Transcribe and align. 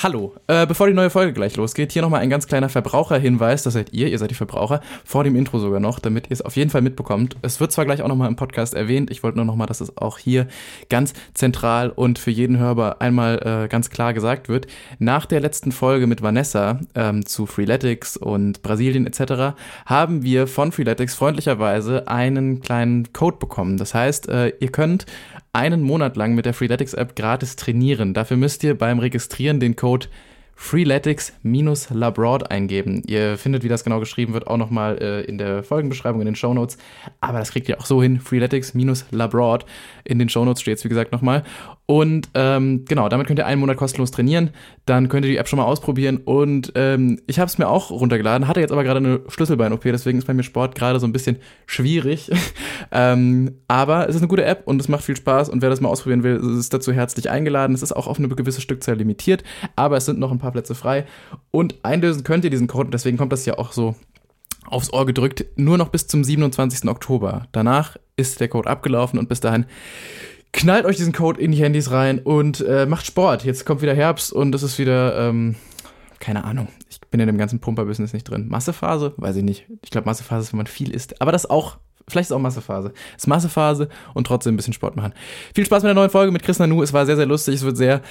Hallo, 0.00 0.32
äh, 0.46 0.64
bevor 0.64 0.86
die 0.86 0.92
neue 0.92 1.10
Folge 1.10 1.32
gleich 1.32 1.56
losgeht, 1.56 1.90
hier 1.90 2.02
nochmal 2.02 2.20
ein 2.20 2.30
ganz 2.30 2.46
kleiner 2.46 2.68
Verbraucherhinweis, 2.68 3.64
das 3.64 3.72
seid 3.72 3.92
ihr, 3.92 4.06
ihr 4.06 4.18
seid 4.20 4.30
die 4.30 4.36
Verbraucher, 4.36 4.80
vor 5.04 5.24
dem 5.24 5.34
Intro 5.34 5.58
sogar 5.58 5.80
noch, 5.80 5.98
damit 5.98 6.28
ihr 6.28 6.34
es 6.34 6.40
auf 6.40 6.54
jeden 6.54 6.70
Fall 6.70 6.82
mitbekommt. 6.82 7.34
Es 7.42 7.58
wird 7.58 7.72
zwar 7.72 7.84
gleich 7.84 8.00
auch 8.00 8.06
nochmal 8.06 8.28
im 8.28 8.36
Podcast 8.36 8.74
erwähnt, 8.74 9.10
ich 9.10 9.24
wollte 9.24 9.38
nur 9.38 9.44
nochmal, 9.44 9.66
dass 9.66 9.80
es 9.80 9.96
auch 9.96 10.18
hier 10.18 10.46
ganz 10.88 11.14
zentral 11.34 11.90
und 11.90 12.20
für 12.20 12.30
jeden 12.30 12.58
Hörer 12.58 13.00
einmal 13.00 13.64
äh, 13.64 13.66
ganz 13.66 13.90
klar 13.90 14.14
gesagt 14.14 14.48
wird. 14.48 14.68
Nach 15.00 15.26
der 15.26 15.40
letzten 15.40 15.72
Folge 15.72 16.06
mit 16.06 16.22
Vanessa 16.22 16.78
ähm, 16.94 17.26
zu 17.26 17.46
Freeletics 17.46 18.16
und 18.16 18.62
Brasilien 18.62 19.04
etc. 19.04 19.58
haben 19.84 20.22
wir 20.22 20.46
von 20.46 20.70
Freeletics 20.70 21.16
freundlicherweise 21.16 22.06
einen 22.06 22.60
kleinen 22.60 23.12
Code 23.12 23.38
bekommen. 23.38 23.78
Das 23.78 23.94
heißt, 23.94 24.28
äh, 24.28 24.52
ihr 24.60 24.70
könnt 24.70 25.06
einen 25.58 25.82
Monat 25.82 26.16
lang 26.16 26.34
mit 26.34 26.46
der 26.46 26.54
Freeletics 26.54 26.94
App 26.94 27.16
gratis 27.16 27.56
trainieren. 27.56 28.14
Dafür 28.14 28.36
müsst 28.36 28.62
ihr 28.62 28.78
beim 28.78 29.00
Registrieren 29.00 29.58
den 29.58 29.74
Code 29.74 30.06
freeletics-labroad 30.60 32.50
eingeben. 32.50 33.04
Ihr 33.06 33.38
findet, 33.38 33.62
wie 33.62 33.68
das 33.68 33.84
genau 33.84 34.00
geschrieben 34.00 34.34
wird, 34.34 34.48
auch 34.48 34.56
nochmal 34.56 34.98
äh, 35.00 35.20
in 35.22 35.38
der 35.38 35.62
Folgenbeschreibung, 35.62 36.20
in 36.20 36.26
den 36.26 36.34
Shownotes. 36.34 36.78
Aber 37.20 37.38
das 37.38 37.52
kriegt 37.52 37.68
ihr 37.68 37.80
auch 37.80 37.86
so 37.86 38.02
hin, 38.02 38.20
freeletics-labroad. 38.20 39.64
In 40.02 40.18
den 40.18 40.28
Shownotes 40.28 40.60
steht 40.60 40.78
es, 40.78 40.84
wie 40.84 40.88
gesagt, 40.88 41.12
nochmal. 41.12 41.44
Und 41.86 42.28
ähm, 42.34 42.84
genau, 42.86 43.08
damit 43.08 43.28
könnt 43.28 43.38
ihr 43.38 43.46
einen 43.46 43.60
Monat 43.60 43.78
kostenlos 43.78 44.10
trainieren. 44.10 44.50
Dann 44.84 45.08
könnt 45.08 45.24
ihr 45.24 45.30
die 45.30 45.38
App 45.38 45.48
schon 45.48 45.58
mal 45.58 45.64
ausprobieren. 45.64 46.18
Und 46.18 46.72
ähm, 46.74 47.20
ich 47.26 47.38
habe 47.38 47.48
es 47.48 47.56
mir 47.56 47.68
auch 47.68 47.90
runtergeladen, 47.90 48.46
hatte 48.46 48.60
jetzt 48.60 48.72
aber 48.72 48.84
gerade 48.84 48.98
eine 48.98 49.20
Schlüsselbein-OP, 49.28 49.84
deswegen 49.84 50.18
ist 50.18 50.26
bei 50.26 50.34
mir 50.34 50.42
Sport 50.42 50.74
gerade 50.74 51.00
so 51.00 51.06
ein 51.06 51.12
bisschen 51.12 51.38
schwierig. 51.64 52.30
ähm, 52.92 53.60
aber 53.68 54.06
es 54.08 54.16
ist 54.16 54.20
eine 54.20 54.28
gute 54.28 54.44
App 54.44 54.64
und 54.66 54.80
es 54.80 54.88
macht 54.88 55.04
viel 55.04 55.16
Spaß. 55.16 55.48
Und 55.48 55.62
wer 55.62 55.70
das 55.70 55.80
mal 55.80 55.88
ausprobieren 55.88 56.24
will, 56.24 56.58
ist 56.58 56.74
dazu 56.74 56.92
herzlich 56.92 57.30
eingeladen. 57.30 57.74
Es 57.74 57.82
ist 57.82 57.92
auch 57.92 58.06
auf 58.06 58.18
eine 58.18 58.28
gewisse 58.28 58.60
Stückzahl 58.60 58.96
limitiert, 58.96 59.42
aber 59.76 59.96
es 59.96 60.04
sind 60.04 60.18
noch 60.18 60.30
ein 60.30 60.38
paar 60.38 60.47
Plätze 60.52 60.74
frei. 60.74 61.06
Und 61.50 61.76
einlösen 61.82 62.24
könnt 62.24 62.44
ihr 62.44 62.50
diesen 62.50 62.66
Code, 62.68 62.90
deswegen 62.90 63.16
kommt 63.16 63.32
das 63.32 63.46
ja 63.46 63.58
auch 63.58 63.72
so 63.72 63.94
aufs 64.66 64.92
Ohr 64.92 65.06
gedrückt, 65.06 65.46
nur 65.56 65.78
noch 65.78 65.88
bis 65.88 66.06
zum 66.06 66.24
27. 66.24 66.88
Oktober. 66.88 67.46
Danach 67.52 67.96
ist 68.16 68.40
der 68.40 68.48
Code 68.48 68.68
abgelaufen 68.68 69.18
und 69.18 69.28
bis 69.28 69.40
dahin 69.40 69.66
knallt 70.52 70.84
euch 70.84 70.96
diesen 70.96 71.12
Code 71.12 71.40
in 71.40 71.52
die 71.52 71.62
Handys 71.62 71.90
rein 71.90 72.18
und 72.18 72.60
äh, 72.60 72.86
macht 72.86 73.06
Sport. 73.06 73.44
Jetzt 73.44 73.64
kommt 73.64 73.82
wieder 73.82 73.94
Herbst 73.94 74.32
und 74.32 74.54
es 74.54 74.62
ist 74.62 74.78
wieder, 74.78 75.28
ähm, 75.28 75.56
keine 76.20 76.44
Ahnung. 76.44 76.68
Ich 76.88 77.00
bin 77.00 77.20
in 77.20 77.26
dem 77.26 77.38
ganzen 77.38 77.60
Pumper-Business 77.60 78.12
nicht 78.12 78.24
drin. 78.24 78.48
Massephase? 78.48 79.14
Weiß 79.16 79.36
ich 79.36 79.44
nicht. 79.44 79.66
Ich 79.82 79.90
glaube, 79.90 80.06
Massephase 80.06 80.46
ist, 80.46 80.52
wenn 80.52 80.58
man 80.58 80.66
viel 80.66 80.92
isst. 80.92 81.20
Aber 81.20 81.32
das 81.32 81.48
auch, 81.48 81.78
vielleicht 82.08 82.30
ist 82.30 82.32
auch 82.32 82.38
Massephase. 82.38 82.92
Ist 83.16 83.26
Massephase 83.26 83.88
und 84.14 84.26
trotzdem 84.26 84.54
ein 84.54 84.56
bisschen 84.56 84.72
Sport 84.72 84.96
machen. 84.96 85.12
Viel 85.54 85.66
Spaß 85.66 85.82
mit 85.82 85.88
der 85.88 85.94
neuen 85.94 86.10
Folge 86.10 86.32
mit 86.32 86.42
Chris 86.42 86.58
Nanu. 86.58 86.82
Es 86.82 86.92
war 86.92 87.06
sehr, 87.06 87.16
sehr 87.16 87.26
lustig. 87.26 87.56
Es 87.56 87.62
wird 87.62 87.76
sehr 87.76 88.02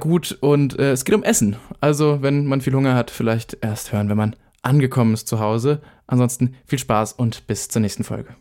gut 0.00 0.36
und 0.40 0.78
äh, 0.78 0.92
es 0.92 1.04
geht 1.04 1.14
um 1.14 1.22
Essen. 1.22 1.56
Also, 1.80 2.22
wenn 2.22 2.46
man 2.46 2.60
viel 2.60 2.74
Hunger 2.74 2.94
hat, 2.94 3.10
vielleicht 3.10 3.58
erst 3.60 3.92
hören, 3.92 4.08
wenn 4.08 4.16
man 4.16 4.36
angekommen 4.62 5.14
ist 5.14 5.28
zu 5.28 5.40
Hause. 5.40 5.80
Ansonsten 6.06 6.54
viel 6.66 6.78
Spaß 6.78 7.14
und 7.14 7.46
bis 7.46 7.68
zur 7.68 7.80
nächsten 7.80 8.04
Folge. 8.04 8.34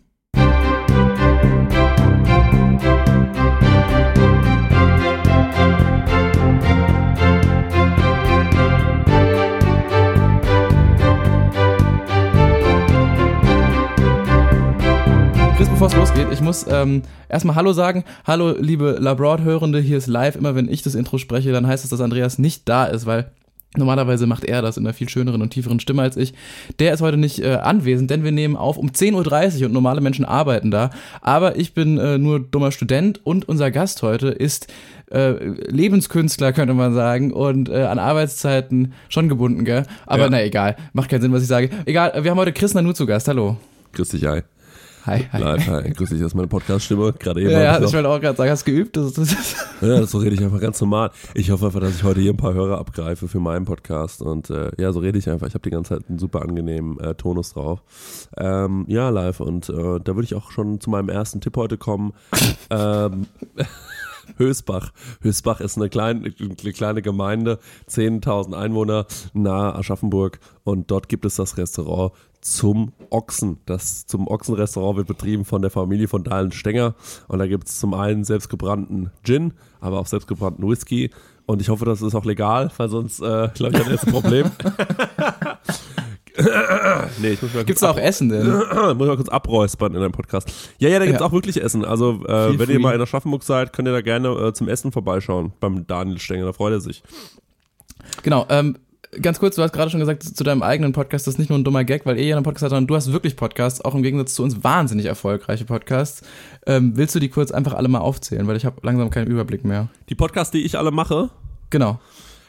Bevor 15.70 15.88
es 15.88 15.96
losgeht, 15.96 16.28
ich 16.32 16.42
muss 16.42 16.66
ähm, 16.68 17.04
erstmal 17.30 17.56
Hallo 17.56 17.74
sagen. 17.74 18.04
Hallo, 18.26 18.56
liebe 18.58 18.98
Labroad-Hörende, 19.00 19.80
hier 19.80 19.98
ist 19.98 20.08
live. 20.08 20.36
Immer 20.36 20.56
wenn 20.56 20.68
ich 20.68 20.82
das 20.82 20.96
Intro 20.96 21.18
spreche, 21.18 21.52
dann 21.52 21.68
heißt 21.68 21.84
es, 21.84 21.90
dass 21.90 22.02
Andreas 22.02 22.40
nicht 22.40 22.68
da 22.68 22.86
ist, 22.86 23.06
weil 23.06 23.32
Normalerweise 23.78 24.28
macht 24.28 24.44
er 24.44 24.62
das 24.62 24.76
in 24.76 24.86
einer 24.86 24.94
viel 24.94 25.08
schöneren 25.08 25.42
und 25.42 25.52
tieferen 25.52 25.80
Stimme 25.80 26.02
als 26.02 26.18
ich. 26.18 26.34
Der 26.80 26.94
ist 26.94 27.00
heute 27.00 27.16
nicht 27.16 27.40
äh, 27.40 27.54
anwesend, 27.54 28.12
denn 28.12 28.26
wir 28.26 28.34
nehmen 28.34 28.58
auf 28.58 28.78
um 28.78 28.90
10.30 28.90 29.62
Uhr 29.62 29.68
und 29.68 29.72
normale 29.72 30.02
Menschen 30.02 30.26
arbeiten 30.26 30.72
da. 30.72 30.90
Aber 31.22 31.56
ich 31.56 31.74
bin 31.74 31.98
äh, 31.98 32.18
nur 32.18 32.42
dummer 32.42 32.74
Student 32.74 33.26
und 33.26 33.48
unser 33.48 33.72
Gast 33.72 34.04
heute 34.04 34.28
ist 34.28 34.68
äh, 35.10 35.36
Lebenskünstler, 35.70 36.52
könnte 36.52 36.74
man 36.74 36.94
sagen, 36.94 37.32
und 37.32 37.70
äh, 37.70 37.84
an 37.84 37.98
Arbeitszeiten 37.98 38.92
schon 39.08 39.30
gebunden, 39.30 39.64
gell? 39.64 39.84
Aber 40.06 40.24
ja. 40.24 40.30
na 40.30 40.44
egal, 40.44 40.76
macht 40.92 41.10
keinen 41.10 41.22
Sinn, 41.22 41.32
was 41.32 41.42
ich 41.42 41.48
sage. 41.48 41.70
Egal, 41.86 42.12
wir 42.22 42.30
haben 42.30 42.40
heute 42.40 42.52
Chris 42.52 42.74
Nanu 42.74 42.92
zu 42.92 43.06
Gast. 43.06 43.30
Hallo. 43.30 43.56
Grüß 43.94 44.10
dich, 44.10 44.26
hi. 44.26 44.42
Hi, 45.06 45.28
hi. 45.32 45.42
Live, 45.42 45.68
hi. 45.68 45.90
Grüß 45.90 46.10
dich, 46.10 46.20
das 46.20 46.28
ist 46.28 46.36
meine 46.36 46.48
Podcast-Stimme. 46.48 47.14
Gerade 47.14 47.42
eben. 47.42 47.50
Ja, 47.50 47.62
ja 47.62 47.84
ich 47.84 47.92
wollte 47.92 48.08
auch 48.08 48.22
gerade 48.22 48.38
sagen, 48.38 48.52
hast 48.52 48.68
du 48.68 48.72
geübt? 48.72 48.96
Das, 48.96 49.14
das, 49.14 49.56
ja, 49.82 50.04
so 50.06 50.20
rede 50.20 50.36
ich 50.36 50.44
einfach 50.44 50.62
ganz 50.62 50.80
normal. 50.80 51.10
Ich 51.34 51.50
hoffe 51.50 51.66
einfach, 51.66 51.80
dass 51.80 51.96
ich 51.96 52.04
heute 52.04 52.22
hier 52.22 52.34
ein 52.34 52.38
paar 52.38 52.54
Hörer 52.54 52.78
abgreife 52.78 53.28
für 53.28 53.40
meinen 53.40 53.66
Podcast. 53.66 54.22
Und 54.22 54.52
äh, 54.52 54.70
ja, 54.78 54.92
so 54.92 55.00
rede 55.00 55.18
ich 55.18 55.28
einfach. 55.28 55.48
Ich 55.48 55.56
habe 55.56 55.64
die 55.64 55.72
ganze 55.72 55.96
Zeit 55.96 56.08
einen 56.08 56.20
super 56.20 56.44
angenehmen 56.44 57.00
äh, 57.00 57.16
Tonus 57.16 57.54
drauf. 57.54 57.82
Ähm, 58.38 58.86
ja, 58.88 59.10
live. 59.10 59.40
Und 59.40 59.70
äh, 59.70 59.74
da 59.74 60.16
würde 60.16 60.24
ich 60.24 60.36
auch 60.36 60.52
schon 60.52 60.80
zu 60.80 60.92
meinem 60.92 61.10
ersten 61.10 61.42
Tipp 61.42 61.58
heute 61.58 61.80
kommen. 61.80 62.14
ähm, 62.70 63.26
Hösbach. 64.38 64.92
Hösbach 65.22 65.62
ist 65.62 65.78
eine 65.78 65.90
kleine, 65.90 66.34
eine 66.40 66.74
kleine 66.74 67.02
Gemeinde, 67.02 67.60
10.000 67.90 68.54
Einwohner 68.54 69.06
nahe 69.34 69.76
Aschaffenburg 69.76 70.40
und 70.64 70.92
dort 70.92 71.10
gibt 71.10 71.26
es 71.26 71.36
das 71.36 71.58
Restaurant 71.58 72.14
zum 72.42 72.92
Ochsen. 73.10 73.60
Das 73.66 74.06
zum 74.08 74.28
Ochsenrestaurant 74.28 74.98
wird 74.98 75.08
betrieben 75.08 75.46
von 75.46 75.62
der 75.62 75.72
Familie 75.72 76.08
von 76.08 76.24
Dahlen 76.24 76.52
Stenger. 76.52 76.96
Und 77.28 77.40
da 77.40 77.48
gibt 77.48 77.68
es 77.68 77.80
zum 77.80 77.94
einen 77.94 78.24
selbstgebrannten 78.24 79.12
Gin, 79.24 79.54
aber 79.80 80.00
auch 80.00 80.08
selbstgebrannten 80.08 80.68
Whisky. 80.68 81.12
Und 81.46 81.62
ich 81.62 81.70
hoffe, 81.70 81.86
das 81.86 82.02
ist 82.02 82.16
auch 82.16 82.26
legal, 82.26 82.72
weil 82.78 82.90
sonst, 82.90 83.20
äh, 83.20 83.50
glaube 83.54 83.74
ich, 83.74 83.80
hat 83.80 83.92
jetzt 83.92 84.08
ein 84.08 84.14
Problem. 84.14 84.52
nee, 87.22 87.30
ich 87.30 87.42
muss 87.42 87.54
mal 87.54 87.64
Gibt's 87.64 87.82
da 87.82 87.92
auch 87.92 87.98
Essen 87.98 88.30
denn? 88.30 88.48
muss 88.52 88.64
ich 88.72 88.98
mal 88.98 89.16
kurz 89.16 89.30
abräuspern 89.30 89.94
in 89.94 90.02
einem 90.02 90.12
Podcast. 90.12 90.52
Ja, 90.80 90.90
ja, 90.90 91.00
da 91.00 91.06
gibt's 91.06 91.22
ja. 91.22 91.28
auch 91.28 91.32
wirklich 91.32 91.62
Essen. 91.62 91.86
Also, 91.86 92.24
äh, 92.28 92.58
wenn 92.58 92.70
ihr 92.70 92.80
mal 92.80 92.96
in 92.96 93.02
Aschaffenburg 93.02 93.44
seid, 93.44 93.74
könnt 93.74 93.88
ihr 93.88 93.94
da 93.94 94.02
gerne 94.02 94.30
äh, 94.30 94.54
zum 94.54 94.68
Essen 94.68 94.92
vorbeischauen 94.92 95.54
beim 95.60 95.88
Daniel 95.88 96.20
Stenger, 96.20 96.46
da 96.46 96.54
freut 96.54 96.74
er 96.74 96.82
sich. 96.82 97.04
Genau, 98.24 98.46
ähm, 98.50 98.78
ganz 99.20 99.40
kurz, 99.40 99.56
du 99.56 99.62
hast 99.62 99.74
gerade 99.74 99.90
schon 99.90 100.00
gesagt 100.00 100.24
zu 100.24 100.44
deinem 100.44 100.64
eigenen 100.64 100.94
Podcast, 100.94 101.28
das 101.28 101.36
ist 101.36 101.40
nicht 101.40 101.50
nur 101.50 101.60
ein 101.60 101.64
dummer 101.64 101.84
Gag, 101.84 102.06
weil 102.06 102.18
ihr 102.18 102.26
ja 102.26 102.36
einen 102.36 102.44
Podcast 102.44 102.64
hat, 102.64 102.70
sondern 102.70 102.88
du 102.88 102.96
hast 102.96 103.12
wirklich 103.12 103.36
Podcasts, 103.36 103.84
auch 103.84 103.96
im 103.96 104.04
Gegensatz 104.04 104.36
zu 104.36 104.44
uns 104.44 104.64
wahnsinnig 104.64 105.06
erfolgreiche 105.06 105.66
Podcasts. 105.66 106.22
Ähm, 106.66 106.94
willst 106.96 107.16
du 107.16 107.20
die 107.20 107.30
kurz 107.30 107.52
einfach 107.52 107.74
alle 107.74 107.88
mal 107.88 108.00
aufzählen, 108.00 108.48
weil 108.48 108.56
ich 108.56 108.66
habe 108.66 108.78
langsam 108.84 109.10
keinen 109.10 109.28
Überblick 109.28 109.66
mehr. 109.66 109.90
Die 110.10 110.16
Podcasts, 110.16 110.52
die 110.52 110.64
ich 110.64 110.78
alle 110.78 110.92
mache? 110.92 111.30
Genau. 111.70 112.00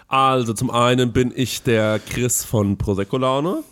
Also 0.08 0.52
zum 0.52 0.70
einen 0.70 1.12
bin 1.12 1.32
ich 1.34 1.62
der 1.62 1.98
Chris 1.98 2.44
von 2.44 2.76
Prosecco 2.76 3.16
Laune. 3.16 3.62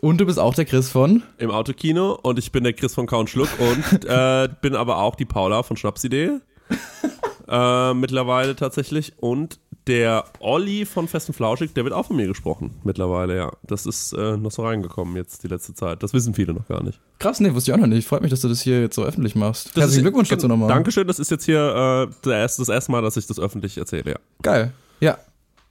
Und 0.00 0.20
du 0.20 0.26
bist 0.26 0.38
auch 0.38 0.54
der 0.54 0.64
Chris 0.64 0.90
von? 0.90 1.22
Im 1.38 1.50
Autokino 1.50 2.18
und 2.22 2.38
ich 2.38 2.52
bin 2.52 2.64
der 2.64 2.72
Chris 2.72 2.94
von 2.94 3.06
Count 3.06 3.30
Schluck 3.30 3.48
und 3.58 4.04
äh, 4.08 4.48
bin 4.60 4.76
aber 4.76 4.98
auch 4.98 5.16
die 5.16 5.24
Paula 5.24 5.62
von 5.62 5.76
Schnapsidee. 5.76 6.38
äh, 7.48 7.94
mittlerweile 7.94 8.54
tatsächlich. 8.54 9.14
Und 9.18 9.58
der 9.86 10.24
Olli 10.38 10.84
von 10.84 11.08
Festen 11.08 11.32
Flauschig, 11.32 11.72
der 11.72 11.84
wird 11.84 11.94
auch 11.94 12.06
von 12.06 12.16
mir 12.16 12.26
gesprochen 12.26 12.74
mittlerweile, 12.84 13.36
ja. 13.36 13.52
Das 13.62 13.86
ist 13.86 14.12
äh, 14.12 14.36
noch 14.36 14.50
so 14.50 14.62
reingekommen 14.62 15.16
jetzt 15.16 15.42
die 15.42 15.48
letzte 15.48 15.74
Zeit. 15.74 16.02
Das 16.02 16.12
wissen 16.12 16.34
viele 16.34 16.52
noch 16.52 16.68
gar 16.68 16.82
nicht. 16.82 17.00
Krass, 17.18 17.40
nee, 17.40 17.54
wusste 17.54 17.70
ich 17.70 17.74
auch 17.74 17.80
noch 17.80 17.86
nicht. 17.86 18.06
Freut 18.06 18.20
mich, 18.20 18.30
dass 18.30 18.42
du 18.42 18.48
das 18.48 18.60
hier 18.60 18.80
jetzt 18.80 18.94
so 18.94 19.02
öffentlich 19.02 19.34
machst. 19.34 19.68
Das 19.68 19.84
Herzlichen 19.84 20.02
Glückwunsch 20.02 20.28
dazu 20.28 20.46
nochmal. 20.46 20.68
Dankeschön, 20.68 21.06
das 21.06 21.18
ist 21.18 21.30
jetzt 21.30 21.44
hier 21.44 22.08
äh, 22.10 22.14
das 22.22 22.68
erste 22.68 22.92
Mal, 22.92 23.02
dass 23.02 23.16
ich 23.16 23.26
das 23.26 23.40
öffentlich 23.40 23.78
erzähle, 23.78 24.10
ja. 24.10 24.16
Geil. 24.42 24.72
Ja, 25.00 25.16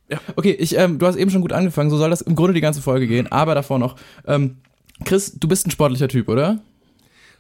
ja. 0.10 0.20
Okay, 0.36 0.52
ich, 0.52 0.78
ähm, 0.78 1.00
du 1.00 1.06
hast 1.06 1.16
eben 1.16 1.32
schon 1.32 1.42
gut 1.42 1.54
angefangen, 1.54 1.90
so 1.90 1.98
soll 1.98 2.10
das 2.10 2.22
im 2.22 2.36
Grunde 2.36 2.54
die 2.54 2.62
ganze 2.62 2.82
Folge 2.82 3.08
gehen, 3.08 3.32
aber 3.32 3.56
davor 3.56 3.80
noch. 3.80 3.96
Ähm, 4.26 4.58
Chris, 5.06 5.34
du 5.34 5.48
bist 5.48 5.68
ein 5.68 5.72
sportlicher 5.72 6.08
Typ, 6.08 6.28
oder? 6.30 6.60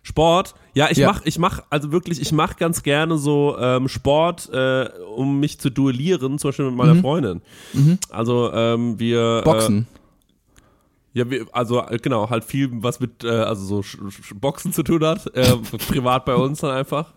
Sport, 0.03 0.55
ja, 0.73 0.89
ich 0.89 0.99
ja. 0.99 1.07
mach, 1.11 1.25
ich 1.25 1.37
mach, 1.37 1.63
also 1.69 1.91
wirklich, 1.91 2.21
ich 2.21 2.31
mach 2.31 2.55
ganz 2.55 2.81
gerne 2.81 3.17
so 3.17 3.57
ähm, 3.59 3.89
Sport, 3.89 4.49
äh, 4.53 4.89
um 5.15 5.39
mich 5.39 5.59
zu 5.59 5.69
duellieren, 5.69 6.39
zum 6.39 6.49
Beispiel 6.49 6.65
mit 6.65 6.75
meiner 6.75 6.93
mhm. 6.93 7.01
Freundin. 7.01 7.41
Mhm. 7.73 7.97
Also 8.09 8.53
ähm, 8.53 8.99
wir 8.99 9.39
äh, 9.39 9.41
Boxen. 9.43 9.79
Äh, 9.79 11.19
ja, 11.19 11.29
wir, 11.29 11.47
also 11.51 11.81
äh, 11.81 11.97
genau, 11.97 12.29
halt 12.29 12.45
viel, 12.45 12.69
was 12.71 12.99
mit 12.99 13.23
äh, 13.23 13.29
also 13.29 13.65
so 13.65 13.83
Sch 13.83 13.97
Sch 14.09 14.33
Boxen 14.35 14.71
zu 14.71 14.83
tun 14.83 15.03
hat, 15.03 15.27
äh, 15.35 15.57
privat 15.89 16.25
bei 16.25 16.35
uns 16.35 16.59
dann 16.59 16.71
einfach. 16.71 17.13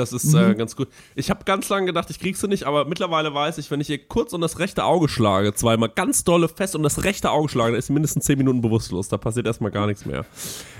Das 0.00 0.12
ist 0.12 0.32
äh, 0.34 0.48
mhm. 0.48 0.58
ganz 0.58 0.74
gut. 0.76 0.88
Ich 1.14 1.30
habe 1.30 1.44
ganz 1.44 1.68
lange 1.68 1.86
gedacht, 1.86 2.08
ich 2.10 2.18
krieg's 2.18 2.42
nicht, 2.42 2.64
aber 2.64 2.86
mittlerweile 2.86 3.32
weiß 3.32 3.58
ich, 3.58 3.70
wenn 3.70 3.80
ich 3.80 3.90
ihr 3.90 3.98
kurz 3.98 4.32
um 4.32 4.40
das 4.40 4.58
rechte 4.58 4.84
Auge 4.84 5.08
schlage, 5.08 5.54
zweimal 5.54 5.90
ganz 5.90 6.24
dolle 6.24 6.48
fest 6.48 6.74
um 6.74 6.82
das 6.82 7.04
rechte 7.04 7.30
Auge 7.30 7.48
schlage, 7.48 7.72
dann 7.72 7.78
ist 7.78 7.86
sie 7.86 7.92
mindestens 7.92 8.24
10 8.24 8.38
Minuten 8.38 8.60
bewusstlos. 8.60 9.08
Da 9.08 9.18
passiert 9.18 9.46
erstmal 9.46 9.70
gar 9.70 9.86
nichts 9.86 10.06
mehr. 10.06 10.24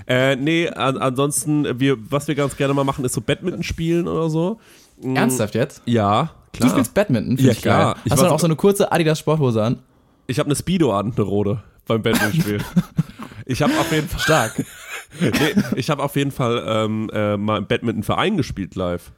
Äh, 0.07 0.35
nee, 0.35 0.67
an, 0.67 0.97
ansonsten, 0.97 1.79
wir, 1.79 1.97
was 2.11 2.27
wir 2.27 2.35
ganz 2.35 2.57
gerne 2.57 2.73
mal 2.73 2.83
machen, 2.83 3.05
ist 3.05 3.13
so 3.13 3.21
Badminton 3.21 3.63
spielen 3.63 4.07
oder 4.07 4.29
so. 4.29 4.59
Mhm. 5.01 5.15
Ernsthaft 5.15 5.55
jetzt? 5.55 5.81
Ja, 5.85 6.31
klar. 6.53 6.69
Du 6.69 6.69
spielst 6.69 6.93
Badminton? 6.93 7.37
Ja, 7.37 7.53
klar. 7.53 7.95
Hast 8.09 8.19
du 8.19 8.23
dann 8.23 8.33
auch 8.33 8.39
so 8.39 8.47
eine 8.47 8.55
kurze 8.55 8.91
Adidas 8.91 9.19
Sporthose 9.19 9.63
an? 9.63 9.79
Ich 10.27 10.39
habe 10.39 10.47
eine 10.47 10.55
Speedo 10.55 10.97
an, 10.97 11.13
eine 11.15 11.25
rote, 11.25 11.61
beim 11.85 12.01
Badminton-Spiel. 12.01 12.59
ich 13.45 13.61
habe 13.61 13.73
auf 13.79 13.91
jeden 13.91 14.07
Fall. 14.07 14.19
Stark. 14.19 14.65
nee, 15.19 15.29
ich 15.75 15.89
habe 15.89 16.03
auf 16.03 16.15
jeden 16.15 16.31
Fall 16.31 16.63
ähm, 16.65 17.09
äh, 17.13 17.37
mal 17.37 17.57
im 17.57 17.67
Badminton-Verein 17.67 18.37
gespielt 18.37 18.75
live. 18.75 19.11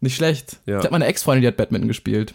Nicht 0.00 0.16
schlecht. 0.16 0.60
Ja. 0.66 0.78
Ich 0.78 0.84
habe 0.84 0.92
meine 0.92 1.06
Ex-Freundin, 1.06 1.42
die 1.42 1.48
hat 1.48 1.56
Badminton 1.56 1.88
gespielt. 1.88 2.34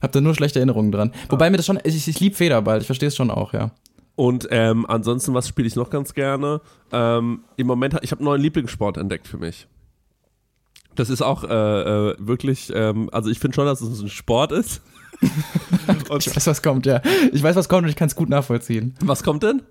Hab 0.00 0.12
da 0.12 0.20
nur 0.20 0.34
schlechte 0.34 0.58
Erinnerungen 0.58 0.90
dran. 0.90 1.12
Wobei 1.28 1.50
mir 1.50 1.56
das 1.56 1.66
schon, 1.66 1.78
ich, 1.84 2.08
ich 2.08 2.20
liebe 2.20 2.34
Federball, 2.34 2.80
ich 2.80 2.86
verstehe 2.86 3.08
es 3.08 3.16
schon 3.16 3.30
auch, 3.30 3.52
ja. 3.52 3.70
Und 4.14 4.48
ähm, 4.50 4.84
ansonsten, 4.86 5.32
was 5.32 5.48
spiele 5.48 5.68
ich 5.68 5.76
noch 5.76 5.90
ganz 5.90 6.14
gerne? 6.14 6.60
Ähm, 6.90 7.44
Im 7.56 7.66
Moment, 7.66 7.96
ich 8.02 8.10
habe 8.10 8.20
einen 8.20 8.26
neuen 8.26 8.42
Lieblingssport 8.42 8.96
entdeckt 8.96 9.28
für 9.28 9.38
mich. 9.38 9.66
Das 10.94 11.08
ist 11.08 11.22
auch 11.22 11.44
äh, 11.44 11.48
äh, 11.48 12.16
wirklich, 12.18 12.70
ähm, 12.74 13.08
also 13.12 13.30
ich 13.30 13.38
finde 13.38 13.54
schon, 13.54 13.66
dass 13.66 13.80
es 13.80 14.00
ein 14.00 14.08
Sport 14.08 14.52
ist. 14.52 14.82
ich 15.20 16.34
weiß, 16.34 16.46
was 16.46 16.62
kommt, 16.62 16.84
ja. 16.84 17.00
Ich 17.32 17.42
weiß, 17.42 17.56
was 17.56 17.68
kommt 17.68 17.84
und 17.84 17.88
ich 17.88 17.96
kann 17.96 18.08
es 18.08 18.16
gut 18.16 18.28
nachvollziehen. 18.28 18.94
Was 19.00 19.22
kommt 19.22 19.42
denn? 19.42 19.62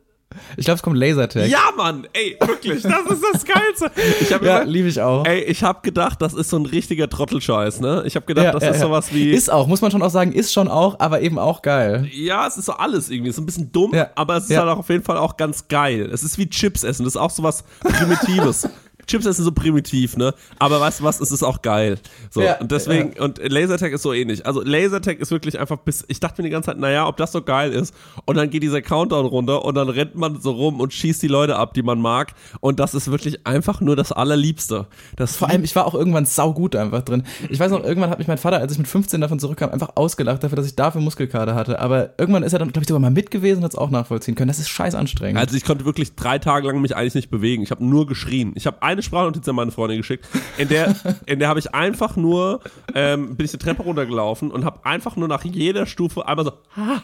Ich 0.58 0.66
glaube, 0.66 0.76
es 0.76 0.84
kommt 0.84 0.98
Lasertag. 0.98 1.48
Ja, 1.48 1.72
Mann, 1.76 2.08
ey, 2.14 2.38
wirklich, 2.40 2.84
das 2.84 3.06
ist 3.10 3.24
das 3.34 3.46
Geilste. 3.46 3.92
Ich 4.22 4.32
hab 4.32 4.44
ja, 4.44 4.62
liebe 4.62 4.88
ich 4.88 5.02
auch. 5.02 5.26
Ey, 5.26 5.44
ich 5.44 5.64
habe 5.64 5.80
gedacht, 5.82 6.22
das 6.22 6.34
ist 6.34 6.50
so 6.50 6.58
ein 6.58 6.66
richtiger 6.66 7.10
Trottelscheiß, 7.10 7.80
ne? 7.80 8.04
Ich 8.06 8.16
habe 8.16 8.26
gedacht, 8.26 8.46
ja, 8.46 8.52
das 8.52 8.64
ja, 8.64 8.70
ist 8.72 8.82
sowas 8.82 9.14
wie. 9.14 9.32
Ist 9.32 9.52
auch, 9.52 9.68
muss 9.68 9.82
man 9.82 9.92
schon 9.92 10.02
auch 10.02 10.10
sagen, 10.10 10.32
ist 10.32 10.54
schon 10.54 10.68
auch, 10.68 11.00
aber 11.00 11.22
eben 11.22 11.40
auch 11.40 11.62
geil. 11.62 12.08
Ja, 12.12 12.48
es 12.48 12.58
ist 12.58 12.66
so 12.66 12.74
alles 12.74 13.10
irgendwie. 13.10 13.30
Es 13.30 13.36
ist 13.36 13.42
ein 13.42 13.46
bisschen 13.46 13.72
dumm, 13.72 13.94
aber 14.16 14.38
es 14.38 14.50
ist 14.50 14.58
halt 14.58 14.70
auch 14.70 14.80
auf 14.80 14.90
jeden 14.90 15.04
Fall 15.04 15.18
auch 15.18 15.38
ganz 15.38 15.68
geil. 15.68 16.10
Es 16.12 16.24
ist 16.24 16.38
wie 16.38 16.50
Chips 16.50 16.84
essen, 16.84 17.04
das 17.04 17.16
ist 17.16 17.22
auch 17.22 17.32
sowas 17.32 17.64
Primitives. 17.82 18.68
Chips 19.12 19.26
essen 19.26 19.44
so 19.44 19.52
primitiv, 19.52 20.16
ne? 20.16 20.34
Aber 20.58 20.80
weißt 20.80 21.02
du 21.02 21.04
was, 21.04 21.20
es 21.20 21.32
ist 21.32 21.44
auch 21.44 21.62
geil. 21.62 22.00
So, 22.30 22.42
ja, 22.42 22.58
und 22.60 22.72
deswegen, 22.72 23.14
ja. 23.18 23.24
und 23.24 23.40
Lasertag 23.44 23.92
ist 23.92 24.04
so 24.04 24.14
ähnlich. 24.14 24.46
Also 24.46 24.62
Lasertag 24.62 25.20
ist 25.20 25.32
wirklich 25.32 25.60
einfach 25.60 25.78
bis, 25.80 26.06
ich 26.08 26.22
dachte 26.22 26.42
mir 26.42 26.48
die 26.48 26.52
ganze 26.52 26.68
Zeit, 26.68 26.78
naja, 26.78 27.08
ob 27.08 27.18
das 27.18 27.34
so 27.34 27.42
geil 27.42 27.74
ist. 27.74 27.94
Und 28.26 28.38
dann 28.38 28.50
geht 28.50 28.64
dieser 28.64 28.82
Countdown 28.82 29.26
runter 29.26 29.66
und 29.66 29.76
dann 29.76 29.90
rennt 29.90 30.16
man 30.16 30.40
so 30.40 30.52
rum 30.52 30.80
und 30.80 30.94
schießt 30.94 31.22
die 31.22 31.28
Leute 31.28 31.58
ab, 31.58 31.74
die 31.74 31.84
man 31.84 32.00
mag. 32.00 32.34
Und 32.62 32.80
das 32.80 32.94
ist 32.94 33.12
wirklich 33.12 33.46
einfach 33.46 33.82
nur 33.82 33.98
das 33.98 34.14
Allerliebste. 34.14 34.88
Das 35.18 35.36
Vor 35.36 35.50
allem, 35.50 35.66
ich 35.66 35.76
war 35.76 35.86
auch 35.86 35.94
irgendwann 35.94 36.26
saugut 36.26 36.78
einfach 36.78 37.02
drin. 37.02 37.24
Ich 37.50 37.60
weiß 37.60 37.72
noch, 37.72 37.84
irgendwann 37.84 38.12
hat 38.12 38.20
mich 38.20 38.30
mein 38.30 38.38
Vater, 38.38 38.60
als 38.60 38.72
ich 38.72 38.78
mit 38.78 38.88
15 38.88 39.20
davon 39.20 39.40
zurückkam, 39.40 39.72
einfach 39.72 39.92
ausgelacht 39.96 40.42
dafür, 40.42 40.56
dass 40.56 40.68
ich 40.68 40.78
dafür 40.78 41.02
Muskelkater 41.02 41.54
hatte. 41.54 41.80
Aber 41.80 42.12
irgendwann 42.18 42.44
ist 42.44 42.54
er 42.54 42.60
dann, 42.60 42.72
glaube 42.72 42.84
ich, 42.84 42.88
sogar 42.88 43.02
mal 43.02 43.12
mit 43.12 43.30
gewesen 43.30 43.58
und 43.58 43.66
hat 43.66 43.72
es 43.72 43.78
auch 43.78 43.90
nachvollziehen 43.90 44.36
können. 44.36 44.48
Das 44.48 44.60
ist 44.60 44.70
scheiß 44.70 44.96
anstrengend. 44.96 45.38
Also 45.38 45.58
ich 45.58 45.66
konnte 45.66 45.84
wirklich 45.84 46.16
drei 46.16 46.40
Tage 46.40 46.68
lang 46.68 46.80
mich 46.80 46.96
eigentlich 46.96 47.16
nicht 47.16 47.30
bewegen. 47.30 47.64
Ich 47.64 47.72
habe 47.72 47.84
nur 47.84 48.08
geschrien. 48.08 48.54
Ich 48.56 48.68
habe 48.68 48.82
eine 48.82 49.01
Sprachnotiz 49.02 49.48
an 49.48 49.56
meine 49.56 49.72
Freundin 49.72 49.98
geschickt. 49.98 50.28
In 50.58 50.68
der, 50.68 50.96
in 51.26 51.40
der 51.40 51.48
habe 51.48 51.60
ich 51.60 51.74
einfach 51.74 52.16
nur, 52.16 52.62
ähm, 52.94 53.36
bin 53.36 53.46
ich 53.46 53.52
die 53.52 53.58
Treppe 53.58 53.84
runtergelaufen 53.84 54.52
und 54.52 54.66
habe 54.66 54.86
einfach 54.86 55.16
nur 55.16 55.28
nach 55.28 55.44
jeder 55.44 55.86
Stufe 55.86 56.28
einmal 56.28 56.46
so, 56.46 56.54
ha, 56.76 57.04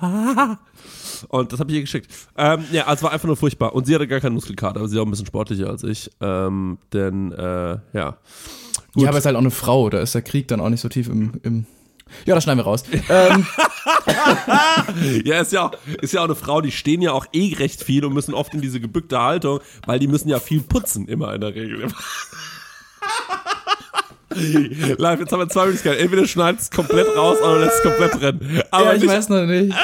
ha, 0.00 0.58
und 1.28 1.52
das 1.52 1.60
habe 1.60 1.70
ich 1.70 1.76
ihr 1.76 1.82
geschickt. 1.82 2.10
Ähm, 2.36 2.64
ja, 2.72 2.84
also 2.84 2.98
es 2.98 3.02
war 3.02 3.12
einfach 3.12 3.26
nur 3.26 3.36
furchtbar. 3.36 3.74
Und 3.74 3.86
sie 3.86 3.94
hatte 3.94 4.06
gar 4.06 4.20
keinen 4.20 4.34
Muskelkater, 4.34 4.80
aber 4.80 4.88
sie 4.88 4.96
ist 4.96 5.00
auch 5.00 5.06
ein 5.06 5.10
bisschen 5.10 5.26
sportlicher 5.26 5.68
als 5.68 5.82
ich. 5.82 6.10
Ähm, 6.20 6.78
denn, 6.92 7.32
äh, 7.32 7.78
ja. 7.92 8.16
Gut. 8.92 9.02
Ja, 9.02 9.08
aber 9.08 9.18
es 9.18 9.22
ist 9.22 9.26
halt 9.26 9.36
auch 9.36 9.40
eine 9.40 9.50
Frau, 9.50 9.90
da 9.90 10.00
ist 10.00 10.14
der 10.14 10.22
Krieg 10.22 10.48
dann 10.48 10.60
auch 10.60 10.68
nicht 10.68 10.80
so 10.80 10.88
tief 10.88 11.08
im, 11.08 11.32
im 11.42 11.66
ja, 12.24 12.34
das 12.34 12.44
schneiden 12.44 12.60
wir 12.60 12.64
raus. 12.64 12.84
ähm. 13.08 13.46
ja, 15.24 15.40
ist 15.40 15.52
ja, 15.52 15.66
auch, 15.66 15.72
ist 16.00 16.12
ja 16.12 16.20
auch 16.20 16.26
eine 16.26 16.34
Frau, 16.34 16.60
die 16.60 16.72
stehen 16.72 17.02
ja 17.02 17.12
auch 17.12 17.26
eh 17.32 17.54
recht 17.54 17.82
viel 17.82 18.04
und 18.04 18.12
müssen 18.14 18.34
oft 18.34 18.54
in 18.54 18.60
diese 18.60 18.80
gebückte 18.80 19.20
Haltung, 19.20 19.60
weil 19.86 19.98
die 19.98 20.06
müssen 20.06 20.28
ja 20.28 20.38
viel 20.40 20.60
putzen, 20.60 21.08
immer 21.08 21.34
in 21.34 21.40
der 21.40 21.54
Regel. 21.54 21.88
Live, 24.98 25.20
jetzt 25.20 25.32
haben 25.32 25.40
wir 25.40 25.48
zwei 25.48 25.64
Möglichkeiten. 25.66 26.00
Entweder 26.00 26.26
schneidest 26.26 26.64
es 26.64 26.76
komplett 26.76 27.16
raus 27.16 27.38
oder 27.40 27.60
lässt 27.60 27.76
es 27.76 27.82
komplett 27.82 28.20
rennen. 28.20 28.62
Aber 28.70 28.94
ja, 28.94 29.02
ich 29.02 29.06
weiß 29.06 29.30
noch 29.30 29.46
nicht. 29.46 29.74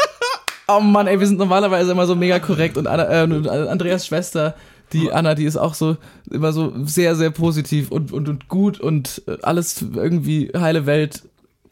oh 0.68 0.80
Mann, 0.80 1.06
ey, 1.06 1.20
wir 1.20 1.26
sind 1.26 1.38
normalerweise 1.38 1.92
immer 1.92 2.06
so 2.06 2.16
mega 2.16 2.40
korrekt 2.40 2.76
und 2.76 2.86
Anna, 2.88 3.08
äh, 3.08 3.68
Andreas 3.68 4.06
Schwester 4.06 4.54
die 4.92 5.12
Anna, 5.12 5.34
die 5.34 5.44
ist 5.44 5.56
auch 5.56 5.74
so 5.74 5.96
immer 6.30 6.52
so 6.52 6.72
sehr, 6.84 7.16
sehr 7.16 7.30
positiv 7.30 7.90
und, 7.90 8.12
und, 8.12 8.28
und 8.28 8.48
gut 8.48 8.80
und 8.80 9.22
äh, 9.26 9.36
alles 9.42 9.82
irgendwie 9.82 10.50
heile 10.56 10.86
Welt 10.86 11.24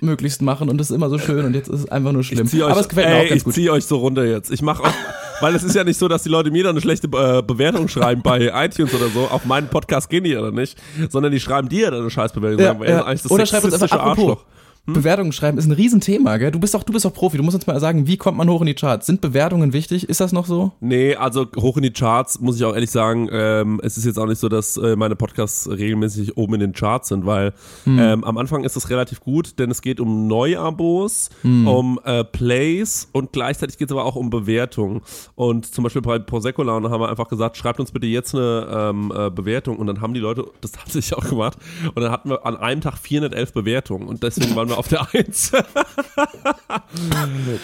möglichst 0.02 0.42
machen 0.42 0.68
und 0.68 0.78
das 0.78 0.90
ist 0.90 0.96
immer 0.96 1.08
so 1.08 1.18
schön 1.18 1.44
und 1.44 1.54
jetzt 1.54 1.68
ist 1.68 1.80
es 1.80 1.90
einfach 1.90 2.12
nur 2.12 2.24
schlimm. 2.24 2.46
Euch, 2.46 2.62
Aber 2.62 2.80
es 2.80 2.88
gefällt 2.88 3.06
ey, 3.06 3.12
mir 3.12 3.18
auch 3.18 3.28
ganz 3.28 3.36
ich 3.36 3.44
gut. 3.44 3.50
Ich 3.52 3.54
ziehe 3.54 3.72
euch 3.72 3.84
so 3.84 3.96
runter 3.96 4.24
jetzt. 4.24 4.50
Ich 4.50 4.62
mache 4.62 4.82
auch, 4.82 4.94
weil 5.40 5.54
es 5.54 5.62
ist 5.62 5.74
ja 5.74 5.84
nicht 5.84 5.98
so, 5.98 6.08
dass 6.08 6.22
die 6.22 6.28
Leute 6.28 6.50
mir 6.50 6.64
dann 6.64 6.72
eine 6.72 6.80
schlechte 6.80 7.06
äh, 7.06 7.42
Bewertung 7.42 7.88
schreiben 7.88 8.22
bei 8.22 8.50
iTunes 8.54 8.94
oder 8.94 9.08
so. 9.08 9.28
Auf 9.28 9.44
meinen 9.44 9.68
Podcast 9.68 10.10
gehen 10.10 10.24
die 10.24 10.30
ja 10.30 10.42
dann 10.42 10.54
nicht, 10.54 10.76
sondern 11.08 11.32
die 11.32 11.40
schreiben 11.40 11.68
dir 11.68 11.90
dann 11.90 12.00
eine 12.00 12.10
Scheißbewertung. 12.10 12.60
Ja, 12.60 13.04
ja. 13.06 13.14
Oder 13.28 13.46
schreibt 13.46 13.64
uns 13.64 13.74
einfach 13.74 13.90
apropos. 13.92 14.18
Arschloch. 14.18 14.44
Hm? 14.84 14.94
Bewertungen 14.94 15.30
schreiben 15.30 15.58
ist 15.58 15.66
ein 15.66 15.72
Riesenthema, 15.72 16.38
gell? 16.38 16.50
Du 16.50 16.58
bist 16.58 16.74
doch, 16.74 16.82
du 16.82 16.92
bist 16.92 17.04
doch 17.04 17.12
Profi. 17.12 17.36
Du 17.36 17.44
musst 17.44 17.54
uns 17.54 17.68
mal 17.68 17.78
sagen, 17.78 18.08
wie 18.08 18.16
kommt 18.16 18.36
man 18.36 18.50
hoch 18.50 18.62
in 18.62 18.66
die 18.66 18.74
Charts? 18.74 19.06
Sind 19.06 19.20
Bewertungen 19.20 19.72
wichtig? 19.72 20.08
Ist 20.08 20.20
das 20.20 20.32
noch 20.32 20.44
so? 20.44 20.72
Nee, 20.80 21.14
also 21.14 21.46
hoch 21.56 21.76
in 21.76 21.84
die 21.84 21.92
Charts 21.92 22.40
muss 22.40 22.56
ich 22.56 22.64
auch 22.64 22.74
ehrlich 22.74 22.90
sagen. 22.90 23.28
Ähm, 23.30 23.80
es 23.84 23.96
ist 23.96 24.06
jetzt 24.06 24.18
auch 24.18 24.26
nicht 24.26 24.40
so, 24.40 24.48
dass 24.48 24.76
äh, 24.76 24.96
meine 24.96 25.14
Podcasts 25.14 25.70
regelmäßig 25.70 26.36
oben 26.36 26.54
in 26.54 26.60
den 26.60 26.72
Charts 26.72 27.10
sind, 27.10 27.26
weil 27.26 27.54
hm. 27.84 27.98
ähm, 28.00 28.24
am 28.24 28.36
Anfang 28.38 28.64
ist 28.64 28.74
es 28.74 28.90
relativ 28.90 29.20
gut, 29.20 29.60
denn 29.60 29.70
es 29.70 29.82
geht 29.82 30.00
um 30.00 30.26
Neuabos, 30.26 31.30
hm. 31.42 31.68
um 31.68 32.00
äh, 32.02 32.24
Plays 32.24 33.08
und 33.12 33.32
gleichzeitig 33.32 33.78
geht 33.78 33.88
es 33.88 33.92
aber 33.92 34.04
auch 34.04 34.16
um 34.16 34.30
Bewertungen. 34.30 35.02
Und 35.36 35.72
zum 35.72 35.84
Beispiel 35.84 36.02
bei 36.02 36.18
Prosecco 36.18 36.64
Laune 36.64 36.90
haben 36.90 37.00
wir 37.00 37.08
einfach 37.08 37.28
gesagt, 37.28 37.56
schreibt 37.56 37.78
uns 37.78 37.92
bitte 37.92 38.08
jetzt 38.08 38.34
eine 38.34 38.66
ähm, 38.90 39.12
äh, 39.14 39.30
Bewertung 39.30 39.76
und 39.78 39.86
dann 39.86 40.00
haben 40.00 40.12
die 40.12 40.18
Leute 40.18 40.44
das 40.60 40.72
tatsächlich 40.72 41.16
auch 41.16 41.28
gemacht 41.28 41.56
und 41.94 42.02
dann 42.02 42.10
hatten 42.10 42.30
wir 42.30 42.44
an 42.44 42.56
einem 42.56 42.80
Tag 42.80 42.98
411 42.98 43.52
Bewertungen 43.52 44.08
und 44.08 44.24
deswegen 44.24 44.56
waren 44.56 44.71
wir 44.71 44.71
auf 44.78 44.88
der 44.88 45.06
Eins. 45.14 45.52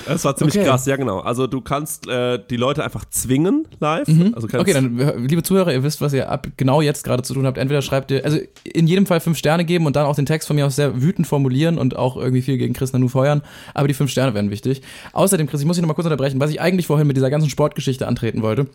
das 0.07 0.25
war 0.25 0.37
ziemlich 0.37 0.57
okay. 0.57 0.67
krass, 0.67 0.87
ja 0.87 0.97
genau. 0.97 1.21
Also 1.21 1.47
du 1.47 1.61
kannst 1.61 2.09
äh, 2.09 2.39
die 2.51 2.57
Leute 2.57 2.85
einfach 2.85 3.05
zwingen 3.07 3.67
live. 3.81 4.09
Mhm. 4.09 4.33
Also 4.35 4.49
okay, 4.53 4.73
dann 4.73 5.27
liebe 5.27 5.43
Zuhörer, 5.43 5.73
ihr 5.73 5.83
wisst, 5.83 6.01
was 6.01 6.13
ihr 6.13 6.29
ab 6.31 6.47
genau 6.57 6.81
jetzt 6.81 7.05
gerade 7.05 7.23
zu 7.23 7.35
tun 7.35 7.47
habt. 7.47 7.59
Entweder 7.59 7.83
schreibt 7.83 8.11
ihr, 8.11 8.25
also 8.25 8.39
in 8.65 8.87
jedem 8.87 9.07
Fall 9.07 9.21
fünf 9.21 9.39
Sterne 9.39 9.65
geben 9.65 9.87
und 9.87 9.97
dann 9.97 10.07
auch 10.07 10.17
den 10.17 10.27
Text 10.27 10.47
von 10.49 10.57
mir 10.57 10.67
aus 10.67 10.77
sehr 10.77 11.01
wütend 11.03 11.27
formulieren 11.27 11.79
und 11.79 11.97
auch 11.97 12.17
irgendwie 12.17 12.43
viel 12.43 12.59
gegen 12.59 12.75
Chris 12.75 12.93
Nanu 12.93 13.09
feuern. 13.09 13.43
Aber 13.75 13.89
die 13.89 13.95
fünf 13.95 14.11
Sterne 14.11 14.35
werden 14.35 14.51
wichtig. 14.51 14.83
Außerdem, 15.13 15.47
Chris, 15.47 15.61
ich 15.61 15.67
muss 15.67 15.77
dich 15.77 15.83
noch 15.83 15.89
mal 15.89 15.95
kurz 15.95 16.07
unterbrechen, 16.07 16.41
was 16.41 16.51
ich 16.51 16.61
eigentlich 16.61 16.87
vorhin 16.87 17.07
mit 17.07 17.17
dieser 17.17 17.31
ganzen 17.31 17.51
Sportgeschichte 17.51 18.07
antreten 18.07 18.43
wollte. 18.43 18.67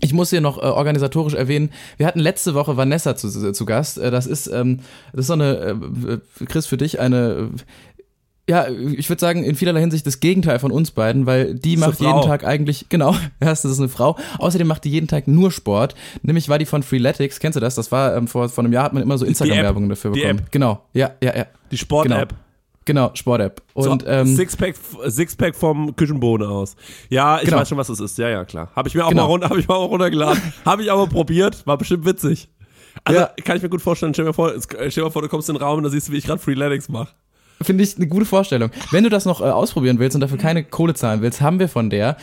Ich 0.00 0.12
muss 0.12 0.30
hier 0.30 0.40
noch 0.40 0.58
äh, 0.58 0.66
organisatorisch 0.66 1.34
erwähnen, 1.34 1.70
wir 1.96 2.06
hatten 2.06 2.20
letzte 2.20 2.54
Woche 2.54 2.76
Vanessa 2.76 3.16
zu, 3.16 3.52
zu 3.52 3.66
Gast. 3.66 3.98
Äh, 3.98 4.10
das 4.10 4.26
ist, 4.26 4.46
ähm, 4.46 4.80
das 5.12 5.22
ist 5.22 5.26
so 5.26 5.34
eine, 5.34 6.20
äh, 6.38 6.44
Chris, 6.46 6.66
für 6.66 6.76
dich 6.76 7.00
eine, 7.00 7.50
ja, 8.48 8.66
ich 8.68 9.08
würde 9.08 9.20
sagen, 9.20 9.44
in 9.44 9.54
vielerlei 9.54 9.80
Hinsicht 9.80 10.06
das 10.06 10.18
Gegenteil 10.18 10.58
von 10.58 10.72
uns 10.72 10.90
beiden, 10.90 11.24
weil 11.24 11.54
die 11.54 11.76
macht 11.76 12.00
jeden 12.00 12.22
Tag 12.22 12.44
eigentlich, 12.44 12.86
genau, 12.88 13.14
erst 13.38 13.64
das 13.64 13.72
ist 13.72 13.78
eine 13.78 13.88
Frau. 13.88 14.16
Außerdem 14.38 14.66
macht 14.66 14.84
die 14.84 14.90
jeden 14.90 15.06
Tag 15.06 15.28
nur 15.28 15.52
Sport. 15.52 15.94
Nämlich 16.22 16.48
war 16.48 16.58
die 16.58 16.66
von 16.66 16.82
Freeletics, 16.82 17.38
kennst 17.38 17.54
du 17.56 17.60
das? 17.60 17.76
Das 17.76 17.92
war 17.92 18.16
ähm, 18.16 18.26
vor, 18.26 18.48
vor 18.48 18.64
einem 18.64 18.72
Jahr 18.72 18.84
hat 18.84 18.92
man 18.92 19.04
immer 19.04 19.18
so 19.18 19.24
Instagram-Werbung 19.24 19.88
dafür 19.88 20.10
bekommen. 20.10 20.38
Die 20.38 20.42
App. 20.42 20.52
Genau, 20.52 20.82
ja, 20.92 21.12
ja, 21.22 21.36
ja. 21.36 21.46
Die 21.70 21.78
Sport-App. 21.78 22.30
Genau. 22.30 22.40
Genau, 22.86 23.10
Sport-App. 23.14 23.62
Und 23.74 24.02
so, 24.02 24.08
ähm, 24.08 24.26
Sixpack, 24.26 24.74
Sixpack 25.06 25.54
vom 25.54 25.94
Küchenboden 25.96 26.46
aus. 26.46 26.76
Ja, 27.10 27.38
ich 27.38 27.44
genau. 27.44 27.58
weiß 27.58 27.68
schon, 27.68 27.78
was 27.78 27.88
das 27.88 28.00
ist. 28.00 28.16
Ja, 28.18 28.28
ja, 28.28 28.44
klar. 28.44 28.70
Habe 28.74 28.88
ich 28.88 28.94
mir 28.94 29.04
auch 29.04 29.10
genau. 29.10 29.24
mal 29.24 29.28
runter, 29.28 29.48
habe 29.50 29.60
ich 29.60 29.68
mal 29.68 29.74
auch 29.74 29.90
runtergeladen. 29.90 30.40
habe 30.64 30.82
ich 30.82 30.90
aber 30.90 31.06
probiert, 31.06 31.66
war 31.66 31.76
bestimmt 31.76 32.06
witzig. 32.06 32.48
Also 33.04 33.20
ja. 33.20 33.26
kann 33.44 33.56
ich 33.56 33.62
mir 33.62 33.68
gut 33.68 33.82
vorstellen. 33.82 34.14
Stell 34.14 34.24
dir 34.24 34.32
vor, 34.32 34.52
stell 34.58 34.88
dir 34.88 35.02
mal 35.02 35.10
vor, 35.10 35.22
du 35.22 35.28
kommst 35.28 35.48
in 35.48 35.56
den 35.56 35.62
Raum 35.62 35.78
und 35.78 35.84
da 35.84 35.90
siehst 35.90 36.08
du, 36.08 36.12
wie 36.12 36.16
ich 36.16 36.24
gerade 36.24 36.40
Freeletics 36.40 36.88
mache. 36.88 37.14
Finde 37.62 37.84
ich 37.84 37.96
eine 37.96 38.06
gute 38.06 38.24
Vorstellung. 38.24 38.70
Wenn 38.90 39.04
du 39.04 39.10
das 39.10 39.26
noch 39.26 39.42
äh, 39.42 39.44
ausprobieren 39.44 39.98
willst 39.98 40.14
und 40.14 40.22
dafür 40.22 40.38
keine 40.38 40.64
Kohle 40.64 40.94
zahlen 40.94 41.20
willst, 41.20 41.42
haben 41.42 41.58
wir 41.58 41.68
von 41.68 41.90
der 41.90 42.16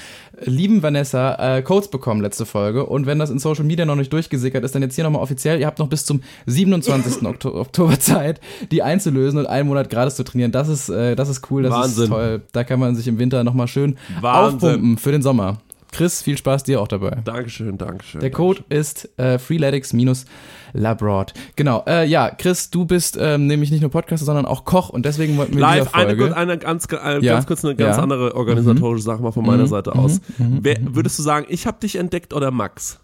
lieben 0.43 0.81
Vanessa 0.81 1.57
äh, 1.57 1.61
Codes 1.61 1.89
bekommen 1.89 2.21
letzte 2.21 2.47
Folge. 2.47 2.85
Und 2.87 3.05
wenn 3.05 3.19
das 3.19 3.29
in 3.29 3.37
Social 3.37 3.63
Media 3.63 3.85
noch 3.85 3.95
nicht 3.95 4.11
durchgesickert 4.11 4.63
ist, 4.63 4.73
dann 4.73 4.81
jetzt 4.81 4.95
hier 4.95 5.03
nochmal 5.03 5.21
offiziell. 5.21 5.59
Ihr 5.59 5.67
habt 5.67 5.77
noch 5.77 5.89
bis 5.89 6.05
zum 6.05 6.21
27. 6.47 7.21
Okto 7.25 7.53
Oktober 7.59 7.99
Zeit, 7.99 8.41
die 8.71 8.81
einzulösen 8.81 9.39
und 9.39 9.45
einen 9.45 9.67
Monat 9.67 9.91
gratis 9.91 10.15
zu 10.15 10.23
trainieren. 10.23 10.51
Das 10.51 10.69
ist, 10.69 10.89
äh, 10.89 11.15
das 11.15 11.29
ist 11.29 11.51
cool, 11.51 11.63
das 11.63 11.71
Wahnsinn. 11.71 12.03
ist 12.05 12.09
toll. 12.09 12.41
Da 12.51 12.63
kann 12.63 12.79
man 12.79 12.95
sich 12.95 13.07
im 13.07 13.19
Winter 13.19 13.43
nochmal 13.43 13.67
schön 13.67 13.97
Wahnsinn. 14.19 14.69
aufpumpen 14.69 14.97
für 14.97 15.11
den 15.11 15.21
Sommer. 15.21 15.59
Chris, 15.91 16.21
viel 16.21 16.37
Spaß 16.37 16.63
dir 16.63 16.81
auch 16.81 16.87
dabei. 16.87 17.17
Dankeschön, 17.23 17.77
Dankeschön. 17.77 18.21
Der 18.21 18.31
Code 18.31 18.63
Dankeschön. 18.69 18.81
ist 18.81 19.19
äh, 19.19 19.39
freeletics-labroad. 19.39 21.33
Genau, 21.55 21.83
äh, 21.87 22.05
ja, 22.05 22.29
Chris, 22.29 22.69
du 22.69 22.85
bist 22.85 23.17
ähm, 23.19 23.47
nämlich 23.47 23.71
nicht 23.71 23.81
nur 23.81 23.91
Podcaster, 23.91 24.25
sondern 24.25 24.45
auch 24.45 24.65
Koch 24.65 24.89
und 24.89 25.05
deswegen 25.05 25.37
wollten 25.37 25.53
wir 25.53 25.61
Live, 25.61 25.93
eine, 25.93 26.35
eine 26.35 26.57
ganz, 26.57 26.87
äh, 26.91 27.19
ja. 27.23 27.33
ganz 27.33 27.47
kurz 27.47 27.63
eine 27.63 27.75
ganz 27.75 27.97
ja. 27.97 28.03
andere 28.03 28.35
organisatorische 28.35 29.03
Sache 29.03 29.21
mal 29.21 29.31
von 29.31 29.45
meiner 29.45 29.63
mhm. 29.63 29.67
Seite 29.67 29.95
aus. 29.95 30.21
Mhm. 30.37 30.45
mhm. 30.45 30.59
Wer, 30.61 30.79
mhm. 30.79 30.95
würdest 30.95 31.17
du 31.19 31.23
sagen, 31.23 31.45
ich 31.49 31.65
habe 31.65 31.79
dich 31.79 31.95
entdeckt 31.95 32.33
oder 32.33 32.51
Max? 32.51 32.99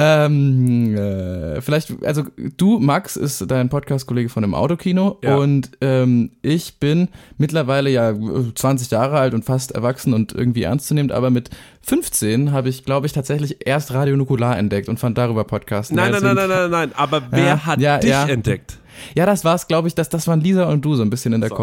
Ähm, 0.00 0.96
äh, 0.96 1.60
vielleicht, 1.60 1.92
also 2.04 2.22
du, 2.56 2.78
Max, 2.78 3.16
ist 3.16 3.50
dein 3.50 3.68
Podcast-Kollege 3.68 4.28
von 4.28 4.42
dem 4.42 4.54
Autokino 4.54 5.18
ja. 5.24 5.36
und 5.36 5.72
ähm, 5.80 6.30
ich 6.40 6.78
bin 6.78 7.08
mittlerweile 7.36 7.90
ja 7.90 8.14
20 8.54 8.92
Jahre 8.92 9.18
alt 9.18 9.34
und 9.34 9.44
fast 9.44 9.72
erwachsen 9.72 10.14
und 10.14 10.32
irgendwie 10.32 10.62
ernstzunehmend, 10.62 11.10
aber 11.10 11.30
mit 11.30 11.50
15 11.82 12.52
habe 12.52 12.68
ich, 12.68 12.84
glaube 12.84 13.06
ich, 13.06 13.12
tatsächlich 13.12 13.66
erst 13.66 13.92
Radio 13.92 14.16
Nukular 14.16 14.56
entdeckt 14.56 14.88
und 14.88 15.00
fand 15.00 15.18
darüber 15.18 15.42
Podcasten. 15.42 15.96
Nein, 15.96 16.12
nein, 16.12 16.22
nein, 16.22 16.36
nein, 16.36 16.48
nein, 16.48 16.70
nein, 16.70 16.92
aber 16.94 17.22
wer 17.30 17.44
ja, 17.44 17.66
hat 17.66 17.80
ja, 17.80 17.98
dich 17.98 18.12
entdeckt? 18.12 18.78
Ja, 19.16 19.26
das 19.26 19.44
war's, 19.44 19.66
glaube 19.66 19.88
ich, 19.88 19.96
das, 19.96 20.08
das 20.08 20.28
waren 20.28 20.40
Lisa 20.40 20.70
und 20.70 20.84
du 20.84 20.94
so 20.94 21.02
ein 21.02 21.10
bisschen 21.10 21.32
in 21.32 21.40
der 21.40 21.50
so. 21.50 21.56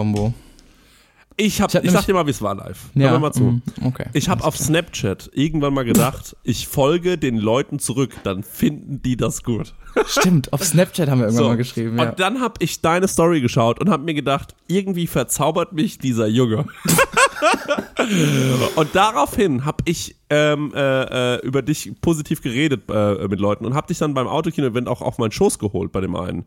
Ich, 1.38 1.62
hab, 1.62 1.74
Ich 1.74 1.84
ich, 1.84 1.92
sag 1.92 2.06
dir 2.06 2.14
mal, 2.14 2.26
wie 2.26 2.32
es 2.32 2.42
war 2.42 2.56
live. 2.56 2.80
Ja, 2.94 3.10
Hör 3.10 3.20
mal 3.20 3.34
zu. 3.34 3.44
mm, 3.44 3.62
okay. 3.84 4.06
Ich 4.14 4.30
habe 4.30 4.44
auf 4.46 4.58
Snapchat 4.58 5.30
irgendwann 5.34 5.74
mal 5.74 5.84
gedacht, 5.84 6.38
ich 6.44 6.66
folge 6.68 7.18
den 7.18 7.38
Leuten 7.38 7.78
zurück, 7.80 8.14
dann 8.24 8.42
finden 8.42 9.02
die 9.02 9.18
das 9.18 9.44
gut. 9.44 9.74
Stimmt, 10.08 10.54
auf 10.54 10.64
Snapchat 10.64 11.10
haben 11.10 11.20
wir 11.20 11.26
irgendwann 11.26 11.44
So. 11.44 11.50
mal 11.50 11.58
geschrieben. 11.58 11.98
Ja. 11.98 12.10
Und 12.10 12.20
dann 12.22 12.40
habe 12.40 12.54
ich 12.60 12.80
deine 12.82 13.08
Story 13.10 13.42
geschaut 13.42 13.82
und 13.82 13.90
habe 13.90 14.04
mir 14.04 14.14
gedacht, 14.14 14.56
irgendwie 14.68 15.08
verzaubert 15.08 15.74
mich 15.74 15.98
dieser 16.00 16.28
Junge. 16.28 16.68
und 18.76 18.96
daraufhin 18.96 19.66
habe 19.66 19.84
ich 19.86 20.16
ähm, 20.30 20.72
äh, 20.76 21.36
äh, 21.36 21.42
über 21.46 21.62
dich 21.62 21.92
positiv 22.02 22.42
geredet 22.42 22.84
äh, 22.90 23.28
mit 23.28 23.40
Leuten 23.40 23.66
und 23.66 23.74
habe 23.74 23.88
dich 23.88 23.98
dann 23.98 24.14
beim 24.14 24.28
Autokino-Event 24.28 24.88
auch 24.88 25.02
auf 25.02 25.18
meinen 25.18 25.32
Schoß 25.32 25.60
geholt 25.60 25.92
bei 25.92 26.02
dem 26.02 26.16
einen. 26.16 26.46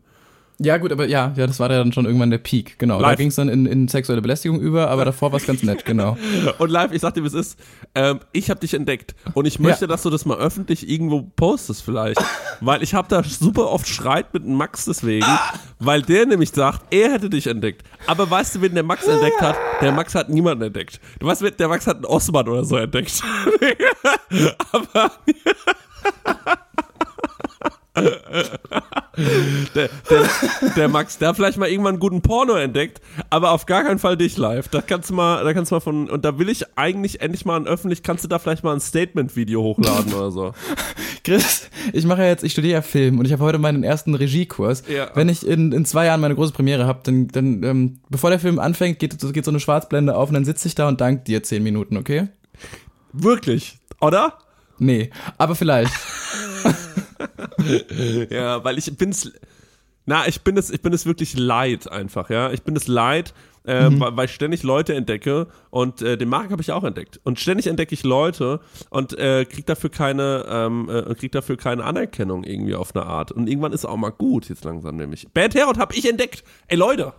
Ja, 0.61 0.75
gut, 0.75 0.91
aber 0.91 1.07
ja, 1.07 1.31
ja, 1.37 1.47
das 1.47 1.57
war 1.61 1.71
ja 1.71 1.77
dann 1.77 1.93
schon 1.93 2.03
irgendwann 2.05 2.31
der 2.31 2.37
Peak, 2.37 2.77
genau. 2.79 2.99
Da 2.99 3.11
Live. 3.11 3.17
ging 3.17 3.29
es 3.29 3.35
dann 3.35 3.47
in, 3.47 3.65
in 3.65 3.87
sexuelle 3.87 4.21
Belästigung 4.21 4.59
über, 4.59 4.89
aber 4.89 5.05
davor 5.05 5.31
war 5.31 5.39
es 5.39 5.47
ganz 5.47 5.63
nett, 5.63 5.85
genau. 5.85 6.17
Und 6.57 6.69
live, 6.69 6.91
ich 6.91 6.99
sag 7.01 7.13
dir, 7.13 7.23
wie 7.23 7.27
es 7.27 7.33
ist, 7.33 7.57
ähm, 7.95 8.19
ich 8.33 8.49
habe 8.49 8.59
dich 8.59 8.73
entdeckt 8.73 9.15
und 9.35 9.45
ich 9.45 9.57
möchte, 9.59 9.85
Ja. 9.85 9.87
dass 9.87 10.03
du 10.03 10.09
das 10.09 10.25
mal 10.25 10.37
öffentlich 10.37 10.89
irgendwo 10.89 11.21
postest 11.21 11.81
vielleicht, 11.83 12.21
weil 12.59 12.83
ich 12.83 12.93
habe 12.93 13.07
da 13.07 13.23
super 13.23 13.69
oft 13.69 13.87
Streit 13.87 14.33
mit 14.33 14.45
Max 14.45 14.83
deswegen, 14.83 15.25
weil 15.79 16.01
der 16.01 16.25
nämlich 16.25 16.49
sagt, 16.51 16.81
er 16.93 17.13
hätte 17.13 17.29
dich 17.29 17.47
entdeckt. 17.47 17.83
Aber 18.05 18.29
weißt 18.29 18.55
du, 18.55 18.61
wen 18.61 18.73
der 18.73 18.83
Max 18.83 19.07
entdeckt 19.07 19.39
hat? 19.41 19.55
Der 19.81 19.93
Max 19.93 20.13
hat 20.13 20.27
niemanden 20.27 20.65
entdeckt. 20.65 20.99
Du 21.19 21.27
weißt, 21.27 21.41
der 21.57 21.67
Max 21.69 21.87
hat 21.87 21.95
einen 21.95 22.05
Osman 22.05 22.49
oder 22.49 22.65
so 22.65 22.75
entdeckt. 22.75 23.21
Aber 24.73 25.11
der, 29.75 29.89
der, 30.09 30.29
der 30.75 30.87
Max, 30.87 31.17
der 31.17 31.29
hat 31.29 31.35
vielleicht 31.35 31.57
mal 31.57 31.69
irgendwann 31.69 31.95
einen 31.95 31.99
guten 31.99 32.21
Porno 32.21 32.55
entdeckt, 32.55 33.01
aber 33.29 33.51
auf 33.51 33.65
gar 33.65 33.83
keinen 33.83 33.99
Fall 33.99 34.17
dich 34.17 34.37
live. 34.37 34.67
Da 34.69 34.81
kannst 34.81 35.09
du 35.09 35.13
mal, 35.13 35.43
da 35.43 35.53
kannst 35.53 35.71
du 35.71 35.75
mal 35.75 35.79
von, 35.79 36.09
und 36.09 36.25
da 36.25 36.37
will 36.39 36.49
ich 36.49 36.65
eigentlich 36.77 37.21
endlich 37.21 37.45
mal 37.45 37.57
ein 37.57 37.67
öffentlich, 37.67 38.03
kannst 38.03 38.23
du 38.23 38.27
da 38.27 38.39
vielleicht 38.39 38.63
mal 38.63 38.73
ein 38.73 38.79
Statement-Video 38.79 39.61
hochladen 39.61 40.13
oder 40.13 40.31
so. 40.31 40.53
Chris, 41.23 41.69
ich 41.93 42.05
mache 42.05 42.21
ja 42.21 42.27
jetzt, 42.27 42.43
ich 42.43 42.53
studiere 42.53 42.73
ja 42.73 42.81
Film 42.81 43.19
und 43.19 43.25
ich 43.25 43.31
habe 43.31 43.43
heute 43.43 43.57
meinen 43.57 43.83
ersten 43.83 44.15
Regiekurs. 44.15 44.83
Ja. 44.87 45.09
Wenn 45.13 45.29
ich 45.29 45.45
in, 45.45 45.71
in 45.71 45.85
zwei 45.85 46.05
Jahren 46.05 46.21
meine 46.21 46.35
große 46.35 46.53
Premiere 46.53 46.85
habe, 46.85 47.01
dann, 47.03 47.27
dann 47.27 47.63
ähm, 47.63 47.99
bevor 48.09 48.29
der 48.29 48.39
Film 48.39 48.59
anfängt, 48.59 48.99
geht, 48.99 49.17
geht 49.33 49.45
so 49.45 49.51
eine 49.51 49.59
Schwarzblende 49.59 50.15
auf 50.15 50.29
und 50.29 50.35
dann 50.35 50.45
sitze 50.45 50.67
ich 50.67 50.75
da 50.75 50.87
und 50.87 51.01
dank 51.01 51.25
dir 51.25 51.43
zehn 51.43 51.63
Minuten, 51.63 51.97
okay? 51.97 52.29
Wirklich, 53.13 53.79
oder? 53.99 54.37
Nee, 54.77 55.09
aber 55.37 55.55
vielleicht. 55.55 55.93
Ja, 58.29 58.63
weil 58.63 58.77
ich 58.77 58.95
bin's, 58.97 59.31
na, 60.05 60.27
ich 60.27 60.41
bin 60.41 60.57
es, 60.57 60.69
ich 60.69 60.81
bin 60.81 60.93
es 60.93 61.05
wirklich 61.05 61.37
leid 61.37 61.91
einfach, 61.91 62.29
ja. 62.29 62.51
Ich 62.51 62.63
bin 62.63 62.75
es 62.75 62.87
leid, 62.87 63.33
äh, 63.63 63.89
weil, 63.91 64.17
weil 64.17 64.25
ich 64.25 64.33
ständig 64.33 64.63
Leute 64.63 64.95
entdecke 64.95 65.47
und 65.69 66.01
äh, 66.01 66.17
den 66.17 66.29
Marc 66.29 66.51
habe 66.51 66.61
ich 66.61 66.71
auch 66.71 66.83
entdeckt. 66.83 67.19
Und 67.23 67.39
ständig 67.39 67.67
entdecke 67.67 67.93
ich 67.93 68.03
Leute 68.03 68.59
und 68.89 69.17
äh, 69.17 69.45
krieg 69.45 69.65
dafür 69.65 69.89
keine, 69.89 70.45
ähm, 70.49 70.89
äh, 70.89 71.13
krieg 71.15 71.31
dafür 71.31 71.57
keine 71.57 71.83
Anerkennung 71.83 72.43
irgendwie 72.43 72.75
auf 72.75 72.95
eine 72.95 73.05
Art. 73.05 73.31
Und 73.31 73.47
irgendwann 73.47 73.73
ist 73.73 73.85
auch 73.85 73.97
mal 73.97 74.11
gut, 74.11 74.49
jetzt 74.49 74.63
langsam 74.63 74.95
nämlich. 74.95 75.27
Bad 75.33 75.53
Herod 75.55 75.77
habe 75.77 75.93
ich 75.95 76.09
entdeckt. 76.09 76.43
Ey 76.67 76.77
Leute, 76.77 77.13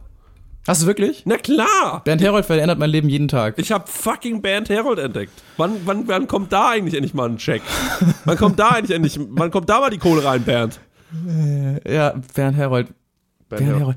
Hast 0.67 0.83
du 0.83 0.87
wirklich? 0.87 1.23
na 1.25 1.37
klar. 1.37 2.02
Bernd 2.05 2.21
Herold 2.21 2.45
verändert 2.45 2.79
mein 2.79 2.90
Leben 2.90 3.09
jeden 3.09 3.29
Tag. 3.29 3.55
Ich 3.59 3.73
habe 3.73 3.87
fucking 3.87 4.43
Band 4.43 4.69
Herald 4.69 4.99
entdeckt. 4.99 5.33
Wann, 5.57 5.76
wann, 5.85 6.07
wann 6.07 6.26
kommt 6.26 6.52
da 6.52 6.71
eigentlich 6.71 6.95
endlich 6.95 7.14
mal 7.14 7.29
ein 7.29 7.38
Check? 7.38 7.62
Wann 8.25 8.37
kommt 8.37 8.59
da 8.59 8.69
eigentlich 8.69 8.95
endlich, 8.95 9.19
wann 9.31 9.50
kommt 9.50 9.69
da 9.69 9.81
mal 9.81 9.90
die 9.90 9.99
Kohle 9.99 10.25
rein, 10.25 10.43
Bernd? 10.43 10.81
Ja, 11.88 12.14
Bernd 12.35 12.57
Herold. 12.57 12.88
Bernd 13.49 13.64
Bernd 13.67 13.79
Herold. 13.81 13.97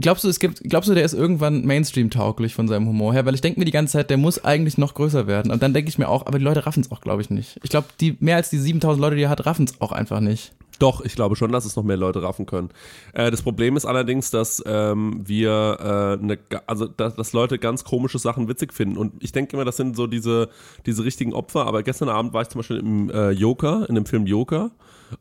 Glaubst 0.00 0.22
du, 0.22 0.28
es 0.28 0.38
gibt, 0.38 0.62
glaubst 0.62 0.88
du, 0.88 0.94
der 0.94 1.04
ist 1.04 1.12
irgendwann 1.12 1.64
Mainstream-tauglich 1.64 2.54
von 2.54 2.68
seinem 2.68 2.86
Humor 2.86 3.12
her? 3.12 3.26
Weil 3.26 3.34
ich 3.34 3.40
denke 3.40 3.58
mir 3.58 3.64
die 3.64 3.72
ganze 3.72 3.94
Zeit, 3.94 4.10
der 4.10 4.16
muss 4.16 4.44
eigentlich 4.44 4.78
noch 4.78 4.94
größer 4.94 5.26
werden. 5.26 5.50
Und 5.50 5.60
dann 5.60 5.74
denke 5.74 5.88
ich 5.88 5.98
mir 5.98 6.08
auch, 6.08 6.26
aber 6.26 6.38
die 6.38 6.44
Leute 6.44 6.66
raffen 6.66 6.82
es 6.82 6.92
auch, 6.92 7.00
glaube 7.00 7.20
ich, 7.20 7.30
nicht. 7.30 7.58
Ich 7.64 7.70
glaube, 7.70 7.88
die 8.00 8.16
mehr 8.20 8.36
als 8.36 8.48
die 8.48 8.58
7000 8.58 9.00
Leute, 9.00 9.16
die 9.16 9.22
er 9.22 9.28
hat, 9.28 9.44
raffen 9.44 9.64
es 9.64 9.80
auch 9.80 9.90
einfach 9.90 10.20
nicht. 10.20 10.52
Doch, 10.78 11.04
ich 11.04 11.16
glaube 11.16 11.34
schon, 11.34 11.50
dass 11.50 11.64
es 11.64 11.74
noch 11.74 11.82
mehr 11.82 11.96
Leute 11.96 12.22
raffen 12.22 12.46
können. 12.46 12.70
Äh, 13.12 13.32
das 13.32 13.42
Problem 13.42 13.76
ist 13.76 13.84
allerdings, 13.84 14.30
dass 14.30 14.62
ähm, 14.64 15.20
wir, 15.24 16.18
äh, 16.20 16.24
ne, 16.24 16.38
also 16.68 16.86
dass, 16.86 17.16
dass 17.16 17.32
Leute 17.32 17.58
ganz 17.58 17.82
komische 17.82 18.20
Sachen 18.20 18.48
witzig 18.48 18.72
finden. 18.72 18.96
Und 18.96 19.12
ich 19.20 19.32
denke 19.32 19.56
immer, 19.56 19.64
das 19.64 19.76
sind 19.76 19.96
so 19.96 20.06
diese, 20.06 20.48
diese 20.86 21.04
richtigen 21.04 21.34
Opfer. 21.34 21.66
Aber 21.66 21.82
gestern 21.82 22.08
Abend 22.08 22.32
war 22.32 22.42
ich 22.42 22.48
zum 22.48 22.60
Beispiel 22.60 22.78
im 22.78 23.10
äh, 23.10 23.30
Joker, 23.30 23.86
in 23.88 23.96
dem 23.96 24.06
Film 24.06 24.26
Joker. 24.26 24.70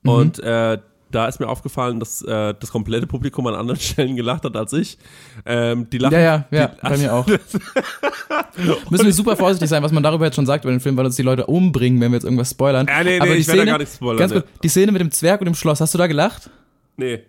Mhm. 0.04 0.10
Und 0.10 0.40
äh, 0.40 0.78
da 1.12 1.28
ist 1.28 1.40
mir 1.40 1.48
aufgefallen, 1.48 2.00
dass 2.00 2.22
äh, 2.22 2.54
das 2.60 2.70
komplette 2.72 3.08
Publikum 3.08 3.48
an 3.48 3.56
anderen 3.56 3.80
Stellen 3.80 4.16
gelacht 4.16 4.44
hat 4.44 4.56
als 4.56 4.74
ich. 4.74 4.98
Ähm, 5.46 5.90
die 5.90 5.98
lachen, 5.98 6.14
Ja, 6.14 6.20
ja, 6.20 6.46
ja, 6.52 6.68
die, 6.68 6.82
bei 6.90 6.98
mir 6.98 7.14
auch. 7.14 7.26
Müssen 8.90 9.06
wir 9.06 9.14
super 9.14 9.36
vorsichtig 9.38 9.70
sein, 9.70 9.84
was 9.84 9.92
man 9.92 10.04
darüber 10.04 10.26
jetzt 10.26 10.36
schon 10.36 10.46
sagt 10.46 10.64
über 10.66 10.72
den 10.72 10.80
Film, 10.80 10.98
weil 10.98 11.06
uns 11.06 11.16
die 11.16 11.22
Leute 11.24 11.46
umbringen, 11.46 12.02
wenn 12.02 12.12
wir 12.12 12.18
jetzt 12.18 12.24
irgendwas 12.24 12.52
spoilern. 12.52 12.88
Ja, 12.88 13.04
nee, 13.04 13.12
nee, 13.12 13.20
Aber 13.20 13.34
die 13.34 13.40
ich 13.42 13.48
werde 13.48 13.60
da 13.60 13.64
Szene- 13.64 13.72
gar 13.72 13.78
nichts 13.80 13.96
spoilern, 13.96 14.18
Ganz 14.20 14.34
nee. 14.34 14.42
kurz, 14.42 14.52
die 14.64 14.70
Szene 14.70 14.92
mit 14.92 15.02
dem 15.02 15.12
Zwerg 15.12 15.42
und 15.42 15.46
dem 15.46 15.56
Schloss, 15.56 15.80
hast 15.82 15.94
du 15.94 15.98
da 15.98 16.08
gelacht? 16.08 16.50
Nee. 16.98 17.24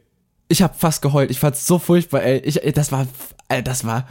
Ich 0.48 0.62
habe 0.62 0.74
fast 0.76 1.02
geheult. 1.02 1.30
Ich 1.30 1.38
fand's 1.38 1.66
so 1.66 1.78
furchtbar, 1.78 2.22
ey. 2.22 2.38
Ich, 2.38 2.62
ey, 2.64 2.72
das 2.72 2.90
war, 2.90 3.06
ey, 3.48 3.62
das 3.62 3.84
war. 3.84 4.08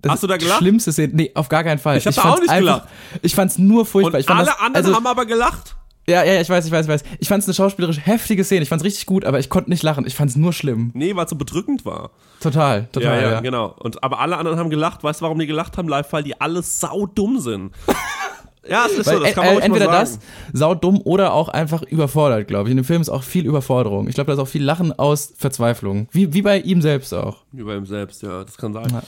Das 0.00 0.12
Hast 0.12 0.22
du 0.22 0.28
da 0.28 0.36
gelacht? 0.36 0.60
Die 0.60 0.64
schlimmste 0.64 0.92
Szene. 0.92 1.12
Nee, 1.14 1.32
auf 1.34 1.48
gar 1.48 1.64
keinen 1.64 1.78
Fall. 1.80 1.98
Ich 1.98 2.06
hab 2.06 2.14
da 2.14 2.22
fand's 2.22 2.36
auch 2.36 2.42
nicht 2.42 2.50
einfach, 2.50 2.86
Ich 3.22 3.34
fand's 3.34 3.58
nur 3.58 3.80
Und 3.80 3.86
furchtbar. 3.86 4.20
ich 4.20 4.26
fand 4.26 4.38
alle 4.38 4.46
das, 4.50 4.60
anderen 4.60 4.76
also, 4.86 4.94
haben 4.96 5.06
aber 5.08 5.26
gelacht. 5.26 5.74
Ja, 6.08 6.24
ja, 6.24 6.40
ich 6.40 6.48
weiß, 6.48 6.64
ich 6.64 6.72
weiß, 6.72 6.86
ich 6.86 6.90
weiß. 6.92 7.02
Ich 7.20 7.28
fand's 7.28 7.46
eine 7.46 7.52
schauspielerisch 7.52 7.98
heftige 8.04 8.42
Szene. 8.42 8.62
Ich 8.62 8.70
fand's 8.70 8.84
richtig 8.84 9.04
gut, 9.04 9.26
aber 9.26 9.38
ich 9.38 9.50
konnte 9.50 9.68
nicht 9.68 9.82
lachen. 9.82 10.06
Ich 10.06 10.14
fand's 10.14 10.36
nur 10.36 10.54
schlimm. 10.54 10.90
Nee, 10.94 11.14
weil 11.14 11.24
es 11.24 11.30
so 11.30 11.36
bedrückend 11.36 11.84
war. 11.84 12.10
Total, 12.40 12.88
total. 12.92 13.16
ja, 13.16 13.22
Ja, 13.22 13.30
ja, 13.32 13.40
genau. 13.40 13.74
Und, 13.78 14.02
aber 14.02 14.20
alle 14.20 14.38
anderen 14.38 14.58
haben 14.58 14.70
gelacht. 14.70 15.04
Weißt 15.04 15.20
du, 15.20 15.24
warum 15.24 15.38
die 15.38 15.46
gelacht 15.46 15.76
haben 15.76 15.86
live? 15.86 16.10
Weil 16.12 16.22
die 16.22 16.40
alle 16.40 16.62
saudumm 16.62 17.40
sind. 17.40 17.72
ja, 18.68 18.86
es 18.86 18.92
ist 18.98 19.06
Weil 19.06 19.16
so, 19.16 19.22
das 19.22 19.30
äh, 19.30 19.34
kann 19.34 19.44
man 19.46 19.58
äh, 19.58 19.64
entweder 19.64 19.86
mal 19.86 20.06
sagen. 20.06 20.20
das, 20.52 20.58
saudumm 20.60 21.00
oder 21.04 21.32
auch 21.34 21.48
einfach 21.48 21.82
überfordert, 21.82 22.48
glaube 22.48 22.68
ich. 22.68 22.70
In 22.70 22.76
dem 22.78 22.84
Film 22.84 23.00
ist 23.02 23.08
auch 23.10 23.22
viel 23.22 23.44
Überforderung. 23.46 24.08
Ich 24.08 24.14
glaube, 24.14 24.28
da 24.28 24.32
ist 24.34 24.38
auch 24.38 24.48
viel 24.48 24.62
Lachen 24.64 24.98
aus 24.98 25.32
Verzweiflung. 25.36 26.08
Wie, 26.12 26.32
wie 26.32 26.42
bei 26.42 26.58
ihm 26.60 26.80
selbst 26.82 27.12
auch. 27.14 27.44
Wie 27.52 27.62
bei 27.62 27.76
ihm 27.76 27.86
selbst, 27.86 28.22
ja, 28.22 28.44
das 28.44 28.56
kann 28.56 28.72
sein. 28.72 28.88
Ja. 28.90 29.02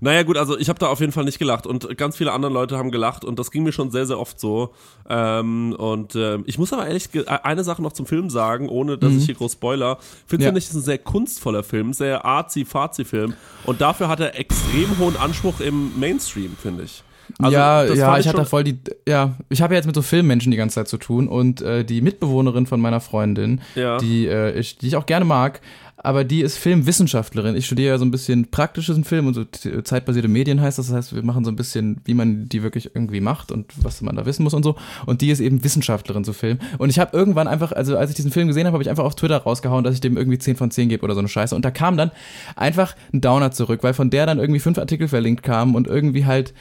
Naja, 0.00 0.22
gut, 0.22 0.36
also 0.36 0.58
ich 0.58 0.68
habe 0.68 0.78
da 0.78 0.86
auf 0.88 1.00
jeden 1.00 1.12
Fall 1.12 1.24
nicht 1.24 1.38
gelacht 1.38 1.66
und 1.66 1.96
ganz 1.96 2.16
viele 2.16 2.32
andere 2.32 2.52
Leute 2.52 2.76
haben 2.78 2.90
gelacht 2.90 3.24
und 3.24 3.38
das 3.38 3.50
ging 3.50 3.62
mir 3.62 3.72
schon 3.72 3.90
sehr, 3.90 4.06
sehr 4.06 4.18
oft 4.18 4.38
so. 4.40 4.70
Ähm, 5.08 5.74
und 5.78 6.14
ähm, 6.16 6.42
ich 6.46 6.58
muss 6.58 6.72
aber 6.72 6.86
ehrlich 6.86 7.10
ge- 7.12 7.26
eine 7.26 7.64
Sache 7.64 7.82
noch 7.82 7.92
zum 7.92 8.06
Film 8.06 8.30
sagen, 8.30 8.68
ohne 8.68 8.98
dass 8.98 9.12
ich 9.12 9.26
hier 9.26 9.34
groß 9.34 9.52
spoiler. 9.52 9.98
Finde 10.26 10.36
Mhm. 10.36 10.40
Ja. 10.42 10.48
finde 10.48 10.58
ich, 10.58 10.64
es 10.64 10.70
ist 10.70 10.76
ein 10.76 10.82
sehr 10.82 10.98
kunstvoller 10.98 11.62
Film, 11.62 11.92
sehr 11.92 12.24
arzi-fazi-Film 12.24 13.34
und 13.66 13.80
dafür 13.80 14.08
hat 14.08 14.20
er 14.20 14.38
extrem 14.38 14.98
hohen 14.98 15.16
Anspruch 15.16 15.60
im 15.60 15.98
Mainstream, 15.98 16.56
finde 16.60 16.84
ich. 16.84 17.02
Also, 17.38 17.52
ja, 17.56 17.84
ja, 17.84 18.06
fand 18.06 18.20
ich 18.20 18.28
hatte 18.28 18.44
voll 18.44 18.64
die, 18.64 18.78
ja, 19.08 19.34
ich 19.48 19.62
habe 19.62 19.74
ja 19.74 19.78
jetzt 19.78 19.86
mit 19.86 19.94
so 19.94 20.02
Filmmenschen 20.02 20.50
die 20.50 20.56
ganze 20.56 20.74
Zeit 20.76 20.88
zu 20.88 20.98
tun 20.98 21.28
und 21.28 21.62
äh, 21.62 21.84
die 21.84 22.00
Mitbewohnerin 22.00 22.66
von 22.66 22.80
meiner 22.80 23.00
Freundin, 23.00 23.60
Ja. 23.74 23.98
die, 23.98 24.26
äh, 24.26 24.58
ich, 24.58 24.78
die 24.78 24.88
ich 24.88 24.96
auch 24.96 25.06
gerne 25.06 25.24
mag, 25.24 25.60
aber 25.96 26.22
die 26.24 26.42
ist 26.42 26.58
Filmwissenschaftlerin. 26.58 27.56
Ich 27.56 27.64
studiere 27.64 27.88
ja 27.94 27.98
so 27.98 28.04
ein 28.04 28.10
bisschen 28.10 28.50
praktisches 28.50 28.98
Film 29.08 29.26
und 29.26 29.32
so 29.32 29.44
zeitbasierte 29.82 30.28
Medien 30.28 30.60
heißt 30.60 30.78
das. 30.78 30.88
Das 30.88 30.96
heißt, 30.96 31.14
wir 31.14 31.22
machen 31.22 31.46
so 31.46 31.50
ein 31.50 31.56
bisschen, 31.56 32.02
wie 32.04 32.12
man 32.12 32.46
die 32.46 32.62
wirklich 32.62 32.90
irgendwie 32.94 33.22
macht 33.22 33.50
und 33.50 33.72
was 33.82 34.02
man 34.02 34.14
da 34.14 34.26
wissen 34.26 34.42
muss 34.42 34.52
und 34.52 34.64
so. 34.64 34.76
Und 35.06 35.22
die 35.22 35.30
ist 35.30 35.40
eben 35.40 35.64
Wissenschaftlerin 35.64 36.22
zu 36.22 36.34
Film. 36.34 36.58
Und 36.76 36.90
ich 36.90 36.98
habe 36.98 37.16
irgendwann 37.16 37.48
einfach, 37.48 37.72
also 37.72 37.96
als 37.96 38.10
ich 38.10 38.16
diesen 38.16 38.32
Film 38.32 38.48
gesehen 38.48 38.66
habe, 38.66 38.74
habe 38.74 38.82
ich 38.82 38.90
einfach 38.90 39.04
auf 39.04 39.14
Twitter 39.14 39.38
rausgehauen, 39.38 39.82
dass 39.82 39.94
ich 39.94 40.00
dem 40.02 40.18
irgendwie 40.18 40.38
10 40.38 40.56
von 40.56 40.70
10 40.70 40.90
gebe 40.90 41.02
oder 41.04 41.14
so 41.14 41.20
eine 41.20 41.28
Scheiße. 41.28 41.54
Und 41.56 41.64
da 41.64 41.70
kam 41.70 41.96
dann 41.96 42.10
einfach 42.54 42.94
ein 43.14 43.22
Downer 43.22 43.50
zurück, 43.52 43.82
weil 43.82 43.94
von 43.94 44.10
der 44.10 44.26
dann 44.26 44.38
irgendwie 44.38 44.60
fünf 44.60 44.76
Artikel 44.76 45.08
verlinkt 45.08 45.42
kamen 45.42 45.74
und 45.74 45.86
irgendwie 45.86 46.26
halt 46.26 46.52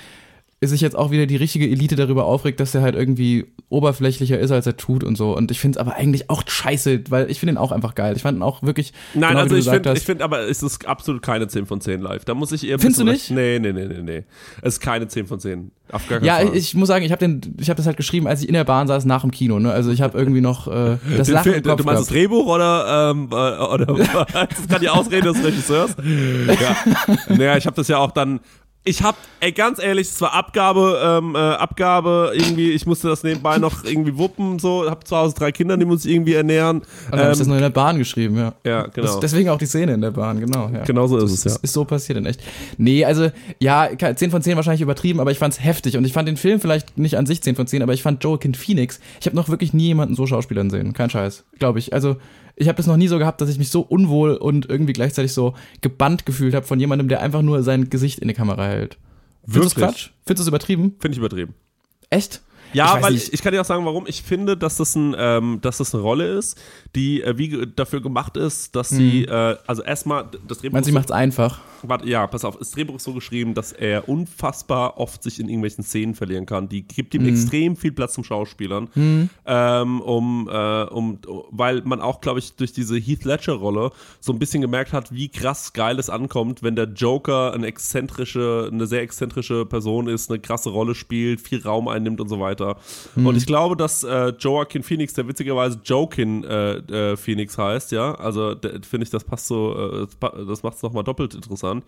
sich 0.68 0.82
jetzt 0.82 0.96
auch 0.96 1.12
wieder 1.12 1.26
die 1.26 1.36
richtige 1.36 1.66
Elite 1.70 1.96
darüber 1.96 2.26
aufregt, 2.26 2.60
dass 2.60 2.74
er 2.76 2.82
halt 2.82 2.96
irgendwie 2.96 3.46
oberflächlicher 3.70 4.38
ist, 4.40 4.52
als 4.52 4.66
er 4.68 4.78
tut 4.78 5.04
und 5.04 5.18
so. 5.18 5.36
Und 5.36 5.52
ich 5.52 5.60
finde 5.60 5.78
es 5.78 5.82
aber 5.82 5.96
eigentlich 5.96 6.30
auch 6.30 6.44
scheiße, 6.48 7.04
weil 7.10 7.30
ich 7.32 7.40
finde 7.40 7.54
ihn 7.54 7.58
auch 7.58 7.72
einfach 7.72 7.96
geil. 7.96 8.16
Ich 8.16 8.22
fand 8.22 8.38
ihn 8.38 8.44
auch 8.44 8.62
wirklich. 8.64 8.94
Nein, 9.14 9.30
genau 9.32 9.42
also 9.42 9.56
ich 9.56 9.68
finde, 9.70 9.94
ich 9.94 10.04
finde 10.04 10.24
aber, 10.24 10.42
es 10.48 10.62
ist 10.64 10.86
absolut 10.88 11.22
keine 11.22 11.48
10 11.48 11.66
von 11.66 11.82
10 11.82 12.02
live. 12.02 12.26
Da 12.26 12.34
muss 12.34 12.52
ich 12.52 12.68
eher 12.68 12.80
Findest 12.80 13.02
du 13.02 13.06
recht- 13.06 13.32
Nee, 13.32 13.60
nee, 13.60 13.74
nee, 13.74 13.86
nee, 13.86 14.02
nee. 14.04 14.24
Es 14.62 14.76
ist 14.76 14.80
keine 14.80 15.08
10 15.08 15.28
von 15.28 15.40
10. 15.40 15.72
Auf 15.92 16.08
gar 16.08 16.20
keinen 16.20 16.26
Ja, 16.28 16.38
Fall. 16.38 16.56
ich 16.56 16.74
muss 16.76 16.88
sagen, 16.88 17.04
ich 17.06 17.12
habe 17.12 17.20
den, 17.20 17.56
ich 17.60 17.70
habe 17.70 17.78
das 17.78 17.86
halt 17.86 17.98
geschrieben, 17.98 18.26
als 18.28 18.42
ich 18.42 18.48
in 18.48 18.54
der 18.54 18.64
Bahn 18.64 18.88
saß 18.88 19.06
nach 19.06 19.22
dem 19.22 19.32
Kino. 19.32 19.60
Ne? 19.60 19.72
Also 19.72 19.92
ich 19.92 20.02
habe 20.02 20.18
irgendwie 20.18 20.42
noch 20.42 20.68
äh, 20.68 20.98
das 21.18 21.28
Den 21.28 21.34
Lachen 21.36 21.44
Film- 21.52 21.56
im 21.58 21.64
Kopf 21.64 21.78
du 21.78 21.84
meinst 21.84 22.02
das 22.02 22.08
gehabt. 22.08 22.12
Drehbuch 22.12 22.46
oder, 22.48 23.12
ähm, 23.12 23.28
äh, 23.32 23.36
oder 23.36 23.86
das 24.34 24.68
kann 24.70 24.82
die 24.82 24.90
Ausrede 24.90 25.34
des 25.34 25.44
Regisseurs? 25.44 25.96
Ja. 26.48 26.76
Naja, 27.36 27.58
ich 27.58 27.66
habe 27.66 27.76
das 27.76 27.88
ja 27.88 27.98
auch 27.98 28.12
dann. 28.12 28.40
Ich 28.86 29.02
habe, 29.02 29.18
ey, 29.40 29.54
ganz 29.54 29.82
ehrlich, 29.82 30.10
es 30.10 30.20
war 30.20 30.34
Abgabe, 30.34 31.00
ähm, 31.02 31.36
äh, 31.36 31.38
Abgabe, 31.38 32.34
irgendwie, 32.34 32.72
ich 32.72 32.86
musste 32.86 33.08
das 33.08 33.24
nebenbei 33.24 33.58
noch 33.58 33.86
irgendwie 33.86 34.18
wuppen, 34.18 34.60
so, 34.60 34.90
hab 34.90 35.08
zu 35.08 35.16
Hause 35.16 35.34
drei 35.36 35.54
Kinder, 35.54 35.78
die 35.78 35.86
muss 35.86 36.04
ich 36.04 36.12
irgendwie 36.12 36.34
ernähren. 36.34 36.80
Und 36.80 36.86
dann 37.12 37.20
habe 37.22 37.32
ich 37.32 37.38
das 37.38 37.48
Ähm, 37.48 37.48
nur 37.48 37.58
in 37.58 37.64
der 37.64 37.70
Bahn 37.70 37.98
geschrieben, 37.98 38.36
ja. 38.36 38.54
ja, 38.66 38.84
Das, 38.84 38.94
genau. 38.94 39.20
deswegen 39.22 39.50
auch 39.50 39.58
die 39.58 39.68
Szene 39.68 39.94
in 39.94 40.02
der 40.02 40.12
Bahn, 40.12 40.42
genau. 40.42 40.70
Ja. 40.74 40.84
Genau 40.84 41.08
so 41.08 41.18
ist 41.18 41.32
es, 41.32 41.46
ja. 41.46 41.52
Das 41.52 41.62
ist 41.62 41.72
so 41.72 41.86
passiert 41.86 42.18
in 42.18 42.26
echt. 42.26 42.42
Nee, 42.78 43.06
also, 43.06 43.32
ja, 43.60 43.88
10 43.98 44.32
von 44.32 44.42
10 44.42 44.58
wahrscheinlich 44.58 44.82
übertrieben, 44.82 45.22
aber 45.22 45.32
ich 45.32 45.40
fand's 45.40 45.64
heftig. 45.64 45.96
Und 45.96 46.04
ich 46.04 46.12
fand 46.12 46.28
den 46.28 46.36
Film 46.36 46.60
vielleicht 46.60 46.98
nicht 46.98 47.18
an 47.18 47.26
sich 47.26 47.42
10 47.42 47.56
von 47.56 47.68
10, 47.68 47.84
aber 47.84 47.94
ich 47.94 48.04
fand 48.04 48.22
Joaquin 48.22 48.54
Phoenix, 48.54 49.00
ich 49.22 49.28
habe 49.28 49.38
noch 49.38 49.48
wirklich 49.48 49.72
nie 49.72 49.86
jemanden 49.86 50.16
so 50.16 50.28
Schauspielern 50.28 50.70
sehen. 50.70 50.92
Kein 50.92 51.10
Scheiß, 51.10 51.46
glaube 51.58 51.80
ich. 51.80 51.94
Also, 51.94 52.18
ich 52.56 52.68
habe 52.68 52.76
das 52.76 52.86
noch 52.86 52.98
nie 52.98 53.08
so 53.08 53.18
gehabt, 53.18 53.42
dass 53.42 53.50
ich 53.50 53.58
mich 53.58 53.70
so 53.70 53.82
unwohl 53.82 54.36
und 54.36 54.70
irgendwie 54.70 54.94
gleichzeitig 54.94 55.34
so 55.34 55.56
gebannt 55.82 56.26
gefühlt 56.26 56.54
habe 56.54 56.66
von 56.66 56.80
jemandem, 56.80 57.08
der 57.08 57.22
einfach 57.22 57.42
nur 57.42 57.64
sein 57.64 57.90
Gesicht 57.90 58.20
in 58.20 58.28
die 58.28 58.36
Kamera 58.36 58.66
hält. 58.66 58.73
Findest 59.48 59.78
du 59.78 59.82
Quatsch? 59.82 60.10
Findest 60.26 60.40
du 60.40 60.44
es 60.44 60.48
übertrieben? 60.48 60.96
Finde 61.00 61.16
ich 61.16 61.20
übertrieben. 61.20 61.54
Echt? 62.10 62.42
Ja, 62.74 62.98
ich 62.98 63.04
weil 63.04 63.16
ich, 63.16 63.32
ich, 63.34 63.42
kann 63.42 63.54
dir 63.54 63.62
auch 63.62 63.66
sagen, 63.66 63.86
warum. 63.86 64.06
Ich 64.08 64.24
finde, 64.24 64.58
dass 64.58 64.78
das, 64.78 64.96
ein, 64.96 65.16
ähm, 65.18 65.60
dass 65.62 65.78
das 65.78 65.94
eine 65.94 66.02
Rolle 66.02 66.28
ist, 66.38 66.60
die 66.96 67.22
äh, 67.22 67.38
wie 67.38 67.68
dafür 67.76 68.02
gemacht 68.02 68.36
ist, 68.36 68.76
dass 68.76 68.90
sie, 68.90 69.26
mhm. 69.28 69.34
äh, 69.34 69.56
also 69.68 69.84
erstmal 69.84 70.30
das 70.48 70.60
Drehbuch. 70.60 70.74
Meinst 70.74 70.88
du, 70.88 70.92
sie 70.92 70.96
macht 70.96 71.10
es 71.10 71.12
einfach? 71.12 71.60
Warte, 71.86 72.08
ja, 72.08 72.26
pass 72.28 72.46
auf, 72.46 72.58
das 72.58 72.72
Drehbuch 72.72 72.96
ist 72.96 73.04
so 73.04 73.14
geschrieben, 73.14 73.54
dass 73.54 73.74
er 73.74 74.08
unfassbar 74.08 74.98
oft 74.98 75.22
sich 75.22 75.40
in 75.40 75.50
irgendwelchen 75.50 75.84
Szenen 75.84 76.16
verlieren 76.16 76.46
kann. 76.46 76.70
Die 76.70 76.88
gibt 76.88 77.14
ihm 77.14 77.24
mhm. 77.24 77.30
extrem 77.30 77.76
viel 77.76 77.92
Platz 77.92 78.14
zum 78.14 78.24
Schauspielern. 78.24 78.90
Mhm. 78.96 79.30
Ähm, 79.46 80.02
um, 80.02 80.50
äh, 80.52 80.84
um, 80.84 81.20
weil 81.52 81.82
man 81.84 82.00
auch, 82.00 82.22
glaube 82.22 82.40
ich, 82.40 82.56
durch 82.56 82.72
diese 82.72 82.98
Heath 82.98 83.26
Ledger-Rolle 83.26 83.92
so 84.20 84.32
ein 84.32 84.40
bisschen 84.40 84.62
gemerkt 84.62 84.94
hat, 84.94 85.14
wie 85.14 85.30
krass 85.30 85.74
geil 85.74 86.00
es 86.00 86.10
ankommt, 86.10 86.64
wenn 86.64 86.76
der 86.76 86.86
Joker 86.86 87.54
eine 87.54 87.68
exzentrische, 87.68 88.70
eine 88.72 88.88
sehr 88.88 89.02
exzentrische 89.02 89.66
Person 89.66 90.08
ist, 90.08 90.32
eine 90.32 90.40
krasse 90.40 90.70
Rolle 90.70 90.96
spielt, 90.96 91.42
viel 91.42 91.62
Raum 91.62 91.88
einnimmt 91.88 92.22
und 92.22 92.30
so 92.30 92.40
weiter. 92.40 92.78
Mhm. 93.16 93.28
Und 93.28 93.36
ich 93.36 93.46
glaube, 93.46 93.76
dass 93.76 94.04
äh, 94.04 94.34
Joaquin 94.40 94.84
Phoenix, 94.84 95.14
der 95.14 95.28
witzigerweise 95.28 95.82
Joaquin 95.84 96.44
äh, 96.44 96.76
äh, 96.76 97.18
Phoenix 97.18 97.58
heißt, 97.58 97.92
ja, 97.92 98.16
also 98.16 98.56
finde 98.82 99.04
ich, 99.04 99.10
das 99.10 99.24
passt 99.24 99.48
so, 99.48 100.08
äh, 100.22 100.46
das 100.46 100.64
macht 100.64 100.78
es 100.78 100.84
nochmal 100.84 101.04
doppelt 101.04 101.36
interessant 101.36 101.73
an. 101.78 101.84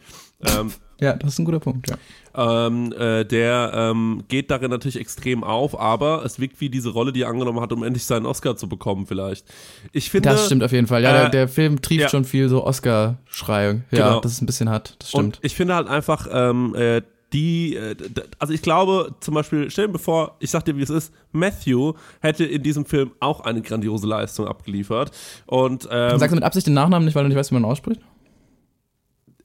Ähm, 0.46 0.72
ja, 1.00 1.14
das 1.14 1.34
ist 1.34 1.40
ein 1.40 1.46
guter 1.46 1.60
Punkt, 1.60 1.90
ja. 1.90 1.98
Ähm, 2.38 2.94
äh, 2.94 3.26
der 3.26 3.72
ähm, 3.74 4.24
geht 4.28 4.50
darin 4.50 4.72
natürlich 4.72 5.00
extrem 5.00 5.44
auf, 5.44 5.78
aber 5.80 6.24
es 6.26 6.40
wirkt 6.40 6.62
wie 6.62 6.70
diese 6.70 6.90
Rolle, 6.90 7.12
die 7.12 7.24
er 7.24 7.30
angenommen 7.30 7.60
hat, 7.60 7.74
um 7.74 7.84
endlich 7.84 8.06
seinen 8.06 8.26
Oscar 8.26 8.56
zu 8.56 8.70
bekommen, 8.70 9.06
vielleicht. 9.06 9.46
Ich 9.92 10.10
finde. 10.10 10.30
Das 10.30 10.46
stimmt 10.46 10.64
auf 10.64 10.72
jeden 10.72 10.88
Fall. 10.88 11.04
Ja, 11.04 11.10
äh, 11.10 11.14
der, 11.14 11.30
der, 11.30 11.48
Film 11.48 11.82
trieft 11.82 12.02
ja. 12.02 12.10
schon 12.10 12.24
viel 12.24 12.48
so 12.48 12.64
Oscar-Schrei. 12.64 13.82
Ja, 13.92 14.08
genau. 14.08 14.20
das 14.22 14.34
ist 14.34 14.42
ein 14.42 14.46
bisschen 14.46 14.70
hart. 14.70 14.96
Das 15.00 15.10
stimmt. 15.10 15.24
Und 15.24 15.40
ich 15.42 15.56
finde 15.56 15.76
halt 15.76 15.88
einfach, 15.88 16.28
ähm, 16.32 16.74
äh, 16.76 17.02
die, 17.34 17.76
äh, 17.76 17.96
also 18.40 18.54
ich 18.54 18.62
glaube 18.62 19.16
zum 19.20 19.34
Beispiel, 19.34 19.70
stell 19.70 19.90
dir 19.90 20.00
vor, 20.00 20.38
ich 20.40 20.52
sag 20.52 20.64
dir, 20.64 20.78
wie 20.78 20.84
es 20.84 20.90
ist, 20.90 21.14
Matthew 21.34 21.94
hätte 22.22 22.46
in 22.46 22.64
diesem 22.64 22.86
Film 22.86 23.12
auch 23.20 23.42
eine 23.42 23.62
grandiose 23.62 24.08
Leistung 24.08 24.48
abgeliefert. 24.48 25.12
Und, 25.46 25.88
ähm, 25.92 26.18
Sagst 26.18 26.32
du 26.32 26.36
mit 26.36 26.44
Absicht 26.44 26.68
den 26.68 26.74
Nachnamen 26.74 27.06
nicht, 27.06 27.16
weil 27.16 27.24
du 27.24 27.30
nicht 27.30 27.38
weißt, 27.38 27.52
wie 27.52 27.56
man 27.56 27.66
ausspricht? 27.66 28.02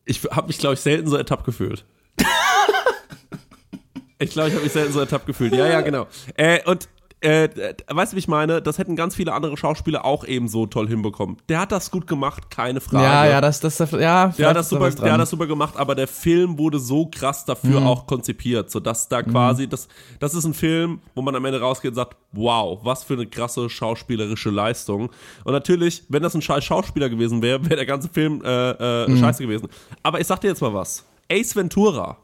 Ich 0.05 0.23
habe 0.25 0.47
mich, 0.47 0.59
glaube 0.59 0.75
ich, 0.75 0.81
selten 0.81 1.09
so 1.09 1.17
ertappt 1.17 1.45
gefühlt. 1.45 1.85
ich 4.19 4.31
glaube, 4.31 4.49
ich 4.49 4.55
habe 4.55 4.65
mich 4.65 4.73
selten 4.73 4.93
so 4.93 5.01
ertappt 5.01 5.27
gefühlt. 5.27 5.55
Ja, 5.55 5.67
ja, 5.67 5.81
genau. 5.81 6.07
Äh, 6.37 6.63
und 6.65 6.89
äh, 7.23 7.75
weißt 7.89 8.13
du, 8.13 8.17
wie 8.17 8.21
ich 8.21 8.29
meine? 8.29 8.63
Das 8.63 8.79
hätten 8.79 8.97
ganz 8.97 9.15
viele 9.15 9.35
andere 9.35 9.57
Schauspieler 9.57 10.05
auch 10.05 10.25
eben 10.25 10.49
so 10.49 10.67
toll 10.67 10.89
hinbekommen. 10.89 11.37
Der 11.49 11.61
hat 11.61 11.73
das 11.73 11.91
gut 11.91 12.07
gemacht, 12.07 12.51
keine 12.51 12.81
Frage. 12.81 13.05
Ja, 13.05 13.27
ja, 13.27 13.41
das, 13.43 13.61
das, 13.61 13.79
ja, 13.79 14.29
der 14.29 14.49
hat 14.49 14.57
das 14.57 14.71
super, 14.71 14.91
der 14.91 15.13
hat 15.13 15.21
das 15.21 15.29
super 15.29 15.47
gemacht, 15.47 15.75
aber 15.77 15.95
der 15.95 16.09
Film 16.09 16.57
wurde 16.57 16.79
so 16.79 17.07
krass 17.07 17.45
dafür 17.45 17.81
mhm. 17.81 17.87
auch 17.87 18.07
konzipiert, 18.07 18.71
sodass 18.71 19.09
da 19.09 19.21
mhm. 19.21 19.33
quasi, 19.33 19.69
das, 19.69 19.89
das 20.19 20.35
ist 20.35 20.45
ein 20.45 20.55
Film, 20.55 21.01
wo 21.15 21.21
man 21.21 21.35
am 21.35 21.45
Ende 21.45 21.61
rausgeht 21.61 21.91
und 21.91 21.97
sagt, 21.97 22.17
wow, 22.33 22.79
was 22.83 23.05
für 23.05 23.15
eine 23.15 23.27
krasse 23.27 23.69
schauspielerische 23.69 24.51
Leistung. 24.51 25.11
Und 25.45 25.53
natürlich, 25.53 26.05
wenn 26.09 26.23
das 26.23 26.35
ein 26.35 26.43
scheiß 26.43 26.65
Schauspieler 26.65 27.11
gewesen 27.11 27.43
wäre, 27.43 27.63
wäre 27.65 27.77
der 27.77 27.87
ganze 27.87 28.09
Film 28.09 28.43
äh, 28.43 28.71
äh, 28.71 29.11
mhm. 29.11 29.19
scheiße 29.19 29.43
gewesen. 29.43 29.69
Aber 30.03 30.21
ich 30.21 30.27
sag 30.27 30.41
dir 30.41 30.49
jetzt 30.49 30.63
mal 30.63 30.73
was. 30.73 31.05
Ace 31.31 31.55
Ventura. 31.55 32.17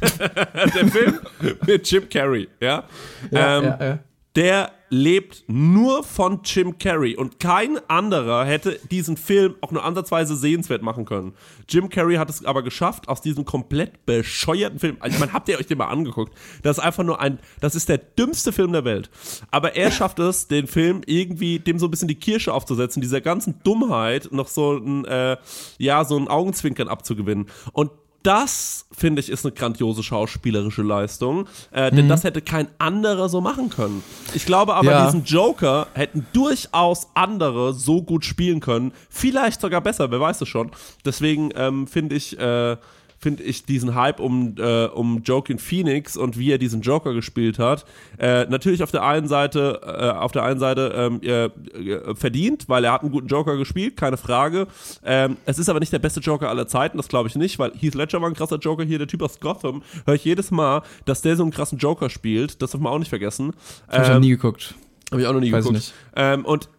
der 0.18 0.88
Film 0.88 1.20
mit 1.66 1.90
Jim 1.90 2.08
Carrey, 2.08 2.48
ja. 2.58 2.84
ja, 3.30 3.58
ähm, 3.58 3.64
ja, 3.64 3.78
ja 3.84 3.98
der 4.36 4.72
lebt 4.90 5.44
nur 5.46 6.02
von 6.02 6.40
Jim 6.44 6.76
Carrey 6.78 7.16
und 7.16 7.38
kein 7.38 7.78
anderer 7.88 8.44
hätte 8.44 8.78
diesen 8.90 9.16
Film 9.16 9.54
auch 9.60 9.70
nur 9.70 9.84
ansatzweise 9.84 10.34
sehenswert 10.34 10.82
machen 10.82 11.04
können. 11.04 11.32
Jim 11.68 11.88
Carrey 11.88 12.16
hat 12.16 12.28
es 12.28 12.44
aber 12.44 12.62
geschafft, 12.62 13.08
aus 13.08 13.20
diesem 13.20 13.44
komplett 13.44 14.04
bescheuerten 14.04 14.80
Film, 14.80 14.96
also 14.98 15.14
ich 15.14 15.20
meine, 15.20 15.32
habt 15.32 15.48
ihr 15.48 15.58
euch 15.58 15.66
den 15.66 15.78
mal 15.78 15.86
angeguckt? 15.86 16.36
Das 16.62 16.78
ist 16.78 16.84
einfach 16.84 17.04
nur 17.04 17.20
ein, 17.20 17.38
das 17.60 17.76
ist 17.76 17.88
der 17.88 17.98
dümmste 17.98 18.52
Film 18.52 18.72
der 18.72 18.84
Welt. 18.84 19.10
Aber 19.52 19.76
er 19.76 19.92
schafft 19.92 20.18
es, 20.18 20.48
den 20.48 20.66
Film 20.66 21.02
irgendwie 21.06 21.60
dem 21.60 21.78
so 21.78 21.86
ein 21.86 21.90
bisschen 21.90 22.08
die 22.08 22.16
Kirsche 22.16 22.52
aufzusetzen, 22.52 23.00
dieser 23.00 23.20
ganzen 23.20 23.60
Dummheit 23.62 24.32
noch 24.32 24.48
so 24.48 24.76
ein, 24.76 25.04
äh, 25.04 25.36
ja, 25.78 26.04
so 26.04 26.16
ein 26.16 26.26
Augenzwinkern 26.26 26.88
abzugewinnen. 26.88 27.46
Und 27.72 27.90
das, 28.22 28.86
finde 28.92 29.20
ich, 29.20 29.30
ist 29.30 29.44
eine 29.44 29.52
grandiose 29.52 30.02
schauspielerische 30.02 30.82
Leistung. 30.82 31.46
Äh, 31.70 31.90
denn 31.90 32.04
mhm. 32.04 32.08
das 32.08 32.24
hätte 32.24 32.42
kein 32.42 32.68
anderer 32.78 33.28
so 33.28 33.40
machen 33.40 33.70
können. 33.70 34.02
Ich 34.34 34.46
glaube 34.46 34.74
aber, 34.74 34.90
ja. 34.90 35.06
diesen 35.06 35.24
Joker 35.24 35.86
hätten 35.94 36.26
durchaus 36.32 37.08
andere 37.14 37.72
so 37.72 38.02
gut 38.02 38.24
spielen 38.24 38.60
können. 38.60 38.92
Vielleicht 39.08 39.60
sogar 39.60 39.80
besser, 39.80 40.10
wer 40.10 40.20
weiß 40.20 40.40
es 40.40 40.48
schon. 40.48 40.70
Deswegen 41.04 41.50
ähm, 41.54 41.86
finde 41.86 42.16
ich. 42.16 42.38
Äh, 42.38 42.76
finde 43.20 43.42
ich 43.42 43.66
diesen 43.66 43.94
Hype 43.94 44.18
um, 44.18 44.54
äh, 44.58 44.86
um 44.86 45.22
Joaquin 45.22 45.58
Phoenix 45.58 46.16
und 46.16 46.38
wie 46.38 46.50
er 46.50 46.58
diesen 46.58 46.80
Joker 46.80 47.12
gespielt 47.12 47.58
hat, 47.58 47.84
äh, 48.18 48.46
natürlich 48.46 48.82
auf 48.82 48.90
der 48.90 49.02
einen 49.02 49.28
Seite, 49.28 49.80
äh, 49.84 50.18
auf 50.18 50.32
der 50.32 50.42
einen 50.44 50.58
Seite 50.58 50.92
ähm, 50.96 51.20
äh, 51.22 52.14
verdient, 52.14 52.68
weil 52.68 52.84
er 52.84 52.92
hat 52.92 53.02
einen 53.02 53.12
guten 53.12 53.28
Joker 53.28 53.58
gespielt, 53.58 53.98
keine 53.98 54.16
Frage. 54.16 54.66
Ähm, 55.04 55.36
es 55.44 55.58
ist 55.58 55.68
aber 55.68 55.80
nicht 55.80 55.92
der 55.92 55.98
beste 55.98 56.20
Joker 56.20 56.48
aller 56.48 56.66
Zeiten, 56.66 56.96
das 56.96 57.08
glaube 57.08 57.28
ich 57.28 57.36
nicht, 57.36 57.58
weil 57.58 57.72
Heath 57.78 57.94
Ledger 57.94 58.22
war 58.22 58.28
ein 58.28 58.34
krasser 58.34 58.56
Joker 58.56 58.84
hier, 58.84 58.98
der 58.98 59.06
Typ 59.06 59.22
aus 59.22 59.38
Gotham, 59.38 59.82
höre 60.06 60.14
ich 60.14 60.24
jedes 60.24 60.50
Mal, 60.50 60.82
dass 61.04 61.20
der 61.20 61.36
so 61.36 61.42
einen 61.42 61.52
krassen 61.52 61.76
Joker 61.76 62.08
spielt, 62.08 62.62
das 62.62 62.70
darf 62.70 62.80
man 62.80 62.90
auch 62.90 62.98
nicht 62.98 63.10
vergessen. 63.10 63.52
Ähm, 63.90 63.98
Habe 63.98 64.02
ich 64.04 64.10
noch 64.12 64.20
nie 64.20 64.30
geguckt. 64.30 64.74
Habe 65.10 65.20
ich 65.20 65.26
auch 65.26 65.34
noch 65.34 65.40
nie 65.40 65.52
Weiß 65.52 65.64
geguckt. 65.64 65.76
Nicht. 65.76 65.94
Ähm, 66.16 66.46
und 66.46 66.70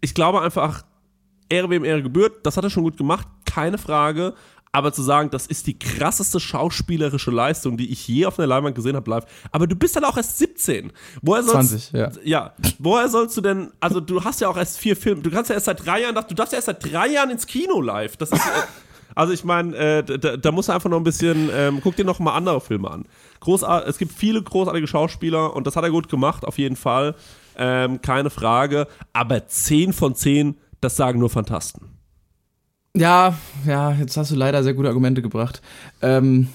ich 0.00 0.14
glaube 0.14 0.40
einfach, 0.40 0.84
Ehre 1.48 1.70
wem 1.70 1.84
Ehre 1.84 2.02
gebührt, 2.02 2.46
das 2.46 2.56
hat 2.56 2.64
er 2.64 2.70
schon 2.70 2.82
gut 2.82 2.96
gemacht, 2.96 3.26
keine 3.44 3.78
Frage. 3.78 4.34
Aber 4.72 4.92
zu 4.92 5.02
sagen, 5.02 5.30
das 5.30 5.46
ist 5.46 5.66
die 5.66 5.78
krasseste 5.78 6.40
schauspielerische 6.40 7.30
Leistung, 7.30 7.76
die 7.76 7.90
ich 7.90 8.06
je 8.06 8.26
auf 8.26 8.38
einer 8.38 8.46
Leinwand 8.46 8.74
gesehen 8.74 8.96
habe 8.96 9.10
live. 9.10 9.24
Aber 9.50 9.66
du 9.66 9.74
bist 9.74 9.96
dann 9.96 10.04
auch 10.04 10.16
erst 10.16 10.38
17. 10.38 10.92
Woher 11.22 11.42
sollst, 11.42 11.90
20, 11.90 11.92
ja. 11.92 12.10
Ja. 12.24 12.52
Woher 12.78 13.08
sollst 13.08 13.36
du 13.36 13.40
denn, 13.40 13.72
also 13.80 14.00
du 14.00 14.24
hast 14.24 14.40
ja 14.40 14.48
auch 14.48 14.56
erst 14.56 14.78
vier 14.78 14.96
Filme, 14.96 15.22
du 15.22 15.30
kannst 15.30 15.50
ja 15.50 15.54
erst 15.54 15.66
seit 15.66 15.84
drei 15.84 16.02
Jahren, 16.02 16.14
du 16.14 16.34
darfst 16.34 16.52
ja 16.52 16.56
erst 16.56 16.66
seit 16.66 16.84
drei 16.84 17.08
Jahren 17.08 17.30
ins 17.30 17.46
Kino 17.46 17.80
live. 17.80 18.16
Das 18.16 18.30
ist, 18.30 18.44
äh, 18.44 18.62
also 19.14 19.32
ich 19.32 19.44
meine, 19.44 19.76
äh, 19.76 20.02
da, 20.02 20.36
da 20.36 20.52
musst 20.52 20.68
du 20.68 20.72
einfach 20.72 20.90
noch 20.90 20.98
ein 20.98 21.04
bisschen, 21.04 21.50
ähm, 21.52 21.80
guck 21.82 21.96
dir 21.96 22.04
noch 22.04 22.18
mal 22.18 22.34
andere 22.34 22.60
Filme 22.60 22.90
an. 22.90 23.06
Großart, 23.40 23.88
es 23.88 23.98
gibt 23.98 24.12
viele 24.12 24.42
großartige 24.42 24.86
Schauspieler 24.86 25.54
und 25.56 25.66
das 25.66 25.76
hat 25.76 25.84
er 25.84 25.90
gut 25.90 26.08
gemacht, 26.08 26.44
auf 26.44 26.58
jeden 26.58 26.76
Fall. 26.76 27.14
Ähm, 27.56 28.00
keine 28.02 28.30
Frage. 28.30 28.86
Aber 29.12 29.46
10 29.46 29.92
von 29.92 30.14
10, 30.14 30.56
das 30.80 30.96
sagen 30.96 31.18
nur 31.18 31.30
Fantasten. 31.30 31.97
Ja, 32.98 33.36
ja, 33.66 33.92
jetzt 33.92 34.16
hast 34.16 34.30
du 34.30 34.34
leider 34.34 34.62
sehr 34.62 34.74
gute 34.74 34.88
Argumente 34.88 35.22
gebracht. 35.22 35.62
Ähm, 36.02 36.48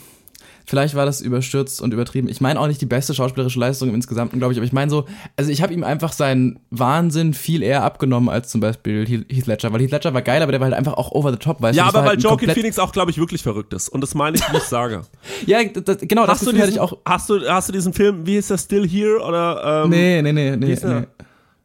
vielleicht 0.66 0.96
war 0.96 1.06
das 1.06 1.22
überstürzt 1.22 1.82
und 1.82 1.94
übertrieben. 1.94 2.28
Ich 2.28 2.42
meine 2.42 2.60
auch 2.60 2.68
nicht 2.68 2.82
die 2.82 2.86
beste 2.86 3.14
schauspielerische 3.14 3.60
Leistung 3.60 3.90
im 3.90 3.96
Insgesamten, 3.96 4.40
glaube 4.40 4.54
ich, 4.54 4.60
aber 4.60 4.66
ich 4.66 4.74
meine 4.74 4.90
so, 4.90 5.06
also 5.36 5.52
ich 5.52 5.62
habe 5.62 5.74
ihm 5.74 5.84
einfach 5.84 6.12
seinen 6.12 6.60
Wahnsinn 6.70 7.34
viel 7.34 7.64
eher 7.64 7.84
abgenommen 7.84 8.30
als 8.30 8.50
zum 8.50 8.62
Beispiel 8.62 9.06
Heath 9.06 9.46
Ledger, 9.46 9.72
weil 9.74 9.82
Heath 9.82 9.92
Ledger 9.92 10.14
war 10.14 10.22
geil, 10.22 10.42
aber 10.42 10.52
der 10.52 10.62
war 10.62 10.66
halt 10.66 10.76
einfach 10.76 10.94
auch 10.94 11.12
over 11.12 11.32
the 11.32 11.38
top, 11.38 11.62
weißt 11.62 11.78
ja, 11.78 11.84
du? 11.84 11.88
Ja, 11.88 11.90
aber 11.90 12.06
weil 12.06 12.16
halt 12.16 12.24
Joaquin 12.24 12.50
Phoenix 12.52 12.80
auch, 12.80 12.92
glaube 12.92 13.12
ich, 13.12 13.18
wirklich 13.18 13.44
verrückt 13.44 13.74
ist 13.74 13.90
und 13.90 14.02
das 14.02 14.16
meine 14.16 14.38
ich, 14.38 14.44
wie 14.52 14.58
ich 14.58 14.64
sage. 14.64 15.04
ja, 15.46 15.64
das, 15.64 15.98
genau, 16.00 16.28
hast 16.28 16.42
das 16.42 16.50
du 16.50 16.56
diesen, 16.56 16.70
ich 16.70 16.80
auch. 16.80 16.98
Hast 17.06 17.30
du, 17.30 17.42
hast 17.48 17.70
du 17.70 17.74
diesen 17.74 17.94
Film, 17.94 18.26
wie 18.26 18.38
ist 18.38 18.50
der, 18.50 18.58
Still 18.58 18.88
Here 18.88 19.20
oder? 19.20 19.84
Ähm, 19.84 19.90
nee, 19.90 20.22
nee, 20.22 20.32
nee, 20.32 20.56
nee. 20.56 20.78
nee. 20.82 21.04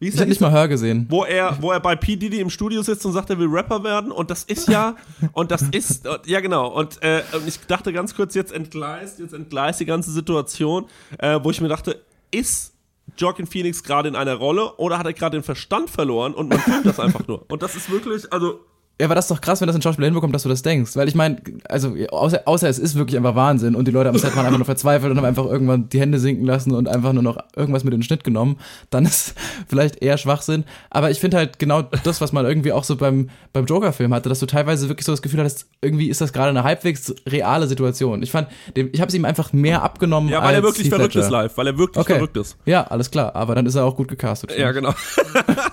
Wie 0.00 0.08
ich 0.08 0.16
habe 0.16 0.28
nicht 0.28 0.40
mal 0.40 0.52
Hör 0.52 0.68
gesehen. 0.68 1.06
Wo 1.08 1.24
er, 1.24 1.60
wo 1.60 1.72
er 1.72 1.80
bei 1.80 1.96
P. 1.96 2.14
Diddy 2.14 2.40
im 2.40 2.50
Studio 2.50 2.82
sitzt 2.82 3.04
und 3.04 3.12
sagt, 3.12 3.30
er 3.30 3.38
will 3.38 3.48
Rapper 3.48 3.82
werden. 3.82 4.12
Und 4.12 4.30
das 4.30 4.44
ist 4.44 4.68
ja, 4.68 4.94
und 5.32 5.50
das 5.50 5.62
ist, 5.62 6.06
ja 6.26 6.40
genau. 6.40 6.68
Und, 6.68 7.02
äh, 7.02 7.22
ich 7.46 7.58
dachte 7.66 7.92
ganz 7.92 8.14
kurz, 8.14 8.34
jetzt 8.34 8.52
entgleist, 8.52 9.18
jetzt 9.18 9.34
entgleist 9.34 9.80
die 9.80 9.86
ganze 9.86 10.12
Situation, 10.12 10.86
äh, 11.18 11.40
wo 11.42 11.50
ich 11.50 11.60
mir 11.60 11.68
dachte, 11.68 12.00
ist 12.30 12.74
Joaquin 13.16 13.46
Phoenix 13.46 13.82
gerade 13.82 14.08
in 14.08 14.14
einer 14.14 14.34
Rolle 14.34 14.74
oder 14.76 14.98
hat 14.98 15.06
er 15.06 15.14
gerade 15.14 15.36
den 15.36 15.42
Verstand 15.42 15.90
verloren 15.90 16.34
und 16.34 16.48
man 16.48 16.60
filmt 16.60 16.86
das 16.86 17.00
einfach 17.00 17.26
nur? 17.26 17.44
Und 17.50 17.62
das 17.62 17.74
ist 17.74 17.90
wirklich, 17.90 18.32
also 18.32 18.60
ja, 19.00 19.06
aber 19.06 19.14
das 19.14 19.26
ist 19.26 19.30
doch 19.30 19.40
krass, 19.40 19.60
wenn 19.60 19.68
das 19.68 19.76
ein 19.76 19.82
Schauspieler 19.82 20.06
hinbekommt, 20.06 20.34
dass 20.34 20.42
du 20.42 20.48
das 20.48 20.62
denkst. 20.62 20.96
Weil 20.96 21.06
ich 21.06 21.14
meine, 21.14 21.36
also 21.68 21.94
außer, 22.10 22.42
außer 22.46 22.68
es 22.68 22.80
ist 22.80 22.96
wirklich 22.96 23.16
einfach 23.16 23.36
Wahnsinn 23.36 23.76
und 23.76 23.86
die 23.86 23.92
Leute 23.92 24.08
am 24.08 24.18
Set 24.18 24.34
waren 24.34 24.44
einfach 24.44 24.58
nur 24.58 24.64
verzweifelt 24.64 25.12
und 25.12 25.16
haben 25.16 25.24
einfach 25.24 25.46
irgendwann 25.46 25.88
die 25.88 26.00
Hände 26.00 26.18
sinken 26.18 26.44
lassen 26.44 26.72
und 26.74 26.88
einfach 26.88 27.12
nur 27.12 27.22
noch 27.22 27.38
irgendwas 27.54 27.84
mit 27.84 27.94
in 27.94 28.00
den 28.00 28.04
Schnitt 28.04 28.24
genommen, 28.24 28.56
dann 28.90 29.04
ist 29.04 29.34
vielleicht 29.68 30.02
eher 30.02 30.18
Schwachsinn. 30.18 30.64
Aber 30.90 31.12
ich 31.12 31.20
finde 31.20 31.36
halt 31.36 31.60
genau 31.60 31.82
das, 31.82 32.20
was 32.20 32.32
man 32.32 32.44
irgendwie 32.44 32.72
auch 32.72 32.82
so 32.82 32.96
beim, 32.96 33.30
beim 33.52 33.66
Joker-Film 33.66 34.12
hatte, 34.12 34.28
dass 34.28 34.40
du 34.40 34.46
teilweise 34.46 34.88
wirklich 34.88 35.06
so 35.06 35.12
das 35.12 35.22
Gefühl 35.22 35.38
hattest, 35.40 35.68
irgendwie 35.80 36.08
ist 36.08 36.20
das 36.20 36.32
gerade 36.32 36.50
eine 36.50 36.64
halbwegs 36.64 37.14
reale 37.28 37.68
Situation. 37.68 38.24
Ich 38.24 38.32
fand, 38.32 38.48
ich 38.74 39.00
habe 39.00 39.08
es 39.08 39.14
ihm 39.14 39.24
einfach 39.24 39.52
mehr 39.52 39.82
abgenommen. 39.82 40.28
Ja, 40.28 40.42
weil 40.42 40.56
er 40.56 40.64
wirklich 40.64 40.88
verrückt 40.88 41.14
ist 41.14 41.30
live, 41.30 41.56
weil 41.56 41.68
er 41.68 41.78
wirklich 41.78 42.00
okay. 42.04 42.14
verrückt 42.14 42.36
ist. 42.36 42.56
Ja, 42.64 42.82
alles 42.82 43.12
klar, 43.12 43.36
aber 43.36 43.54
dann 43.54 43.66
ist 43.66 43.76
er 43.76 43.84
auch 43.84 43.94
gut 43.94 44.08
gecastet. 44.08 44.58
Ja, 44.58 44.72
genau. 44.72 44.92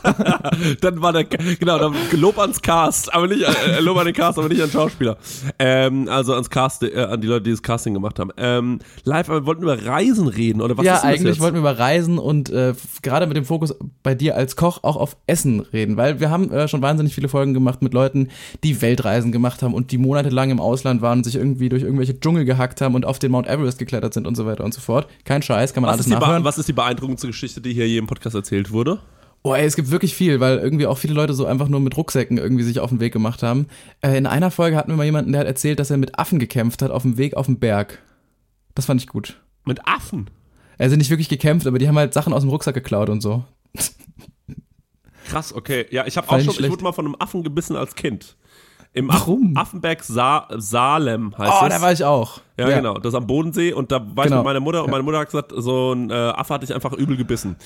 dann 0.81 1.01
war 1.01 1.11
der, 1.11 1.23
genau, 1.23 1.79
dann 1.79 1.95
Lob 2.11 2.37
ans 2.37 2.61
Cast 2.61 3.14
aber 3.15 3.27
nicht, 3.27 3.43
äh, 3.43 3.79
Lob 3.79 3.97
an 3.97 4.05
den 4.05 4.13
Cast, 4.13 4.37
aber 4.37 4.49
nicht 4.49 4.61
an 4.61 4.69
Schauspieler. 4.69 5.17
Ähm, 5.59 6.07
also 6.09 6.33
ans 6.33 6.49
Cast, 6.49 6.83
äh, 6.83 6.95
an 6.95 7.21
die 7.21 7.27
Leute, 7.27 7.43
die 7.43 7.51
das 7.51 7.63
Casting 7.63 7.93
gemacht 7.93 8.19
haben. 8.19 8.31
Ähm, 8.37 8.79
live, 9.03 9.29
aber 9.29 9.41
wir 9.41 9.45
wollten 9.45 9.63
über 9.63 9.85
Reisen 9.85 10.27
reden, 10.27 10.61
oder 10.61 10.77
was 10.77 10.85
ja, 10.85 10.95
ist 10.95 11.03
das 11.03 11.09
eigentlich 11.09 11.35
jetzt? 11.35 11.39
wollten 11.39 11.55
wir 11.55 11.61
über 11.61 11.79
Reisen 11.79 12.17
und 12.17 12.49
äh, 12.49 12.73
gerade 13.01 13.27
mit 13.27 13.37
dem 13.37 13.45
Fokus 13.45 13.75
bei 14.03 14.15
dir 14.15 14.35
als 14.35 14.55
Koch 14.55 14.83
auch 14.83 14.97
auf 14.97 15.17
Essen 15.27 15.61
reden, 15.61 15.97
weil 15.97 16.19
wir 16.19 16.29
haben 16.29 16.51
äh, 16.51 16.67
schon 16.67 16.81
wahnsinnig 16.81 17.15
viele 17.15 17.29
Folgen 17.29 17.53
gemacht 17.53 17.81
mit 17.81 17.93
Leuten, 17.93 18.29
die 18.63 18.81
Weltreisen 18.81 19.31
gemacht 19.31 19.63
haben 19.63 19.73
und 19.73 19.91
die 19.91 19.97
monatelang 19.97 20.49
im 20.49 20.59
Ausland 20.59 21.01
waren 21.01 21.19
und 21.19 21.23
sich 21.23 21.35
irgendwie 21.35 21.69
durch 21.69 21.83
irgendwelche 21.83 22.19
Dschungel 22.19 22.45
gehackt 22.45 22.81
haben 22.81 22.95
und 22.95 23.05
auf 23.05 23.19
den 23.19 23.31
Mount 23.31 23.47
Everest 23.47 23.79
geklettert 23.79 24.13
sind 24.13 24.27
und 24.27 24.35
so 24.35 24.45
weiter 24.45 24.63
und 24.63 24.73
so 24.73 24.81
fort. 24.81 25.07
Kein 25.23 25.41
Scheiß, 25.41 25.73
kann 25.73 25.81
man 25.81 25.89
was 25.89 25.99
alles 25.99 26.07
nachhören. 26.07 26.43
Was 26.43 26.57
ist 26.57 26.67
die 26.67 26.73
beeindruckendste 26.73 27.27
Geschichte, 27.27 27.61
die 27.61 27.73
hier 27.73 27.87
je 27.87 27.97
im 27.97 28.07
Podcast 28.07 28.35
erzählt 28.35 28.71
wurde? 28.71 28.99
Oh, 29.45 29.53
ey, 29.53 29.63
es 29.63 29.75
gibt 29.75 29.91
wirklich 29.91 30.15
viel, 30.15 30.39
weil 30.39 30.57
irgendwie 30.57 30.87
auch 30.87 30.97
viele 30.97 31.13
Leute 31.13 31.35
so 31.35 31.45
einfach 31.45 31.67
nur 31.67 31.79
mit 31.79 31.95
Rucksäcken 31.95 32.39
irgendwie 32.39 32.63
sich 32.63 32.79
auf 32.79 32.89
den 32.89 32.99
Weg 32.99 33.13
gemacht 33.13 33.43
haben. 33.43 33.67
Äh, 34.01 34.17
in 34.17 34.25
einer 34.25 34.49
Folge 34.49 34.75
hatten 34.75 34.89
wir 34.89 34.95
mal 34.95 35.03
jemanden, 35.03 35.33
der 35.33 35.41
hat 35.41 35.47
erzählt, 35.47 35.77
dass 35.77 35.91
er 35.91 35.97
mit 35.97 36.17
Affen 36.17 36.39
gekämpft 36.39 36.81
hat 36.81 36.89
auf 36.89 37.03
dem 37.03 37.19
Weg 37.19 37.37
auf 37.37 37.45
den 37.45 37.59
Berg. 37.59 38.01
Das 38.73 38.87
fand 38.87 39.01
ich 39.01 39.07
gut. 39.07 39.39
Mit 39.63 39.87
Affen. 39.87 40.31
Also 40.79 40.95
nicht 40.95 41.11
wirklich 41.11 41.29
gekämpft, 41.29 41.67
aber 41.67 41.77
die 41.77 41.87
haben 41.87 41.95
halt 41.95 42.11
Sachen 42.11 42.33
aus 42.33 42.41
dem 42.41 42.49
Rucksack 42.49 42.73
geklaut 42.73 43.07
und 43.07 43.21
so. 43.21 43.43
Krass, 45.27 45.53
okay. 45.53 45.85
Ja, 45.91 46.07
ich 46.07 46.17
habe 46.17 46.27
auch 46.27 46.39
schon, 46.39 46.55
ich 46.65 46.71
wurde 46.71 46.83
mal 46.83 46.91
von 46.91 47.05
einem 47.05 47.15
Affen 47.19 47.43
gebissen 47.43 47.75
als 47.75 47.93
Kind. 47.93 48.37
Im 48.95 49.09
Warum? 49.09 49.41
Affen, 49.55 49.57
Affenberg 49.57 50.03
Sa 50.03 50.47
Salem 50.55 51.37
heißt 51.37 51.53
Oh, 51.61 51.65
es. 51.67 51.73
da 51.75 51.81
war 51.81 51.91
ich 51.91 52.03
auch. 52.05 52.39
Ja, 52.57 52.69
genau. 52.69 52.93
Das 52.93 53.13
ist 53.13 53.17
am 53.17 53.27
Bodensee 53.27 53.73
und 53.73 53.91
da 53.91 53.97
war 54.15 54.23
ich 54.23 54.29
Genau. 54.29 54.37
mit 54.37 54.45
meiner 54.45 54.61
Mutter 54.61 54.85
und 54.85 54.89
meine 54.89 55.03
Mutter 55.03 55.19
hat 55.19 55.25
gesagt, 55.27 55.51
so 55.55 55.91
ein 55.91 56.09
äh, 56.09 56.13
Affe 56.13 56.53
hat 56.53 56.63
dich 56.63 56.73
einfach 56.73 56.93
übel 56.93 57.17
gebissen. 57.17 57.57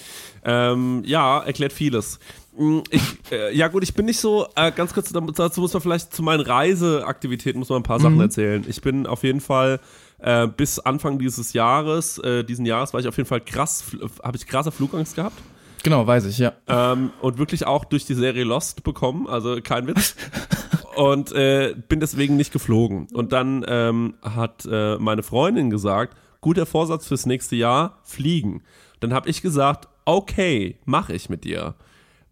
Ähm, 0.44 1.04
ja, 1.06 1.40
erklärt 1.42 1.72
vieles. 1.72 2.20
Mm, 2.58 2.80
Ich, 2.90 3.02
äh, 3.32 3.56
ja 3.56 3.68
gut, 3.68 3.84
ich 3.84 3.94
bin 3.94 4.06
nicht 4.08 4.20
so, 4.20 4.48
äh, 4.56 4.72
ganz 4.72 4.92
kurz, 4.94 5.14
dazu 5.14 5.62
muss 5.62 5.72
man 5.74 5.82
vielleicht 5.84 6.14
zu 6.16 6.24
meinen 6.24 6.42
Reiseaktivitäten 6.42 7.60
muss 7.60 7.70
man 7.70 7.82
ein 7.82 7.84
paar 7.84 8.00
Mhm. 8.00 8.04
Sachen 8.04 8.22
erzählen. 8.22 8.66
Ich 8.68 8.82
bin 8.82 9.06
auf 9.06 9.24
jeden 9.24 9.42
Fall 9.42 9.80
äh, 10.22 10.48
bis 10.48 10.80
Anfang 10.80 11.20
dieses 11.20 11.54
Jahres, 11.54 12.18
äh, 12.18 12.44
diesen 12.44 12.66
Jahres 12.66 12.92
war 12.92 13.00
ich 13.00 13.08
auf 13.08 13.16
jeden 13.18 13.30
Fall 13.30 13.40
krass, 13.42 13.84
habe 14.24 14.36
ich 14.36 14.48
krasse 14.48 14.72
Flugangst 14.72 15.16
gehabt. 15.16 15.38
Genau, 15.84 16.06
weiß 16.06 16.26
ich, 16.26 16.38
ja. 16.38 16.54
Ähm, 16.68 17.12
und 17.22 17.38
wirklich 17.38 17.66
auch 17.66 17.86
durch 17.86 18.06
die 18.06 18.14
Serie 18.14 18.44
Lost 18.44 18.84
bekommen, 18.84 19.28
also 19.28 19.60
kein 19.62 19.88
Witz. 19.88 20.16
und 20.96 21.32
äh, 21.32 21.76
bin 21.88 22.00
deswegen 22.00 22.36
nicht 22.36 22.52
geflogen. 22.52 23.08
Und 23.14 23.32
dann 23.32 23.66
ähm, 23.68 24.16
hat 24.22 24.68
äh, 24.70 24.98
meine 24.98 25.24
Freundin 25.24 25.70
gesagt, 25.70 26.16
guter 26.42 26.66
Vorsatz 26.66 27.08
fürs 27.08 27.26
nächste 27.26 27.56
Jahr, 27.56 28.00
fliegen. 28.04 28.64
Dann 29.00 29.14
habe 29.14 29.30
ich 29.30 29.42
gesagt, 29.42 29.88
okay, 30.06 30.78
mache 30.86 31.14
ich 31.14 31.30
mit 31.30 31.44
dir. 31.44 31.76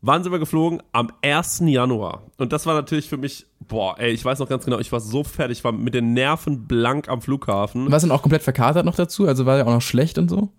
Wann 0.01 0.23
sind 0.23 0.31
wir 0.31 0.39
geflogen? 0.39 0.83
Am 0.91 1.11
1. 1.23 1.63
Januar. 1.65 2.23
Und 2.37 2.53
das 2.53 2.65
war 2.65 2.75
natürlich 2.75 3.09
für 3.09 3.17
mich, 3.17 3.47
boah, 3.67 3.97
ey, 3.97 4.11
ich 4.11 4.23
weiß 4.23 4.39
noch 4.39 4.47
ganz 4.47 4.63
genau, 4.63 4.79
ich 4.79 4.91
war 4.91 4.99
so 4.99 5.23
fertig, 5.23 5.59
ich 5.59 5.63
war 5.63 5.71
mit 5.71 5.93
den 5.93 6.13
Nerven 6.13 6.67
blank 6.67 7.09
am 7.09 7.21
Flughafen. 7.21 7.91
Warst 7.91 8.03
du 8.03 8.09
denn 8.09 8.15
auch 8.15 8.21
komplett 8.21 8.43
verkatert 8.43 8.85
noch 8.85 8.95
dazu? 8.95 9.27
Also 9.27 9.45
war 9.45 9.57
ja 9.57 9.65
auch 9.65 9.73
noch 9.73 9.81
schlecht 9.81 10.17
und 10.17 10.29
so? 10.29 10.49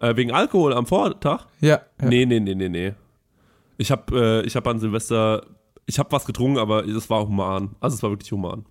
Äh, 0.00 0.16
wegen 0.16 0.32
Alkohol 0.32 0.72
am 0.72 0.86
Vortag? 0.86 1.46
Ja. 1.60 1.80
ja. 2.00 2.08
Nee, 2.08 2.26
nee, 2.26 2.40
nee, 2.40 2.54
nee, 2.54 2.68
nee. 2.68 2.94
Ich 3.76 3.90
habe 3.90 4.42
äh, 4.42 4.46
ich 4.46 4.56
hab 4.56 4.66
an 4.66 4.80
Silvester, 4.80 5.46
ich 5.86 5.98
habe 5.98 6.10
was 6.12 6.24
getrunken, 6.24 6.58
aber 6.58 6.84
es 6.86 7.08
war 7.08 7.26
human. 7.26 7.76
Also 7.80 7.96
es 7.96 8.02
war 8.02 8.10
wirklich 8.10 8.32
human. 8.32 8.64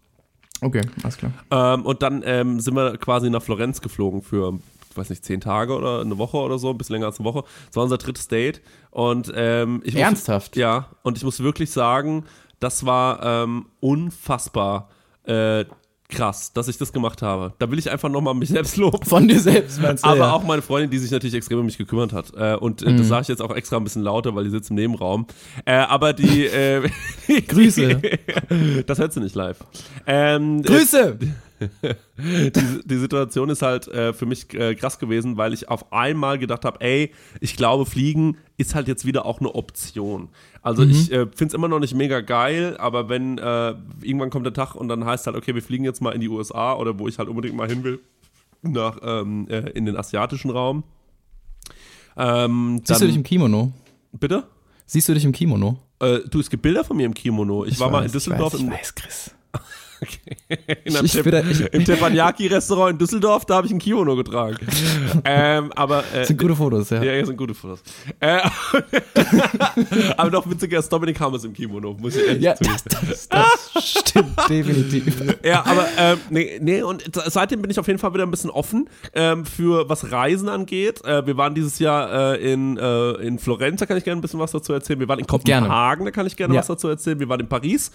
Okay, 0.62 0.82
alles 1.04 1.18
klar. 1.18 1.32
Ähm, 1.52 1.86
und 1.86 2.02
dann 2.02 2.22
ähm, 2.26 2.60
sind 2.60 2.76
wir 2.76 2.98
quasi 2.98 3.30
nach 3.30 3.42
Florenz 3.42 3.82
geflogen 3.82 4.22
für, 4.22 4.60
ich 4.90 4.98
weiß 4.98 5.10
nicht, 5.10 5.24
zehn 5.24 5.40
Tage 5.40 5.74
oder 5.76 6.02
eine 6.02 6.18
Woche 6.18 6.38
oder 6.38 6.60
so, 6.60 6.70
ein 6.70 6.78
bisschen 6.78 6.96
länger 6.96 7.08
als 7.08 7.20
eine 7.20 7.26
Woche. 7.26 7.44
Das 7.68 7.78
war 7.78 7.84
unser 7.84 7.98
drittes 7.98 8.28
Date. 8.28 8.62
Und 8.92 9.32
ähm, 9.36 9.82
ich 9.86 9.94
muss, 9.94 10.02
Ernsthaft? 10.02 10.58
Ja, 10.58 10.90
und 11.04 11.18
ich 11.18 11.24
muss 11.24 11.42
wirklich 11.42 11.72
sagen, 11.72 12.26
das 12.60 12.86
war 12.86 13.24
ähm, 13.24 13.68
unfassbar 13.80 14.90
äh, 15.24 15.66
krass, 16.10 16.52
dass 16.54 16.68
ich 16.68 16.78
das 16.78 16.92
gemacht 16.92 17.22
habe. 17.22 17.54
Da 17.60 17.70
will 17.72 17.80
ich 17.80 17.90
einfach 17.90 18.10
nochmal 18.10 18.34
mich 18.34 18.50
selbst 18.50 18.78
loben. 18.78 19.06
Von 19.06 19.28
dir 19.28 19.40
selbst, 19.40 19.82
meinst 19.82 20.04
du? 20.04 20.10
Aber 20.10 20.20
ja. 20.20 20.32
auch 20.34 20.44
meine 20.44 20.62
Freundin, 20.62 20.90
die 20.90 20.98
sich 20.98 21.12
natürlich 21.12 21.36
extrem 21.36 21.60
um 21.60 21.66
mich 21.66 21.78
gekümmert 21.78 22.12
hat. 22.12 22.34
Äh, 22.36 22.56
und 22.56 22.82
äh, 22.82 22.96
das 22.96 23.08
sage 23.08 23.22
ich 23.24 23.28
jetzt 23.28 23.42
auch 23.42 23.56
extra 23.56 23.78
ein 23.78 23.84
bisschen 23.84 24.02
lauter, 24.02 24.36
weil 24.36 24.44
die 24.44 24.50
sitzt 24.50 24.72
im 24.72 24.76
Nebenraum. 24.76 25.28
Äh, 25.66 25.74
aber 25.74 26.14
die. 26.14 26.46
Äh, 26.46 26.90
Grüße. 27.48 28.02
das 28.88 29.00
hört 29.00 29.14
sie 29.14 29.20
nicht 29.20 29.36
live. 29.36 29.58
Ähm, 30.08 30.64
Grüße! 30.64 31.18
die, 32.18 32.82
die 32.86 32.98
Situation 32.98 33.50
ist 33.50 33.62
halt 33.62 33.88
äh, 33.88 34.14
für 34.14 34.26
mich 34.26 34.54
äh, 34.54 34.76
krass 34.76 35.00
gewesen, 35.00 35.38
weil 35.38 35.54
ich 35.54 35.70
auf 35.70 35.92
einmal 35.92 36.40
gedacht 36.40 36.66
habe, 36.66 36.82
ey, 36.82 37.12
ich 37.42 37.56
glaube, 37.56 37.86
Fliegen 37.86 38.38
ist 38.58 38.76
halt 38.76 38.88
jetzt 38.88 39.06
wieder 39.06 39.26
auch 39.26 39.40
eine 39.40 39.54
Option. 39.56 40.30
Also 40.62 40.84
ich 40.84 41.12
äh, 41.12 41.28
finde 41.28 41.46
es 41.46 41.54
immer 41.54 41.68
noch 41.68 41.80
nicht 41.80 41.96
mega 41.96 42.22
geil, 42.22 42.76
aber 42.78 43.08
wenn 43.10 43.38
äh, 43.38 43.76
irgendwann 44.02 44.30
kommt 44.30 44.46
der 44.46 44.54
Tag 44.54 44.76
und 44.76 44.90
dann 44.90 45.06
heißt 45.06 45.26
halt, 45.26 45.38
okay, 45.38 45.56
wir 45.56 45.62
fliegen 45.62 45.86
jetzt 45.86 46.02
mal 46.02 46.12
in 46.12 46.22
die 46.22 46.30
USA 46.30 46.76
oder 46.76 47.00
wo 47.00 47.08
ich 47.08 47.18
halt 47.18 47.30
unbedingt 47.30 47.56
mal 47.56 47.70
hin 47.70 47.84
will, 47.84 48.00
nach 48.62 48.98
ähm, 49.02 49.48
äh, 49.50 49.70
in 49.72 49.86
den 49.86 49.96
asiatischen 49.96 50.52
Raum. 50.52 50.84
Ähm, 52.18 52.82
Siehst 52.84 53.02
du 53.02 53.06
dich 53.06 53.16
im 53.16 53.24
Kimono? 53.24 53.72
bitte? 54.12 54.44
Siehst 54.86 55.08
du 55.08 55.14
dich 55.14 55.24
im 55.24 55.32
Kimono? 55.32 55.80
Äh, 56.00 56.20
du, 56.30 56.40
es 56.40 56.50
gibt 56.50 56.64
Bilder 56.64 56.84
von 56.84 56.98
mir 56.98 57.06
im 57.06 57.14
Kimono. 57.14 57.66
Ich, 57.66 57.80
war 57.80 57.90
mal 57.90 58.00
in 58.00 58.06
weiß, 58.06 58.12
Düsseldorf 58.14 58.54
Ich 58.54 58.62
weiß, 58.62 58.68
ich 58.68 58.74
weiß 58.74 58.96
Chris. 58.96 59.32
in 60.86 60.94
Tep- 60.94 61.30
da- 61.32 61.40
im 61.72 61.86
Teppanyaki-Restaurant 61.86 62.92
in 62.94 62.98
Düsseldorf, 62.98 63.46
da 63.46 63.56
habe 63.56 63.68
ich 63.68 63.74
ein 63.74 63.80
Kimono 63.80 64.16
getragen. 64.16 64.58
ähm, 65.26 65.72
aber 65.76 66.00
äh, 66.14 66.20
Das 66.20 66.28
sind 66.28 66.40
gute 66.40 66.56
Fotos, 66.56 66.90
ja. 66.90 67.04
Ja, 67.04 67.14
ja, 67.14 67.26
sind 67.26 67.38
gute 67.38 67.54
Fotos. 67.54 67.82
Äh, 68.20 68.40
aber 70.18 70.30
noch 70.32 70.50
witziger 70.50 70.80
ist 70.80 70.90
Dominik 70.92 71.20
Hammers 71.20 71.44
im 71.44 71.54
Kimono, 71.54 71.96
muss 72.00 72.16
ich 72.16 72.28
ehrlich 72.28 72.44
Ja, 72.44 72.56
zugeben. 72.56 72.78
das, 72.86 73.28
das, 73.30 73.72
das 73.74 73.86
stimmt 73.90 74.38
definitiv. 74.50 75.16
Ja, 75.44 75.66
aber 75.66 75.88
ähm, 75.98 76.18
nee, 76.30 76.60
nee, 76.62 76.82
und 76.82 77.04
seitdem 77.28 77.62
bin 77.62 77.72
ich 77.72 77.80
auf 77.80 77.88
jeden 77.88 78.00
Fall 78.00 78.14
wieder 78.14 78.24
ein 78.26 78.32
bisschen 78.32 78.50
offen 78.50 78.90
ähm, 79.14 79.46
für 79.46 79.90
was 79.90 80.12
Reisen 80.12 80.50
angeht. 80.50 81.04
Äh, 81.06 81.26
wir 81.26 81.38
waren 81.38 81.56
dieses 81.56 81.80
Jahr 81.80 82.36
äh, 82.36 82.54
in, 82.54 82.78
äh, 82.78 83.12
in 83.22 83.40
Florenz, 83.40 83.80
da 83.80 83.86
kann 83.86 83.98
ich 83.98 84.04
gerne 84.04 84.20
ein 84.20 84.22
bisschen 84.22 84.40
was 84.40 84.52
dazu 84.52 84.74
erzählen. 84.74 85.00
Wir 85.00 85.08
waren 85.08 85.20
in 85.20 85.26
Gerne. 85.28 85.68
Kopenhagen, 85.68 86.06
da 86.06 86.12
kann 86.12 86.26
ich 86.28 86.36
gerne 86.36 86.54
Ja. 86.54 86.60
was 86.60 86.68
dazu 86.68 86.88
erzählen. 86.88 87.20
Wir 87.20 87.30
waren 87.30 87.40
in 87.42 87.48
Paris. 87.48 87.92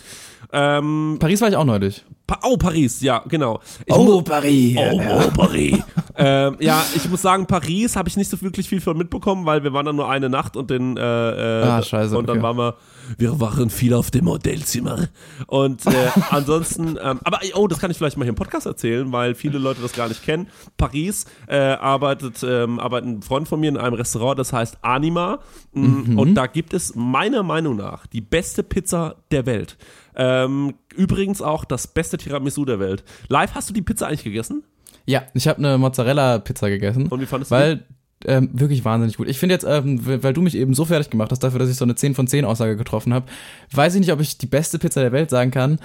Ähm, 0.53 1.17
Paris 1.21 1.41
war 1.41 1.49
ich 1.49 1.57
auch 1.57 1.65
neulich. 1.65 1.94
Pa 2.27 2.39
oh, 2.43 2.57
Paris, 2.57 3.01
ja, 3.03 3.23
genau. 3.29 3.61
Ich 3.85 3.95
mu- 3.95 4.23
Paris. 4.23 4.77
Oh, 4.79 5.01
oh, 5.01 5.31
Paris. 5.31 5.79
ähm, 6.17 6.57
ja, 6.61 6.85
ich 6.95 7.09
muss 7.09 7.23
sagen, 7.23 7.47
Paris 7.47 7.97
habe 7.97 8.09
ich 8.09 8.17
nicht 8.17 8.31
so 8.31 8.41
wirklich 8.41 8.69
viel 8.69 8.81
von 8.81 8.97
mitbekommen, 8.97 9.45
weil 9.47 9.63
wir 9.63 9.73
waren 9.73 9.87
dann 9.87 9.97
nur 9.97 10.09
eine 10.09 10.29
Nacht 10.29 10.57
und 10.57 10.71
den 10.71 10.97
äh, 10.97 11.01
äh, 11.01 11.63
Ah, 11.65 11.83
scheiße, 11.83 12.17
und 12.17 12.29
dann 12.29 12.39
okay. 12.39 12.43
waren 12.43 12.57
wir, 12.57 12.75
wir 13.19 13.41
waren 13.41 13.71
viel 13.71 13.95
auf 13.95 14.11
dem 14.11 14.29
Hotelzimmer 14.29 15.09
und 15.47 15.87
äh, 15.87 15.91
ansonsten, 16.31 16.99
ähm, 17.03 17.21
aber 17.25 17.41
oh, 17.55 17.67
das 17.67 17.79
kann 17.79 17.91
ich 17.91 17.97
vielleicht 17.97 18.17
mal 18.17 18.25
hier 18.25 18.31
im 18.31 18.37
Podcast 18.37 18.67
erzählen, 18.67 19.11
weil 19.13 19.35
viele 19.35 19.59
Leute 19.59 19.83
das 19.83 19.93
gar 19.93 20.09
nicht 20.09 20.23
kennen. 20.23 20.49
Paris 20.77 21.27
äh, 21.47 21.57
arbeitet, 21.57 22.43
ähm, 22.43 22.79
arbeitet 22.79 23.09
ein 23.09 23.23
Freund 23.23 23.49
von 23.49 23.61
mir 23.61 23.69
in 23.69 23.77
einem 23.77 23.95
Restaurant, 23.95 24.39
das 24.39 24.53
heißt 24.53 24.79
Anima 24.83 25.41
Mm, 25.75 26.19
und 26.19 26.35
da 26.35 26.47
gibt 26.47 26.73
es 26.73 26.95
meiner 26.95 27.43
Meinung 27.43 27.77
nach 27.77 28.07
die 28.07 28.21
beste 28.21 28.63
Pizza 28.63 29.17
der 29.31 29.47
Welt. 29.47 29.77
Ähm, 30.15 30.75
übrigens 30.95 31.43
auch 31.43 31.65
das 31.65 31.89
beste 31.89 32.17
Tiramisu 32.17 32.65
der 32.65 32.79
Welt. 32.79 33.05
Live, 33.29 33.55
hast 33.55 33.69
du 33.71 33.75
die 33.75 33.83
Pizza 33.83 34.07
eigentlich 34.07 34.25
gegessen? 34.25 34.63
Ja, 35.07 35.25
ich 35.35 35.49
habe 35.49 35.59
eine 35.59 35.77
Mozzarella-Pizza 35.77 36.71
gegessen. 36.71 37.09
Und 37.09 37.21
wie 37.21 37.27
fandest 37.27 37.51
du 37.51 37.57
Weil, 37.57 37.85
ähm, 38.27 38.51
wirklich 38.53 38.85
wahnsinnig 38.85 39.17
gut. 39.17 39.29
Ich 39.29 39.39
finde 39.39 39.55
jetzt, 39.55 39.65
ähm, 39.65 40.01
weil 40.23 40.33
du 40.33 40.43
mich 40.43 40.57
eben 40.57 40.75
so 40.75 40.85
fertig 40.85 41.11
gemacht 41.11 41.31
hast 41.31 41.41
dafür, 41.41 41.59
dass 41.59 41.71
ich 41.71 41.77
so 41.77 41.85
eine 41.85 41.95
10 41.95 42.15
von 42.15 42.27
10 42.27 42.45
Aussage 42.45 42.77
getroffen 42.77 43.15
habe, 43.15 43.27
weiß 43.73 43.95
ich 43.95 44.01
nicht, 44.01 44.13
ob 44.13 44.21
ich 44.21 44.39
die 44.39 44.47
beste 44.47 44.79
Pizza 44.79 45.01
der 45.01 45.13
Welt 45.13 45.31
sagen 45.31 45.51
kann. 45.51 45.79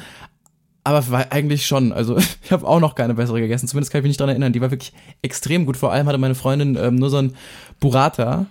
Aber 0.83 1.09
war 1.09 1.31
eigentlich 1.31 1.65
schon. 1.65 1.91
Also 1.91 2.17
ich 2.43 2.51
habe 2.51 2.67
auch 2.67 2.79
noch 2.79 2.95
keine 2.95 3.13
bessere 3.13 3.39
gegessen. 3.39 3.67
Zumindest 3.67 3.91
kann 3.91 3.99
ich 3.99 4.03
mich 4.03 4.11
nicht 4.11 4.19
dran 4.19 4.29
erinnern. 4.29 4.53
Die 4.53 4.61
war 4.61 4.71
wirklich 4.71 4.93
extrem 5.21 5.65
gut. 5.65 5.77
Vor 5.77 5.91
allem 5.91 6.07
hatte 6.07 6.17
meine 6.17 6.35
Freundin 6.35 6.77
ähm, 6.81 6.95
nur 6.95 7.09
so 7.09 7.17
ein 7.17 7.33
Burrata. 7.79 8.45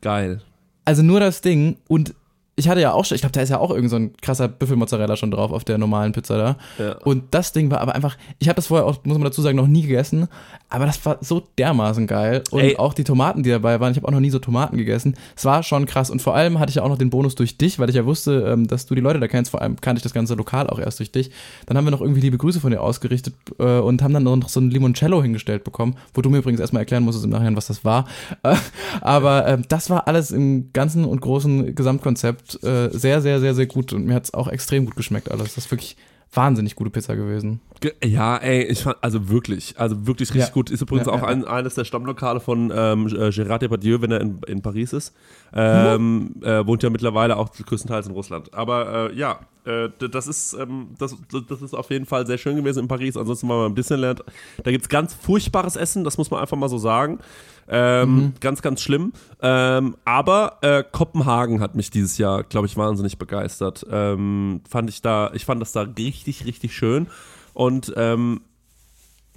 Geil. 0.00 0.42
Also 0.84 1.02
nur 1.02 1.20
das 1.20 1.40
Ding. 1.40 1.76
Und 1.88 2.14
ich 2.58 2.68
hatte 2.68 2.80
ja 2.80 2.92
auch 2.92 3.04
schon, 3.04 3.14
ich 3.14 3.22
glaube, 3.22 3.32
da 3.32 3.40
ist 3.40 3.50
ja 3.50 3.58
auch 3.58 3.70
irgend 3.70 3.90
so 3.90 3.96
ein 3.96 4.12
krasser 4.20 4.48
Büffelmozzarella 4.48 5.16
schon 5.16 5.30
drauf 5.30 5.52
auf 5.52 5.64
der 5.64 5.78
normalen 5.78 6.12
Pizza 6.12 6.36
da. 6.36 6.56
Ja. 6.84 6.96
Und 7.04 7.24
das 7.30 7.52
Ding 7.52 7.70
war 7.70 7.80
aber 7.80 7.94
einfach, 7.94 8.16
ich 8.38 8.48
habe 8.48 8.56
das 8.56 8.66
vorher 8.66 8.86
auch, 8.86 9.04
muss 9.04 9.16
man 9.16 9.24
dazu 9.24 9.42
sagen, 9.42 9.56
noch 9.56 9.68
nie 9.68 9.82
gegessen, 9.82 10.28
aber 10.68 10.86
das 10.86 11.04
war 11.06 11.18
so 11.20 11.42
dermaßen 11.56 12.06
geil. 12.06 12.42
Und 12.50 12.60
Ey. 12.60 12.76
auch 12.76 12.94
die 12.94 13.04
Tomaten, 13.04 13.42
die 13.42 13.50
dabei 13.50 13.80
waren, 13.80 13.92
ich 13.92 13.96
habe 13.96 14.08
auch 14.08 14.12
noch 14.12 14.20
nie 14.20 14.30
so 14.30 14.38
Tomaten 14.38 14.76
gegessen. 14.76 15.14
Es 15.36 15.44
war 15.44 15.62
schon 15.62 15.86
krass. 15.86 16.10
Und 16.10 16.20
vor 16.20 16.34
allem 16.34 16.58
hatte 16.58 16.70
ich 16.70 16.76
ja 16.76 16.82
auch 16.82 16.88
noch 16.88 16.98
den 16.98 17.10
Bonus 17.10 17.36
durch 17.36 17.56
dich, 17.56 17.78
weil 17.78 17.88
ich 17.88 17.94
ja 17.94 18.04
wusste, 18.04 18.44
ähm, 18.48 18.66
dass 18.66 18.86
du 18.86 18.94
die 18.94 19.00
Leute 19.00 19.20
da 19.20 19.28
kennst. 19.28 19.50
Vor 19.50 19.62
allem 19.62 19.80
kannte 19.80 19.98
ich 19.98 20.02
das 20.02 20.12
ganze 20.12 20.34
Lokal 20.34 20.68
auch 20.68 20.78
erst 20.78 20.98
durch 20.98 21.12
dich. 21.12 21.30
Dann 21.66 21.76
haben 21.76 21.84
wir 21.84 21.90
noch 21.90 22.00
irgendwie 22.00 22.20
liebe 22.20 22.38
Grüße 22.38 22.60
von 22.60 22.70
dir 22.70 22.82
ausgerichtet 22.82 23.34
äh, 23.58 23.78
und 23.78 24.02
haben 24.02 24.12
dann 24.12 24.24
noch 24.24 24.48
so 24.48 24.60
ein 24.60 24.70
Limoncello 24.70 25.22
hingestellt 25.22 25.64
bekommen, 25.64 25.96
wo 26.12 26.20
du 26.20 26.28
mir 26.28 26.38
übrigens 26.38 26.60
erstmal 26.60 26.82
erklären 26.82 27.04
musstest 27.04 27.24
im 27.24 27.30
Nachhinein, 27.30 27.56
was 27.56 27.68
das 27.68 27.84
war. 27.84 28.06
Äh, 28.42 28.54
aber 29.00 29.48
ähm, 29.48 29.64
das 29.68 29.90
war 29.90 30.06
alles 30.06 30.30
im 30.30 30.72
ganzen 30.72 31.04
und 31.04 31.20
großen 31.20 31.74
Gesamtkonzept 31.74 32.47
äh, 32.62 32.88
sehr, 32.90 33.20
sehr, 33.20 33.40
sehr, 33.40 33.54
sehr 33.54 33.66
gut. 33.66 33.92
Und 33.92 34.06
mir 34.06 34.14
hat 34.14 34.24
es 34.24 34.34
auch 34.34 34.48
extrem 34.48 34.84
gut 34.86 34.96
geschmeckt 34.96 35.30
alles. 35.30 35.54
Das 35.54 35.64
ist 35.66 35.70
wirklich 35.70 35.96
wahnsinnig 36.32 36.76
gute 36.76 36.90
Pizza 36.90 37.16
gewesen. 37.16 37.60
Ja, 38.04 38.36
ey, 38.36 38.64
ich 38.64 38.82
fand, 38.82 38.98
also 39.00 39.30
wirklich, 39.30 39.74
also 39.78 40.06
wirklich 40.06 40.28
richtig 40.30 40.48
Ja. 40.48 40.52
gut. 40.52 40.68
Ist 40.70 40.82
übrigens 40.82 41.06
Ja, 41.06 41.12
auch 41.14 41.22
ja, 41.22 41.28
ein, 41.28 41.44
eines 41.46 41.74
der 41.74 41.84
Stammlokale 41.84 42.40
von 42.40 42.70
ähm, 42.74 43.06
äh, 43.06 43.30
Gérard 43.30 43.60
Depardieu, 43.60 44.02
wenn 44.02 44.10
er 44.10 44.20
in, 44.20 44.40
in 44.46 44.60
Paris 44.60 44.92
ist. 44.92 45.14
Ähm, 45.54 46.34
äh, 46.42 46.66
wohnt 46.66 46.82
ja 46.82 46.90
mittlerweile 46.90 47.36
auch 47.36 47.50
größtenteils 47.52 48.06
in 48.06 48.12
Russland. 48.12 48.52
Aber 48.52 49.10
äh, 49.10 49.16
ja, 49.16 49.40
äh, 49.64 49.88
das 50.10 50.26
ist, 50.26 50.54
ähm, 50.54 50.88
das, 50.98 51.16
das 51.48 51.62
ist 51.62 51.74
auf 51.74 51.90
jeden 51.90 52.04
Fall 52.04 52.26
sehr 52.26 52.36
schön 52.36 52.56
gewesen 52.56 52.80
in 52.80 52.88
Paris. 52.88 53.16
Ansonsten 53.16 53.48
waren 53.48 53.60
wir 53.60 53.66
im 53.66 53.74
Disneyland. 53.74 54.22
Da 54.62 54.70
gibt's 54.70 54.88
ganz 54.90 55.14
furchtbares 55.14 55.76
Essen, 55.76 56.04
das 56.04 56.18
muss 56.18 56.30
man 56.30 56.40
einfach 56.40 56.56
mal 56.58 56.68
so 56.68 56.78
sagen. 56.78 57.20
Ähm, 57.70 58.32
Ganz, 58.40 58.62
ganz 58.62 58.80
schlimm. 58.82 59.12
Ähm, 59.42 59.96
aber 60.04 60.58
äh, 60.62 60.82
Kopenhagen 60.90 61.60
hat 61.60 61.74
mich 61.74 61.90
dieses 61.90 62.16
Jahr, 62.18 62.42
glaube 62.44 62.66
ich, 62.66 62.76
wahnsinnig 62.76 63.18
begeistert. 63.18 63.84
Ähm, 63.90 64.60
fand 64.68 64.88
ich 64.90 65.02
da, 65.02 65.30
ich 65.34 65.44
fand 65.44 65.60
das 65.60 65.72
da 65.72 65.82
richtig, 65.82 66.44
richtig 66.46 66.74
schön. 66.74 67.08
Und 67.52 67.92
ähm, 67.96 68.40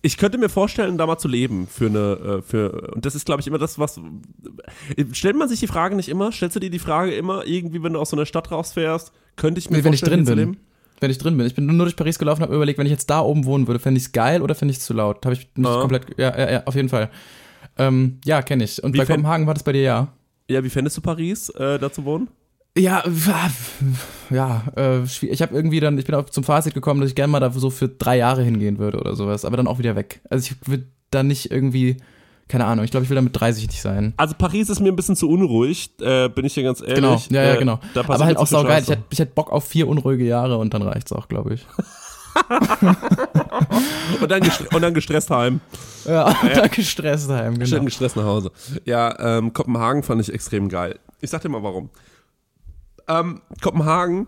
ich 0.04 0.18
könnte 0.18 0.38
mir 0.38 0.50
vorstellen, 0.50 0.98
da 0.98 1.06
mal 1.06 1.18
zu 1.18 1.28
leben 1.28 1.68
für 1.68 1.86
eine, 1.88 2.40
äh, 2.40 2.42
für, 2.42 2.92
und 2.94 3.06
das 3.06 3.14
ist, 3.16 3.26
glaube 3.26 3.42
ich, 3.42 3.48
immer 3.48 3.60
das, 3.60 3.78
was, 3.78 4.00
stellt 5.12 5.36
man 5.36 5.48
sich 5.50 5.60
die 5.60 5.68
Frage 5.68 5.96
nicht 5.96 6.10
immer? 6.10 6.32
Stellst 6.32 6.56
du 6.56 6.60
dir 6.60 6.70
die 6.72 6.80
Frage 6.80 7.14
immer 7.14 7.46
irgendwie, 7.46 7.84
wenn 7.84 7.94
du 7.94 8.00
aus 8.00 8.10
so 8.10 8.16
einer 8.16 8.26
Stadt 8.26 8.50
rausfährst, 8.52 9.12
könnte 9.36 9.60
ich 9.60 9.70
mir 9.70 9.78
Nee, 9.78 9.84
wenn 9.84 9.94
ich 9.94 10.00
vorstellen, 10.00 10.26
drin 10.26 10.38
hier 10.38 10.46
zu 10.48 10.52
bin. 10.54 10.62
Wenn 11.02 11.12
ich 11.12 11.18
drin 11.18 11.38
bin. 11.38 11.48
Ich 11.48 11.56
bin 11.56 11.66
nur 11.66 11.86
durch 11.86 11.96
Paris 11.96 12.18
gelaufen, 12.20 12.42
habe 12.44 12.56
überlegt, 12.56 12.78
wenn 12.80 12.86
ich 12.86 12.92
jetzt 12.92 13.10
da 13.10 13.22
oben 13.22 13.46
wohnen 13.46 13.68
würde, 13.68 13.80
fände 13.80 13.98
ich 14.00 14.06
es 14.06 14.12
geil 14.12 14.42
oder 14.42 14.54
fände 14.56 14.72
ich 14.72 14.78
es 14.80 14.86
zu 14.86 14.94
laut? 14.94 15.26
Habe 15.26 15.34
ich 15.34 15.48
nicht 15.56 15.68
Ah. 15.68 15.82
komplett. 15.82 16.06
Ja, 16.18 16.38
ja, 16.38 16.52
ja, 16.52 16.64
auf 16.66 16.76
jeden 16.76 16.90
Fall. 16.90 17.10
Ähm, 17.78 18.20
ja, 18.26 18.42
kenne 18.42 18.64
ich. 18.64 18.84
Und 18.84 18.94
Wie 18.94 19.00
bei 19.00 19.06
Kopenhagen 19.06 19.48
war 19.48 19.54
das 19.54 19.64
bei 19.64 19.74
dir 19.74 19.82
ja. 19.82 20.08
Ja, 20.50 20.64
wie 20.64 20.70
fändest 20.70 20.98
du 20.98 21.02
Paris, 21.02 21.50
äh, 21.50 21.80
da 21.80 21.92
zu 21.92 22.04
wohnen? 22.06 22.28
Ja, 22.78 23.04
ja, 24.30 24.64
äh, 24.78 25.02
ich 25.04 25.42
habe 25.42 25.54
irgendwie 25.54 25.82
dann, 25.82 25.98
ich 25.98 26.06
bin 26.06 26.16
auch 26.16 26.30
zum 26.30 26.44
Fazit 26.46 26.74
gekommen, 26.74 27.02
dass 27.02 27.10
ich 27.10 27.16
gerne 27.16 27.32
mal 27.32 27.40
da 27.42 27.52
so 27.52 27.70
für 27.70 27.90
drei 27.90 28.18
Jahre 28.18 28.44
hingehen 28.44 28.78
würde 28.78 28.98
oder 29.00 29.16
sowas, 29.16 29.44
aber 29.44 29.58
dann 29.58 29.68
auch 29.68 29.80
wieder 29.80 29.96
weg. 29.98 30.22
Also 30.30 30.50
ich 30.52 30.70
will 30.70 30.88
da 31.10 31.22
nicht 31.22 31.52
irgendwie, 31.52 31.98
keine 32.48 32.66
Ahnung, 32.66 32.86
ich 32.86 32.92
glaube, 32.92 33.04
ich 33.04 33.10
will 33.10 33.16
da 33.16 33.22
mit 33.22 33.38
30 33.38 33.68
nicht 33.68 33.82
sein. 33.82 34.14
Also 34.16 34.36
Paris 34.38 34.70
ist 34.70 34.80
mir 34.80 34.90
ein 34.90 34.96
bisschen 34.96 35.18
zu 35.18 35.30
unruhig, 35.30 35.92
äh, 36.00 36.30
bin 36.30 36.46
ich 36.46 36.54
dir 36.54 36.64
ganz 36.64 36.80
ehrlich. 36.80 36.96
Genau, 36.96 37.22
ja, 37.30 37.44
ja, 37.44 37.54
Äh, 37.56 37.58
genau. 37.58 37.80
Aber 37.96 38.20
halt 38.20 38.38
auch 38.38 38.48
saugeil. 38.48 38.82
Ich 38.84 38.90
hätte 38.90 39.04
ich 39.10 39.20
hätt 39.20 39.36
Bock 39.36 39.52
auf 39.52 39.66
vier 39.68 39.90
unruhige 39.90 40.24
Jahre 40.26 40.58
und 40.58 40.74
dann 40.74 40.82
reicht's 40.82 41.12
auch, 41.12 41.28
glaube 41.28 41.56
ich. 41.56 41.66
Und, 44.22 44.32
dann 44.32 44.42
und 44.74 44.82
dann 44.82 44.94
gestresst 44.94 45.30
heim. 45.30 45.62
Ja, 46.06 46.26
und 46.42 46.56
dann 46.56 46.70
gestresst 46.70 47.30
heim, 47.30 47.56
Schön 47.56 47.70
genau. 47.70 47.86
gestresst 47.86 48.16
nach 48.16 48.24
Hause. 48.24 48.52
Ja, 48.86 49.38
ähm, 49.38 49.54
Kopenhagen 49.54 50.04
fand 50.04 50.22
ich 50.22 50.34
extrem 50.34 50.70
geil. 50.70 51.00
Ich 51.20 51.30
sag 51.30 51.42
dir 51.42 51.50
mal 51.50 51.64
warum. 51.64 51.90
Ähm, 53.08 53.42
Kopenhagen, 53.62 54.28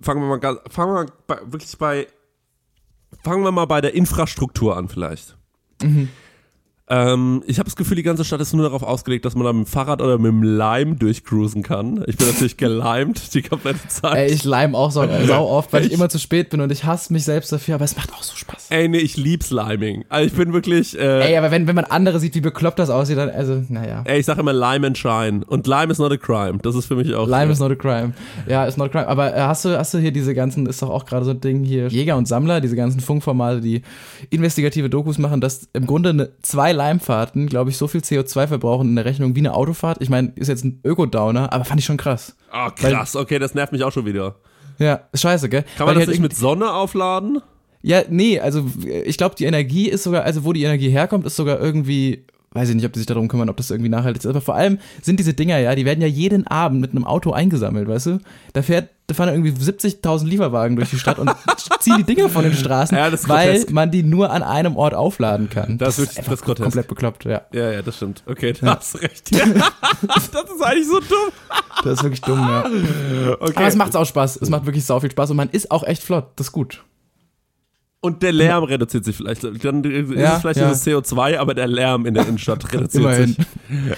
fangen 0.00 0.20
wir 0.22 0.28
mal 0.28 0.38
ganz, 0.38 0.60
fangen 0.70 0.92
wir 0.92 1.04
mal 1.04 1.12
bei, 1.26 1.38
wirklich 1.46 1.76
bei, 1.78 2.06
fangen 3.22 3.44
wir 3.44 3.52
mal 3.52 3.66
bei 3.66 3.80
der 3.80 3.94
Infrastruktur 3.94 4.76
an 4.76 4.88
vielleicht. 4.88 5.36
Ähm, 6.90 7.42
ich 7.46 7.58
habe 7.58 7.66
das 7.66 7.76
Gefühl, 7.76 7.96
die 7.96 8.02
ganze 8.02 8.24
Stadt 8.24 8.40
ist 8.40 8.54
nur 8.54 8.64
darauf 8.64 8.82
ausgelegt, 8.82 9.24
dass 9.24 9.34
man 9.34 9.44
da 9.44 9.52
mit 9.52 9.66
dem 9.66 9.70
Fahrrad 9.70 10.00
oder 10.00 10.18
mit 10.18 10.28
dem 10.28 10.42
Lime 10.42 10.96
durchcruisen 10.96 11.62
kann. 11.62 12.02
Ich 12.06 12.16
bin 12.16 12.26
natürlich 12.26 12.56
gelimed 12.56 13.34
die 13.34 13.42
komplette 13.42 13.86
Zeit. 13.88 14.16
Ey, 14.16 14.32
ich 14.32 14.44
leim 14.44 14.74
auch 14.74 14.90
so 14.90 15.06
sau 15.26 15.48
oft, 15.48 15.72
weil 15.72 15.82
ich 15.82 15.88
Echt? 15.88 15.94
immer 15.94 16.08
zu 16.08 16.18
spät 16.18 16.50
bin 16.50 16.60
und 16.60 16.72
ich 16.72 16.84
hasse 16.84 17.12
mich 17.12 17.24
selbst 17.24 17.52
dafür, 17.52 17.74
aber 17.74 17.84
es 17.84 17.96
macht 17.96 18.12
auch 18.14 18.22
so 18.22 18.34
Spaß. 18.36 18.57
Ey, 18.70 18.88
nee, 18.88 18.98
ich 18.98 19.16
lieb's 19.16 19.50
Liming. 19.50 20.04
Also 20.08 20.26
ich 20.26 20.34
bin 20.34 20.52
wirklich, 20.52 20.98
äh, 20.98 21.30
Ey, 21.30 21.36
aber 21.36 21.50
wenn, 21.50 21.66
wenn 21.66 21.74
man 21.74 21.84
andere 21.84 22.20
sieht, 22.20 22.34
wie 22.34 22.40
bekloppt 22.40 22.78
das 22.78 22.90
aussieht, 22.90 23.16
dann, 23.16 23.30
also, 23.30 23.62
naja. 23.68 24.02
ey, 24.04 24.20
ich 24.20 24.26
sag 24.26 24.38
immer 24.38 24.52
Lime 24.52 24.86
and 24.86 24.98
Shine. 24.98 25.44
Und 25.46 25.66
Lime 25.66 25.90
is 25.90 25.98
not 25.98 26.12
a 26.12 26.16
crime. 26.16 26.58
Das 26.62 26.74
ist 26.74 26.86
für 26.86 26.96
mich 26.96 27.14
auch. 27.14 27.26
Lime 27.26 27.52
is 27.52 27.60
not 27.60 27.70
a 27.70 27.74
crime. 27.74 28.12
Ja, 28.46 28.64
is 28.66 28.76
not 28.76 28.88
a 28.88 28.90
crime. 28.90 29.08
Aber 29.08 29.34
äh, 29.34 29.40
hast 29.40 29.64
du, 29.64 29.78
hast 29.78 29.94
du 29.94 29.98
hier 29.98 30.12
diese 30.12 30.34
ganzen, 30.34 30.66
ist 30.66 30.82
doch 30.82 30.90
auch 30.90 31.06
gerade 31.06 31.24
so 31.24 31.30
ein 31.30 31.40
Ding 31.40 31.64
hier, 31.64 31.88
Jäger 31.88 32.16
und 32.16 32.28
Sammler, 32.28 32.60
diese 32.60 32.76
ganzen 32.76 33.00
Funkformate, 33.00 33.60
die 33.60 33.82
investigative 34.30 34.90
Dokus 34.90 35.18
machen, 35.18 35.40
dass 35.40 35.68
im 35.72 35.86
Grunde 35.86 36.10
eine, 36.10 36.30
zwei 36.42 36.72
Limefahrten, 36.72 37.46
glaube 37.46 37.70
ich, 37.70 37.78
so 37.78 37.88
viel 37.88 38.00
CO2 38.00 38.48
verbrauchen 38.48 38.88
in 38.88 38.96
der 38.96 39.04
Rechnung 39.04 39.34
wie 39.34 39.40
eine 39.40 39.54
Autofahrt. 39.54 39.98
Ich 40.00 40.10
meine, 40.10 40.32
ist 40.36 40.48
jetzt 40.48 40.64
ein 40.64 40.80
Ökodowner, 40.84 41.52
aber 41.52 41.64
fand 41.64 41.80
ich 41.80 41.86
schon 41.86 41.96
krass. 41.96 42.36
Oh, 42.52 42.70
krass. 42.74 43.16
Okay, 43.16 43.38
das 43.38 43.54
nervt 43.54 43.72
mich 43.72 43.84
auch 43.84 43.92
schon 43.92 44.06
wieder. 44.06 44.36
Ja, 44.78 45.00
ist 45.12 45.22
scheiße, 45.22 45.48
gell? 45.48 45.64
Kann 45.76 45.86
Weil 45.86 45.86
man 45.86 45.94
die 45.94 46.00
das 46.00 46.06
halt 46.06 46.20
nicht 46.20 46.22
mit 46.22 46.36
Sonne 46.36 46.72
aufladen? 46.72 47.40
Ja, 47.88 48.02
nee, 48.10 48.38
also 48.38 48.66
ich 49.04 49.16
glaube, 49.16 49.34
die 49.36 49.46
Energie 49.46 49.88
ist 49.88 50.02
sogar, 50.02 50.22
also 50.24 50.44
wo 50.44 50.52
die 50.52 50.62
Energie 50.62 50.90
herkommt, 50.90 51.24
ist 51.24 51.36
sogar 51.36 51.58
irgendwie, 51.58 52.22
weiß 52.52 52.68
ich 52.68 52.74
nicht, 52.74 52.84
ob 52.84 52.92
die 52.92 52.98
sich 52.98 53.06
darum 53.06 53.28
kümmern, 53.28 53.48
ob 53.48 53.56
das 53.56 53.70
irgendwie 53.70 53.88
nachhaltig 53.88 54.22
ist, 54.22 54.26
aber 54.28 54.42
vor 54.42 54.56
allem 54.56 54.78
sind 55.00 55.18
diese 55.18 55.32
Dinger 55.32 55.58
ja, 55.58 55.74
die 55.74 55.86
werden 55.86 56.02
ja 56.02 56.06
jeden 56.06 56.46
Abend 56.46 56.82
mit 56.82 56.90
einem 56.90 57.04
Auto 57.04 57.30
eingesammelt, 57.32 57.88
weißt 57.88 58.06
du? 58.06 58.18
Da 58.52 58.60
fährt, 58.60 58.90
da 59.06 59.14
fahren 59.14 59.30
irgendwie 59.30 59.52
70.000 59.52 60.26
Lieferwagen 60.26 60.76
durch 60.76 60.90
die 60.90 60.98
Stadt 60.98 61.18
und 61.18 61.30
ziehen 61.80 61.94
die 61.96 62.04
Dinger 62.04 62.28
von 62.28 62.44
den 62.44 62.52
Straßen, 62.52 62.94
Ja, 62.94 63.08
das 63.08 63.26
weil 63.26 63.52
grotesk. 63.52 63.70
man 63.70 63.90
die 63.90 64.02
nur 64.02 64.30
an 64.32 64.42
einem 64.42 64.76
Ort 64.76 64.92
aufladen 64.92 65.48
kann. 65.48 65.78
Das 65.78 65.98
ist 65.98 66.08
wirklich- 66.14 66.24
das 66.26 66.34
ist 66.34 66.44
grotesk. 66.44 66.64
komplett 66.64 66.88
bekloppt, 66.88 67.24
ja. 67.24 67.40
Ja, 67.54 67.72
ja, 67.72 67.80
das 67.80 67.96
stimmt. 67.96 68.22
Okay, 68.26 68.52
du 68.52 68.66
hast 68.66 69.00
recht. 69.00 69.30
das 70.06 70.24
ist 70.28 70.62
eigentlich 70.62 70.86
so 70.88 71.00
dumm. 71.00 71.32
Das 71.84 71.92
ist 71.94 72.02
wirklich 72.02 72.20
dumm, 72.20 72.38
ja. 72.40 72.66
Okay. 73.40 73.52
Aber 73.56 73.66
es 73.66 73.76
macht 73.76 73.96
auch 73.96 74.04
Spaß. 74.04 74.36
Es 74.42 74.50
macht 74.50 74.66
wirklich 74.66 74.84
sau 74.84 75.00
viel 75.00 75.10
Spaß 75.10 75.30
und 75.30 75.38
man 75.38 75.48
ist 75.48 75.70
auch 75.70 75.84
echt 75.84 76.02
flott. 76.02 76.26
Das 76.36 76.48
ist 76.48 76.52
gut. 76.52 76.84
Und 78.00 78.22
der 78.22 78.30
Lärm 78.32 78.62
reduziert 78.62 79.04
sich 79.04 79.16
vielleicht. 79.16 79.42
Dann 79.42 79.82
ist 79.82 80.10
Ja, 80.12 80.36
es 80.36 80.40
vielleicht 80.42 80.60
ja. 80.60 80.68
dieses 80.68 80.86
CO2, 80.86 81.36
aber 81.36 81.52
der 81.54 81.66
Lärm 81.66 82.06
in 82.06 82.14
der 82.14 82.28
Innenstadt 82.28 82.64
reduziert 82.72 83.02
Immerhin. 83.02 83.26
sich. 83.34 83.46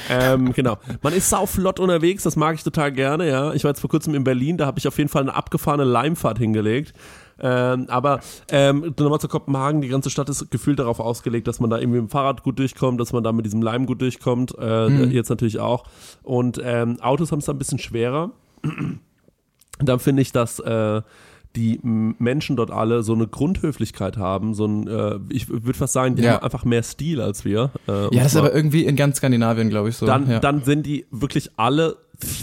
Ähm, 0.09 0.53
genau. 0.55 0.79
Man 1.03 1.13
ist 1.13 1.29
sau 1.29 1.45
flott 1.45 1.79
unterwegs, 1.79 2.23
das 2.23 2.35
mag 2.35 2.55
ich 2.55 2.65
total 2.65 2.93
gerne, 2.93 3.29
ja. 3.29 3.53
Ich 3.53 3.63
war 3.65 3.73
jetzt 3.73 3.81
vor 3.81 3.91
kurzem 3.91 4.15
in 4.15 4.25
Berlin, 4.25 4.57
da 4.57 4.65
habe 4.65 4.79
ich 4.79 4.89
auf 4.89 4.97
jeden 4.97 5.11
Fall 5.11 5.21
eine 5.23 5.35
abgefahrene 5.35 5.85
Leimfahrt 5.85 6.39
hingelegt. 6.39 6.95
Ähm, 7.43 7.87
aber 7.89 8.21
ähm, 8.51 8.95
nochmal 8.99 9.21
zu 9.21 9.29
Kopenhagen, 9.29 9.83
die 9.83 9.89
ganze 9.89 10.09
Stadt 10.09 10.29
ist 10.31 10.51
gefühlt 10.51 10.79
darauf 10.79 10.99
ausgelegt, 11.01 11.47
dass 11.47 11.61
man 11.61 11.69
da 11.69 11.77
irgendwie 11.79 12.01
mit 12.01 12.09
dem 12.09 12.11
Fahrrad 12.11 12.43
gut 12.43 12.59
durchkommt, 12.59 12.99
dass 13.01 13.13
man 13.13 13.23
da 13.23 13.33
mit 13.33 13.45
diesem 13.45 13.61
Leim 13.61 13.85
gut 13.87 14.01
durchkommt, 14.01 14.55
äh, 14.59 14.89
Mhm. 14.89 15.11
jetzt 15.11 15.29
natürlich 15.29 15.59
auch. 15.59 15.85
Und 16.23 16.59
ähm, 16.65 16.99
Autos 17.03 17.33
haben 17.33 17.39
es 17.41 17.45
da 17.47 17.53
ein 17.53 17.59
bisschen 17.59 17.79
schwerer. 17.79 18.31
dann 19.79 19.99
finde 20.01 20.23
ich, 20.23 20.33
dass 20.33 20.59
äh, 20.61 21.03
die 21.57 21.81
Menschen 21.83 22.55
dort 22.57 22.71
alle 22.71 23.03
so 23.03 23.13
eine 23.13 23.27
Grundhöflichkeit 23.27 24.17
haben, 24.17 24.55
so 24.55 24.67
ein, 24.67 24.87
äh, 24.87 25.19
ich 25.31 25.49
würde 25.49 25.75
fast 25.75 25.93
sagen, 25.93 26.15
die 26.15 26.23
Ja. 26.23 26.35
haben 26.35 26.45
einfach 26.45 26.65
mehr 26.65 26.83
Stil 26.85 27.21
als 27.21 27.45
wir. 27.45 27.71
Äh, 27.89 28.15
Ja, 28.15 28.23
das 28.23 28.33
ist 28.33 28.37
aber 28.37 28.55
irgendwie 28.55 28.85
in 28.85 28.95
ganz 28.95 29.17
Skandinavien, 29.17 29.69
glaube 29.69 29.89
ich, 29.89 29.97
so. 29.97 30.07
dann, 30.07 30.31
ja. 30.31 30.39
dann 30.39 30.63
sind 30.63 30.87
die 30.87 31.07
wirklich 31.11 31.51
alle 31.57 31.97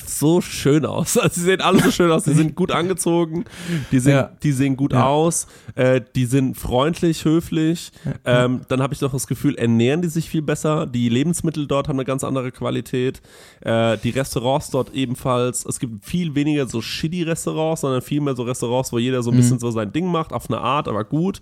so 0.06 0.42
schön 0.42 0.86
aus. 0.86 1.18
Also 1.18 1.40
sie 1.40 1.46
sehen 1.46 1.62
alle 1.62 1.82
so 1.84 1.92
schön 1.92 2.12
aus. 2.12 2.24
Die 2.24 2.34
sind 2.34 2.56
gut 2.56 2.72
angezogen, 2.72 3.46
die 3.92 4.00
sehen, 4.00 4.14
Ja. 4.16 4.32
die 4.44 4.52
sehen 4.52 4.76
gut 4.78 4.94
Ja. 4.94 5.06
aus, 5.08 5.48
äh, 5.76 6.02
die 6.16 6.26
sind 6.26 6.56
freundlich, 6.58 7.26
höflich. 7.26 7.92
Ähm, 8.26 8.62
dann 8.68 8.82
habe 8.82 8.94
ich 8.94 9.02
noch 9.02 9.12
das 9.12 9.28
Gefühl, 9.28 9.56
ernähren 9.56 10.02
die 10.02 10.08
sich 10.10 10.30
viel 10.30 10.42
besser. 10.42 10.86
Die 10.88 11.10
Lebensmittel 11.10 11.68
dort 11.68 11.88
haben 11.88 11.98
eine 11.98 12.06
ganz 12.06 12.24
andere 12.24 12.52
Qualität. 12.52 13.22
Äh, 13.62 13.98
die 14.00 14.10
Restaurants 14.12 14.70
dort 14.70 14.94
ebenfalls. 14.94 15.66
Es 15.66 15.80
gibt 15.80 16.04
viel 16.06 16.36
weniger 16.36 16.68
so 16.68 16.82
shitty 16.82 17.24
Restaurants, 17.24 17.82
sondern 17.82 18.02
viel 18.02 18.22
mehr 18.22 18.36
so 18.36 18.44
Restaurants, 18.44 18.92
wo 18.92 18.98
jeder 19.00 19.22
so 19.24 19.32
ein 19.32 19.36
Mhm. 19.36 19.38
bisschen 19.40 19.60
so 19.60 19.72
sein 19.72 19.92
Ding 19.94 20.08
macht, 20.12 20.34
auf 20.34 20.50
eine 20.50 20.60
Art, 20.62 20.88
aber 20.88 21.04
gut. 21.04 21.40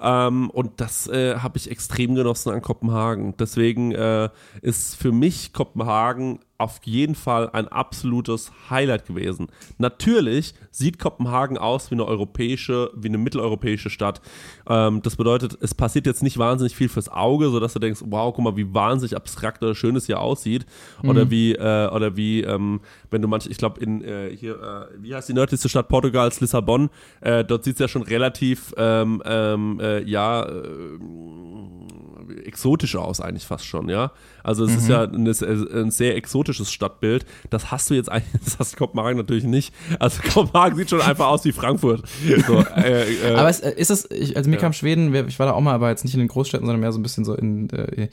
Ähm, 0.00 0.50
und 0.50 0.80
das 0.80 1.06
äh, 1.06 1.36
habe 1.36 1.56
ich 1.56 1.70
extrem 1.70 2.14
genossen 2.16 2.50
an 2.52 2.60
Kopenhagen. 2.62 3.34
Deswegen 3.38 3.92
äh, 3.92 4.28
ist 4.60 4.96
für 4.96 5.12
mich 5.12 5.52
Kopenhagen 5.52 6.40
auf 6.56 6.80
jeden 6.84 7.14
Fall 7.14 7.50
ein 7.50 7.66
absolutes 7.68 8.52
Highlight 8.70 9.06
gewesen. 9.06 9.48
Natürlich 9.78 10.54
sieht 10.70 10.98
Kopenhagen 10.98 11.58
aus 11.58 11.90
wie 11.90 11.96
eine 11.96 12.06
europäische, 12.06 12.90
wie 12.94 13.08
eine 13.08 13.18
mitteleuropäische 13.18 13.90
Stadt. 13.90 14.20
Ähm, 14.68 15.02
das 15.02 15.16
bedeutet, 15.16 15.58
es 15.60 15.74
passiert 15.74 16.06
jetzt 16.06 16.22
nicht 16.22 16.38
wahnsinnig 16.38 16.76
viel 16.76 16.88
fürs 16.88 17.08
Auge, 17.08 17.50
sodass 17.50 17.72
du 17.72 17.80
denkst, 17.80 18.02
wow, 18.06 18.32
guck 18.32 18.44
mal, 18.44 18.56
wie 18.56 18.72
wahnsinnig 18.72 19.16
abstrakt 19.16 19.62
oder 19.62 19.74
schön 19.74 19.96
es 19.96 20.06
hier 20.06 20.20
aussieht. 20.20 20.64
Oder 21.02 21.30
wie, 21.30 21.54
äh, 21.54 21.88
oder 21.88 22.16
wie, 22.16 22.42
ähm, 22.42 22.80
wenn 23.10 23.20
du 23.20 23.28
manche, 23.28 23.48
ich 23.48 23.58
glaube, 23.58 23.80
in 23.80 24.02
äh, 24.02 24.34
hier, 24.34 24.54
äh, 24.54 25.02
wie 25.02 25.14
heißt 25.14 25.28
die 25.28 25.34
nördlichste 25.34 25.68
Stadt 25.68 25.88
Portugals, 25.88 26.40
Lissabon, 26.40 26.88
äh, 27.20 27.44
dort 27.44 27.64
sieht 27.64 27.74
es 27.74 27.80
ja 27.80 27.88
schon 27.88 28.02
relativ, 28.02 28.72
ähm, 28.76 29.22
ähm, 29.24 29.80
äh, 29.80 30.02
ja, 30.04 30.44
äh, 30.44 30.98
exotisch 32.44 32.96
aus 32.96 33.20
eigentlich 33.20 33.44
fast 33.44 33.66
schon, 33.66 33.88
ja. 33.88 34.12
Also 34.42 34.64
es 34.64 34.74
ist 34.74 34.88
ja 34.88 35.02
ein, 35.02 35.26
ein 35.26 35.90
sehr 35.90 36.16
exotisches 36.44 36.72
Stadtbild. 36.72 37.24
Das 37.50 37.70
hast 37.70 37.90
du 37.90 37.94
jetzt 37.94 38.10
eigentlich, 38.10 38.40
das 38.44 38.58
hast 38.58 38.76
Kopenhagen 38.76 39.16
natürlich 39.16 39.44
nicht. 39.44 39.72
Also 39.98 40.22
Kopenhagen 40.22 40.76
sieht 40.76 40.90
schon 40.90 41.00
einfach 41.00 41.26
aus 41.26 41.44
wie 41.44 41.52
Frankfurt. 41.52 42.02
So, 42.46 42.60
äh, 42.76 43.14
äh, 43.30 43.34
Aber 43.34 43.48
es, 43.48 43.60
äh, 43.60 43.72
ist 43.76 43.90
es, 43.90 44.10
ich, 44.10 44.36
also 44.36 44.48
mir 44.50 44.56
Ja. 44.56 44.60
kam 44.60 44.72
Schweden, 44.72 45.14
ich 45.28 45.38
war 45.38 45.46
da 45.46 45.52
auch 45.52 45.60
mal, 45.60 45.74
aber 45.74 45.90
jetzt 45.90 46.04
nicht 46.04 46.14
in 46.14 46.20
den 46.20 46.28
Großstädten, 46.28 46.66
sondern 46.66 46.80
mehr 46.80 46.92
so 46.92 46.98
ein 46.98 47.02
bisschen 47.02 47.24
so 47.24 47.34
in, 47.34 47.70
äh, 47.70 48.08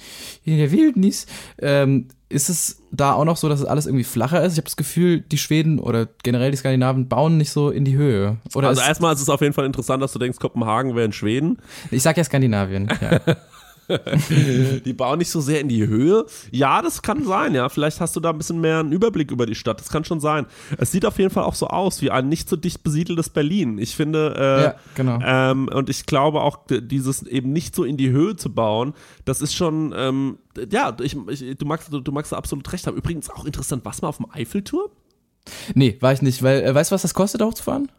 in 0.46 0.58
der 0.58 0.72
Wildnis. 0.72 1.26
Ähm, 1.62 2.08
ist 2.30 2.48
es 2.50 2.82
da 2.92 3.12
auch 3.14 3.26
noch 3.26 3.36
so, 3.36 3.50
dass 3.50 3.60
es 3.60 3.66
alles 3.66 3.88
irgendwie 3.88 4.06
flacher 4.06 4.42
ist? 4.42 4.54
Ich 4.54 4.58
habe 4.58 4.64
das 4.66 4.78
Gefühl, 4.78 5.20
die 5.20 5.38
Schweden 5.38 5.80
oder 5.80 6.08
generell 6.24 6.52
die 6.52 6.56
Skandinaven 6.58 7.10
bauen 7.10 7.36
nicht 7.38 7.52
so 7.52 7.70
in 7.70 7.84
die 7.84 7.98
Höhe. 7.98 8.38
Oder 8.56 8.70
also 8.70 8.82
erstmal 8.82 9.14
ist 9.14 9.22
es 9.22 9.28
auf 9.28 9.42
jeden 9.42 9.54
Fall 9.54 9.66
interessant, 9.66 10.02
dass 10.02 10.14
du 10.14 10.20
denkst, 10.20 10.40
Kopenhagen 10.40 10.96
wäre 10.96 11.06
in 11.06 11.12
Schweden. 11.12 11.58
ich 11.92 12.02
sag 12.02 12.16
ja 12.16 12.24
Skandinavien. 12.24 12.88
Ja. 13.02 13.20
die 14.86 14.94
bauen 14.94 15.20
nicht 15.20 15.30
so 15.30 15.42
sehr 15.42 15.60
in 15.62 15.68
die 15.70 15.88
Höhe. 15.88 16.26
Ja, 16.52 16.82
das 16.82 17.02
kann 17.02 17.24
sein, 17.26 17.54
ja. 17.56 17.70
Vielleicht 17.70 18.00
hast 18.00 18.16
du 18.16 18.20
da 18.20 18.30
ein 18.30 18.38
bisschen 18.38 18.62
mehr 18.62 18.80
einen 18.80 18.92
Überblick 18.92 19.32
über 19.32 19.46
die 19.46 19.56
Stadt. 19.56 19.80
Das 19.80 19.90
kann 19.90 20.04
schon 20.06 20.20
sein. 20.20 20.46
Es 20.78 20.92
sieht 20.92 21.06
auf 21.06 21.18
jeden 21.20 21.32
Fall 21.32 21.44
auch 21.44 21.56
so 21.56 21.68
aus 21.68 22.02
wie 22.02 22.12
ein 22.12 22.30
nicht 22.30 22.50
so 22.50 22.56
dicht 22.56 22.84
besiedeltes 22.84 23.30
Berlin. 23.30 23.78
Ich 23.78 23.96
finde, 23.96 24.36
äh, 24.38 24.64
Ja, 24.64 24.76
genau. 24.96 25.20
ähm, 25.24 25.70
und 25.74 25.90
ich 25.90 26.06
glaube 26.06 26.42
auch, 26.42 26.60
dieses 26.70 27.24
eben 27.24 27.52
nicht 27.52 27.76
so 27.76 27.84
in 27.84 27.98
die 27.98 28.10
Höhe 28.12 28.36
zu 28.36 28.54
bauen, 28.54 28.94
das 29.26 29.42
ist 29.42 29.54
schon, 29.54 29.94
ähm, 29.96 30.38
ja, 30.72 30.96
ich, 31.02 31.16
ich, 31.28 31.58
du, 31.58 31.66
magst, 31.66 31.92
du, 31.92 32.00
du 32.00 32.12
magst 32.12 32.32
da 32.32 32.38
absolut 32.38 32.72
recht 32.72 32.88
haben. 32.88 32.98
Übrigens 32.98 33.30
auch 33.30 33.46
interessant, 33.46 33.86
was 33.86 34.02
mal 34.02 34.10
auf 34.10 34.18
dem 34.18 34.28
Eiffelturm? 34.32 34.90
Nee, 35.74 35.98
war 36.02 36.14
ich 36.14 36.22
nicht, 36.22 36.44
weil, 36.44 36.62
äh, 36.64 36.74
weißt 36.76 36.92
du, 36.92 36.94
was 36.94 37.02
das 37.02 37.14
kostet, 37.14 37.42
hochzufahren? 37.42 37.92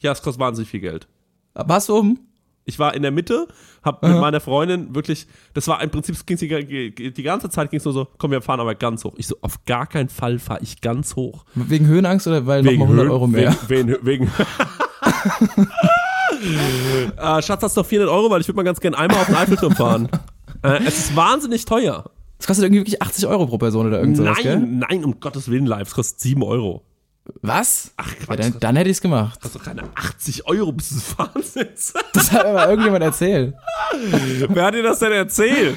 Ja, 0.00 0.12
es 0.12 0.22
kostet 0.22 0.40
wahnsinnig 0.40 0.68
viel 0.70 0.80
Geld. 0.80 1.06
Warst 1.54 1.88
du 1.88 1.96
oben? 1.96 2.20
Ich 2.68 2.78
war 2.78 2.94
in 2.94 3.00
der 3.00 3.10
Mitte, 3.10 3.48
hab 3.82 4.02
mit 4.02 4.12
meiner 4.20 4.40
Freundin 4.40 4.94
wirklich, 4.94 5.26
das 5.54 5.66
war 5.68 5.82
im 5.82 5.88
Prinzip, 5.88 6.14
es 6.14 6.26
ging 6.26 6.36
die, 6.36 7.12
die 7.14 7.22
ganze 7.22 7.48
Zeit 7.48 7.70
ging 7.70 7.78
es 7.78 7.84
nur 7.86 7.94
so, 7.94 8.06
komm, 8.18 8.30
wir 8.30 8.42
fahren 8.42 8.60
aber 8.60 8.74
ganz 8.74 9.04
hoch. 9.04 9.14
Ich 9.16 9.26
so, 9.26 9.36
auf 9.40 9.64
gar 9.64 9.86
keinen 9.86 10.10
Fall 10.10 10.38
fahre 10.38 10.60
ich 10.62 10.82
ganz 10.82 11.16
hoch. 11.16 11.46
Wegen 11.54 11.86
Höhenangst 11.86 12.26
oder 12.26 12.46
weil 12.46 12.62
nochmal 12.62 12.82
100 12.82 13.04
Höhen- 13.04 13.10
Euro 13.10 13.26
mehr? 13.26 13.56
Wegen, 13.68 13.88
wegen, 13.88 14.04
wegen 14.04 14.30
äh, 17.16 17.42
Schatz, 17.42 17.62
hast 17.62 17.76
du 17.76 17.80
noch 17.80 17.86
400 17.86 18.14
Euro, 18.14 18.30
weil 18.30 18.42
ich 18.42 18.48
würde 18.48 18.56
mal 18.56 18.64
ganz 18.64 18.80
gerne 18.80 18.98
einmal 18.98 19.18
auf 19.20 19.26
den 19.26 19.36
Eiffelturm 19.36 19.74
fahren. 19.74 20.08
äh, 20.62 20.80
es 20.86 20.98
ist 20.98 21.16
wahnsinnig 21.16 21.64
teuer. 21.64 22.04
Das 22.36 22.46
kostet 22.46 22.64
irgendwie 22.66 22.80
wirklich 22.82 23.00
80 23.02 23.26
Euro 23.26 23.46
pro 23.46 23.58
Person 23.58 23.86
oder 23.86 23.98
irgend 23.98 24.16
sowas, 24.16 24.38
gell? 24.42 24.58
nein, 24.58 24.84
nein, 24.88 25.04
um 25.04 25.18
Gottes 25.20 25.50
Willen, 25.50 25.66
live. 25.66 25.88
Es 25.88 25.94
kostet 25.94 26.20
7 26.20 26.42
Euro. 26.42 26.84
Was? 27.42 27.92
Ach, 27.96 28.08
Ja, 28.08 28.24
Quatsch. 28.26 28.38
dann, 28.40 28.54
dann 28.60 28.76
hätte 28.76 28.90
ich's 28.90 29.00
gemacht. 29.00 29.38
das 29.42 29.50
ist 29.54 29.58
doch 29.60 29.64
keine 29.64 29.82
80 29.94 30.46
Euro, 30.46 30.72
bist 30.72 30.92
du 30.92 30.96
Wahnsinns. 31.18 31.92
Das 32.12 32.32
hat 32.32 32.46
mir 32.46 32.52
mal 32.54 32.68
irgendjemand 32.68 33.04
erzählt. 33.04 33.54
Wer 34.48 34.64
hat 34.64 34.74
dir 34.74 34.82
das 34.82 34.98
denn 34.98 35.12
erzählt? 35.12 35.76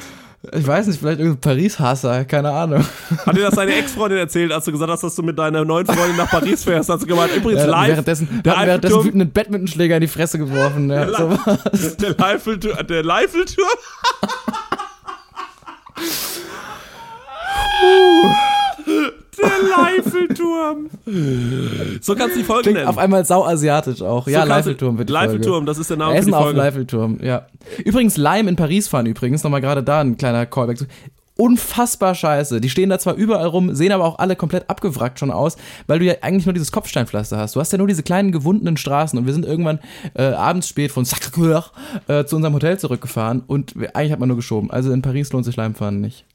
Ich 0.54 0.66
weiß 0.66 0.88
nicht, 0.88 1.00
vielleicht 1.00 1.20
irgendein 1.20 1.40
Paris-Hasser, 1.40 2.26
keine 2.26 2.50
Ahnung. 2.52 2.84
Hat 3.28 3.36
dir 3.38 3.42
das 3.44 3.54
deine 3.54 3.76
Ex-Freundin 3.80 4.18
erzählt, 4.18 4.52
als 4.52 4.66
du 4.66 4.72
gesagt 4.72 4.90
hast, 4.92 5.04
dass 5.04 5.14
du 5.14 5.22
mit 5.22 5.38
deiner 5.38 5.64
neuen 5.64 5.86
Freundin 5.86 6.18
nach 6.18 6.32
Paris 6.32 6.64
fährst? 6.64 6.90
Hast 6.90 7.04
du 7.04 7.06
gemeint, 7.08 7.36
übrigens 7.36 7.62
Ja, 7.62 7.68
live. 7.70 7.90
währenddessen, 7.90 8.28
der 8.28 8.42
der 8.42 8.58
hat 8.58 8.66
währenddessen 8.68 8.94
Eiffelturm, 8.96 9.06
wütend 9.06 9.22
einen 9.22 9.32
Badmintonschläger 9.34 9.96
in 9.98 10.02
die 10.02 10.08
Fresse 10.08 10.40
geworfen. 10.40 10.90
Ja, 10.90 11.08
so 11.10 11.30
was. 11.46 11.98
der 11.98 12.16
Leifelturm, 12.18 12.88
der 12.88 13.04
Leifelturm. 13.04 13.68
Der 19.41 19.77
Leifelturm. 19.77 20.89
So 22.01 22.15
kannst 22.15 22.36
du 22.36 22.39
die 22.39 22.45
Folge 22.45 22.63
Klingt 22.63 22.77
nennen. 22.77 22.88
auf 22.89 22.97
einmal 22.97 23.25
sauasiatisch 23.25 24.01
auch. 24.01 24.27
Ja, 24.27 24.41
so 24.41 24.45
du- 24.45 24.49
Leifelturm 24.49 24.97
wird 24.97 25.10
die 25.10 25.13
Folge. 25.13 25.27
Leifelturm, 25.27 25.65
das 25.65 25.77
ist 25.77 25.89
der 25.89 25.97
Name 25.97 26.12
für 26.12 26.15
die 26.15 26.19
Essen 26.21 26.34
auf 26.34 26.43
Folge. 26.43 26.58
Leifelturm, 26.60 27.19
ja. 27.21 27.45
Übrigens, 27.84 28.17
Lime 28.17 28.49
in 28.49 28.56
Paris 28.56 28.88
fahren 28.88 29.06
übrigens, 29.06 29.43
nochmal 29.43 29.62
gerade 29.62 29.84
da 29.84 30.01
ein 30.01 30.17
kleiner 30.17 30.45
Callback 30.45 30.77
zu. 30.77 30.86
Unfassbar 31.38 32.13
scheiße. 32.13 32.62
Die 32.62 32.69
stehen 32.69 32.89
da 32.89 32.99
zwar 32.99 33.15
überall 33.15 33.47
rum, 33.47 33.73
sehen 33.73 33.91
aber 33.93 34.04
auch 34.06 34.19
alle 34.19 34.36
komplett 34.36 34.69
abgewrackt 34.69 35.17
schon 35.17 35.32
aus, 35.32 35.58
weil 35.88 35.97
du 35.97 36.06
ja 36.06 36.13
eigentlich 36.21 36.45
nur 36.45 36.54
dieses 36.54 36.71
Kopfsteinpflaster 36.71 37.38
hast. 37.38 37.56
Du 37.56 37.60
hast 37.60 37.71
ja 37.71 37.80
nur 37.80 37.88
diese 37.88 38.04
kleinen 38.04 38.32
gewundenen 38.32 38.77
Straßen 38.77 39.17
und 39.17 39.25
wir 39.25 39.34
sind 39.34 39.45
irgendwann 39.45 39.80
äh, 40.13 40.23
abends 40.23 40.67
spät 40.67 40.91
von 40.91 41.04
Sacré-Cœur 41.06 41.63
äh, 42.08 42.25
zu 42.25 42.36
unserem 42.36 42.54
Hotel 42.54 42.77
zurückgefahren 42.77 43.41
und 43.47 43.80
wir, 43.80 43.95
eigentlich 43.95 44.12
hat 44.12 44.19
man 44.19 44.27
nur 44.27 44.36
geschoben. 44.38 44.69
Also 44.69 44.91
in 44.91 45.01
Paris 45.01 45.32
lohnt 45.34 45.45
sich 45.45 45.56
Lime 45.56 45.73
fahren 45.73 45.99
nicht. 45.99 46.25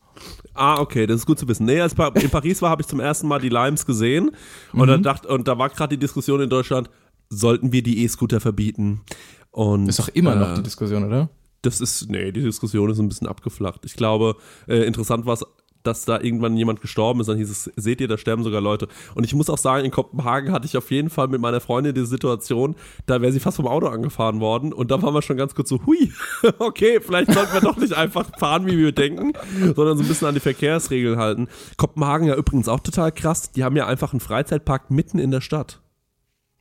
Ah, 0.57 0.81
okay, 0.81 1.07
das 1.07 1.17
ist 1.21 1.27
gut 1.27 1.39
zu 1.39 1.47
wissen. 1.49 1.67
Nee, 1.67 1.81
als 1.81 1.93
in 1.93 2.31
Paris 2.31 2.63
war, 2.63 2.71
habe 2.71 2.83
ich 2.83 2.89
zum 2.89 3.01
ersten 3.01 3.29
Mal 3.29 3.41
die 3.41 3.49
Limes 3.49 3.85
gesehen 3.87 4.31
und, 4.73 4.81
Mhm. 4.83 4.87
dann 4.87 5.03
dacht, 5.03 5.27
und 5.27 5.47
da 5.49 5.59
war 5.59 5.69
gerade 5.69 5.97
die 5.97 6.01
Diskussion 6.01 6.41
in 6.41 6.49
Deutschland, 6.51 6.91
sollten 7.29 7.73
wir 7.73 7.83
die 7.83 8.03
E-Scooter 8.05 8.41
verbieten? 8.41 9.01
Und, 9.51 9.89
Ist 9.89 9.99
doch 9.99 10.09
immer 10.09 10.35
äh, 10.35 10.39
noch 10.39 10.55
die 10.55 10.63
Diskussion, 10.63 11.05
oder? 11.05 11.29
Das 11.63 11.81
ist, 11.81 12.09
nee, 12.11 12.31
die 12.33 12.43
Diskussion 12.43 12.91
ist 12.91 12.99
ein 12.99 13.09
bisschen 13.09 13.27
abgeflacht. 13.27 13.85
Ich 13.85 13.95
glaube, 13.95 14.37
äh, 14.69 14.85
interessant 14.85 15.27
war 15.27 15.35
es, 15.35 15.45
dass 15.87 16.05
da 16.05 16.21
irgendwann 16.21 16.57
jemand 16.57 16.81
gestorben 16.81 17.21
ist, 17.21 17.29
dann 17.29 17.37
hieß 17.37 17.51
es, 17.51 17.71
seht 17.77 18.01
ihr, 18.01 18.09
da 18.09 18.19
sterben 18.19 18.43
sogar 18.43 18.61
Leute. 18.61 18.89
Und 19.15 19.25
ich 19.25 19.35
muss 19.35 19.49
auch 19.51 19.59
sagen, 19.59 19.85
in 19.85 19.91
Kopenhagen 19.91 20.53
hatte 20.53 20.67
ich 20.67 20.77
auf 20.77 20.91
jeden 20.91 21.11
Fall 21.11 21.29
mit 21.29 21.41
meiner 21.41 21.61
Freundin 21.61 21.95
die 21.95 22.05
Situation, 22.05 22.75
da 23.07 23.21
wäre 23.21 23.33
sie 23.33 23.41
fast 23.41 23.57
vom 23.57 23.67
Auto 23.67 23.87
angefahren 23.87 24.41
worden 24.41 24.73
und 24.73 24.91
da 24.91 25.01
waren 25.03 25.15
wir 25.15 25.23
schon 25.23 25.37
ganz 25.37 25.55
kurz 25.55 25.69
so, 25.69 25.81
hui, 25.87 26.13
okay, 26.59 27.01
vielleicht 27.01 27.33
sollten 27.33 27.53
wir 27.53 27.61
doch 27.61 27.77
nicht 27.77 27.95
einfach 27.95 28.27
fahren, 28.39 28.67
wie 28.67 28.79
wir 28.79 28.93
denken, 28.93 29.33
sondern 29.75 29.97
so 29.97 30.05
ein 30.05 30.09
bisschen 30.09 30.29
an 30.29 30.35
die 30.35 30.41
Verkehrsregeln 30.41 31.19
halten. 31.19 31.49
Kopenhagen 31.77 32.27
ja 32.27 32.35
übrigens 32.35 32.69
auch 32.69 32.81
total 32.81 33.13
krass, 33.13 33.53
die 33.53 33.65
haben 33.65 33.77
ja 33.77 33.87
einfach 33.87 34.13
einen 34.13 34.21
Freizeitpark 34.21 34.91
mitten 34.91 35.19
in 35.19 35.31
der 35.31 35.41
Stadt. 35.41 35.81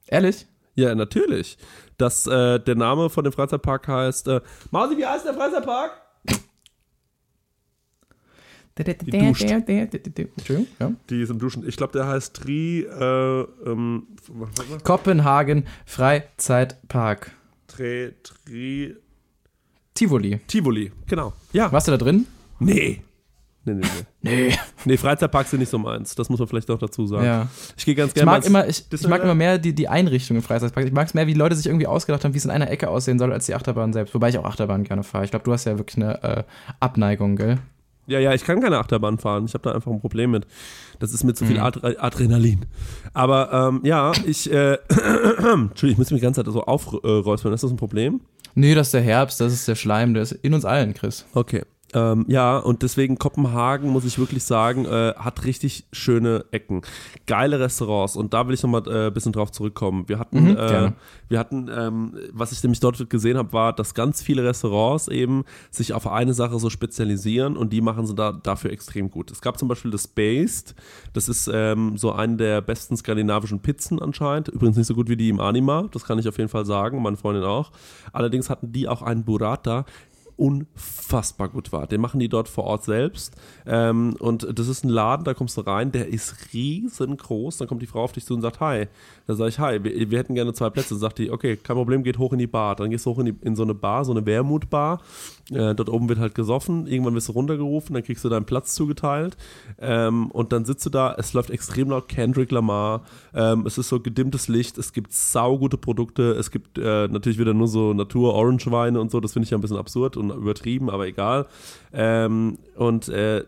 Ehrlich? 0.08 0.46
Ja, 0.76 0.94
natürlich. 0.94 1.58
Das, 1.98 2.28
äh, 2.28 2.60
der 2.60 2.76
Name 2.76 3.10
von 3.10 3.24
dem 3.24 3.34
Freizeitpark 3.34 3.88
heißt, 3.88 4.28
äh, 4.28 4.42
Mausi, 4.72 4.98
wie 4.98 5.06
heißt 5.06 5.26
der 5.26 5.34
Freizeitpark? 5.34 6.05
Duscht. 8.84 9.44
Entschuldigung, 9.44 10.68
ja. 10.80 10.92
Die 11.10 11.22
ist 11.22 11.30
im 11.30 11.40
Duschen. 11.40 11.68
Ich 11.68 11.78
glaube, 11.78 11.94
der 11.94 12.08
heißt 12.08 12.36
Tri, 12.36 12.82
äh, 12.82 13.42
ähm. 13.66 14.08
Kopenhagen 14.84 15.66
Freizeitpark. 15.86 17.32
Tre, 17.68 18.14
Tri, 18.22 18.96
Tivoli. 19.94 20.40
Tivoli. 20.48 20.92
Genau. 21.08 21.34
Ja. 21.54 21.72
Warst 21.72 21.88
du 21.88 21.92
da 21.92 21.98
drin? 21.98 22.28
Nee. 22.60 23.02
Nee, 23.64 23.74
nee, 23.74 23.82
nee. 23.82 24.06
Nee. 24.22 24.58
Nee, 24.86 24.98
Freizeitparks 24.98 25.52
sind 25.52 25.60
nicht 25.60 25.70
so 25.70 25.78
meins. 25.78 26.16
Das 26.16 26.30
muss 26.30 26.40
man 26.40 26.48
vielleicht 26.48 26.68
noch 26.68 26.78
dazu 26.78 27.08
sagen. 27.08 27.26
Ja. 27.26 27.48
Ich 27.78 27.86
gehe 27.86 27.96
ganz 27.96 28.10
Ich 28.12 28.16
gerne 28.16 28.32
mag, 28.32 28.46
immer, 28.46 28.68
ich, 28.68 28.86
ich 28.92 29.08
mag 29.08 29.24
immer 29.24 29.36
mehr 29.36 29.58
die, 29.58 29.74
die 29.74 29.88
Einrichtung 29.88 30.38
im 30.38 30.44
Freizeitpark. 30.44 30.86
Ich 30.86 30.92
mag 30.92 31.08
es 31.08 31.14
mehr, 31.14 31.28
wie 31.28 31.34
die 31.34 31.40
Leute 31.40 31.56
sich 31.56 31.66
irgendwie 31.68 31.88
ausgedacht 31.88 32.24
haben, 32.24 32.34
wie 32.34 32.38
es 32.38 32.46
in 32.46 32.52
einer 32.52 32.70
Ecke 32.70 32.90
aussehen 32.90 33.20
soll, 33.20 33.32
als 33.32 33.46
die 33.46 33.56
Achterbahn 33.56 33.94
selbst. 33.94 34.14
Wobei 34.14 34.30
ich 34.30 34.38
auch 34.38 34.46
Achterbahn 34.46 34.84
gerne 34.84 35.04
fahre. 35.04 35.26
Ich 35.26 35.32
glaube, 35.32 35.46
du 35.46 35.54
hast 35.54 35.66
ja 35.66 35.78
wirklich 35.78 35.98
eine 35.98 36.24
äh, 36.24 36.44
Abneigung, 36.80 37.36
gell? 37.36 37.60
Ja, 38.08 38.20
ja, 38.20 38.34
ich 38.34 38.44
kann 38.44 38.62
keine 38.62 38.78
Achterbahn 38.78 39.18
fahren. 39.18 39.46
Ich 39.46 39.54
habe 39.54 39.63
da 39.63 39.72
einfach 39.76 39.91
ein 39.91 40.00
Problem 40.00 40.32
mit. 40.32 40.46
Das 41.00 41.12
ist 41.13 41.24
mit 41.24 41.38
zu 41.38 41.44
Mhm. 41.44 41.48
viel 41.50 41.60
Adre 41.60 42.00
Adrenalin. 42.00 42.65
Aber 43.13 43.52
ähm, 43.52 43.82
ja, 43.84 44.12
ich, 44.26 44.52
äh, 44.52 44.74
Entschuldigung, 44.89 45.70
ich 45.91 45.98
muss 45.98 46.12
mich 46.12 46.20
die 46.22 46.26
ganze 46.26 46.44
Zeit 46.44 46.52
so 46.54 46.63
aufräuspern. 46.63 47.54
Ist 47.54 47.63
das 47.63 47.72
ein 47.72 47.78
Problem? 47.78 48.22
Nee, 48.54 48.76
das 48.76 48.88
ist 48.88 48.94
der 48.94 49.02
Herbst, 49.02 49.41
das 49.41 49.52
ist 49.54 49.68
der 49.68 49.76
Schleim, 49.76 50.13
der 50.13 50.24
ist 50.24 50.32
in 50.32 50.54
uns 50.54 50.65
allen, 50.65 50.94
Chris. 50.94 51.26
Okay. 51.34 51.63
Ähm, 51.95 52.25
ja, 52.27 52.58
und 52.58 52.81
deswegen 52.81 53.17
Kopenhagen, 53.17 53.89
muss 53.89 54.03
ich 54.03 54.19
wirklich 54.19 54.43
sagen, 54.43 54.84
äh, 54.86 55.13
hat 55.15 55.45
richtig 55.45 55.88
schöne 55.93 56.43
Ecken. 56.51 56.81
Geile 57.25 57.60
Restaurants. 57.62 58.17
Und 58.17 58.34
da 58.34 58.45
will 58.47 58.53
ich 58.53 58.62
nochmal 58.62 58.84
äh, 58.88 59.08
ein 59.08 59.13
bisschen 59.13 59.31
drauf 59.31 59.51
zurückkommen. 59.51 60.10
Wir 60.10 60.19
hatten, 60.19 60.36
Mhm, 60.36 60.58
äh, 60.58 60.91
wir 61.29 61.39
hatten, 61.39 61.69
ähm, 61.73 62.13
was 62.34 62.51
ich 62.51 62.62
nämlich 62.62 62.81
dort 62.81 63.10
gesehen 63.10 63.38
habe, 63.38 63.53
war, 63.53 63.71
dass 63.71 63.93
ganz 63.93 64.21
viele 64.21 64.43
Restaurants 64.43 65.08
eben 65.08 65.45
sich 65.71 65.93
auf 65.93 66.05
eine 66.08 66.34
Sache 66.34 66.60
so 66.60 66.69
spezialisieren 66.69 67.55
und 67.55 67.71
die 67.71 67.79
machen 67.79 68.05
sie 68.05 68.13
da 68.13 68.34
dafür 68.34 68.71
extrem 68.71 69.10
gut. 69.10 69.31
Es 69.31 69.39
gab 69.39 69.58
zum 69.58 69.69
Beispiel 69.69 69.91
das 69.91 70.08
Based, 70.08 70.75
das 71.13 71.29
ist 71.29 71.49
ähm, 71.53 71.97
so 71.97 72.12
eine 72.12 72.36
der 72.36 72.62
besten 72.62 72.97
skandinavischen 72.97 73.62
Pizzen 73.62 74.01
anscheinend. 74.01 74.49
Übrigens 74.49 74.75
nicht 74.75 74.88
so 74.88 74.95
gut 74.95 75.08
wie 75.08 75.15
die 75.15 75.29
im 75.29 75.39
Anima, 75.39 75.88
das 75.91 76.03
kann 76.03 76.19
ich 76.19 76.27
auf 76.27 76.38
jeden 76.38 76.49
Fall 76.49 76.65
sagen, 76.65 77.01
meine 77.01 77.15
Freundin 77.15 77.45
auch. 77.45 77.71
Allerdings 78.12 78.49
hatten 78.49 78.73
die 78.73 78.89
auch 78.89 79.01
einen 79.01 79.23
Burrata, 79.23 79.86
unfassbar 80.38 81.50
gut 81.50 81.71
war. 81.71 81.88
Den 81.88 82.02
machen 82.02 82.19
die 82.19 82.30
dort 82.30 82.48
vor 82.48 82.65
Ort 82.65 82.84
selbst. 82.84 83.36
Ähm, 83.65 84.15
und 84.19 84.48
das 84.58 84.67
ist 84.67 84.84
ein 84.84 84.89
Laden, 84.89 85.24
da 85.24 85.34
kommst 85.34 85.58
du 85.58 85.62
rein, 85.62 85.91
der 85.91 86.08
ist 86.08 86.54
riesengroß. 86.54 87.58
Dann 87.58 87.67
kommt 87.67 87.82
die 87.82 87.88
Frau 87.88 88.04
auf 88.04 88.12
dich 88.12 88.26
zu 88.26 88.34
und 88.34 88.41
sagt, 88.41 88.60
hi. 88.60 88.88
Da 89.28 89.36
sage 89.36 89.50
ich, 89.50 89.60
hi, 89.60 89.84
wir, 89.84 90.12
wir 90.12 90.19
hätten 90.19 90.36
gerne 90.36 90.54
zwei 90.54 90.69
Plätze. 90.69 90.89
Dann 90.89 91.00
sagt 91.00 91.19
die, 91.19 91.32
okay, 91.32 91.56
kein 91.58 91.76
Problem, 91.76 92.04
geht 92.04 92.17
hoch 92.17 92.34
in 92.34 92.39
die 92.39 92.48
Bar. 92.48 92.76
Dann 92.76 92.89
gehst 92.89 93.06
du 93.06 93.12
hoch 93.12 93.19
in, 93.19 93.26
die, 93.26 93.36
in 93.41 93.56
so 93.56 93.63
eine 93.63 93.74
Bar, 93.74 94.06
so 94.06 94.12
eine 94.12 94.26
Wermutbar. 94.26 95.02
Äh, 95.51 95.75
dort 95.75 95.89
oben 95.89 96.10
wird 96.10 96.17
halt 96.17 96.34
gesoffen. 96.34 96.88
Irgendwann 96.88 97.13
wirst 97.13 97.27
du 97.27 97.34
runtergerufen, 97.34 97.93
dann 97.93 98.03
kriegst 98.03 98.25
du 98.25 98.29
deinen 98.29 98.45
Platz 98.45 98.73
zugeteilt. 98.73 99.38
Ähm, 99.79 100.31
und 100.31 100.51
dann 100.51 100.65
sitzt 100.65 100.86
du 100.88 100.89
da, 100.89 101.13
es 101.17 101.34
läuft 101.34 101.51
extrem 101.51 101.91
laut 101.91 102.10
Kendrick 102.10 102.51
Lamar. 102.51 103.03
Ähm, 103.34 103.65
es 103.67 103.77
ist 103.77 103.89
so 103.89 103.99
gedimmtes 103.99 104.47
Licht, 104.47 104.79
es 104.79 104.91
gibt 104.91 105.13
saugute 105.13 105.77
Produkte. 105.77 106.31
Es 106.31 106.49
gibt 106.49 106.79
äh, 106.79 107.08
natürlich 107.08 107.38
wieder 107.38 107.53
nur 107.53 107.67
so 107.67 107.93
Natur-Orange-Weine 107.93 108.99
und 108.99 109.12
so. 109.12 109.19
Das 109.19 109.34
finde 109.34 109.45
ich 109.45 109.51
ja 109.51 109.58
ein 109.58 109.62
bisschen 109.62 109.77
absurd 109.77 110.17
und 110.17 110.31
übertrieben, 110.31 110.89
aber 110.89 111.05
egal. 111.05 111.45
Ähm, 111.93 112.58
und 112.75 113.08
äh, 113.10 113.43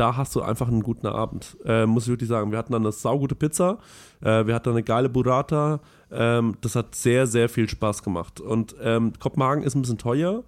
da 0.00 0.16
hast 0.16 0.34
du 0.34 0.40
einfach 0.40 0.68
einen 0.68 0.82
guten 0.82 1.06
Abend, 1.06 1.58
äh, 1.66 1.84
muss 1.84 2.04
ich 2.04 2.08
wirklich 2.08 2.30
sagen. 2.30 2.50
Wir 2.50 2.58
hatten 2.58 2.72
dann 2.72 2.82
eine 2.82 2.92
saugute 2.92 3.34
Pizza, 3.34 3.78
äh, 4.22 4.46
wir 4.46 4.54
hatten 4.54 4.70
eine 4.70 4.82
geile 4.82 5.10
Burrata. 5.10 5.80
Ähm, 6.10 6.56
das 6.62 6.74
hat 6.74 6.94
sehr, 6.94 7.26
sehr 7.26 7.50
viel 7.50 7.68
Spaß 7.68 8.02
gemacht. 8.02 8.40
Und 8.40 8.74
ähm, 8.82 9.12
Kopenhagen 9.20 9.62
ist 9.62 9.74
ein 9.74 9.82
bisschen 9.82 9.98
teuer. 9.98 10.42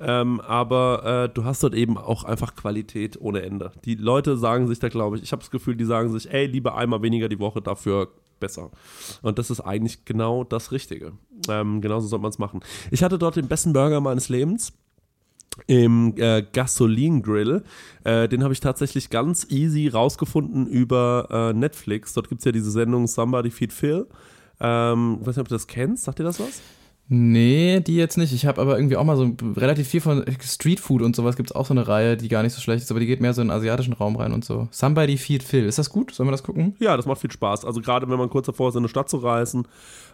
Ähm, 0.00 0.40
aber 0.42 1.24
äh, 1.24 1.34
du 1.34 1.44
hast 1.44 1.62
dort 1.62 1.74
eben 1.74 1.96
auch 1.96 2.22
einfach 2.22 2.54
Qualität 2.54 3.18
ohne 3.20 3.42
Ende. 3.42 3.72
Die 3.84 3.94
Leute 3.94 4.36
sagen 4.36 4.68
sich 4.68 4.78
da, 4.78 4.88
glaube 4.88 5.16
ich, 5.16 5.22
ich 5.22 5.32
habe 5.32 5.40
das 5.40 5.50
Gefühl, 5.50 5.74
die 5.74 5.86
sagen 5.86 6.12
sich, 6.12 6.30
ey, 6.30 6.46
lieber 6.46 6.76
einmal 6.76 7.02
weniger 7.02 7.28
die 7.28 7.40
Woche, 7.40 7.62
dafür 7.62 8.08
besser. 8.38 8.70
Und 9.22 9.38
das 9.38 9.50
ist 9.50 9.60
eigentlich 9.60 10.04
genau 10.04 10.44
das 10.44 10.70
Richtige. 10.70 11.12
Ähm, 11.48 11.80
genauso 11.80 12.06
sollte 12.06 12.22
man 12.22 12.30
es 12.30 12.38
machen. 12.38 12.60
Ich 12.90 13.02
hatte 13.02 13.18
dort 13.18 13.36
den 13.36 13.48
besten 13.48 13.72
Burger 13.72 14.00
meines 14.00 14.28
Lebens 14.28 14.72
im 15.66 16.14
äh, 16.16 16.42
Gasoline 16.52 17.20
Grill. 17.20 17.62
Äh, 18.04 18.28
den 18.28 18.42
habe 18.42 18.52
ich 18.52 18.60
tatsächlich 18.60 19.10
ganz 19.10 19.46
easy 19.50 19.88
rausgefunden 19.88 20.66
über 20.66 21.28
äh, 21.30 21.52
Netflix. 21.52 22.14
Dort 22.14 22.28
gibt 22.28 22.40
es 22.40 22.44
ja 22.44 22.52
diese 22.52 22.70
Sendung 22.70 23.06
Somebody 23.06 23.50
Feed 23.50 23.72
Phil. 23.72 24.06
Ähm, 24.60 25.18
ich 25.20 25.26
weiß 25.26 25.36
nicht, 25.36 25.42
ob 25.42 25.48
du 25.48 25.54
das 25.54 25.66
kennst. 25.66 26.04
Sagt 26.04 26.18
dir 26.18 26.24
das 26.24 26.40
was? 26.40 26.60
Nee, 27.10 27.80
die 27.80 27.96
jetzt 27.96 28.18
nicht. 28.18 28.34
Ich 28.34 28.44
habe 28.44 28.60
aber 28.60 28.76
irgendwie 28.76 28.96
auch 28.98 29.04
mal 29.04 29.16
so 29.16 29.34
relativ 29.56 29.88
viel 29.88 30.02
von 30.02 30.24
Streetfood 30.42 31.00
und 31.00 31.16
sowas 31.16 31.36
gibt 31.36 31.50
es 31.50 31.56
auch 31.56 31.64
so 31.64 31.72
eine 31.72 31.88
Reihe, 31.88 32.18
die 32.18 32.28
gar 32.28 32.42
nicht 32.42 32.52
so 32.52 32.60
schlecht 32.60 32.82
ist, 32.82 32.90
aber 32.90 33.00
die 33.00 33.06
geht 33.06 33.22
mehr 33.22 33.32
so 33.32 33.40
in 33.40 33.48
den 33.48 33.56
asiatischen 33.56 33.94
Raum 33.94 34.16
rein 34.16 34.32
und 34.34 34.44
so. 34.44 34.68
Somebody 34.70 35.16
Feed 35.16 35.42
Phil. 35.42 35.64
Ist 35.64 35.78
das 35.78 35.88
gut? 35.88 36.12
Sollen 36.14 36.26
wir 36.26 36.32
das 36.32 36.42
gucken? 36.42 36.76
Ja, 36.80 36.98
das 36.98 37.06
macht 37.06 37.20
viel 37.22 37.30
Spaß. 37.32 37.64
Also 37.64 37.80
gerade 37.80 38.10
wenn 38.10 38.18
man 38.18 38.28
kurz 38.28 38.44
davor 38.46 38.68
ist, 38.68 38.74
in 38.74 38.80
eine 38.80 38.88
Stadt 38.90 39.08
zu 39.08 39.16
reisen, 39.16 39.66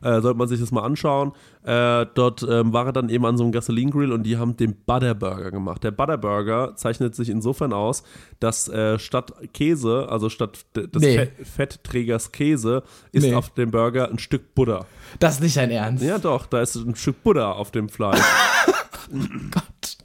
äh, 0.03 0.21
sollte 0.21 0.39
man 0.39 0.47
sich 0.47 0.61
das 0.61 0.71
mal 0.71 0.83
anschauen. 0.83 1.33
Äh, 1.65 2.07
dort 2.15 2.47
ähm, 2.49 2.73
war 2.73 2.87
er 2.87 2.93
dann 2.93 3.09
eben 3.09 3.27
an 3.27 3.37
so 3.37 3.43
einem 3.43 3.53
Gasoline-Grill 3.53 4.13
und 4.13 4.23
die 4.23 4.37
haben 4.37 4.57
den 4.57 4.77
Butterburger 4.87 5.51
gemacht. 5.51 5.83
Der 5.83 5.91
Butterburger 5.91 6.77
zeichnet 6.77 7.17
sich 7.17 7.29
insofern 7.29 7.73
aus, 7.73 8.05
dass 8.39 8.69
äh, 8.69 9.01
statt 9.01 9.33
Käse, 9.53 10.07
also 10.09 10.29
statt 10.29 10.65
des 10.77 11.03
Nee. 11.03 11.17
Fett 11.17 11.33
Fettträgers 11.45 12.31
Käse, 12.31 12.85
ist 13.11 13.25
Nee. 13.25 13.35
auf 13.35 13.51
dem 13.51 13.73
Burger 13.73 14.09
ein 14.11 14.19
Stück 14.21 14.55
Butter. 14.55 14.87
Das 15.19 15.35
ist 15.35 15.41
nicht 15.41 15.57
dein 15.57 15.71
Ernst. 15.71 16.05
Ja, 16.05 16.19
doch, 16.19 16.47
da 16.47 16.61
ist 16.61 16.84
ein 16.87 16.95
Stück 16.97 17.23
Butter 17.23 17.57
auf 17.57 17.71
dem 17.71 17.89
Fleisch. 17.89 18.21
Gott. 19.51 19.97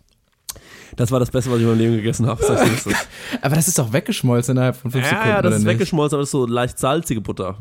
Das 0.95 1.11
war 1.11 1.19
das 1.19 1.31
Beste, 1.31 1.49
was 1.49 1.57
ich 1.57 1.63
in 1.63 1.69
meinem 1.69 1.77
Leben 1.79 1.95
gegessen 1.95 2.27
habe. 2.27 2.43
sag 2.43 2.65
ich 2.67 2.83
dir. 2.83 2.95
Aber 3.41 3.55
das 3.55 3.67
ist 3.67 3.79
doch 3.79 3.93
weggeschmolzen 3.93 4.53
innerhalb 4.57 4.75
von 4.75 4.91
fünf 4.91 5.03
Ja, 5.05 5.09
Sekunden. 5.11 5.29
ja, 5.29 5.41
das 5.41 5.53
ist 5.53 5.59
nicht? 5.59 5.67
weggeschmolzen, 5.69 6.15
aber 6.15 6.21
das 6.21 6.27
ist 6.27 6.31
so 6.31 6.45
leicht 6.45 6.77
salzige 6.79 7.21
Butter. 7.21 7.57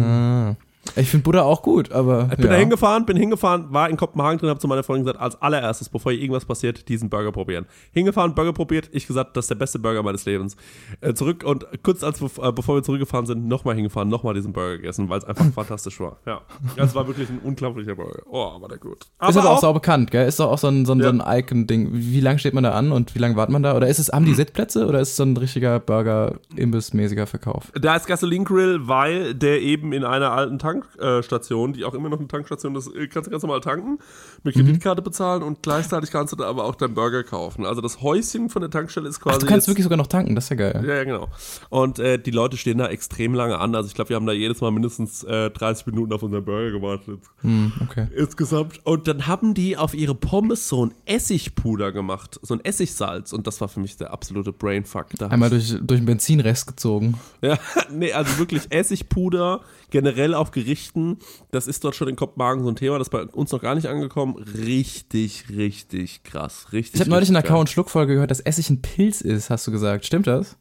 Ah. 0.00 0.54
Ich 0.96 1.08
finde 1.10 1.22
Butter 1.24 1.44
auch 1.44 1.62
gut, 1.62 1.92
aber. 1.92 2.28
Ich 2.30 2.36
bin 2.36 2.46
ja. 2.46 2.52
da 2.52 2.58
hingefahren, 2.58 3.06
bin 3.06 3.16
hingefahren, 3.16 3.72
war 3.72 3.88
in 3.88 3.96
Kopenhagen 3.96 4.38
drin, 4.38 4.50
habe 4.50 4.58
zu 4.58 4.66
meiner 4.68 4.82
Freundin 4.82 5.04
gesagt, 5.04 5.20
als 5.20 5.40
allererstes, 5.40 5.88
bevor 5.88 6.12
hier 6.12 6.20
irgendwas 6.20 6.44
passiert, 6.44 6.88
diesen 6.88 7.08
Burger 7.08 7.30
probieren. 7.30 7.66
Hingefahren, 7.92 8.34
Burger 8.34 8.52
probiert, 8.52 8.90
ich 8.92 9.06
gesagt, 9.06 9.36
das 9.36 9.44
ist 9.44 9.50
der 9.50 9.54
beste 9.54 9.78
Burger 9.78 10.02
meines 10.02 10.24
Lebens. 10.24 10.56
Äh, 11.00 11.14
zurück 11.14 11.44
und 11.44 11.66
kurz 11.82 12.02
als 12.02 12.20
äh, 12.20 12.52
bevor 12.52 12.74
wir 12.74 12.82
zurückgefahren 12.82 13.26
sind, 13.26 13.46
nochmal 13.46 13.76
hingefahren, 13.76 14.08
nochmal 14.08 14.34
diesen 14.34 14.52
Burger 14.52 14.76
gegessen, 14.78 15.08
weil 15.08 15.18
es 15.18 15.24
einfach 15.24 15.46
fantastisch 15.54 16.00
war. 16.00 16.18
Ja, 16.26 16.40
es 16.76 16.94
war 16.94 17.06
wirklich 17.06 17.30
ein 17.30 17.38
unglaublicher 17.38 17.94
Burger. 17.94 18.22
Oh, 18.26 18.60
war 18.60 18.68
der 18.68 18.78
gut. 18.78 19.06
ist 19.26 19.36
aber 19.36 19.50
auch, 19.50 19.60
sau 19.60 19.72
bekannt, 19.72 20.10
gell? 20.10 20.26
Ist 20.26 20.40
doch 20.40 20.50
auch 20.50 20.58
so 20.58 20.68
ein, 20.68 20.84
so 20.84 20.92
ein, 20.94 20.98
Ja. 21.00 21.12
so 21.14 21.22
ein 21.22 21.38
Icon-Ding. 21.38 21.90
Wie 21.92 22.20
lange 22.20 22.38
steht 22.40 22.54
man 22.54 22.64
da 22.64 22.72
an 22.72 22.90
und 22.92 23.14
wie 23.14 23.18
lange 23.20 23.36
wartet 23.36 23.52
man 23.52 23.62
da? 23.62 23.76
Oder 23.76 23.86
ist 23.88 23.98
es, 24.00 24.08
haben 24.10 24.24
die 24.24 24.34
Sitzplätze 24.42 24.86
oder 24.86 25.00
ist 25.00 25.10
es 25.10 25.16
so 25.16 25.22
ein 25.22 25.36
richtiger 25.36 25.78
Burger-Imbiss-mäßiger 25.78 27.26
Verkauf? 27.26 27.70
Da 27.80 27.96
ist 27.96 28.06
Gasoline 28.06 28.44
Grill, 28.44 28.88
weil 28.88 29.34
der 29.34 29.60
eben 29.62 29.92
in 29.92 30.04
einer 30.04 30.32
alten 30.32 30.58
Tankstation, 30.80 31.72
die 31.72 31.84
auch 31.84 31.94
immer 31.94 32.08
noch 32.08 32.18
eine 32.18 32.28
Tankstation 32.28 32.74
ist, 32.76 32.88
äh, 32.94 33.06
kannst 33.08 33.26
du 33.26 33.30
ganz 33.30 33.42
normal 33.42 33.60
tanken, 33.60 33.98
mit 34.42 34.56
Mhm. 34.56 34.60
Kreditkarte 34.66 35.02
bezahlen 35.02 35.42
und 35.42 35.62
gleichzeitig 35.62 36.10
kannst 36.10 36.32
du 36.32 36.36
da 36.36 36.44
aber 36.46 36.64
auch 36.64 36.74
deinen 36.74 36.94
Burger 36.94 37.22
kaufen. 37.24 37.64
Also 37.66 37.80
das 37.80 38.02
Häuschen 38.02 38.48
von 38.48 38.62
der 38.62 38.70
Tankstelle 38.70 39.08
ist 39.08 39.20
quasi. 39.20 39.36
Ach, 39.36 39.40
du 39.40 39.46
kannst 39.46 39.66
jetzt, 39.66 39.72
wirklich 39.72 39.84
sogar 39.84 39.98
noch 39.98 40.06
tanken, 40.06 40.34
das 40.34 40.44
ist 40.44 40.50
ja 40.50 40.56
geil. 40.56 40.84
Ja, 40.86 40.94
ja, 40.94 41.04
genau. 41.04 41.28
Und 41.70 41.98
äh, 41.98 42.18
die 42.18 42.30
Leute 42.30 42.56
stehen 42.56 42.78
da 42.78 42.88
extrem 42.88 43.34
lange 43.34 43.58
an. 43.58 43.74
Also 43.74 43.88
ich 43.88 43.94
glaube, 43.94 44.10
wir 44.10 44.16
haben 44.16 44.26
da 44.26 44.32
jedes 44.32 44.60
Mal 44.60 44.70
mindestens 44.70 45.24
äh, 45.24 45.50
30 45.50 45.86
Minuten 45.86 46.12
auf 46.12 46.22
unseren 46.22 46.44
Burger 46.44 46.70
gewartet. 46.70 47.20
Hm, 47.42 47.72
okay. 47.80 48.08
Insgesamt. 48.16 48.80
Und 48.84 49.08
dann 49.08 49.26
haben 49.26 49.54
die 49.54 49.76
auf 49.76 49.94
ihre 49.94 50.14
Pommes 50.14 50.68
so 50.68 50.86
ein 50.86 50.94
Essigpuder 51.06 51.92
gemacht, 51.92 52.38
so 52.42 52.54
ein 52.54 52.64
Essigsalz. 52.64 53.32
Und 53.32 53.46
das 53.46 53.60
war 53.60 53.68
für 53.68 53.80
mich 53.80 53.96
der 53.96 54.12
absolute 54.12 54.52
Brainfuck. 54.52 55.06
Da 55.18 55.28
Einmal 55.28 55.50
durch, 55.50 55.74
durch 55.80 56.00
den 56.00 56.06
Benzinrest 56.06 56.66
gezogen. 56.66 57.18
ja, 57.40 57.58
nee, 57.90 58.12
also 58.12 58.38
wirklich 58.38 58.70
Essigpuder, 58.70 59.60
generell 59.90 60.34
auf 60.34 60.50
Gerichten, 60.62 61.18
das 61.50 61.66
ist 61.66 61.84
dort 61.84 61.94
schon 61.94 62.08
in 62.08 62.16
Kopenhagen 62.16 62.62
so 62.62 62.68
ein 62.68 62.76
Thema, 62.76 62.98
das 62.98 63.06
ist 63.06 63.10
bei 63.10 63.24
uns 63.24 63.52
noch 63.52 63.60
gar 63.60 63.74
nicht 63.74 63.86
angekommen. 63.86 64.36
Richtig, 64.36 65.46
richtig 65.50 66.22
krass. 66.22 66.66
Richtig. 66.72 66.94
Ich 66.94 67.00
habe 67.00 67.10
neulich 67.10 67.28
in 67.28 67.34
der 67.34 67.42
Kau- 67.42 67.60
und 67.60 67.70
Schluckfolge 67.70 68.14
gehört, 68.14 68.30
dass 68.30 68.40
Essig 68.40 68.70
ein 68.70 68.82
Pilz 68.82 69.20
ist, 69.20 69.50
hast 69.50 69.66
du 69.66 69.72
gesagt. 69.72 70.04
Stimmt 70.06 70.26
das? 70.26 70.56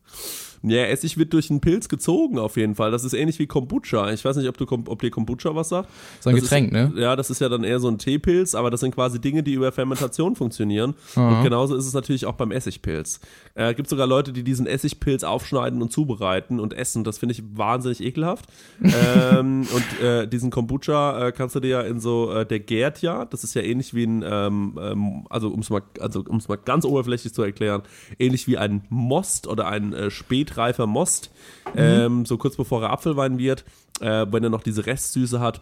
Ja, 0.64 0.84
Essig 0.86 1.18
wird 1.18 1.34
durch 1.34 1.50
einen 1.50 1.60
Pilz 1.60 1.90
gezogen 1.90 2.38
auf 2.38 2.56
jeden 2.56 2.76
Fall. 2.76 2.92
Das 2.92 3.04
ist 3.04 3.14
ähnlich 3.14 3.40
wie 3.40 3.48
Kombucha. 3.48 4.12
Ich 4.12 4.24
weiß 4.24 4.36
nicht, 4.38 4.48
ob, 4.48 4.58
du, 4.58 4.66
ob 4.70 5.02
dir 5.02 5.10
Kombucha 5.10 5.56
was 5.56 5.70
sagt. 5.70 5.90
So 6.20 6.30
ein 6.30 6.36
Das 6.36 6.44
Getränk, 6.44 6.68
ist, 6.68 6.74
ne? 6.74 7.02
Ja, 7.02 7.16
das 7.16 7.30
ist 7.30 7.42
ja 7.42 7.50
dann 7.50 7.64
eher 7.64 7.80
so 7.80 7.88
ein 7.88 7.98
Teepilz, 7.98 8.54
aber 8.54 8.70
das 8.70 8.82
sind 8.82 8.94
quasi 8.94 9.20
Dinge, 9.20 9.42
die 9.42 9.54
über 9.54 9.72
Fermentation 9.72 10.36
funktionieren. 10.36 10.94
Aha. 11.16 11.38
Und 11.38 11.44
genauso 11.44 11.76
ist 11.76 11.86
es 11.86 11.94
natürlich 11.94 12.26
auch 12.26 12.36
beim 12.36 12.52
Essigpilz. 12.52 13.20
Äh, 13.56 13.74
gibt 13.74 13.90
sogar 13.90 14.08
Leute, 14.08 14.34
die 14.34 14.44
diesen 14.44 14.68
Essigpilz 14.68 15.24
aufschneiden 15.24 15.82
und 15.82 15.92
zubereiten 15.92 16.60
und 16.60 16.74
essen. 16.74 17.04
Das 17.04 17.18
finde 17.18 17.34
ich 17.34 17.44
wahnsinnig 17.54 18.04
ekelhaft. 18.04 18.46
ähm, 18.82 19.68
und 19.74 20.06
äh, 20.06 20.28
diesen 20.28 20.52
Kombucha 20.52 21.28
äh, 21.28 21.32
kannst 21.32 21.56
du 21.56 21.60
dir 21.60 21.70
ja 21.70 21.82
in 21.82 22.00
so, 22.00 22.32
äh, 22.32 22.46
der 22.46 22.60
gärt 22.60 23.02
ja, 23.02 23.26
das 23.26 23.44
ist 23.44 23.56
ja 23.56 23.62
ähnlich 23.62 23.94
wie 23.94 24.04
ein, 24.04 24.24
ähm, 24.26 24.80
ähm, 24.80 25.26
also 25.30 25.50
um 25.50 25.62
es 25.62 25.70
mal, 25.70 25.82
also 26.00 26.24
um's 26.28 26.48
mal 26.48 26.58
ganz 26.58 26.86
oberflächlich 26.86 27.34
zu 27.34 27.42
erklären, 27.42 27.82
ähnlich 28.20 28.48
wie 28.48 28.58
ein 28.58 28.84
Most 28.90 29.48
oder 29.48 29.68
ein 29.68 29.94
äh, 29.94 30.12
spätreifer 30.52 30.88
Most, 30.88 31.32
ähm, 31.76 32.26
so 32.26 32.38
kurz 32.38 32.56
bevor 32.56 32.84
er 32.84 32.92
Apfelwein 32.92 33.38
wird, 33.38 33.64
äh, 34.00 34.26
wenn 34.30 34.44
er 34.44 34.50
noch 34.50 34.64
diese 34.64 34.86
Restsüße 34.86 35.40
hat. 35.40 35.62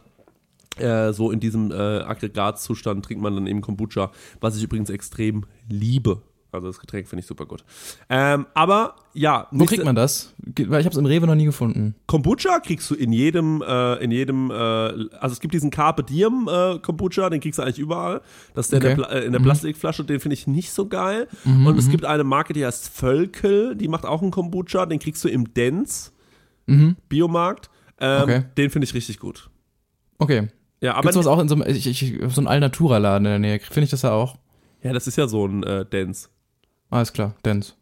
Äh, 0.78 1.14
so 1.14 1.32
in 1.32 1.40
diesem 1.40 1.72
äh, 1.72 1.76
Aggregatzustand 1.76 3.06
trinkt 3.06 3.22
man 3.22 3.36
dann 3.36 3.48
eben 3.48 3.62
Kombucha, 3.62 4.12
was 4.40 4.58
ich 4.58 4.64
übrigens 4.64 4.90
extrem 4.90 5.46
liebe. 5.70 6.22
Also 6.52 6.68
das 6.68 6.80
Getränk 6.80 7.08
finde 7.08 7.22
ich 7.22 7.28
super 7.28 7.46
gut. 7.46 7.64
Ähm, 8.10 8.48
aber 8.56 8.96
ja, 9.14 9.48
Wo 9.52 9.66
kriegt 9.66 9.86
man 9.86 9.96
das? 9.96 10.34
Weil 10.40 10.80
ich 10.80 10.86
habe 10.86 10.94
es 10.94 10.98
im 10.98 11.06
Rewe 11.06 11.28
noch 11.28 11.36
nie 11.36 11.46
gefunden. 11.46 11.94
Kombucha 12.08 12.60
kriegst 12.60 12.90
du 12.90 12.96
in 12.96 13.12
jedem, 13.14 13.62
äh, 13.62 13.96
in 14.04 14.10
jedem, 14.10 14.50
äh, 14.50 14.54
also 14.54 15.34
es 15.34 15.40
gibt 15.42 15.54
diesen 15.54 15.70
Carpe 15.70 16.04
Diem 16.04 16.50
äh, 16.52 16.80
Kombucha, 16.80 17.30
den 17.30 17.40
kriegst 17.40 17.60
du 17.60 17.64
eigentlich 17.64 17.78
überall. 17.78 18.22
Das 18.56 18.66
ist 18.66 18.72
der 18.72 18.80
Okay. 18.80 18.92
in 18.94 18.98
der, 18.98 19.12
äh, 19.12 19.26
in 19.26 19.32
der 19.32 19.40
Plastikflasche, 19.40 20.04
den 20.06 20.20
finde 20.20 20.34
ich 20.34 20.48
nicht 20.48 20.72
so 20.72 20.88
geil. 20.88 21.28
Und 21.46 21.78
es 21.78 21.90
gibt 21.90 22.04
eine 22.06 22.24
Marke, 22.24 22.54
die 22.54 22.66
heißt 22.66 22.90
Völkel, 22.90 23.76
die 23.76 23.88
macht 23.88 24.06
auch 24.06 24.22
einen 24.24 24.32
Kombucha, 24.32 24.86
den 24.88 24.98
kriegst 25.00 25.24
du 25.24 25.28
im 25.30 25.54
Dens 25.54 26.14
Biomarkt. 27.10 27.70
Ähm, 28.00 28.22
Okay. 28.24 28.44
Den 28.58 28.70
finde 28.70 28.86
ich 28.86 28.94
richtig 28.94 29.20
gut. 29.20 29.50
Okay. 30.18 30.48
Ja, 30.82 30.94
aber 30.94 31.02
Gibt's 31.04 31.16
sowas 31.16 31.28
auch 31.28 31.40
in 31.40 31.50
so 31.50 31.56
einem, 31.56 31.76
ich, 31.76 31.86
ich, 31.86 32.20
so 32.34 32.40
einem 32.42 32.48
Alnatura-Laden 32.48 33.26
in 33.26 33.32
der 33.32 33.40
Nähe? 33.40 33.60
Finde 33.60 33.84
ich 33.84 33.90
das 33.92 34.02
ja 34.04 34.12
auch? 34.12 34.38
ja, 34.82 34.94
das 34.94 35.08
ist 35.08 35.18
ja 35.18 35.28
so 35.28 35.46
ein 35.46 35.64
äh, 35.64 35.86
Dens. 35.86 36.30
Alles 36.90 37.14
klar, 37.14 37.36
Dance. 37.44 37.74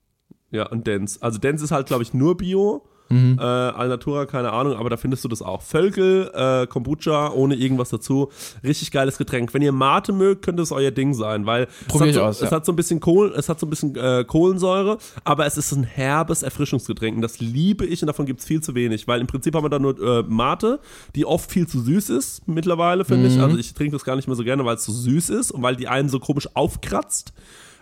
Ja, 0.51 0.67
und 0.67 0.87
Dens. 0.87 1.21
Also 1.21 1.39
Dens 1.39 1.61
ist 1.61 1.71
halt, 1.71 1.87
glaube 1.87 2.03
ich, 2.03 2.13
nur 2.13 2.37
Bio. 2.37 2.83
Mhm. 3.09 3.37
Äh, 3.39 3.41
Alnatura, 3.41 4.25
keine 4.25 4.51
Ahnung, 4.51 4.73
aber 4.75 4.89
da 4.89 4.97
findest 4.97 5.23
du 5.23 5.29
das 5.29 5.41
auch. 5.41 5.61
Völkel, 5.61 6.29
äh, 6.33 6.67
Kombucha, 6.67 7.31
ohne 7.31 7.55
irgendwas 7.55 7.87
dazu. 7.87 8.29
Richtig 8.65 8.91
geiles 8.91 9.17
Getränk. 9.17 9.53
Wenn 9.53 9.61
ihr 9.61 9.71
Mate 9.71 10.11
mögt, 10.11 10.43
könnte 10.43 10.61
es 10.61 10.73
euer 10.73 10.91
Ding 10.91 11.13
sein, 11.13 11.45
weil 11.45 11.67
es, 11.87 11.95
ich 11.95 12.01
hat 12.01 12.13
so, 12.13 12.21
aus, 12.21 12.41
es 12.41 12.49
ja. 12.49 12.55
hat 12.57 12.65
so 12.65 12.73
ein 12.73 12.75
bisschen 12.75 12.99
Kohl, 12.99 13.33
es 13.37 13.47
hat 13.47 13.61
so 13.61 13.65
ein 13.65 13.69
bisschen 13.69 13.95
äh, 13.95 14.25
Kohlensäure, 14.27 14.97
aber 15.23 15.45
es 15.45 15.57
ist 15.57 15.71
ein 15.71 15.83
herbes 15.85 16.43
Erfrischungsgetränk. 16.43 17.15
Und 17.15 17.21
das 17.21 17.39
liebe 17.39 17.85
ich 17.85 18.01
und 18.01 18.07
davon 18.07 18.25
gibt 18.25 18.41
es 18.41 18.45
viel 18.45 18.61
zu 18.61 18.75
wenig, 18.75 19.07
weil 19.07 19.21
im 19.21 19.27
Prinzip 19.27 19.55
haben 19.55 19.63
wir 19.63 19.69
da 19.69 19.79
nur 19.79 19.97
äh, 20.01 20.23
Mate, 20.23 20.81
die 21.15 21.25
oft 21.25 21.49
viel 21.49 21.65
zu 21.65 21.79
süß 21.79 22.09
ist 22.09 22.45
mittlerweile, 22.47 23.05
finde 23.05 23.29
ich. 23.29 23.37
Mhm. 23.37 23.43
Also 23.43 23.57
ich 23.57 23.73
trinke 23.73 23.93
das 23.93 24.03
gar 24.03 24.17
nicht 24.17 24.27
mehr 24.27 24.35
so 24.35 24.43
gerne, 24.43 24.65
weil 24.65 24.75
es 24.75 24.83
zu 24.83 24.91
süß 24.91 25.29
ist 25.29 25.51
und 25.51 25.61
weil 25.61 25.77
die 25.77 25.87
einen 25.87 26.09
so 26.09 26.19
komisch 26.19 26.49
aufkratzt. 26.55 27.31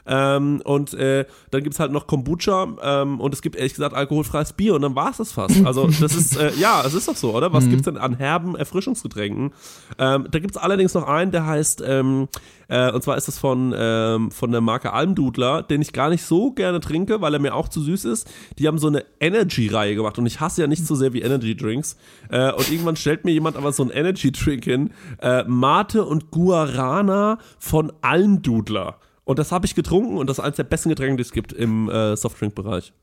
Ähm, 0.08 0.62
und 0.64 0.94
äh, 0.94 1.26
dann 1.52 1.64
gibt's 1.64 1.80
halt 1.80 1.92
noch 1.92 2.08
Kombucha 2.08 2.68
ähm, 2.82 3.20
und 3.20 3.34
es 3.34 3.42
gibt 3.42 3.56
ehrlich 3.56 3.74
gesagt 3.74 3.96
alkoholfreies 3.96 4.54
Bier 4.54 4.76
und 4.76 4.82
dann 4.82 4.96
war's 4.96 5.18
das 5.18 5.32
fast. 5.32 5.66
Also 5.66 5.88
das 5.88 6.16
ist, 6.16 6.38
äh, 6.38 6.52
ja, 6.60 6.84
es 6.86 6.94
ist 6.94 7.08
doch 7.08 7.16
so, 7.16 7.36
oder? 7.36 7.54
Was 7.54 7.68
gibt's 7.68 7.86
denn 7.86 7.98
an 7.98 8.16
herben 8.16 8.56
Erfrischungsgetränken? 8.56 9.54
Ähm, 9.98 10.28
da 10.30 10.40
gibt's 10.40 10.58
allerdings 10.58 10.94
noch 10.94 11.08
einen, 11.08 11.32
der 11.32 11.46
heißt, 11.46 11.84
ähm, 11.86 12.28
äh, 12.68 12.92
und 12.92 13.04
zwar 13.04 13.18
ist 13.18 13.28
das 13.28 13.38
von, 13.38 13.74
ähm, 13.78 14.32
von 14.32 14.52
der 14.52 14.62
Marke 14.62 14.94
Almdudler, 14.94 15.64
den 15.64 15.82
ich 15.82 15.94
gar 15.94 16.10
nicht 16.10 16.24
so 16.24 16.52
gerne 16.52 16.80
trinke, 16.80 17.22
weil 17.22 17.34
er 17.34 17.40
mir 17.40 17.56
auch 17.56 17.70
zu 17.70 17.82
süß 17.82 18.06
ist. 18.06 18.30
Die 18.58 18.68
haben 18.68 18.78
so 18.78 18.88
eine 18.88 19.06
Energy-Reihe 19.20 19.96
gemacht 19.96 20.18
und 20.18 20.26
ich 20.26 20.40
hasse 20.40 20.62
ja 20.62 20.68
nicht 20.68 20.86
so 20.86 20.96
sehr 20.96 21.14
wie 21.14 21.22
Energy-Drinks. 21.22 21.98
Äh, 22.30 22.52
und 22.54 22.72
irgendwann 22.72 22.96
stellt 22.96 23.26
mir 23.26 23.32
jemand 23.32 23.58
aber 23.58 23.72
so 23.72 23.84
einen 23.84 23.92
Energy-Drink 23.92 24.64
hin, 24.64 24.92
äh, 25.22 25.44
Mate 25.44 26.06
und 26.06 26.32
Guarana 26.32 27.38
von 27.60 27.92
Almdudler. 28.02 29.00
Und 29.26 29.40
das 29.40 29.52
habe 29.52 29.66
ich 29.66 29.76
getrunken 29.76 30.18
und 30.18 30.30
das 30.30 30.38
ist 30.38 30.44
eines 30.44 30.56
der 30.56 30.64
besten 30.64 30.90
Getränke, 30.90 31.18
die 31.18 31.24
es 31.24 31.32
gibt 31.32 31.52
im 31.52 31.90
äh, 31.90 32.16
Softdrink-Bereich. 32.16 32.94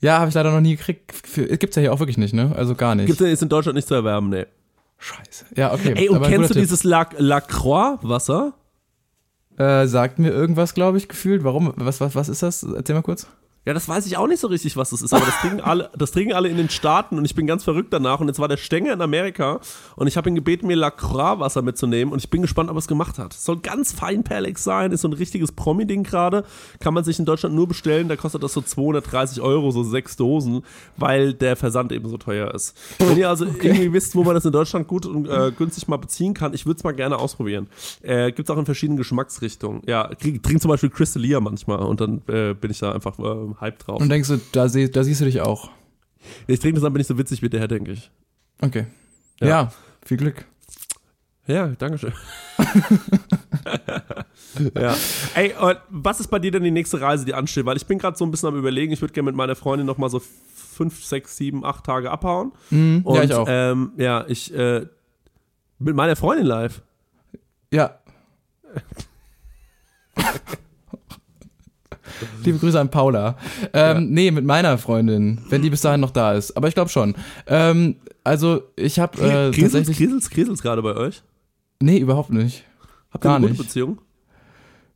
Ja, 0.00 0.18
habe 0.18 0.28
ich 0.28 0.34
leider 0.34 0.52
noch 0.52 0.60
nie 0.60 0.76
gekriegt. 0.76 1.12
Gibt's 1.34 1.76
ja 1.76 1.82
hier 1.82 1.92
auch 1.92 1.98
wirklich 1.98 2.18
nicht, 2.18 2.34
ne? 2.34 2.52
Also 2.56 2.74
gar 2.74 2.94
nicht. 2.94 3.06
Gibt 3.06 3.20
es 3.20 3.42
in 3.42 3.48
Deutschland 3.48 3.76
nicht 3.76 3.88
zu 3.88 3.94
erwerben, 3.94 4.28
nee. 4.28 4.46
Scheiße. 4.98 5.46
Ja, 5.56 5.72
okay. 5.72 5.94
Ey, 5.96 6.08
und 6.08 6.16
aber 6.16 6.28
kennst 6.28 6.50
du 6.50 6.54
guter 6.54 6.60
dieses 6.60 6.84
La, 6.84 7.08
La? 7.18 7.40
Tipp. 7.40 8.52
Äh, 9.56 9.86
sagt 9.86 10.18
mir 10.18 10.30
irgendwas, 10.30 10.74
glaube 10.74 10.98
ich, 10.98 11.08
gefühlt. 11.08 11.44
Warum? 11.44 11.72
Was, 11.76 12.00
was, 12.00 12.14
was 12.14 12.28
ist 12.28 12.42
das? 12.42 12.62
Erzähl 12.62 12.94
mal 12.94 13.02
kurz. 13.02 13.26
Ja, 13.66 13.72
das 13.72 13.88
weiß 13.88 14.04
ich 14.06 14.16
auch 14.18 14.26
nicht 14.26 14.40
so 14.40 14.48
richtig, 14.48 14.76
was 14.76 14.90
das 14.90 15.00
ist, 15.00 15.14
aber 15.14 15.24
das 15.24 15.38
trinken 15.40 15.60
alle, 15.60 15.90
das 15.96 16.10
trinken 16.12 16.34
alle 16.34 16.48
in 16.50 16.56
den 16.58 16.68
Staaten 16.68 17.16
und 17.16 17.24
ich 17.24 17.34
bin 17.34 17.46
ganz 17.46 17.64
verrückt 17.64 17.92
danach. 17.94 18.20
Und 18.20 18.28
jetzt 18.28 18.38
war 18.38 18.46
der 18.48 18.58
Stenger 18.58 18.92
in 18.92 19.00
Amerika 19.00 19.58
und 19.96 20.06
ich 20.06 20.16
habe 20.18 20.28
ihn 20.28 20.34
gebeten, 20.34 20.66
mir 20.66 20.76
Lacroix-Wasser 20.76 21.62
mitzunehmen 21.62 22.12
und 22.12 22.18
ich 22.18 22.28
bin 22.28 22.42
gespannt, 22.42 22.68
ob 22.68 22.76
er 22.76 22.80
es 22.80 22.88
gemacht 22.88 23.18
hat. 23.18 23.32
Soll 23.32 23.58
ganz 23.60 23.92
feinperlig 23.92 24.58
sein, 24.58 24.92
ist 24.92 25.00
so 25.00 25.08
ein 25.08 25.14
richtiges 25.14 25.52
Promi-Ding 25.52 26.02
gerade. 26.02 26.44
Kann 26.80 26.92
man 26.92 27.04
sich 27.04 27.18
in 27.18 27.24
Deutschland 27.24 27.54
nur 27.54 27.66
bestellen, 27.66 28.08
da 28.08 28.16
kostet 28.16 28.42
das 28.42 28.52
so 28.52 28.60
230 28.60 29.40
Euro, 29.40 29.70
so 29.70 29.82
sechs 29.82 30.16
Dosen, 30.16 30.62
weil 30.98 31.32
der 31.32 31.56
Versand 31.56 31.90
eben 31.92 32.08
so 32.08 32.18
teuer 32.18 32.52
ist. 32.54 32.76
Wenn 32.98 33.16
ihr 33.16 33.28
also 33.30 33.44
irgendwie 33.62 33.92
wisst, 33.94 34.14
wo 34.14 34.24
man 34.24 34.34
das 34.34 34.44
in 34.44 34.52
Deutschland 34.52 34.88
gut 34.88 35.06
und 35.06 35.26
äh, 35.26 35.52
günstig 35.56 35.88
mal 35.88 35.96
beziehen 35.96 36.34
kann, 36.34 36.52
ich 36.52 36.66
würde 36.66 36.76
es 36.78 36.84
mal 36.84 36.92
gerne 36.92 37.16
ausprobieren. 37.18 37.68
Äh, 38.02 38.32
Gibt 38.32 38.48
es 38.48 38.54
auch 38.54 38.58
in 38.58 38.66
verschiedenen 38.66 38.98
Geschmacksrichtungen. 38.98 39.80
Ja, 39.86 40.08
krieg- 40.20 40.42
trink 40.42 40.60
zum 40.60 40.68
Beispiel 40.70 40.90
Crystalia 40.90 41.40
manchmal 41.40 41.78
und 41.78 42.00
dann 42.02 42.20
äh, 42.28 42.52
bin 42.52 42.70
ich 42.70 42.78
da 42.80 42.92
einfach 42.92 43.18
äh, 43.18 43.53
hype 43.60 43.78
drauf. 43.78 44.00
Und 44.00 44.08
denkst 44.08 44.28
du, 44.28 44.40
da, 44.52 44.68
seh, 44.68 44.88
da 44.88 45.04
siehst 45.04 45.20
du 45.20 45.24
dich 45.24 45.40
auch. 45.40 45.70
Ich 46.46 46.60
trinke 46.60 46.76
das 46.76 46.82
dann, 46.82 46.92
bin 46.92 47.00
ich 47.00 47.06
so 47.06 47.18
witzig 47.18 47.42
wie 47.42 47.48
der, 47.48 47.68
denke 47.68 47.92
ich. 47.92 48.10
Okay. 48.60 48.86
Ja. 49.40 49.46
Ja, 49.46 49.72
viel 50.04 50.16
Glück. 50.16 50.46
Ja, 51.46 51.68
danke 51.68 51.98
schön. 51.98 52.14
ja. 54.74 54.96
Ey, 55.34 55.54
und 55.60 55.76
was 55.90 56.20
ist 56.20 56.28
bei 56.28 56.38
dir 56.38 56.50
denn 56.50 56.62
die 56.62 56.70
nächste 56.70 57.00
Reise, 57.00 57.26
die 57.26 57.34
ansteht? 57.34 57.66
Weil 57.66 57.76
ich 57.76 57.86
bin 57.86 57.98
gerade 57.98 58.16
so 58.16 58.24
ein 58.24 58.30
bisschen 58.30 58.48
am 58.48 58.56
überlegen, 58.56 58.92
ich 58.92 59.02
würde 59.02 59.12
gerne 59.12 59.26
mit 59.26 59.36
meiner 59.36 59.54
Freundin 59.54 59.86
noch 59.86 59.98
mal 59.98 60.08
so 60.08 60.20
fünf, 60.20 61.04
sechs, 61.04 61.36
sieben, 61.36 61.64
acht 61.64 61.84
Tage 61.84 62.10
abhauen. 62.10 62.52
Mhm, 62.70 63.02
Und 63.04 63.16
ja, 63.16 63.22
ich 63.24 63.34
auch. 63.34 63.46
Ähm, 63.48 63.92
ja, 63.98 64.24
ich 64.26 64.54
äh, 64.54 64.86
mit 65.78 65.94
meiner 65.94 66.16
Freundin 66.16 66.46
live. 66.46 66.80
Ja. 67.70 67.98
Liebe 72.44 72.58
Grüße 72.58 72.78
an 72.80 72.90
Paula. 72.90 73.36
Ähm, 73.72 73.94
Ja. 73.96 74.00
Nee, 74.00 74.30
mit 74.30 74.44
meiner 74.44 74.78
Freundin, 74.78 75.40
wenn 75.48 75.62
die 75.62 75.70
bis 75.70 75.80
dahin 75.80 76.00
noch 76.00 76.10
da 76.10 76.32
ist. 76.34 76.56
Aber 76.56 76.68
ich 76.68 76.74
glaube 76.74 76.90
schon. 76.90 77.14
Ähm, 77.46 77.96
also, 78.22 78.62
ich 78.76 78.98
habe 78.98 79.18
äh, 79.18 79.50
Kriselt's, 79.50 79.72
tatsächlich. 79.74 79.96
kriselt's, 79.98 80.30
kriselt's 80.30 80.62
gerade 80.62 80.82
bei 80.82 80.94
euch? 80.96 81.22
Nee, 81.80 81.98
überhaupt 81.98 82.30
nicht. 82.30 82.64
Habt 83.10 83.24
ihr 83.24 83.30
eine 83.30 83.40
gute 83.46 83.52
nicht. 83.52 83.62
Beziehung? 83.62 84.00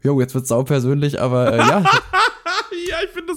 Jo, 0.02 0.20
jetzt 0.20 0.34
wird's 0.34 0.48
sau 0.48 0.62
persönlich, 0.62 1.20
aber 1.20 1.52
äh, 1.52 1.58
ja. 1.58 1.84
Ja, 2.88 2.96
ich 3.04 3.10
finde 3.10 3.32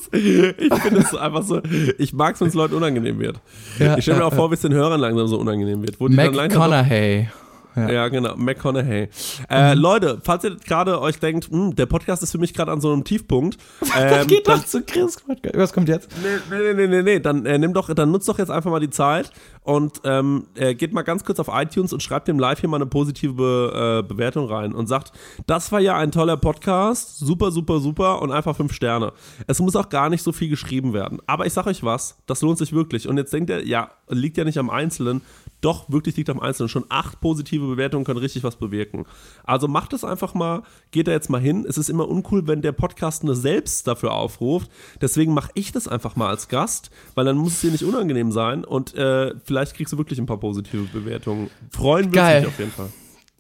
ich 0.58 0.82
finde 0.82 1.00
es 1.00 1.16
einfach 1.16 1.44
so, 1.44 1.62
ich 1.98 2.14
mag 2.14 2.36
es, 2.36 2.42
wenn 2.42 2.48
es 2.48 2.54
Leuten 2.54 2.76
unangenehm 2.76 3.20
wird. 3.20 3.40
ja 3.80 3.98
Ich 3.98 4.04
stelle 4.04 4.20
mir 4.20 4.24
ja, 4.24 4.28
auch 4.30 4.34
vor, 4.34 4.50
wie 4.50 4.54
es 4.56 4.62
den 4.62 4.74
Hörern 4.74 5.00
langsam 5.00 5.28
so 5.28 5.38
unangenehm 5.40 5.82
wird. 5.82 6.00
Wo 6.00 6.08
langsam 6.08 6.36
McConaughey. 6.36 7.28
Ja. 7.76 7.90
Ja, 7.90 8.08
genau, 8.10 8.36
McConaughey. 8.36 9.10
Äh, 9.50 9.76
Mhm. 9.76 9.82
Leute, 9.82 10.22
falls 10.24 10.44
ihr 10.44 10.56
gerade 10.58 11.00
euch 11.02 11.20
denkt, 11.20 11.50
hm, 11.50 11.76
der 11.76 11.86
Podcast 11.86 12.22
ist 12.24 12.32
für 12.32 12.38
mich 12.38 12.54
gerade 12.54 12.72
an 12.72 12.82
so 12.82 12.92
einem 12.92 13.04
Tiefpunkt, 13.04 13.58
ähm, 13.98 14.28
Geht 14.28 14.48
doch 14.48 14.64
zu 14.66 14.82
Chris. 14.84 15.18
Was 15.54 15.74
kommt 15.74 15.90
jetzt? 15.90 16.10
nee, 16.22 16.58
nee, 16.58 16.74
nee, 16.74 16.88
nee, 16.88 17.02
nee, 17.02 17.20
dann 17.20 17.46
äh, 17.46 17.58
nimm 17.58 17.74
doch, 17.74 17.94
dann 17.94 18.12
nutzt 18.12 18.28
doch 18.28 18.38
jetzt 18.40 18.52
einfach 18.52 18.70
mal 18.72 18.80
die 18.80 18.90
Zeit 18.90 19.32
und 19.64 20.02
ähm, 20.04 20.48
äh, 20.56 20.74
geht 20.76 20.94
mal 20.94 21.04
ganz 21.04 21.24
kurz 21.24 21.40
auf 21.40 21.50
iTunes 21.52 21.94
und 21.94 22.02
schreibt 22.04 22.28
dem 22.28 22.40
Live 22.40 22.60
hier 22.60 22.70
mal 22.70 22.78
eine 22.78 22.86
positive 22.88 23.34
Be 23.34 24.02
äh, 24.02 24.08
Bewertung 24.08 24.48
rein 24.50 24.74
und 24.74 24.88
sagt, 24.88 25.12
das 25.48 25.72
war 25.72 25.80
ja 25.80 25.96
ein 25.98 26.12
toller 26.12 26.38
Podcast, 26.38 27.20
super, 27.20 27.52
super, 27.52 27.80
super 27.80 28.22
und 28.22 28.32
einfach 28.32 28.56
fünf 28.56 28.74
Sterne. 28.74 29.14
Es 29.48 29.60
muss 29.60 29.76
auch 29.76 29.90
gar 29.90 30.10
nicht 30.10 30.24
so 30.24 30.32
viel 30.32 30.50
geschrieben 30.50 30.94
werden. 30.94 31.20
Aber 31.28 31.46
ich 31.46 31.54
sag 31.54 31.68
euch 31.68 31.84
was, 31.84 32.18
das 32.26 32.42
lohnt 32.42 32.58
sich 32.58 32.74
wirklich. 32.74 33.08
Und 33.08 33.18
jetzt 33.18 33.32
denkt 33.34 33.50
ihr, 33.50 33.66
ja, 33.66 33.92
liegt 34.10 34.38
ja 34.38 34.44
nicht 34.44 34.58
am 34.58 34.70
Einzelnen. 34.70 35.22
Doch, 35.62 35.90
wirklich 35.90 36.18
liegt 36.18 36.30
am 36.30 36.40
Einzelnen. 36.40 36.70
Schon 36.70 36.86
acht 36.90 37.22
positive 37.22 37.66
Bewertungen 37.68 38.04
können 38.04 38.20
richtig 38.20 38.44
was 38.44 38.56
bewirken. 38.56 39.06
Also 39.44 39.68
macht 39.68 39.94
es 39.94 40.04
einfach 40.04 40.34
mal, 40.34 40.64
geht 40.92 41.08
da 41.08 41.12
jetzt 41.12 41.30
mal 41.30 41.40
hin. 41.40 41.66
Es 41.68 41.78
ist 41.78 41.90
immer 41.90 42.08
uncool, 42.08 42.48
wenn 42.48 42.62
der 42.62 42.72
Podcast 42.72 43.24
nur 43.24 43.36
selbst 43.36 43.88
dafür 43.88 44.14
aufruft. 44.14 44.70
Deswegen 45.02 45.34
mache 45.34 45.52
ich 45.54 45.72
das 45.72 45.88
einfach 45.88 46.16
mal 46.16 46.30
als 46.30 46.48
Gast, 46.48 46.90
weil 47.16 47.26
dann 47.26 47.38
muss 47.38 47.54
es 47.54 47.62
dir 47.62 47.72
nicht 47.72 47.84
unangenehm 47.84 48.32
sein 48.32 48.66
und 48.66 48.96
äh, 48.96 49.34
vielleicht 49.44 49.76
kriegst 49.76 49.94
du 49.94 49.98
wirklich 49.98 50.20
ein 50.20 50.26
paar 50.26 50.40
positive 50.40 50.84
Bewertungen. 50.92 51.50
Freuen 51.70 52.06
würde 52.06 52.16
Geil. 52.16 52.42
mich 52.42 52.50
auf 52.50 52.60
jeden 52.60 52.72
Fall. 52.72 52.90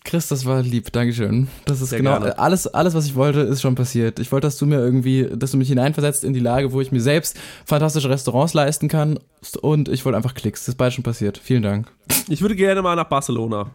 Chris, 0.03 0.27
das 0.27 0.45
war 0.45 0.61
lieb, 0.61 0.91
Dankeschön. 0.91 1.47
Das 1.65 1.79
ist 1.79 1.89
Sehr 1.89 1.99
genau 1.99 2.17
gerne. 2.17 2.39
alles, 2.39 2.67
alles, 2.67 2.95
was 2.95 3.05
ich 3.05 3.15
wollte, 3.15 3.41
ist 3.41 3.61
schon 3.61 3.75
passiert. 3.75 4.19
Ich 4.19 4.31
wollte, 4.31 4.47
dass 4.47 4.57
du 4.57 4.65
mir 4.65 4.79
irgendwie, 4.79 5.29
dass 5.31 5.51
du 5.51 5.57
mich 5.57 5.67
hineinversetzt 5.67 6.23
in 6.23 6.33
die 6.33 6.39
Lage, 6.39 6.71
wo 6.71 6.81
ich 6.81 6.91
mir 6.91 7.01
selbst 7.01 7.37
fantastische 7.65 8.09
Restaurants 8.09 8.53
leisten 8.53 8.87
kann. 8.87 9.19
Und 9.61 9.89
ich 9.89 10.03
wollte 10.03 10.17
einfach 10.17 10.33
Klicks. 10.33 10.61
Das 10.61 10.69
ist 10.69 10.75
beides 10.75 10.95
schon 10.95 11.03
passiert. 11.03 11.37
Vielen 11.37 11.61
Dank. 11.61 11.91
Ich 12.29 12.41
würde 12.41 12.55
gerne 12.55 12.81
mal 12.81 12.95
nach 12.95 13.09
Barcelona. 13.09 13.69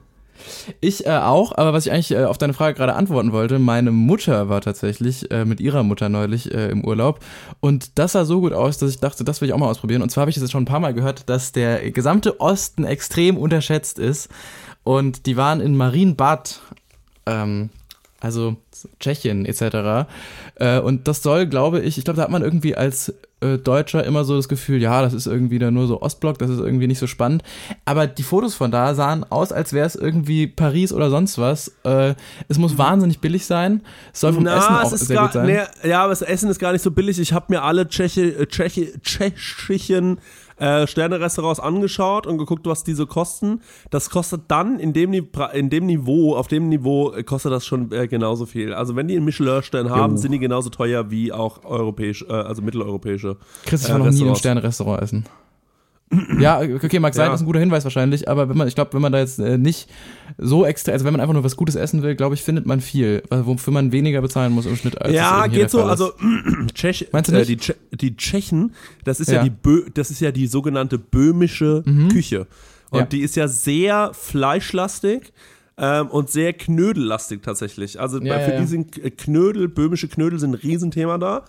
Ich 0.80 1.06
äh, 1.06 1.10
auch, 1.10 1.56
aber 1.56 1.72
was 1.72 1.86
ich 1.86 1.92
eigentlich 1.92 2.10
äh, 2.10 2.24
auf 2.24 2.38
deine 2.38 2.52
Frage 2.52 2.76
gerade 2.76 2.94
antworten 2.94 3.32
wollte, 3.32 3.58
meine 3.58 3.90
Mutter 3.90 4.48
war 4.48 4.60
tatsächlich 4.60 5.30
äh, 5.30 5.44
mit 5.44 5.60
ihrer 5.60 5.82
Mutter 5.82 6.08
neulich 6.08 6.52
äh, 6.52 6.68
im 6.68 6.84
Urlaub 6.84 7.20
und 7.60 7.98
das 7.98 8.12
sah 8.12 8.24
so 8.24 8.40
gut 8.40 8.52
aus, 8.52 8.78
dass 8.78 8.90
ich 8.90 9.00
dachte, 9.00 9.24
das 9.24 9.40
will 9.40 9.48
ich 9.48 9.54
auch 9.54 9.58
mal 9.58 9.70
ausprobieren. 9.70 10.02
Und 10.02 10.10
zwar 10.10 10.22
habe 10.22 10.30
ich 10.30 10.36
es 10.36 10.42
jetzt 10.42 10.52
schon 10.52 10.62
ein 10.62 10.66
paar 10.66 10.80
Mal 10.80 10.94
gehört, 10.94 11.28
dass 11.28 11.52
der 11.52 11.90
gesamte 11.90 12.40
Osten 12.40 12.84
extrem 12.84 13.36
unterschätzt 13.36 13.98
ist 13.98 14.28
und 14.86 15.26
die 15.26 15.36
waren 15.36 15.60
in 15.60 15.76
Marienbad, 15.76 16.60
ähm, 17.26 17.70
also 18.20 18.56
Tschechien 19.00 19.44
etc. 19.44 20.06
Äh, 20.54 20.78
und 20.78 21.08
das 21.08 21.24
soll, 21.24 21.46
glaube 21.46 21.80
ich, 21.80 21.98
ich 21.98 22.04
glaube, 22.04 22.18
da 22.18 22.22
hat 22.22 22.30
man 22.30 22.42
irgendwie 22.42 22.76
als 22.76 23.12
äh, 23.40 23.58
Deutscher 23.58 24.04
immer 24.04 24.22
so 24.22 24.36
das 24.36 24.48
Gefühl, 24.48 24.80
ja, 24.80 25.02
das 25.02 25.12
ist 25.12 25.26
irgendwie 25.26 25.58
da 25.58 25.72
nur 25.72 25.88
so 25.88 26.02
Ostblock, 26.02 26.38
das 26.38 26.50
ist 26.50 26.60
irgendwie 26.60 26.86
nicht 26.86 27.00
so 27.00 27.08
spannend. 27.08 27.42
Aber 27.84 28.06
die 28.06 28.22
Fotos 28.22 28.54
von 28.54 28.70
da 28.70 28.94
sahen 28.94 29.24
aus, 29.28 29.50
als 29.50 29.72
wäre 29.72 29.88
es 29.88 29.96
irgendwie 29.96 30.46
Paris 30.46 30.92
oder 30.92 31.10
sonst 31.10 31.36
was. 31.38 31.72
Äh, 31.82 32.14
es 32.46 32.56
muss 32.58 32.78
wahnsinnig 32.78 33.18
billig 33.20 33.44
sein. 33.44 33.82
Es 34.12 34.20
soll 34.20 34.34
vom 34.34 34.46
Essen 34.46 34.72
auch 34.72 34.88
sehr 34.88 35.16
gar, 35.16 35.26
gut 35.26 35.32
sein. 35.32 35.46
Nee, 35.46 35.88
ja, 35.88 36.02
aber 36.02 36.10
das 36.10 36.22
Essen 36.22 36.48
ist 36.48 36.60
gar 36.60 36.70
nicht 36.70 36.82
so 36.82 36.92
billig. 36.92 37.18
Ich 37.18 37.32
habe 37.32 37.46
mir 37.48 37.62
alle 37.62 37.88
Tscheche, 37.88 38.22
äh, 38.22 38.46
Tscheche, 38.46 39.02
tschechischen 39.02 40.20
äh, 40.56 40.86
Sterne-Restaurants 40.86 41.60
angeschaut 41.60 42.26
und 42.26 42.38
geguckt, 42.38 42.66
was 42.66 42.84
diese 42.84 43.06
kosten. 43.06 43.60
Das 43.90 44.10
kostet 44.10 44.42
dann 44.48 44.78
in 44.78 44.92
dem, 44.92 45.12
in 45.12 45.70
dem 45.70 45.86
Niveau, 45.86 46.34
auf 46.34 46.48
dem 46.48 46.68
Niveau 46.68 47.12
äh, 47.12 47.22
kostet 47.22 47.52
das 47.52 47.66
schon 47.66 47.92
äh, 47.92 48.08
genauso 48.08 48.46
viel. 48.46 48.72
Also 48.72 48.96
wenn 48.96 49.08
die 49.08 49.16
einen 49.16 49.24
Michelin-Stern 49.24 49.90
haben, 49.90 50.14
Jo. 50.14 50.18
sind 50.18 50.32
die 50.32 50.38
genauso 50.38 50.70
teuer 50.70 51.10
wie 51.10 51.32
auch 51.32 51.64
europäisch, 51.64 52.24
äh, 52.28 52.32
also 52.32 52.62
mitteleuropäische. 52.62 53.36
Chris, 53.64 53.82
ich 53.82 53.88
äh, 53.88 53.92
war 53.92 53.98
noch 53.98 54.10
nie 54.10 54.20
im. 54.22 54.34
Sterne-Restaurant 54.34 55.02
essen. 55.02 55.24
Ja, 56.38 56.60
okay, 56.60 57.00
mag 57.00 57.14
sein, 57.14 57.24
Ja. 57.26 57.30
das 57.32 57.40
ist 57.40 57.42
ein 57.42 57.46
guter 57.46 57.58
Hinweis 57.58 57.82
wahrscheinlich, 57.82 58.28
aber 58.28 58.48
wenn 58.48 58.56
man, 58.56 58.68
ich 58.68 58.76
glaube, 58.76 58.92
wenn 58.94 59.02
man 59.02 59.10
da 59.10 59.18
jetzt 59.18 59.40
äh, 59.40 59.58
nicht 59.58 59.88
so 60.38 60.64
extra, 60.64 60.92
also 60.92 61.04
wenn 61.04 61.12
man 61.12 61.20
einfach 61.20 61.34
nur 61.34 61.42
was 61.42 61.56
Gutes 61.56 61.74
essen 61.74 62.02
will, 62.02 62.14
glaube 62.14 62.36
ich, 62.36 62.42
findet 62.42 62.64
man 62.64 62.80
viel, 62.80 63.24
wofür 63.28 63.72
man 63.72 63.90
weniger 63.90 64.20
bezahlen 64.22 64.52
muss 64.52 64.66
im 64.66 64.76
Schnitt 64.76 65.00
als 65.02 65.12
Ja, 65.12 65.48
geht 65.48 65.68
so. 65.70 65.82
Also 65.82 66.12
Tschech, 66.74 67.08
Meinst 67.10 67.30
du 67.30 67.34
äh, 67.34 67.38
nicht? 67.40 67.48
die, 67.50 67.56
Tsche 67.56 67.74
die 67.92 68.16
Tschechen, 68.16 68.72
das 69.04 69.18
ist 69.18 69.28
ja, 69.30 69.38
Ja. 69.38 69.42
die 69.44 69.50
Bö 69.50 69.82
das 69.94 70.10
ist 70.12 70.20
ja 70.20 70.30
die 70.30 70.46
sogenannte 70.46 70.96
böhmische 70.98 71.82
Küche. 72.12 72.46
Und 72.90 73.00
Ja. 73.00 73.06
die 73.06 73.20
ist 73.22 73.34
ja 73.34 73.48
sehr 73.48 74.12
fleischlastig. 74.14 75.32
Ähm, 75.78 76.06
und 76.08 76.30
sehr 76.30 76.54
knödellastig 76.54 77.42
tatsächlich. 77.42 78.00
Also 78.00 78.18
Ja, 78.22 78.34
bei- 78.36 78.44
für 78.44 78.50
ja, 78.52 78.56
die 78.56 78.62
ja. 78.62 78.66
sind 78.66 79.18
Knödel, 79.18 79.68
böhmische 79.68 80.08
Knödel 80.08 80.38
sind 80.38 80.52
ein 80.52 80.54
Riesenthema 80.54 81.18
da. 81.18 81.44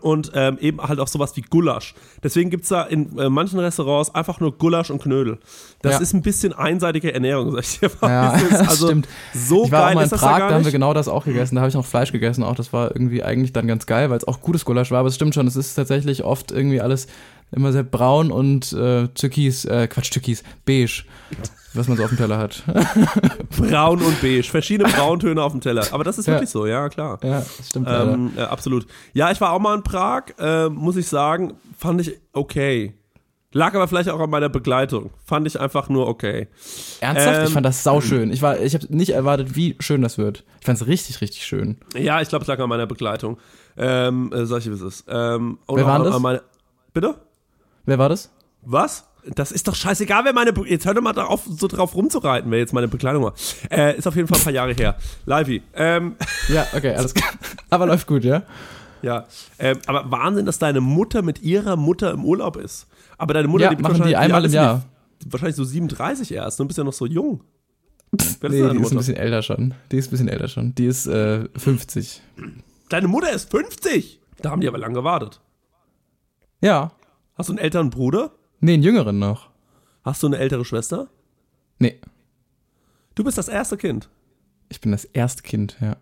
Und 0.00 0.32
ähm, 0.34 0.58
eben 0.60 0.80
halt 0.80 1.00
auch 1.00 1.08
sowas 1.08 1.36
wie 1.36 1.42
Gulasch. 1.42 1.94
Deswegen 2.22 2.50
gibt's 2.50 2.68
da 2.68 2.82
in 2.82 3.18
äh, 3.18 3.28
manchen 3.28 3.58
Restaurants 3.58 4.14
einfach 4.14 4.40
nur 4.40 4.56
Gulasch 4.56 4.90
und 4.90 5.02
Knödel. 5.02 5.38
Das 5.82 5.94
Ja. 5.94 5.98
ist 6.00 6.12
ein 6.14 6.22
bisschen 6.22 6.52
einseitige 6.52 7.12
Ernährung, 7.12 7.52
sag 7.52 7.60
ich 7.64 7.78
dir 7.80 7.90
mal. 8.00 8.10
Ja, 8.10 8.30
also 8.68 8.86
stimmt. 8.86 9.08
so 9.34 9.64
ich 9.64 9.72
war 9.72 9.86
geil 9.86 9.94
mal 9.96 10.04
in 10.04 10.10
Prag, 10.10 10.38
da 10.38 10.48
da, 10.48 10.54
haben 10.54 10.64
wir 10.64 10.72
genau 10.72 10.94
das 10.94 11.08
auch 11.08 11.24
gegessen. 11.24 11.54
Da 11.56 11.60
habe 11.62 11.68
ich 11.68 11.74
noch 11.74 11.84
Fleisch 11.86 12.12
gegessen. 12.12 12.42
Auch 12.42 12.54
das 12.54 12.72
war 12.72 12.90
irgendwie 12.94 13.22
eigentlich 13.22 13.52
dann 13.52 13.66
ganz 13.66 13.86
geil, 13.86 14.10
weil 14.10 14.18
es 14.18 14.26
auch 14.26 14.40
gutes 14.40 14.64
Gulasch 14.64 14.90
war. 14.90 14.98
Aber 15.00 15.08
es 15.08 15.14
stimmt 15.14 15.34
schon, 15.34 15.46
es 15.46 15.56
ist 15.56 15.74
tatsächlich 15.74 16.24
oft 16.24 16.50
irgendwie 16.52 16.80
alles 16.80 17.06
immer 17.52 17.72
sehr 17.72 17.82
braun 17.84 18.30
und 18.30 18.72
äh, 18.72 19.08
türkis, 19.08 19.64
äh, 19.64 19.86
Quatsch, 19.88 20.10
türkis, 20.10 20.42
beige, 20.64 21.04
was 21.72 21.88
man 21.88 21.96
so 21.96 22.04
auf 22.04 22.08
dem 22.10 22.18
Teller 22.18 22.38
hat. 22.38 22.62
Braun 23.56 24.00
und 24.02 24.20
beige, 24.20 24.42
verschiedene 24.44 24.88
Brauntöne 24.90 25.42
auf 25.42 25.52
dem 25.52 25.60
Teller. 25.60 25.86
Aber 25.92 26.04
das 26.04 26.18
ist 26.18 26.26
Ja. 26.26 26.34
wirklich 26.34 26.50
so, 26.50 26.66
ja, 26.66 26.88
klar. 26.88 27.18
ja, 27.22 27.40
das 27.40 27.68
stimmt. 27.68 27.88
Ähm, 27.90 28.32
äh, 28.36 28.42
absolut. 28.42 28.86
Ja, 29.12 29.30
ich 29.30 29.40
war 29.40 29.52
auch 29.52 29.60
mal 29.60 29.74
in 29.76 29.82
Prag, 29.82 30.24
äh, 30.38 30.68
muss 30.68 30.96
ich 30.96 31.06
sagen, 31.08 31.54
fand 31.78 32.00
ich 32.00 32.16
okay. 32.32 32.94
Lag 33.56 33.72
aber 33.76 33.86
vielleicht 33.86 34.08
auch 34.08 34.18
an 34.18 34.30
meiner 34.30 34.48
Begleitung. 34.48 35.10
Fand 35.24 35.46
ich 35.46 35.60
einfach 35.60 35.88
nur 35.88 36.08
okay. 36.08 36.48
Ernsthaft? 37.00 37.38
ähm, 37.38 37.44
ich 37.46 37.52
fand 37.52 37.64
das 37.64 37.84
sauschön. 37.84 38.32
Ich, 38.32 38.42
war, 38.42 38.58
ich 38.60 38.74
habe 38.74 38.84
nicht 38.90 39.10
erwartet, 39.10 39.54
wie 39.54 39.76
schön 39.78 40.02
das 40.02 40.18
wird. 40.18 40.42
Ich 40.58 40.66
fand 40.66 40.80
es 40.80 40.88
richtig, 40.88 41.20
richtig 41.20 41.44
schön. 41.46 41.76
Ja, 41.96 42.20
ich 42.20 42.28
glaube, 42.28 42.42
es 42.42 42.48
lag 42.48 42.58
an 42.58 42.68
meiner 42.68 42.88
Begleitung. 42.88 43.38
Ähm, 43.76 44.32
äh, 44.32 44.44
sag 44.44 44.58
ich, 44.58 44.66
wie 44.66 44.74
es 44.74 44.80
ist. 44.80 45.04
Ähm, 45.08 45.58
Wer 45.68 45.86
an, 45.86 46.02
das? 46.02 46.18
Meine, 46.18 46.42
bitte? 46.92 47.14
Wer 47.86 47.98
war 47.98 48.08
das? 48.08 48.30
Was? 48.62 49.04
Das 49.34 49.52
ist 49.52 49.66
doch 49.68 49.74
scheißegal, 49.74 50.24
wer 50.24 50.32
meine. 50.34 50.52
Be 50.52 50.68
jetzt 50.68 50.84
hör 50.84 50.92
doch 50.94 51.00
mal 51.02 51.12
darauf, 51.14 51.42
so 51.48 51.66
drauf 51.66 51.94
rumzureiten, 51.94 52.50
wer 52.50 52.58
jetzt 52.58 52.72
meine 52.74 52.88
Bekleidung 52.88 53.24
war. 53.24 53.34
Äh, 53.70 53.96
ist 53.96 54.06
auf 54.06 54.14
jeden 54.16 54.28
Fall 54.28 54.38
ein 54.38 54.44
paar 54.44 54.52
Jahre 54.52 54.72
her. 54.74 54.96
Livey. 55.24 55.62
Ähm, 55.74 56.16
Ja, 56.48 56.66
okay, 56.74 56.94
alles 56.94 57.14
klar. 57.14 57.30
Aber 57.70 57.86
läuft 57.86 58.06
gut, 58.06 58.22
ja? 58.24 58.42
Ja, 59.00 59.26
ähm, 59.58 59.78
aber 59.86 60.10
Wahnsinn, 60.10 60.44
dass 60.46 60.58
deine 60.58 60.80
Mutter 60.80 61.22
mit 61.22 61.42
ihrer 61.42 61.76
Mutter 61.76 62.10
im 62.12 62.24
Urlaub 62.24 62.56
ist. 62.56 62.86
Aber 63.18 63.32
deine 63.34 63.48
Mutter 63.48 63.64
Ja, 63.64 63.70
lebt 63.70 63.82
machen 63.82 63.92
wahrscheinlich 63.92 64.12
die 64.14 64.16
einmal 64.16 64.44
im 64.44 64.52
Jahr. 64.52 64.74
nicht- 65.22 65.32
Wahrscheinlich 65.32 65.56
so 65.56 65.64
37 65.64 66.32
erst, 66.32 66.60
du 66.60 66.64
bist 66.66 66.76
ja 66.78 66.84
noch 66.84 66.92
so 66.92 67.06
jung. 67.06 67.42
Wer 68.12 68.50
ist 68.50 68.56
Nee, 68.60 68.70
die 68.78 68.82
ist 68.82 68.92
ein 68.92 68.98
bisschen 68.98 69.16
älter 69.16 69.42
schon. 69.42 69.74
Die 69.90 69.96
ist 69.96 70.08
ein 70.08 70.10
bisschen 70.10 70.28
älter 70.28 70.48
schon. 70.48 70.74
Die 70.74 70.86
ist 70.86 71.06
äh, 71.06 71.48
50. 71.56 72.20
Deine 72.90 73.08
Mutter 73.08 73.32
ist 73.32 73.50
50! 73.50 74.20
Da 74.42 74.50
haben 74.50 74.60
die 74.60 74.68
aber 74.68 74.78
lange 74.78 74.94
gewartet. 74.94 75.40
Ja. 76.60 76.92
Hast 77.34 77.48
du 77.48 77.52
einen 77.52 77.58
älteren 77.58 77.90
Bruder? 77.90 78.32
Nee, 78.60 78.74
einen 78.74 78.82
jüngeren 78.82 79.18
noch. 79.18 79.50
Hast 80.04 80.22
du 80.22 80.26
eine 80.26 80.38
ältere 80.38 80.64
Schwester? 80.64 81.08
Nee, 81.78 82.00
Du 83.16 83.22
bist 83.22 83.38
das 83.38 83.48
erste 83.48 83.76
Kind. 83.76 84.08
ich 84.68 84.80
bin 84.80 84.90
das 84.92 85.04
erste 85.04 85.42
Kind, 85.42 85.76
ja. 85.80 85.96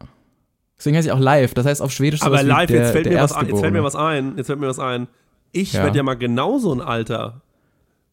Deswegen 0.78 0.96
heiße 0.96 1.08
ich 1.08 1.12
auch 1.12 1.18
live. 1.18 1.52
Das 1.54 1.66
heißt 1.66 1.82
auf 1.82 1.92
Schwedisch 1.92 2.22
Aber 2.22 2.42
live, 2.42 2.66
der, 2.68 2.82
jetzt, 2.82 2.92
fällt 2.92 3.06
mir 3.06 3.20
was 3.20 3.32
ein, 3.32 3.46
jetzt 3.48 3.60
fällt 3.60 3.72
mir 3.72 3.82
was 3.84 3.94
ein. 3.94 4.36
Jetzt 4.36 4.46
fällt 4.46 4.58
mir 4.60 4.66
was 4.68 4.78
ein. 4.78 5.08
Ich 5.52 5.74
Ja. 5.74 5.84
werde 5.84 5.98
ja 5.98 6.02
mal 6.02 6.14
genauso 6.14 6.72
ein 6.74 6.80
Alter. 6.80 7.42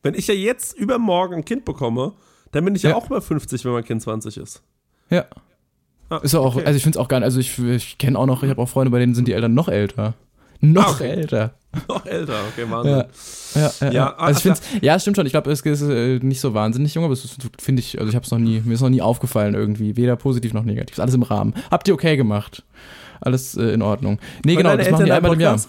Wenn 0.03 0.13
ich 0.15 0.27
ja 0.27 0.33
jetzt 0.33 0.77
übermorgen 0.77 1.35
ein 1.35 1.45
Kind 1.45 1.63
bekomme, 1.65 2.13
dann 2.51 2.65
bin 2.65 2.75
ich 2.75 2.83
ja, 2.83 2.91
Ja. 2.91 2.95
auch 2.97 3.05
über 3.07 3.21
50, 3.21 3.63
wenn 3.65 3.71
mein 3.71 3.83
Kind 3.85 4.01
20 4.01 4.37
ist. 4.37 4.61
Ja. 5.09 5.25
Ah, 6.09 6.17
Ist 6.17 6.33
ja 6.33 6.39
auch, 6.41 6.55
okay. 6.55 6.65
also 6.65 6.75
ich 6.77 6.83
finde 6.83 6.97
es 6.99 7.03
auch 7.03 7.07
gar 7.07 7.19
nicht, 7.19 7.25
also 7.25 7.39
ich, 7.39 7.57
ich 7.59 7.97
kenne 7.97 8.17
auch 8.19 8.25
noch, 8.25 8.43
ich 8.43 8.49
habe 8.49 8.61
auch 8.61 8.69
Freunde, 8.69 8.91
bei 8.91 8.99
denen 8.99 9.15
sind 9.15 9.27
die 9.27 9.33
Eltern 9.33 9.53
noch 9.53 9.69
älter. 9.69 10.13
Noch 10.61 10.95
okay. 10.95 11.09
älter. 11.09 11.53
Noch 11.87 12.05
älter, 12.05 12.39
okay, 12.51 12.65
Wahnsinn. 12.69 13.03
Ja, 13.55 13.61
ja, 13.61 13.71
ja. 13.81 13.91
Ja, 13.91 14.15
also 14.15 14.49
ich 14.49 14.81
ja, 14.81 14.99
stimmt 14.99 15.17
schon. 15.17 15.25
Ich 15.25 15.31
glaube, 15.31 15.51
es 15.51 15.61
ist 15.61 15.81
äh, 15.81 16.19
nicht 16.19 16.41
so 16.41 16.53
wahnsinnig 16.53 16.93
jung, 16.95 17.03
aber 17.05 17.13
es 17.13 17.37
finde 17.59 17.81
ich, 17.81 17.99
also 17.99 18.09
ich 18.09 18.15
habe 18.15 18.25
es 18.25 18.31
noch 18.31 18.39
nie, 18.39 18.61
mir 18.61 18.73
ist 18.73 18.81
noch 18.81 18.89
nie 18.89 19.01
aufgefallen 19.01 19.53
irgendwie, 19.53 19.95
weder 19.95 20.15
positiv 20.15 20.53
noch 20.53 20.63
negativ. 20.63 20.95
Ist 20.97 20.99
alles 20.99 21.13
im 21.13 21.23
Rahmen. 21.23 21.53
Habt 21.69 21.87
ihr 21.87 21.93
okay 21.93 22.17
gemacht? 22.17 22.63
Alles 23.21 23.55
äh, 23.55 23.71
in 23.71 23.81
Ordnung. 23.81 24.19
Nee, 24.43 24.53
Hören 24.53 24.63
genau, 24.63 24.77
das 24.77 24.89
machen 24.89 25.05
die 25.05 25.11
einmal 25.11 25.33
im 25.33 25.39
Jahr. 25.39 25.59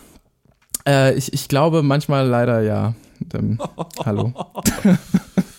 Äh, 0.86 1.14
ich, 1.14 1.32
ich 1.32 1.48
glaube 1.48 1.82
manchmal 1.82 2.26
leider 2.26 2.62
ja. 2.62 2.94
Ähm, 3.34 3.58
hallo. 4.04 4.32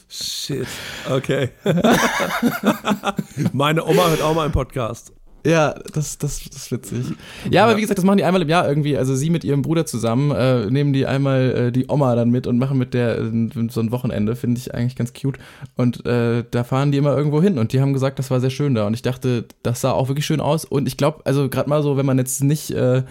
Shit. 0.10 0.68
Okay. 1.10 1.50
Meine 3.54 3.86
Oma 3.86 4.10
hört 4.10 4.22
auch 4.22 4.36
mal 4.36 4.44
einen 4.44 4.52
Podcast. 4.52 5.14
Ja, 5.44 5.74
das, 5.94 6.18
das, 6.20 6.40
das 6.50 6.56
ist 6.56 6.72
witzig. 6.72 7.06
Ja, 7.50 7.64
aber 7.66 7.76
wie 7.78 7.82
gesagt, 7.82 7.98
das 7.98 8.06
machen 8.06 8.18
die 8.18 8.24
einmal 8.24 8.42
im 8.44 8.50
Jahr 8.50 8.68
irgendwie. 8.70 8.96
Also 8.98 9.16
sie 9.16 9.30
mit 9.32 9.44
ihrem 9.44 9.64
Bruder 9.64 9.86
zusammen 9.88 10.30
äh, 10.32 10.70
nehmen 10.70 10.94
die 10.94 11.08
einmal 11.08 11.52
äh, 11.52 11.72
die 11.72 11.88
Oma 11.90 12.14
dann 12.16 12.30
mit 12.30 12.46
und 12.46 12.60
machen 12.60 12.78
mit 12.78 12.94
der 12.94 13.18
äh, 13.18 13.32
so 13.70 13.80
ein 13.82 13.92
Wochenende. 13.92 14.36
Finde 14.36 14.60
ich 14.60 14.74
eigentlich 14.76 14.96
ganz 14.96 15.14
cute. 15.14 15.40
Und 15.76 16.06
äh, 16.06 16.44
da 16.52 16.64
fahren 16.64 16.92
die 16.92 17.00
immer 17.00 17.18
irgendwo 17.18 17.42
hin. 17.42 17.58
Und 17.58 17.74
die 17.74 17.82
haben 17.82 17.94
gesagt, 17.94 18.20
das 18.20 18.30
war 18.30 18.40
sehr 18.40 18.52
schön 18.52 18.76
da. 18.76 18.86
Und 18.86 18.94
ich 18.94 19.02
dachte, 19.02 19.46
das 19.64 19.82
sah 19.82 19.92
auch 19.92 20.10
wirklich 20.10 20.26
schön 20.28 20.42
aus. 20.42 20.64
Und 20.66 20.88
ich 20.88 20.96
glaube, 20.98 21.22
also 21.26 21.50
gerade 21.50 21.70
mal 21.70 21.82
so, 21.82 21.98
wenn 21.98 22.06
man 22.06 22.18
jetzt 22.20 22.44
nicht 22.44 22.70
äh, 22.72 23.02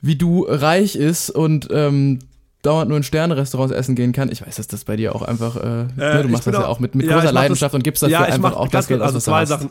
wie 0.00 0.16
du 0.16 0.46
reich 0.48 0.96
ist 0.96 1.30
und 1.30 1.68
ähm, 1.70 2.18
dauernd 2.62 2.88
nur 2.88 2.96
in 2.96 3.02
Sterne-Restaurants 3.02 3.72
essen 3.74 3.94
gehen 3.96 4.12
kann. 4.12 4.30
Ich 4.30 4.44
weiß, 4.46 4.56
dass 4.56 4.68
das 4.68 4.84
bei 4.84 4.96
dir 4.96 5.14
auch 5.16 5.22
einfach, 5.22 5.56
äh, 5.56 5.84
ne, 5.96 6.20
du 6.22 6.28
machst 6.28 6.46
das 6.46 6.54
ja 6.54 6.64
auch- 6.64 6.68
auch 6.76 6.80
mit, 6.80 6.94
mit 6.94 7.06
ja, 7.06 7.12
großer 7.12 7.24
mach 7.26 7.32
das- 7.32 7.34
Leidenschaft 7.34 7.74
und 7.74 7.82
gibst 7.84 8.02
dafür 8.02 8.12
ja, 8.12 8.22
einfach 8.22 8.38
mach 8.52 8.56
auch 8.56 8.68
das 8.68 8.86
Geld 8.86 9.00
aus, 9.00 9.08
also 9.08 9.18
zwei. 9.18 9.44
Sachen. 9.46 9.70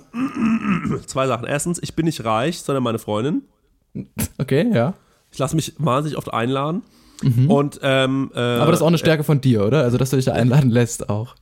zwei 1.07 1.27
Sachen. 1.27 1.45
Erstens, 1.47 1.79
ich 1.81 1.95
bin 1.95 2.05
nicht 2.05 2.23
reich, 2.25 2.61
sondern 2.61 2.83
meine 2.83 2.99
Freundin. 2.99 3.43
Okay, 4.37 4.69
ja. 4.73 4.93
Ich 5.31 5.39
lasse 5.39 5.55
mich 5.55 5.73
wahnsinnig 5.77 6.17
oft 6.17 6.33
einladen. 6.33 6.83
Und, 7.47 7.79
ähm, 7.83 8.31
äh, 8.33 8.55
Mhm. 8.55 8.61
Aber 8.61 8.71
das 8.71 8.79
ist 8.79 8.83
auch 8.83 8.87
eine 8.87 8.97
Stärke 8.97 9.23
von 9.23 9.41
dir, 9.41 9.63
oder? 9.65 9.83
Also, 9.83 9.97
dass 9.97 10.09
du 10.09 10.15
dich 10.15 10.25
da 10.25 10.33
einladen 10.33 10.71
lässt 10.71 11.09
auch. 11.09 11.35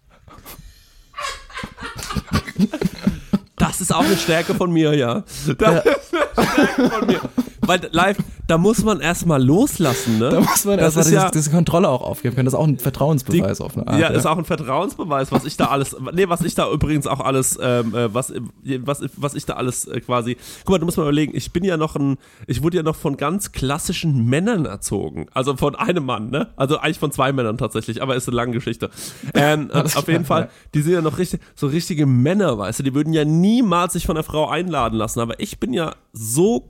Das 3.56 3.82
ist 3.82 3.94
auch 3.94 4.04
eine 4.04 4.18
Stärke 4.18 4.56
von 4.56 4.72
mir, 4.72 4.94
ja. 4.96 5.22
Das 5.22 5.48
ist 5.48 5.64
eine 5.64 5.82
Stärke 5.82 6.90
von 6.90 7.08
mir. 7.08 7.22
Weil 7.70 7.88
live, 7.92 8.18
da 8.48 8.58
muss 8.58 8.84
man 8.84 9.00
erstmal 9.00 9.44
loslassen, 9.44 10.18
ne? 10.18 10.30
Da 10.30 10.40
muss 10.42 10.66
man 10.66 10.80
erstmal 10.80 11.06
diese, 11.06 11.16
ja, 11.16 11.30
diese 11.30 11.52
Kontrolle 11.52 11.88
auch 11.88 12.02
aufgeben 12.02 12.34
können. 12.34 12.46
Das 12.46 12.56
ist 12.56 12.60
auch 12.60 12.66
ein 12.66 12.80
Vertrauensbeweis 12.80 13.62
auf 13.62 13.78
eine 13.78 13.88
Art. 13.88 14.00
ja, 14.00 14.08
ist 14.08 14.26
auch 14.26 14.40
ein 14.40 14.46
Vertrauensbeweis, 14.46 15.32
was 15.32 15.46
ich 15.46 15.56
da 15.56 15.66
alles, 15.66 15.96
nee, 16.14 16.28
was 16.28 16.42
ich 16.42 16.56
da 16.56 16.68
übrigens 16.72 17.06
auch 17.06 17.20
alles, 17.20 17.60
ähm, 17.62 17.94
äh, 17.94 18.12
was, 18.12 18.34
was, 18.64 19.04
was 19.16 19.36
ich 19.36 19.46
da 19.46 19.54
alles 19.54 19.86
äh, 19.86 20.02
quasi, 20.02 20.36
guck 20.66 20.70
mal, 20.72 20.80
du 20.80 20.86
musst 20.86 20.98
mal 20.98 21.04
überlegen, 21.04 21.36
ich 21.36 21.54
bin 21.54 21.64
ja 21.64 21.78
noch 21.78 21.96
ein, 21.96 22.18
ich 22.48 22.64
wurde 22.64 22.78
ja 22.78 22.82
noch 22.82 22.96
von 22.96 23.18
ganz 23.18 23.52
klassischen 23.52 24.26
Männern 24.26 24.66
erzogen, 24.66 25.28
also 25.36 25.56
von 25.56 25.76
einem 25.76 26.06
Mann, 26.06 26.32
ne, 26.32 26.50
also 26.56 26.80
eigentlich 26.80 26.98
von 26.98 27.12
zwei 27.12 27.32
Männern 27.32 27.60
tatsächlich, 27.60 28.02
aber 28.02 28.16
ist 28.16 28.28
eine 28.28 28.36
lange 28.36 28.54
Geschichte. 28.54 28.90
Ähm, 29.36 29.70
auf 29.74 30.08
jeden 30.08 30.26
Fall, 30.26 30.46
ja. 30.46 30.50
die 30.74 30.82
sind 30.82 30.94
ja 30.94 31.02
noch 31.02 31.20
richtig, 31.20 31.40
so 31.54 31.68
richtige 31.68 32.08
Männer, 32.08 32.58
weißt 32.58 32.80
du, 32.80 32.84
die 32.84 32.96
würden 32.96 33.14
ja 33.14 33.26
niemals 33.26 33.94
sich 33.94 34.08
von 34.08 34.16
der 34.16 34.24
Frau 34.24 34.50
einladen 34.50 34.98
lassen, 34.98 35.20
aber 35.20 35.40
ich 35.40 35.60
bin 35.60 35.72
ja 35.72 35.94
so, 36.14 36.68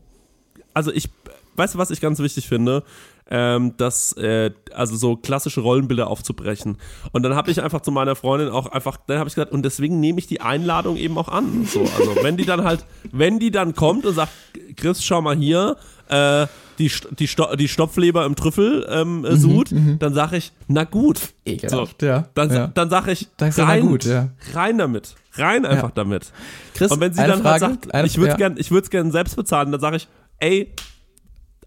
also 0.80 0.94
ich, 0.94 1.10
weißt 1.58 1.76
du, 1.76 1.78
was 1.78 1.92
ich 1.92 2.00
ganz 2.00 2.20
wichtig 2.20 2.48
finde? 2.48 2.84
Ähm, 3.30 3.74
das, 3.76 4.14
äh, 4.14 4.52
also 4.74 4.96
so 4.96 5.18
klassische 5.18 5.60
Rollenbilder 5.60 6.08
aufzubrechen. 6.08 6.78
Und 7.12 7.24
dann 7.24 7.36
habe 7.36 7.52
ich 7.52 7.62
einfach 7.62 7.82
zu 7.82 7.92
meiner 7.92 8.16
Freundin 8.16 8.50
auch 8.50 8.68
einfach, 8.68 8.98
dann 9.08 9.20
habe 9.20 9.28
ich 9.28 9.36
gesagt, 9.36 9.52
und 9.52 9.64
deswegen 9.64 10.00
nehme 10.00 10.20
ich 10.20 10.28
die 10.28 10.40
Einladung 10.42 10.96
eben 10.96 11.18
auch 11.18 11.28
an. 11.28 11.66
So, 11.66 11.82
also 11.82 12.16
wenn 12.24 12.38
die 12.38 12.46
dann 12.46 12.64
halt, 12.64 12.86
wenn 13.12 13.38
die 13.38 13.52
dann 13.52 13.76
kommt 13.76 14.06
und 14.06 14.16
sagt, 14.16 14.32
Chris, 14.78 15.04
schau 15.04 15.22
mal 15.22 15.36
hier, 15.36 15.76
äh, 16.08 16.48
die, 16.80 16.90
die, 17.20 17.28
Sto 17.28 17.56
die 17.58 17.68
Stopfleber 17.68 18.26
im 18.26 18.36
Trüffel 18.36 18.88
ähm, 18.90 19.26
äh, 19.26 19.36
sud, 19.36 19.70
dann 20.00 20.14
sage 20.14 20.38
ich, 20.38 20.54
na 20.68 20.86
gut. 20.86 21.20
Ekelhaft, 21.46 22.02
ja. 22.02 22.30
Dann, 22.34 22.52
ja. 22.52 22.68
dann 22.68 22.90
sage 22.90 23.12
ich, 23.12 23.28
na 23.38 23.50
rein, 23.66 23.86
gut, 23.86 24.06
ja. 24.06 24.30
rein 24.54 24.78
damit. 24.78 25.16
Rein 25.34 25.66
einfach 25.66 25.92
damit. 25.92 26.32
Chris, 26.74 26.92
Und 26.92 27.02
wenn 27.02 27.14
sie 27.14 27.22
dann 27.22 27.42
Frage, 27.42 27.66
halt 27.66 27.82
sagt, 27.82 27.94
eine- 27.94 28.08
ich 28.08 28.18
würde 28.18 28.32
es 28.32 28.40
ja. 28.40 28.48
gern, 28.48 28.58
ich 28.58 28.72
würde 28.72 28.86
es 28.86 28.90
gern 28.90 29.12
selbst 29.12 29.36
bezahlen, 29.36 29.72
dann 29.72 29.82
sage 29.82 29.98
ich, 29.98 30.08
ey, 30.40 30.74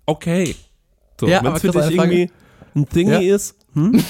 okay. 0.07 0.55
So, 1.21 1.27
Ja, 1.29 1.43
wenn 1.45 1.53
es 1.55 1.61
für 1.61 1.71
dich 1.71 1.91
irgendwie 1.91 2.31
ein 2.75 2.87
Dingi 2.89 3.27
Ja. 3.29 3.35
ist, 3.37 3.55
hm? 3.75 4.03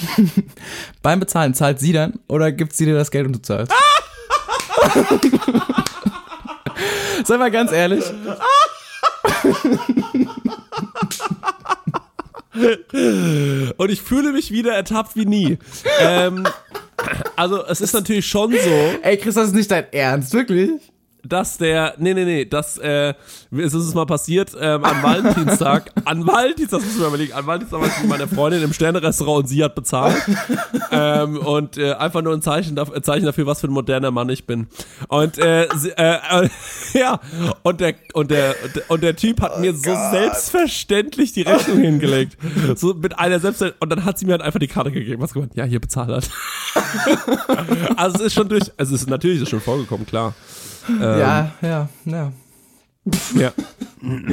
Beim 1.02 1.20
Bezahlen 1.20 1.54
zahlt 1.54 1.78
sie 1.80 1.92
dann 1.92 2.18
oder 2.28 2.50
gibt 2.52 2.72
sie 2.72 2.84
dir 2.86 2.94
das 2.94 3.10
Geld 3.10 3.26
und 3.26 3.32
du 3.34 3.42
zahlst? 3.42 3.72
Sei 7.24 7.36
mal 7.36 7.50
ganz 7.50 7.70
ehrlich. 7.72 8.04
und 13.76 13.90
ich 13.90 14.02
fühle 14.02 14.32
mich 14.32 14.50
wieder 14.50 14.72
ertappt 14.74 15.16
wie 15.16 15.24
nie. 15.26 15.58
ähm, 16.00 16.46
also 17.36 17.64
es 17.66 17.80
ist 17.80 17.94
natürlich 17.94 18.26
schon 18.26 18.52
so, 18.52 18.98
Ey, 19.02 19.16
Chris, 19.16 19.34
das 19.34 19.48
ist 19.48 19.54
nicht 19.54 19.70
dein 19.70 19.92
Ernst, 19.92 20.32
wirklich? 20.32 20.91
Dass 21.24 21.58
der, 21.58 21.94
nee, 21.98 22.14
nee, 22.14 22.24
nee, 22.24 22.44
dass, 22.44 22.78
äh, 22.78 23.14
es 23.50 23.74
ist 23.74 23.86
es 23.86 23.94
mal 23.94 24.06
passiert, 24.06 24.56
ähm, 24.60 24.84
an 24.84 25.02
Valentinstag, 25.02 25.92
an 26.04 26.26
Valentinstag, 26.26 26.80
das 26.80 26.88
müssen 26.88 27.00
wir 27.00 27.08
überlegen, 27.08 27.32
an 27.32 27.46
Valentinstag 27.46 27.80
war 27.80 27.88
ich 27.88 27.98
mit 28.00 28.08
meiner 28.08 28.28
Freundin 28.28 28.62
im 28.62 28.72
Sternerestaurant 28.72 29.44
und 29.44 29.48
sie 29.48 29.62
hat 29.62 29.74
bezahlt. 29.74 30.16
ähm, 30.90 31.38
und 31.38 31.78
äh, 31.78 31.92
einfach 31.92 32.22
nur 32.22 32.32
ein 32.32 32.42
Zeichen, 32.42 32.74
dafür, 32.74 32.96
ein 32.96 33.02
Zeichen 33.02 33.26
dafür, 33.26 33.46
was 33.46 33.60
für 33.60 33.68
ein 33.68 33.72
moderner 33.72 34.10
Mann 34.10 34.28
ich 34.30 34.46
bin. 34.46 34.66
Und, 35.08 35.38
äh, 35.38 35.68
sie, 35.76 35.90
äh, 35.90 36.18
äh, 36.44 36.48
ja, 36.94 37.20
und 37.62 37.80
der, 37.80 37.94
und 38.14 38.30
der, 38.30 38.56
und 38.88 39.02
der 39.02 39.14
Typ 39.14 39.40
hat 39.40 39.60
mir 39.60 39.74
so 39.74 39.94
selbstverständlich 40.10 41.32
die 41.32 41.42
Rechnung 41.42 41.78
hingelegt. 41.78 42.36
So 42.76 42.94
mit 42.94 43.18
einer 43.18 43.38
selbst, 43.38 43.62
und 43.62 43.90
dann 43.90 44.04
hat 44.04 44.18
sie 44.18 44.26
mir 44.26 44.32
halt 44.32 44.42
einfach 44.42 44.60
die 44.60 44.68
Karte 44.68 44.90
gegeben, 44.90 45.22
was 45.22 45.32
gemeint, 45.34 45.54
ja, 45.54 45.64
hier 45.64 45.80
bezahlt 45.80 46.10
hat. 46.10 46.30
also 47.96 48.16
es 48.16 48.22
ist 48.22 48.34
schon 48.34 48.48
durch, 48.48 48.64
also 48.76 48.94
es 48.94 49.02
ist 49.02 49.10
natürlich 49.10 49.40
ist 49.42 49.50
schon 49.50 49.60
vorgekommen, 49.60 50.06
klar. 50.06 50.34
Ähm, 51.14 51.20
Ja, 51.20 51.52
ja, 51.62 51.88
ja. 52.04 52.32
ja. 53.36 53.52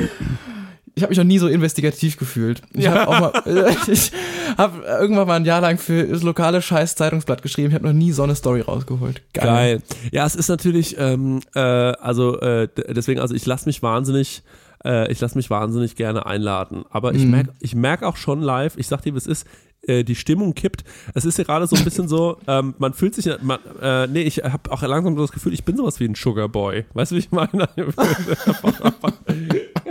Ich 0.95 1.03
habe 1.03 1.11
mich 1.11 1.17
noch 1.17 1.23
nie 1.25 1.38
so 1.39 1.47
investigativ 1.47 2.17
gefühlt. 2.17 2.61
Ich 2.73 2.84
Ja. 2.84 2.91
habe 2.93 3.07
auch 3.07 3.19
mal, 3.21 3.43
ich 3.88 4.11
habe 4.57 4.84
irgendwann 4.84 5.27
mal 5.27 5.36
ein 5.36 5.45
Jahr 5.45 5.61
lang 5.61 5.77
für 5.77 6.03
das 6.03 6.23
lokale 6.23 6.61
scheiß 6.61 6.95
Zeitungsblatt 6.95 7.41
geschrieben. 7.41 7.69
Ich 7.69 7.75
habe 7.75 7.86
noch 7.88 7.93
nie 7.93 8.11
so 8.11 8.23
eine 8.23 8.36
Story 8.36 8.59
rausgeholt. 8.61 9.21
Geil. 9.34 9.45
Geil. 9.45 9.82
Ja, 10.11 10.25
es 10.25 10.36
ist 10.36 10.49
natürlich, 10.49 10.97
ähm, 10.99 11.39
äh, 11.55 11.59
also 11.61 12.38
äh, 12.41 12.67
deswegen, 12.89 13.21
also 13.21 13.34
ich 13.34 13.45
lasse 13.45 13.65
mich 13.69 13.82
wahnsinnig, 13.82 14.43
äh, 14.84 15.09
ich 15.09 15.21
lasse 15.21 15.38
mich 15.38 15.49
wahnsinnig 15.49 15.95
gerne 15.95 16.25
einladen. 16.25 16.84
Aber 16.89 17.13
ich 17.15 17.23
Mhm. 17.23 17.32
merke, 17.32 17.53
ich 17.61 17.75
merke 17.75 18.05
auch 18.05 18.17
schon 18.17 18.41
live, 18.41 18.73
ich 18.75 18.88
sag 18.88 19.01
dir, 19.01 19.13
wie 19.13 19.17
es 19.19 19.27
ist, 19.27 19.47
äh, 19.84 20.03
die 20.03 20.15
Stimmung 20.15 20.53
kippt. 20.53 20.84
Es 21.13 21.25
ist 21.25 21.38
ja 21.38 21.43
gerade 21.43 21.67
so 21.67 21.75
ein 21.75 21.84
bisschen 21.84 22.07
so, 22.07 22.38
ähm, 22.47 22.75
man 22.77 22.93
fühlt 22.93 23.15
sich, 23.15 23.30
man, 23.41 23.59
äh, 23.82 24.07
nee, 24.07 24.23
ich 24.23 24.43
habe 24.43 24.71
auch 24.71 24.82
langsam 24.82 25.15
so 25.15 25.21
das 25.21 25.32
Gefühl, 25.32 25.53
ich 25.53 25.63
bin 25.63 25.77
sowas 25.77 25.99
wie 25.99 26.05
ein 26.05 26.15
Sugar 26.15 26.49
Boy. 26.49 26.86
Weißt 26.93 27.11
du, 27.11 27.15
wie 27.15 27.19
ich 27.19 27.32
meine? 27.32 27.69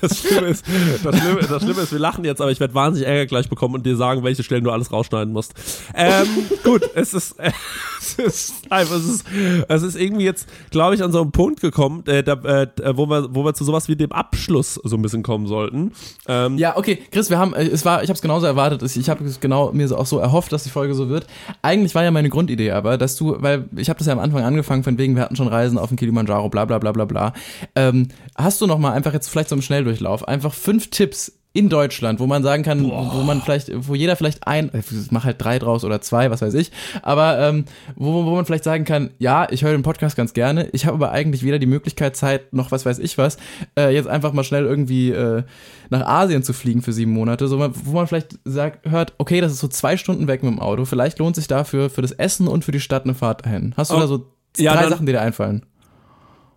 Das 0.00 0.18
Schlimme, 0.18 0.46
ist, 0.48 0.64
das, 1.04 1.18
Schlimme, 1.18 1.40
das 1.42 1.62
Schlimme 1.62 1.82
ist, 1.82 1.92
wir 1.92 1.98
lachen 1.98 2.24
jetzt, 2.24 2.40
aber 2.40 2.50
ich 2.50 2.60
werde 2.60 2.74
wahnsinnig 2.74 3.06
Ärger 3.06 3.26
gleich 3.26 3.48
bekommen 3.48 3.74
und 3.74 3.84
dir 3.84 3.94
sagen, 3.96 4.24
welche 4.24 4.42
Stellen 4.42 4.64
du 4.64 4.70
alles 4.70 4.90
rausschneiden 4.90 5.32
musst. 5.32 5.52
Ähm, 5.94 6.26
gut, 6.64 6.88
es 6.94 7.12
ist, 7.12 7.38
äh, 7.38 7.52
es 8.00 8.14
ist, 8.14 8.54
einfach, 8.70 8.96
es 8.96 9.04
ist, 9.04 9.26
es 9.68 9.82
ist 9.82 9.96
irgendwie 9.96 10.24
jetzt, 10.24 10.48
glaube 10.70 10.94
ich, 10.94 11.02
an 11.02 11.12
so 11.12 11.20
einem 11.20 11.32
Punkt 11.32 11.60
gekommen, 11.60 12.06
äh, 12.06 12.22
da, 12.22 12.32
äh, 12.34 12.68
wo, 12.96 13.06
wir, 13.06 13.34
wo 13.34 13.44
wir 13.44 13.52
zu 13.52 13.64
sowas 13.64 13.88
wie 13.88 13.96
dem 13.96 14.12
Abschluss 14.12 14.80
so 14.82 14.96
ein 14.96 15.02
bisschen 15.02 15.22
kommen 15.22 15.46
sollten. 15.46 15.92
Ähm, 16.26 16.56
Ja, 16.56 16.76
okay, 16.78 16.98
Chris, 17.10 17.28
wir 17.28 17.38
haben, 17.38 17.52
äh, 17.52 17.64
es 17.64 17.84
war, 17.84 18.02
ich 18.02 18.08
habe 18.08 18.16
es 18.16 18.22
genauso 18.22 18.46
erwartet. 18.46 18.82
Ich 18.82 19.10
habe 19.10 19.24
es 19.24 19.40
genau 19.40 19.72
mir 19.72 19.90
auch 19.98 20.06
so 20.06 20.18
erhofft, 20.18 20.52
dass 20.52 20.62
die 20.64 20.70
Folge 20.70 20.94
so 20.94 21.10
wird. 21.10 21.26
Eigentlich 21.60 21.94
war 21.94 22.02
ja 22.02 22.10
meine 22.10 22.30
Grundidee, 22.30 22.70
aber 22.70 22.96
dass 22.96 23.16
du, 23.16 23.36
weil 23.40 23.68
ich 23.76 23.90
habe 23.90 23.98
das 23.98 24.06
ja 24.06 24.14
am 24.14 24.20
Anfang 24.20 24.42
angefangen, 24.42 24.84
von 24.84 24.96
wegen 24.96 25.16
wir 25.16 25.22
hatten 25.22 25.36
schon 25.36 25.48
Reisen 25.48 25.76
auf 25.76 25.88
dem 25.88 25.98
Kilimanjaro, 25.98 26.48
bla 26.48 26.64
bla 26.64 26.78
bla 26.78 26.92
bla 26.92 27.04
bla. 27.04 27.32
Ähm, 27.74 28.08
hast 28.36 28.60
du 28.62 28.66
noch 28.66 28.78
mal 28.78 28.92
einfach 28.92 29.12
jetzt 29.12 29.28
vielleicht 29.28 29.49
im 29.52 29.62
Schnelldurchlauf 29.62 30.26
einfach 30.26 30.54
fünf 30.54 30.90
Tipps 30.90 31.32
in 31.52 31.68
Deutschland, 31.68 32.20
wo 32.20 32.28
man 32.28 32.44
sagen 32.44 32.62
kann, 32.62 32.84
wo 32.88 33.22
man 33.24 33.42
vielleicht, 33.42 33.72
wo 33.74 33.96
jeder 33.96 34.14
vielleicht 34.14 34.46
ein, 34.46 34.72
äh, 34.72 34.82
mach 35.10 35.24
halt 35.24 35.42
drei 35.42 35.58
draus 35.58 35.82
oder 35.84 36.00
zwei, 36.00 36.30
was 36.30 36.42
weiß 36.42 36.54
ich, 36.54 36.70
aber 37.02 37.40
ähm, 37.40 37.64
wo, 37.96 38.24
wo 38.24 38.36
man 38.36 38.44
vielleicht 38.46 38.62
sagen 38.62 38.84
kann, 38.84 39.10
ja, 39.18 39.48
ich 39.50 39.64
höre 39.64 39.72
den 39.72 39.82
Podcast 39.82 40.16
ganz 40.16 40.32
gerne, 40.32 40.68
ich 40.70 40.86
habe 40.86 40.94
aber 40.94 41.10
eigentlich 41.10 41.42
weder 41.42 41.58
die 41.58 41.66
Möglichkeit, 41.66 42.14
Zeit, 42.14 42.52
noch 42.52 42.70
was 42.70 42.86
weiß 42.86 43.00
ich 43.00 43.18
was, 43.18 43.36
äh, 43.76 43.92
jetzt 43.92 44.06
einfach 44.06 44.32
mal 44.32 44.44
schnell 44.44 44.64
irgendwie 44.64 45.10
äh, 45.10 45.42
nach 45.88 46.06
Asien 46.06 46.44
zu 46.44 46.52
fliegen 46.52 46.82
für 46.82 46.92
sieben 46.92 47.10
Monate, 47.10 47.48
so, 47.48 47.58
wo 47.58 47.92
man 47.92 48.06
vielleicht 48.06 48.38
sagt, 48.44 48.88
hört, 48.88 49.14
okay, 49.18 49.40
das 49.40 49.50
ist 49.50 49.58
so 49.58 49.66
zwei 49.66 49.96
Stunden 49.96 50.28
weg 50.28 50.44
mit 50.44 50.52
dem 50.52 50.60
Auto, 50.60 50.84
vielleicht 50.84 51.18
lohnt 51.18 51.34
sich 51.34 51.48
dafür 51.48 51.90
für 51.90 52.02
das 52.02 52.12
Essen 52.12 52.46
und 52.46 52.64
für 52.64 52.70
die 52.72 52.78
Stadt 52.78 53.02
eine 53.02 53.14
Fahrt 53.14 53.44
dahin. 53.44 53.74
Hast 53.76 53.90
du 53.90 53.96
Oh, 53.96 53.98
da 54.00 54.06
so 54.06 54.24
ja, 54.56 54.74
drei 54.74 54.88
Sachen, 54.88 55.04
die 55.04 55.10
dir 55.12 55.20
einfallen? 55.20 55.66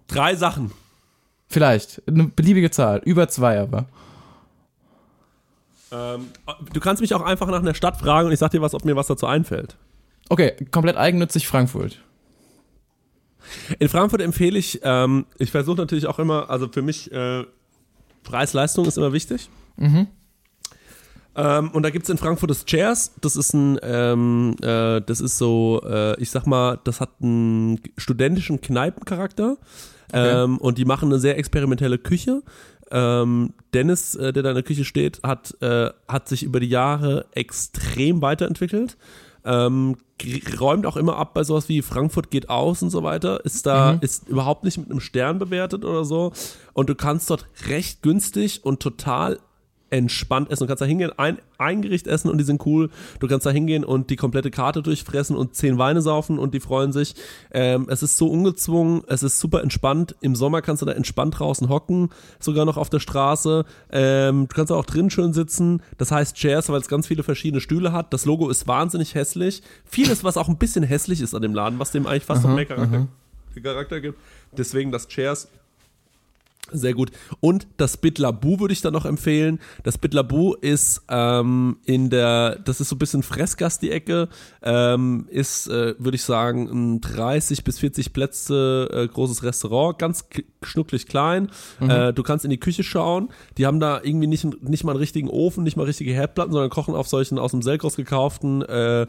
Drei 0.08 0.36
Sachen. 0.36 0.70
Vielleicht, 1.54 2.02
eine 2.08 2.24
beliebige 2.24 2.72
Zahl, 2.72 3.00
über 3.06 3.28
zwei 3.28 3.60
aber. 3.60 3.86
Ähm, 5.92 6.30
du 6.74 6.80
kannst 6.80 7.00
mich 7.00 7.14
auch 7.14 7.22
einfach 7.22 7.48
nach 7.48 7.60
einer 7.60 7.76
Stadt 7.76 7.98
fragen 7.98 8.26
und 8.26 8.34
ich 8.34 8.40
sag 8.40 8.50
dir 8.50 8.62
was, 8.64 8.74
ob 8.74 8.86
mir 8.86 8.96
was 8.96 9.06
dazu 9.06 9.28
einfällt. 9.28 9.78
Okay, 10.30 10.54
komplett 10.72 10.98
eigennützig 10.98 11.48
Frankfurt. 11.48 12.00
In 13.78 13.88
Frankfurt 13.88 14.22
empfehle 14.22 14.58
ich, 14.58 14.80
ähm, 14.82 15.28
ich 15.38 15.52
versuche 15.52 15.78
natürlich 15.78 16.08
auch 16.08 16.18
immer, 16.18 16.50
also 16.50 16.68
für 16.70 16.82
mich, 16.82 17.12
äh, 17.12 17.44
Preis-Leistung 18.24 18.86
ist 18.86 18.98
immer 18.98 19.14
wichtig. 19.14 19.48
Mhm. 19.78 20.08
Ähm, 21.36 21.70
und 21.70 21.84
da 21.84 21.92
gibt 21.92 22.06
es 22.06 22.10
in 22.10 22.18
Frankfurt 22.18 22.50
das 22.50 22.66
Chairs. 22.66 23.14
Das 23.22 23.36
ist 23.36 23.54
ein, 23.54 23.78
ähm, 23.84 24.56
äh, 24.64 25.02
das 25.02 25.20
ist 25.20 25.38
so, 25.38 25.82
äh, 25.86 26.20
ich 26.20 26.32
sag 26.32 26.48
mal, 26.48 26.80
das 26.84 27.00
hat 27.00 27.12
einen 27.22 27.80
studentischen 27.98 28.60
Kneipencharakter. 28.60 29.58
Okay. 30.14 30.44
Ähm, 30.44 30.58
und 30.60 30.78
die 30.78 30.86
machen 30.86 31.10
eine 31.10 31.20
sehr 31.20 31.38
experimentelle 31.38 31.98
Küche. 31.98 32.44
Ähm, 32.92 33.54
Dennis, 33.74 34.14
äh, 34.14 34.32
der 34.32 34.44
da 34.44 34.50
in 34.50 34.56
der 34.56 34.64
Küche 34.64 34.86
steht, 34.86 35.22
hat, 35.24 35.60
äh, 35.62 35.90
hat 36.08 36.28
sich 36.28 36.44
über 36.44 36.60
die 36.60 36.70
Jahre 36.70 37.26
extrem 37.34 38.22
weiterentwickelt. 38.22 38.98
Ähm, 39.44 39.98
räumt 40.60 40.86
auch 40.86 40.96
immer 40.96 41.18
ab 41.18 41.34
bei 41.34 41.44
sowas 41.44 41.68
wie 41.68 41.82
Frankfurt 41.82 42.30
geht 42.30 42.50
aus 42.50 42.84
und 42.84 42.92
so 42.92 43.02
weiter. 43.02 43.44
Ist 43.44 43.66
da, 43.66 43.94
mhm. 43.94 44.00
ist 44.02 44.30
überhaupt 44.30 44.64
nicht 44.64 44.78
mit 44.78 44.92
einem 44.92 45.00
Stern 45.00 45.40
bewertet 45.40 45.84
oder 45.84 46.06
so. 46.06 46.32
Und 46.74 46.90
du 46.90 46.96
kannst 46.96 47.30
dort 47.30 47.48
recht 47.68 48.04
günstig 48.04 48.64
und 48.64 48.80
total 48.80 49.40
entspannt 49.94 50.50
essen. 50.50 50.64
Du 50.64 50.68
kannst 50.68 50.82
da 50.82 50.86
hingehen, 50.86 51.12
ein, 51.18 51.38
ein 51.60 51.84
Gericht 51.84 52.08
essen 52.08 52.30
und 52.30 52.40
die 52.40 52.44
sind 52.44 52.66
cool. 52.66 52.90
Du 53.20 53.28
kannst 53.28 53.46
da 53.46 53.52
hingehen 53.52 53.84
und 53.84 54.10
die 54.10 54.16
komplette 54.16 54.50
Karte 54.50 54.82
durchfressen 54.82 55.36
und 55.36 55.56
zehn 55.56 55.78
Weine 55.78 56.02
saufen 56.02 56.40
und 56.40 56.56
die 56.56 56.60
freuen 56.60 56.92
sich. 56.92 57.14
Ähm, 57.52 57.86
es 57.90 58.02
ist 58.02 58.18
so 58.18 58.28
ungezwungen, 58.28 59.04
es 59.08 59.22
ist 59.22 59.40
super 59.40 59.62
entspannt. 59.62 60.16
Im 60.20 60.36
Sommer 60.36 60.64
kannst 60.64 60.82
du 60.82 60.88
da 60.88 60.94
entspannt 60.94 61.38
draußen 61.38 61.70
hocken, 61.70 62.10
sogar 62.40 62.66
noch 62.66 62.78
auf 62.78 62.90
der 62.90 63.00
Straße. 63.00 63.66
Ähm, 63.92 64.48
du 64.48 64.56
kannst 64.56 64.72
auch 64.72 64.86
drin 64.86 65.12
schön 65.12 65.32
sitzen. 65.32 65.84
Das 66.00 66.12
heißt 66.12 66.36
Chairs, 66.36 66.70
weil 66.70 66.82
es 66.82 66.88
ganz 66.88 67.06
viele 67.06 67.22
verschiedene 67.22 67.62
Stühle 67.62 67.92
hat. 67.92 68.14
Das 68.14 68.26
Logo 68.26 68.50
ist 68.50 68.68
wahnsinnig 68.68 69.14
hässlich. 69.14 69.62
Vieles, 69.86 70.24
was 70.24 70.38
auch 70.38 70.50
ein 70.50 70.58
bisschen 70.58 70.84
hässlich 70.84 71.22
ist 71.22 71.36
an 71.36 71.44
dem 71.44 71.54
Laden, 71.54 71.78
was 71.78 71.92
dem 71.92 72.08
eigentlich 72.08 72.26
fast 72.26 72.44
noch 72.44 72.56
mehr 72.56 72.66
Charakter, 72.66 73.08
Charakter 73.62 74.02
gibt. 74.02 74.18
Deswegen 74.58 74.92
das 74.92 75.08
Chairs 75.08 75.48
sehr 76.72 76.94
gut. 76.94 77.12
Und 77.40 77.68
das 77.78 77.98
Bitlabu 77.98 78.60
würde 78.60 78.74
ich 78.74 78.82
dann 78.82 78.94
noch 78.94 79.06
empfehlen. 79.06 79.60
Das 79.84 79.98
Bitlabu 79.98 80.54
ist 80.54 81.02
ähm, 81.10 81.78
in 81.86 82.10
der, 82.10 82.58
das 82.60 82.82
ist 82.82 82.90
so 82.90 82.96
ein 82.96 83.00
bisschen 83.00 83.24
Fressgast 83.24 83.82
die 83.82 83.92
Ecke, 83.92 84.30
ähm, 84.62 85.28
ist, 85.30 85.68
äh, 85.68 85.96
würde 85.98 86.16
ich 86.16 86.24
sagen, 86.24 86.70
ein 86.72 87.02
30 87.02 87.64
bis 87.64 87.80
40 87.80 88.14
Plätze 88.14 88.90
äh, 88.92 89.08
großes 89.08 89.44
Restaurant, 89.44 90.00
ganz 90.00 90.26
schnucklig 90.62 91.08
klein. 91.08 91.50
Mhm. 91.80 91.90
Äh, 91.90 92.14
du 92.14 92.24
kannst 92.24 92.46
in 92.46 92.52
die 92.52 92.60
Küche 92.60 92.84
schauen. 92.84 93.30
Die 93.58 93.66
haben 93.66 93.80
da 93.80 94.02
irgendwie 94.02 94.28
nicht, 94.28 94.46
nicht 94.64 94.84
mal 94.84 94.94
einen 94.94 95.00
richtigen 95.00 95.30
Ofen, 95.30 95.64
nicht 95.64 95.78
mal 95.78 95.84
richtige 95.84 96.14
Herdplatten, 96.14 96.54
sondern 96.54 96.70
kochen 96.70 96.96
auf 96.96 97.08
solchen 97.08 97.38
aus 97.40 97.52
dem 97.52 97.62
Selkros 97.62 97.96
gekauften 97.96 98.62
äh, 98.64 99.06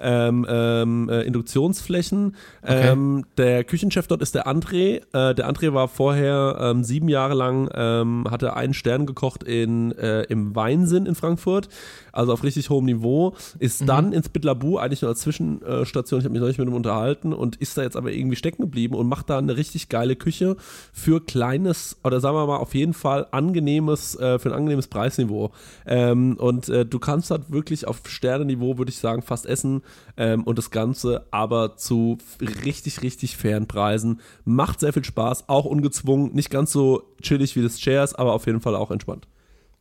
ähm, 0.00 0.46
ähm, 0.48 1.08
äh, 1.08 1.22
Induktionsflächen. 1.22 2.36
Okay. 2.62 2.88
Ähm, 2.90 3.24
der 3.36 3.64
Küchenchef 3.64 4.06
dort 4.06 4.22
ist 4.22 4.34
der 4.34 4.46
André. 4.46 5.00
Äh, 5.12 5.34
der 5.34 5.50
André 5.50 5.72
war 5.72 5.88
vorher 5.88 6.58
ähm, 6.60 6.84
sieben 6.84 6.97
sieben 6.98 7.08
Jahre 7.08 7.34
lang 7.34 7.70
ähm, 7.74 8.26
hat 8.28 8.42
er 8.42 8.56
einen 8.56 8.74
Stern 8.74 9.06
gekocht 9.06 9.44
in, 9.44 9.92
äh, 9.92 10.22
im 10.22 10.56
Weinsinn 10.56 11.06
in 11.06 11.14
Frankfurt, 11.14 11.68
also 12.10 12.32
auf 12.32 12.42
richtig 12.42 12.70
hohem 12.70 12.86
Niveau, 12.86 13.36
ist 13.60 13.82
mhm. 13.82 13.86
dann 13.86 14.12
ins 14.12 14.28
Bitlabu, 14.28 14.78
eigentlich 14.78 15.02
nur 15.02 15.10
als 15.10 15.20
Zwischenstation, 15.20 16.18
ich 16.18 16.24
habe 16.24 16.32
mich 16.32 16.40
noch 16.40 16.48
nicht 16.48 16.58
mit 16.58 16.66
ihm 16.66 16.74
unterhalten 16.74 17.32
und 17.32 17.54
ist 17.54 17.78
da 17.78 17.82
jetzt 17.82 17.96
aber 17.96 18.10
irgendwie 18.10 18.34
stecken 18.34 18.62
geblieben 18.62 18.96
und 18.96 19.06
macht 19.06 19.30
da 19.30 19.38
eine 19.38 19.56
richtig 19.56 19.88
geile 19.88 20.16
Küche 20.16 20.56
für 20.92 21.24
kleines, 21.24 21.96
oder 22.02 22.18
sagen 22.18 22.34
wir 22.34 22.48
mal 22.48 22.56
auf 22.56 22.74
jeden 22.74 22.94
Fall 22.94 23.28
angenehmes, 23.30 24.18
äh, 24.18 24.40
für 24.40 24.48
ein 24.48 24.56
angenehmes 24.56 24.88
Preisniveau. 24.88 25.52
Ähm, 25.86 26.36
und 26.36 26.68
äh, 26.68 26.84
du 26.84 26.98
kannst 26.98 27.30
halt 27.30 27.52
wirklich 27.52 27.86
auf 27.86 28.00
Sternenniveau, 28.08 28.76
würde 28.76 28.90
ich 28.90 28.98
sagen, 28.98 29.22
fast 29.22 29.46
essen 29.46 29.82
ähm, 30.16 30.42
und 30.42 30.58
das 30.58 30.72
Ganze 30.72 31.26
aber 31.30 31.76
zu 31.76 32.18
richtig, 32.64 33.02
richtig 33.02 33.36
fairen 33.36 33.68
Preisen. 33.68 34.20
Macht 34.44 34.80
sehr 34.80 34.92
viel 34.92 35.04
Spaß, 35.04 35.48
auch 35.48 35.64
ungezwungen, 35.64 36.34
nicht 36.34 36.50
ganz 36.50 36.72
so 36.72 36.87
chillig 37.22 37.56
wie 37.56 37.62
das 37.62 37.78
Chairs, 37.78 38.14
aber 38.14 38.32
auf 38.32 38.46
jeden 38.46 38.60
Fall 38.60 38.74
auch 38.74 38.90
entspannt. 38.90 39.26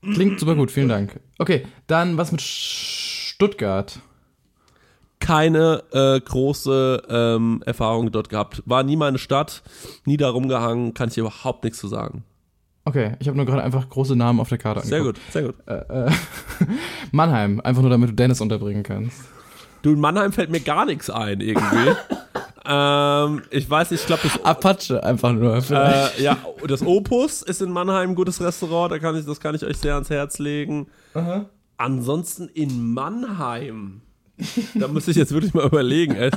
Klingt 0.01 0.39
super 0.39 0.55
gut, 0.55 0.71
vielen 0.71 0.89
Dank. 0.89 1.19
Okay, 1.39 1.65
dann 1.87 2.17
was 2.17 2.31
mit 2.31 2.41
Stuttgart? 2.41 3.99
Keine 5.19 5.83
äh, 5.91 6.19
große 6.19 7.03
ähm, 7.09 7.63
Erfahrung 7.65 8.11
dort 8.11 8.29
gehabt. 8.29 8.61
War 8.65 8.83
nie 8.83 8.95
meine 8.95 9.17
Stadt, 9.17 9.63
nie 10.05 10.17
da 10.17 10.29
rumgehangen, 10.29 10.93
kann 10.93 11.09
ich 11.09 11.17
überhaupt 11.17 11.63
nichts 11.63 11.79
zu 11.79 11.87
sagen. 11.87 12.23
Okay, 12.85 13.13
ich 13.19 13.27
habe 13.27 13.35
nur 13.35 13.45
gerade 13.45 13.63
einfach 13.63 13.89
große 13.89 14.15
Namen 14.15 14.39
auf 14.39 14.47
der 14.47 14.59
Karte 14.59 14.81
angeguckt. 14.81 15.19
Sehr 15.31 15.43
gut, 15.43 15.55
sehr 15.65 15.75
gut. 15.75 15.89
Äh, 15.89 16.07
äh, 16.07 16.11
Mannheim, 17.11 17.59
einfach 17.59 17.81
nur 17.81 17.91
damit 17.91 18.11
du 18.11 18.13
Dennis 18.13 18.39
unterbringen 18.39 18.83
kannst. 18.83 19.25
Du, 19.81 19.91
in 19.91 19.99
Mannheim 19.99 20.31
fällt 20.31 20.51
mir 20.51 20.61
gar 20.61 20.85
nichts 20.85 21.09
ein 21.09 21.41
irgendwie. 21.41 21.91
Ähm, 22.67 23.43
ich 23.49 23.69
weiß 23.69 23.91
nicht, 23.91 24.01
ich 24.01 24.07
glaube 24.07 24.23
das 24.23 24.43
Apache 24.43 25.03
einfach 25.03 25.31
nur. 25.31 25.55
Äh, 25.69 26.21
ja, 26.21 26.37
das 26.67 26.81
Opus 26.85 27.41
ist 27.41 27.61
in 27.61 27.71
Mannheim 27.71 28.09
ein 28.09 28.15
gutes 28.15 28.41
Restaurant, 28.41 28.91
da 28.91 28.99
kann 28.99 29.15
ich, 29.15 29.25
das 29.25 29.39
kann 29.39 29.55
ich 29.55 29.63
euch 29.63 29.77
sehr 29.77 29.93
ans 29.93 30.09
Herz 30.09 30.37
legen. 30.39 30.87
Aha. 31.13 31.45
Ansonsten 31.77 32.49
in 32.49 32.93
Mannheim. 32.93 34.01
da 34.75 34.87
muss 34.87 35.07
ich 35.07 35.15
jetzt 35.15 35.31
wirklich 35.31 35.53
mal 35.53 35.65
überlegen, 35.65 36.15
ey. 36.15 36.29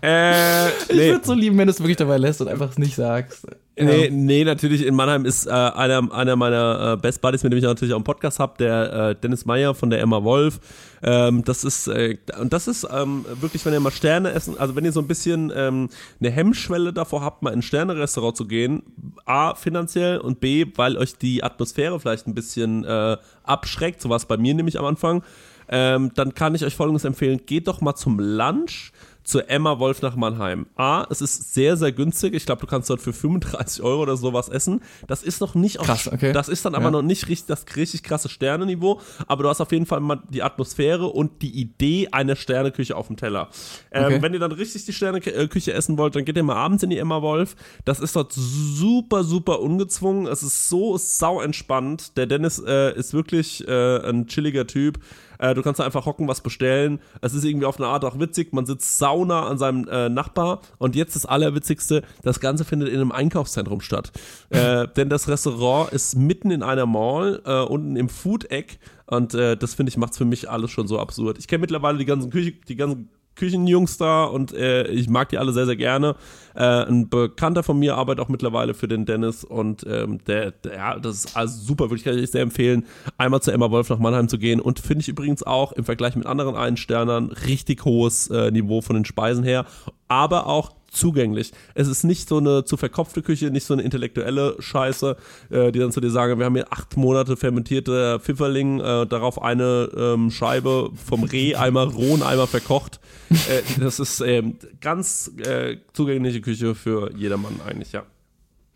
Äh, 0.00 0.66
nee. 0.66 0.70
Ich 0.88 0.96
würde 0.96 1.26
so 1.26 1.34
lieben, 1.34 1.58
wenn 1.58 1.66
du 1.66 1.72
es 1.72 1.80
wirklich 1.80 1.96
dabei 1.96 2.16
lässt 2.16 2.40
und 2.40 2.48
einfach 2.48 2.70
es 2.70 2.78
nicht 2.78 2.94
sagst. 2.94 3.46
Nee, 3.76 4.08
nee, 4.10 4.44
natürlich 4.44 4.86
in 4.86 4.94
Mannheim 4.94 5.24
ist 5.24 5.46
äh, 5.46 5.50
einer, 5.50 6.10
einer 6.12 6.36
meiner 6.36 6.92
äh, 6.92 6.96
Best 6.96 7.20
Buddies, 7.20 7.42
mit 7.42 7.52
dem 7.52 7.58
ich 7.58 7.64
natürlich 7.64 7.92
auch 7.92 7.98
einen 7.98 8.04
Podcast 8.04 8.38
habe, 8.38 8.54
der 8.58 8.92
äh, 8.92 9.14
Dennis 9.16 9.44
Meyer 9.44 9.74
von 9.74 9.90
der 9.90 10.00
Emma 10.00 10.22
Wolf. 10.22 10.60
Ähm, 11.06 11.44
das 11.44 11.64
ist 11.64 11.86
äh, 11.86 12.16
und 12.40 12.54
das 12.54 12.66
ist 12.66 12.88
ähm, 12.90 13.26
wirklich, 13.38 13.64
wenn 13.66 13.74
ihr 13.74 13.80
mal 13.80 13.90
Sterne 13.90 14.32
essen, 14.32 14.58
also 14.58 14.74
wenn 14.74 14.86
ihr 14.86 14.92
so 14.92 15.00
ein 15.00 15.06
bisschen 15.06 15.52
ähm, 15.54 15.90
eine 16.18 16.30
Hemmschwelle 16.30 16.94
davor 16.94 17.20
habt, 17.20 17.42
mal 17.42 17.50
in 17.50 17.58
ein 17.58 17.62
Sterne-Restaurant 17.62 18.34
zu 18.38 18.46
gehen, 18.46 18.82
A, 19.26 19.54
finanziell 19.54 20.16
und 20.16 20.40
B, 20.40 20.64
weil 20.76 20.96
euch 20.96 21.18
die 21.18 21.44
Atmosphäre 21.44 22.00
vielleicht 22.00 22.26
ein 22.26 22.34
bisschen 22.34 22.84
äh, 22.84 23.18
abschreckt, 23.42 24.00
so 24.00 24.08
war 24.08 24.16
es 24.16 24.24
bei 24.24 24.38
mir 24.38 24.54
nämlich 24.54 24.78
am 24.78 24.86
Anfang, 24.86 25.22
ähm, 25.68 26.10
dann 26.14 26.34
kann 26.34 26.54
ich 26.54 26.64
euch 26.64 26.74
folgendes 26.74 27.04
empfehlen, 27.04 27.42
geht 27.44 27.68
doch 27.68 27.82
mal 27.82 27.94
zum 27.94 28.18
Lunch 28.18 28.92
zur 29.24 29.50
Emma 29.50 29.78
Wolf 29.78 30.02
nach 30.02 30.16
Mannheim. 30.16 30.66
A, 30.76 31.06
es 31.10 31.22
ist 31.22 31.54
sehr, 31.54 31.76
sehr 31.76 31.92
günstig. 31.92 32.34
Ich 32.34 32.44
glaube, 32.44 32.60
du 32.60 32.66
kannst 32.66 32.90
dort 32.90 33.00
für 33.00 33.12
35 33.12 33.82
Euro 33.82 34.02
oder 34.02 34.16
sowas 34.16 34.50
essen. 34.50 34.82
Das 35.06 35.22
ist 35.22 35.40
noch 35.40 35.54
nicht 35.54 35.80
auf, 35.80 35.86
Krass, 35.86 36.12
okay. 36.12 36.32
Das 36.32 36.48
ist 36.48 36.64
dann 36.64 36.74
aber 36.74 36.86
ja. 36.86 36.90
noch 36.90 37.02
nicht 37.02 37.28
richtig, 37.28 37.46
das 37.46 37.64
richtig 37.74 38.02
krasse 38.02 38.28
Sterneniveau. 38.28 39.00
Aber 39.26 39.42
du 39.42 39.48
hast 39.48 39.62
auf 39.62 39.72
jeden 39.72 39.86
Fall 39.86 40.00
mal 40.00 40.20
die 40.28 40.42
Atmosphäre 40.42 41.06
und 41.06 41.40
die 41.40 41.58
Idee 41.58 42.08
einer 42.12 42.36
Sterneküche 42.36 42.94
auf 42.94 43.06
dem 43.06 43.16
Teller. 43.16 43.48
Ähm, 43.90 44.04
okay. 44.04 44.22
Wenn 44.22 44.34
ihr 44.34 44.40
dann 44.40 44.52
richtig 44.52 44.84
die 44.84 44.92
Sterneküche 44.92 45.72
essen 45.72 45.96
wollt, 45.96 46.14
dann 46.14 46.24
geht 46.26 46.36
ihr 46.36 46.42
mal 46.42 46.56
abends 46.56 46.82
in 46.82 46.90
die 46.90 46.98
Emma 46.98 47.22
Wolf. 47.22 47.56
Das 47.86 48.00
ist 48.00 48.14
dort 48.14 48.32
super, 48.32 49.24
super 49.24 49.60
ungezwungen. 49.60 50.26
Es 50.26 50.42
ist 50.42 50.68
so 50.68 50.98
sau 50.98 51.40
entspannt. 51.40 52.16
Der 52.18 52.26
Dennis 52.26 52.62
äh, 52.64 52.94
ist 52.94 53.14
wirklich 53.14 53.66
äh, 53.66 54.06
ein 54.06 54.26
chilliger 54.26 54.66
Typ. 54.66 54.98
Äh, 55.38 55.54
du 55.54 55.62
kannst 55.62 55.80
da 55.80 55.84
einfach 55.84 56.06
hocken, 56.06 56.28
was 56.28 56.40
bestellen. 56.40 57.00
Es 57.20 57.34
ist 57.34 57.44
irgendwie 57.44 57.66
auf 57.66 57.78
eine 57.78 57.88
Art 57.88 58.04
auch 58.04 58.18
witzig. 58.18 58.52
Man 58.52 58.66
sitzt 58.66 58.98
sauna 58.98 59.46
an 59.46 59.58
seinem 59.58 59.88
äh, 59.88 60.08
Nachbar. 60.08 60.60
Und 60.78 60.96
jetzt 60.96 61.14
das 61.14 61.26
Allerwitzigste, 61.26 62.02
das 62.22 62.40
Ganze 62.40 62.64
findet 62.64 62.88
in 62.88 62.96
einem 62.96 63.12
Einkaufszentrum 63.12 63.80
statt. 63.80 64.12
äh, 64.50 64.86
denn 64.96 65.08
das 65.08 65.28
Restaurant 65.28 65.92
ist 65.92 66.16
mitten 66.16 66.50
in 66.50 66.62
einer 66.62 66.86
Mall, 66.86 67.42
äh, 67.44 67.60
unten 67.60 67.96
im 67.96 68.08
Food-Eck. 68.08 68.78
Und 69.06 69.34
äh, 69.34 69.56
das 69.56 69.74
finde 69.74 69.90
ich, 69.90 69.96
macht 69.96 70.12
es 70.12 70.18
für 70.18 70.24
mich 70.24 70.48
alles 70.48 70.70
schon 70.70 70.88
so 70.88 70.98
absurd. 70.98 71.38
Ich 71.38 71.48
kenne 71.48 71.60
mittlerweile 71.60 71.98
die 71.98 72.06
ganzen 72.06 72.30
Küche, 72.30 72.52
die 72.68 72.76
ganzen 72.76 73.10
Küchenjungs 73.36 73.96
da 73.96 74.24
und 74.24 74.52
äh, 74.52 74.86
ich 74.88 75.08
mag 75.08 75.28
die 75.28 75.38
alle 75.38 75.52
sehr, 75.52 75.66
sehr 75.66 75.76
gerne. 75.76 76.16
Äh, 76.54 76.62
ein 76.62 77.08
Bekannter 77.08 77.62
von 77.62 77.78
mir 77.78 77.96
arbeitet 77.96 78.24
auch 78.24 78.28
mittlerweile 78.28 78.74
für 78.74 78.88
den 78.88 79.06
Dennis 79.06 79.44
und 79.44 79.84
ähm, 79.88 80.18
der, 80.26 80.52
der, 80.52 81.00
das 81.00 81.24
ist 81.24 81.36
also 81.36 81.60
super, 81.60 81.90
würde 81.90 82.00
ich 82.00 82.08
euch 82.08 82.30
sehr 82.30 82.42
empfehlen, 82.42 82.86
einmal 83.18 83.42
zu 83.42 83.50
Emma 83.50 83.70
Wolf 83.70 83.90
nach 83.90 83.98
Mannheim 83.98 84.28
zu 84.28 84.38
gehen 84.38 84.60
und 84.60 84.78
finde 84.78 85.02
ich 85.02 85.08
übrigens 85.08 85.42
auch 85.42 85.72
im 85.72 85.84
Vergleich 85.84 86.16
mit 86.16 86.26
anderen 86.26 86.54
Einsternern 86.54 87.30
richtig 87.30 87.84
hohes 87.84 88.28
äh, 88.28 88.50
Niveau 88.50 88.80
von 88.80 88.94
den 88.94 89.04
Speisen 89.04 89.44
her, 89.44 89.66
aber 90.08 90.46
auch 90.46 90.72
zugänglich. 90.94 91.52
Es 91.74 91.88
ist 91.88 92.04
nicht 92.04 92.28
so 92.28 92.38
eine 92.38 92.64
zu 92.64 92.76
verkopfte 92.76 93.22
Küche, 93.22 93.50
nicht 93.50 93.66
so 93.66 93.74
eine 93.74 93.82
intellektuelle 93.82 94.56
Scheiße, 94.58 95.16
äh, 95.50 95.72
die 95.72 95.78
dann 95.78 95.92
zu 95.92 96.00
dir 96.00 96.10
sagen, 96.10 96.38
wir 96.38 96.46
haben 96.46 96.54
hier 96.54 96.72
acht 96.72 96.96
Monate 96.96 97.36
fermentierte 97.36 98.20
Pfifferling, 98.20 98.80
äh, 98.80 99.06
darauf 99.06 99.42
eine 99.42 99.90
ähm, 99.96 100.30
Scheibe 100.30 100.90
vom 100.94 101.24
Reh, 101.24 101.54
einmal 101.54 101.86
roh 101.86 102.14
und 102.14 102.22
einmal 102.22 102.46
verkocht. 102.46 103.00
Äh, 103.30 103.80
das 103.80 104.00
ist 104.00 104.20
ähm, 104.20 104.56
ganz 104.80 105.30
äh, 105.38 105.78
zugängliche 105.92 106.40
Küche 106.40 106.74
für 106.74 107.12
jedermann 107.16 107.60
eigentlich, 107.66 107.92
ja. 107.92 108.04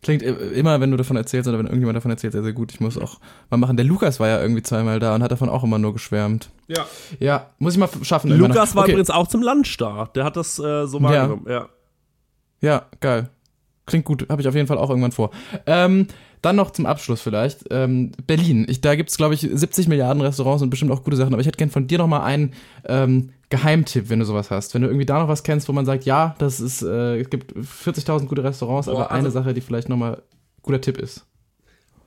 Klingt 0.01 0.23
immer, 0.23 0.81
wenn 0.81 0.93
du 0.93 0.97
davon 0.97 1.17
erzählst 1.17 1.49
oder 1.49 1.59
wenn 1.59 1.67
irgendjemand 1.67 1.97
davon 1.97 2.13
erzählt, 2.13 2.33
sehr, 2.33 2.45
sehr 2.45 2.53
gut. 2.53 2.73
Ich 2.73 2.79
muss 2.79 2.97
auch 2.97 3.19
mal 3.51 3.57
machen. 3.57 3.77
Der 3.77 3.85
Lukas 3.85 4.21
war 4.21 4.29
ja 4.29 4.41
irgendwie 4.41 4.63
zweimal 4.63 5.01
da 5.01 5.13
und 5.17 5.25
hat 5.25 5.33
davon 5.33 5.49
auch 5.49 5.65
immer 5.65 5.81
nur 5.81 5.93
geschwärmt. 5.93 6.51
Ja. 6.69 6.87
Ja, 7.19 7.51
muss 7.59 7.73
ich 7.73 7.81
mal 7.81 7.89
schaffen. 8.03 8.31
Lukas 8.31 8.77
war 8.77 8.85
okay. 8.85 8.93
übrigens 8.93 9.11
auch 9.11 9.27
zum 9.27 9.43
Lunch 9.43 9.77
da. 9.77 10.09
Der 10.15 10.25
hat 10.25 10.37
das 10.37 10.61
äh, 10.61 10.87
so 10.87 11.03
wahrgenommen, 11.03 11.47
ja. 11.49 11.53
ja. 11.53 11.69
Ja, 12.61 12.87
geil. 13.01 13.29
Klingt 13.87 14.05
gut, 14.05 14.29
habe 14.29 14.43
ich 14.43 14.49
auf 14.49 14.55
jeden 14.55 14.67
Fall 14.67 14.79
auch 14.79 14.91
irgendwann 14.91 15.13
vor. 15.13 15.31
Ähm, 15.67 16.07
dann 16.43 16.57
noch 16.57 16.71
zum 16.71 16.87
Abschluss 16.87 17.21
vielleicht. 17.21 17.65
Ähm, 17.71 18.13
Berlin. 18.27 18.67
Ich, 18.69 18.81
da 18.81 18.95
gibt 18.95 19.11
es, 19.11 19.17
glaube 19.17 19.35
ich, 19.35 19.41
70 19.41 19.89
Milliarden 19.89 20.23
Restaurants 20.23 20.63
und 20.63 20.71
bestimmt 20.71 20.93
auch 20.93 21.03
gute 21.03 21.17
Sachen. 21.17 21.33
Aber 21.33 21.41
ich 21.41 21.47
hätte 21.47 21.57
gern 21.59 21.71
von 21.71 21.87
dir 21.87 21.99
noch 21.99 22.07
mal 22.07 22.23
einen 22.23 22.53
ähm, 22.85 23.31
Geheimtipp, 23.51 24.09
wenn 24.09 24.19
du 24.19 24.25
sowas 24.25 24.51
hast. 24.51 24.75
Wenn 24.75 24.83
du 24.83 24.89
irgendwie 24.89 25.07
da 25.07 25.19
noch 25.19 25.29
was 25.29 25.43
kennst, 25.43 25.69
wo 25.69 25.73
man 25.73 25.87
sagt, 25.87 26.05
ja, 26.05 26.35
das 26.39 26.61
ist, 26.61 26.83
äh, 26.83 27.21
es 27.21 27.31
gibt 27.31 27.55
40.000 27.55 28.27
gute 28.27 28.45
Restaurants, 28.45 28.87
Boah, 28.87 28.95
aber 28.95 29.11
also 29.11 29.19
eine 29.19 29.31
Sache, 29.31 29.55
die 29.55 29.61
vielleicht 29.61 29.89
noch 29.89 29.97
mal 29.97 30.23
guter 30.63 30.81
Tipp 30.81 30.99
ist. 30.99 31.27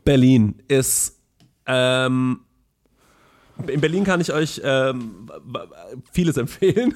Berlin 0.05 0.55
ist 0.67 1.19
ähm, 1.65 2.41
in 3.67 3.81
Berlin 3.81 4.03
kann 4.03 4.21
ich 4.21 4.33
euch 4.33 4.61
ähm, 4.63 5.29
vieles 6.11 6.37
empfehlen, 6.37 6.95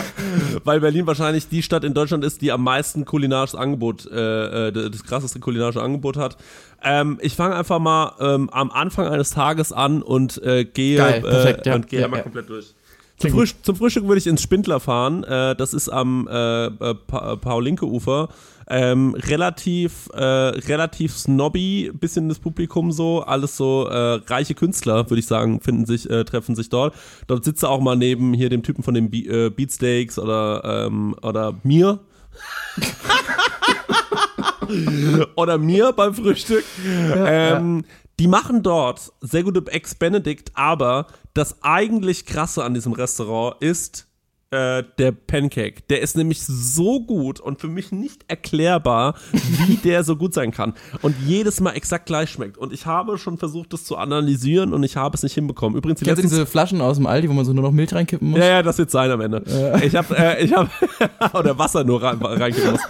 weil 0.64 0.80
Berlin 0.80 1.06
wahrscheinlich 1.06 1.48
die 1.48 1.62
Stadt 1.62 1.84
in 1.84 1.94
Deutschland 1.94 2.24
ist, 2.24 2.42
die 2.42 2.52
am 2.52 2.62
meisten 2.62 3.04
kulinarisches 3.04 3.58
Angebot, 3.58 4.06
äh, 4.10 4.68
äh 4.68 4.72
das 4.90 5.04
krasseste 5.04 5.40
kulinarische 5.40 5.82
Angebot 5.82 6.16
hat. 6.16 6.36
Ähm, 6.82 7.18
ich 7.20 7.36
fange 7.36 7.54
einfach 7.56 7.78
mal 7.78 8.14
ähm, 8.20 8.50
am 8.50 8.70
Anfang 8.70 9.08
eines 9.08 9.30
Tages 9.30 9.72
an 9.72 10.02
und 10.02 10.42
äh, 10.42 10.64
gehe, 10.64 10.98
Geil, 10.98 11.20
perfekt, 11.20 11.66
äh, 11.66 11.70
ja. 11.70 11.76
und 11.76 11.88
gehe 11.88 12.00
Ja, 12.00 12.04
einmal 12.06 12.20
ja. 12.20 12.24
komplett 12.24 12.48
durch. 12.48 12.74
Zum, 13.18 13.30
Frühst 13.30 13.64
zum 13.64 13.76
Frühstück 13.76 14.06
würde 14.08 14.18
ich 14.18 14.26
ins 14.26 14.42
Spindler 14.42 14.80
fahren. 14.80 15.22
Äh, 15.24 15.54
das 15.54 15.74
ist 15.74 15.88
am 15.88 16.28
äh, 16.28 16.66
äh, 16.66 16.94
pa 17.06 17.36
Paul-Linke-Ufer. 17.36 18.28
Ähm, 18.74 19.14
relativ, 19.14 20.08
äh, 20.14 20.24
relativ 20.24 21.14
snobby, 21.14 21.92
bisschen 21.92 22.30
das 22.30 22.38
Publikum 22.38 22.90
so, 22.90 23.20
alles 23.20 23.54
so 23.54 23.86
äh, 23.86 24.14
reiche 24.26 24.54
Künstler, 24.54 25.10
würde 25.10 25.20
ich 25.20 25.26
sagen, 25.26 25.60
finden 25.60 25.84
sich, 25.84 26.08
äh, 26.08 26.24
treffen 26.24 26.56
sich 26.56 26.70
dort. 26.70 26.94
Dort 27.26 27.44
sitzt 27.44 27.62
er 27.64 27.68
auch 27.68 27.82
mal 27.82 27.96
neben 27.96 28.32
hier 28.32 28.48
dem 28.48 28.62
Typen 28.62 28.82
von 28.82 28.94
den 28.94 29.10
Be 29.10 29.18
äh, 29.18 29.50
Beatsteaks 29.50 30.18
oder, 30.18 30.86
ähm, 30.86 31.14
oder 31.20 31.54
mir. 31.64 32.00
oder 35.36 35.58
mir 35.58 35.92
beim 35.92 36.14
Frühstück. 36.14 36.64
ähm, 37.14 37.84
Die 38.18 38.26
machen 38.26 38.62
dort 38.62 39.12
sehr 39.20 39.42
gute 39.42 39.70
Ex-Benedict, 39.70 40.52
aber 40.54 41.08
das 41.34 41.62
eigentlich 41.62 42.24
krasse 42.24 42.64
an 42.64 42.72
diesem 42.72 42.92
Restaurant 42.92 43.60
ist 43.60 44.06
äh, 44.52 44.84
der 44.98 45.12
Pancake. 45.12 45.82
Der 45.88 46.02
ist 46.02 46.16
nämlich 46.16 46.42
so 46.42 47.00
gut 47.00 47.40
und 47.40 47.60
für 47.60 47.68
mich 47.68 47.90
nicht 47.90 48.24
erklärbar, 48.28 49.14
wie 49.32 49.76
der 49.76 50.04
so 50.04 50.16
gut 50.16 50.34
sein 50.34 50.50
kann. 50.50 50.74
Und 51.00 51.16
jedes 51.24 51.60
Mal 51.60 51.72
exakt 51.72 52.06
gleich 52.06 52.30
schmeckt. 52.30 52.58
Und 52.58 52.72
ich 52.72 52.86
habe 52.86 53.16
schon 53.18 53.38
versucht, 53.38 53.72
das 53.72 53.84
zu 53.84 53.96
analysieren 53.96 54.74
und 54.74 54.82
ich 54.82 54.96
habe 54.96 55.16
es 55.16 55.22
nicht 55.22 55.34
hinbekommen. 55.34 55.78
Übrigens, 55.78 56.00
die 56.00 56.04
letzten 56.04 56.28
diese 56.28 56.46
Flaschen 56.46 56.80
aus 56.80 56.98
dem 56.98 57.06
Aldi, 57.06 57.28
wo 57.28 57.32
man 57.32 57.44
so 57.44 57.52
nur 57.52 57.64
noch 57.64 57.72
Milch 57.72 57.94
reinkippen 57.94 58.30
muss? 58.30 58.40
ja, 58.40 58.46
ja, 58.46 58.62
das 58.62 58.78
wird 58.78 58.90
sein 58.90 59.10
am 59.10 59.20
Ende. 59.20 59.42
Ich 59.82 59.94
habe, 59.96 60.16
äh, 60.16 60.44
ich 60.44 60.52
habe, 60.52 60.68
oder 61.32 61.58
Wasser 61.58 61.84
nur 61.84 62.02
rein, 62.02 62.20
reingeben 62.20 62.72
muss. 62.72 62.80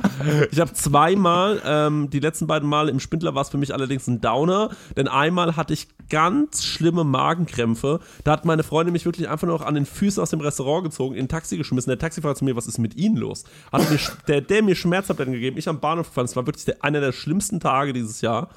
Ich 0.51 0.59
habe 0.59 0.73
zweimal, 0.73 1.63
ähm, 1.65 2.11
die 2.11 2.21
letzten 2.21 2.47
beiden 2.47 2.69
Male 2.69 2.91
im 2.91 2.99
Spindler 2.99 3.35
war 3.35 3.43
es 3.43 3.51
für 3.51 3.59
mich 3.59 3.73
allerdings 3.73 4.09
ein 4.09 4.21
Downer, 4.21 4.71
denn 4.97 5.07
einmal 5.07 5.57
hatte 5.57 5.73
ich 5.73 5.89
ganz 6.11 6.65
schlimme 6.65 7.05
Magenkrämpfe. 7.05 8.01
Da 8.25 8.33
hat 8.33 8.45
meine 8.45 8.63
Freundin 8.63 8.93
mich 8.93 9.05
wirklich 9.05 9.29
einfach 9.29 9.47
nur 9.47 9.59
noch 9.59 9.65
an 9.65 9.75
den 9.75 9.87
Füßen 9.87 10.23
aus 10.23 10.31
dem 10.31 10.41
Restaurant 10.41 10.85
gezogen, 10.85 11.15
in 11.15 11.27
ein 11.27 11.29
Taxi 11.53 11.59
geschmissen. 11.59 11.91
Der 11.91 11.99
Taxifahrer 11.99 12.35
zu 12.35 12.45
mir, 12.45 12.57
was 12.57 12.67
ist 12.67 12.79
mit 12.79 12.97
Ihnen 12.97 13.17
los? 13.17 13.45
Hat 13.71 13.89
mir, 13.91 13.99
der, 14.29 14.41
der 14.41 14.63
mir 14.63 14.75
Schmerztabletten 14.75 15.33
gegeben, 15.35 15.59
ich 15.59 15.69
am 15.69 15.81
Bahnhof 15.81 16.09
gefahren. 16.09 16.25
Es 16.25 16.35
war 16.37 16.47
wirklich 16.47 16.65
der, 16.65 16.83
einer 16.83 17.01
der 17.01 17.13
schlimmsten 17.13 17.61
Tage 17.61 17.93
dieses 17.93 18.21
Jahr, 18.23 18.49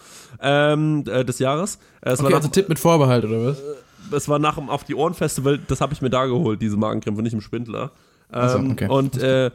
ähm, 0.41 1.03
äh, 1.07 1.25
des 1.25 1.39
Jahres. 1.39 1.75
Äh, 2.01 2.11
Es 2.11 2.19
war 2.19 2.25
Okay, 2.25 2.33
nach- 2.33 2.37
also 2.39 2.49
Tipp 2.49 2.69
mit 2.69 2.79
Vorbehalt, 2.79 3.25
oder 3.25 3.45
was? 3.47 3.61
es 4.11 4.29
war 4.29 4.39
nach 4.39 4.55
dem 4.55 4.69
Auf 4.69 4.83
die 4.83 4.95
Ohren 4.95 5.13
Festival, 5.13 5.59
das 5.67 5.81
habe 5.81 5.93
ich 5.93 6.01
mir 6.01 6.09
da 6.11 6.25
geholt, 6.25 6.61
diese 6.61 6.77
Magenkrämpfe, 6.77 7.21
nicht 7.23 7.33
im 7.33 7.41
Spindler. 7.41 7.91
Ähm, 8.31 8.49
so, 8.49 8.71
okay. 8.71 8.87
Und 8.87 9.17
äh, 9.17 9.51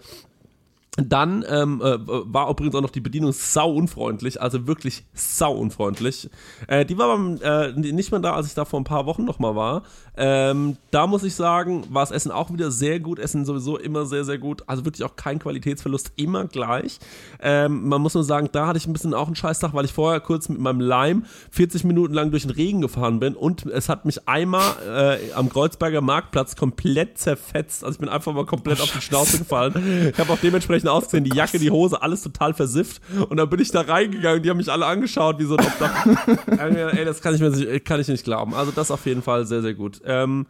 dann 0.97 1.45
ähm, 1.49 1.81
äh, 1.83 1.99
war 2.07 2.51
übrigens 2.51 2.75
auch 2.75 2.81
noch 2.81 2.91
die 2.91 3.01
Bedienung 3.01 3.31
sau 3.33 3.73
unfreundlich, 3.73 4.43
also 4.43 4.67
wirklich 4.67 5.05
sau 5.15 5.53
unfreundlich. 5.55 6.29
Äh, 6.67 6.85
die 6.85 6.99
war 6.99 7.17
beim, 7.17 7.39
äh, 7.43 7.73
nicht 7.73 8.11
mehr 8.11 8.19
da, 8.21 8.33
als 8.35 8.49
ich 8.49 8.55
da 8.55 8.65
vor 8.65 8.81
ein 8.81 8.85
paar 8.85 9.07
Wochen 9.07 9.25
noch 9.25 9.39
mal 9.39 9.55
war. 9.55 9.85
Ähm, 10.23 10.77
da 10.91 11.07
muss 11.07 11.23
ich 11.25 11.35
sagen, 11.35 11.85
war 11.89 12.03
das 12.03 12.11
Essen 12.11 12.31
auch 12.31 12.53
wieder 12.53 12.71
sehr 12.71 13.01
gut. 13.01 13.19
Essen 13.19 13.47
sowieso 13.47 13.79
immer 13.79 14.05
sehr, 14.05 14.25
sehr 14.25 14.37
gut. 14.37 14.63
Also 14.67 14.85
wirklich 14.85 15.03
auch 15.05 15.17
kein 15.17 15.39
Qualitätsverlust, 15.39 16.13
immer 16.17 16.45
gleich. 16.45 16.99
Ähm, 17.41 17.89
man 17.89 18.03
muss 18.03 18.13
nur 18.13 18.23
sagen, 18.23 18.51
da 18.53 18.67
hatte 18.67 18.77
ich 18.77 18.87
ein 18.87 18.93
bisschen 18.93 19.15
auch 19.15 19.29
einen 19.29 19.37
Scheißtag, 19.37 19.73
weil 19.73 19.87
ich 19.87 19.95
vorher 19.95 20.21
kurz 20.21 20.51
mit 20.51 20.59
meinem 20.61 20.81
Lime 20.81 21.23
40 21.53 21.85
Minuten 21.85 22.13
lang 22.13 22.31
durch 22.33 22.43
den 22.43 22.51
Regen 22.51 22.83
gefahren 22.83 23.19
bin 23.19 23.35
und 23.35 23.65
es 23.65 23.89
hat 23.89 24.05
mich 24.05 24.29
einmal 24.29 24.75
äh, 24.87 25.33
am 25.33 25.49
Kreuzberger 25.49 26.03
Marktplatz 26.03 26.55
komplett 26.55 27.17
zerfetzt. 27.17 27.83
Also 27.83 27.95
ich 27.95 28.01
bin 28.01 28.11
einfach 28.11 28.35
mal 28.35 28.45
komplett 28.45 28.81
auf 28.83 28.93
die 28.93 29.01
Schnauze 29.01 29.39
gefallen. 29.39 30.11
Ich 30.13 30.19
habe 30.19 30.33
auch 30.35 30.39
dementsprechend 30.43 30.91
ausgesehen, 30.91 31.25
die 31.25 31.35
Jacke, 31.35 31.59
die 31.59 31.71
Hose, 31.71 32.03
alles 32.03 32.23
total 32.23 32.53
versifft. 32.53 33.01
Und 33.31 33.39
dann 33.39 33.49
bin 33.49 33.61
ich 33.61 33.71
da 33.71 33.81
reingegangen, 33.81 34.43
die 34.43 34.51
haben 34.51 34.59
mich 34.59 34.71
alle 34.71 34.85
angeschaut, 34.85 35.39
wie 35.39 35.45
so 35.45 35.57
ein 35.57 35.65
Obdach. 35.67 36.07
Ey, 36.59 37.05
das 37.07 37.23
kann 37.23 37.35
ich 37.35 37.41
mir 37.41 37.49
nicht- 37.51 37.85
kann 37.87 38.01
ich 38.01 38.09
nicht 38.09 38.25
glauben. 38.25 38.53
Also 38.55 38.71
das 38.71 38.91
auf 38.91 39.07
jeden 39.07 39.23
Fall 39.23 39.47
sehr, 39.47 39.63
sehr 39.63 39.75
gut. 39.75 40.03
Ähm, 40.11 40.47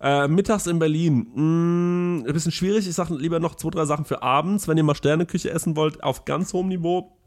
äh, 0.00 0.28
mittags 0.28 0.66
in 0.66 0.78
Berlin. 0.78 1.26
Mm, 1.34 2.24
ein 2.26 2.32
bisschen 2.32 2.52
schwierig. 2.52 2.86
Ich 2.86 2.94
sage 2.94 3.14
lieber 3.14 3.40
noch 3.40 3.56
zwei, 3.56 3.70
drei 3.70 3.84
Sachen 3.84 4.04
für 4.04 4.22
abends. 4.22 4.68
Wenn 4.68 4.76
ihr 4.76 4.84
mal 4.84 4.94
Sterneküche 4.94 5.50
essen 5.50 5.76
wollt, 5.76 6.02
auf 6.02 6.24
ganz 6.24 6.52
hohem 6.52 6.68
Niveau, 6.68 7.17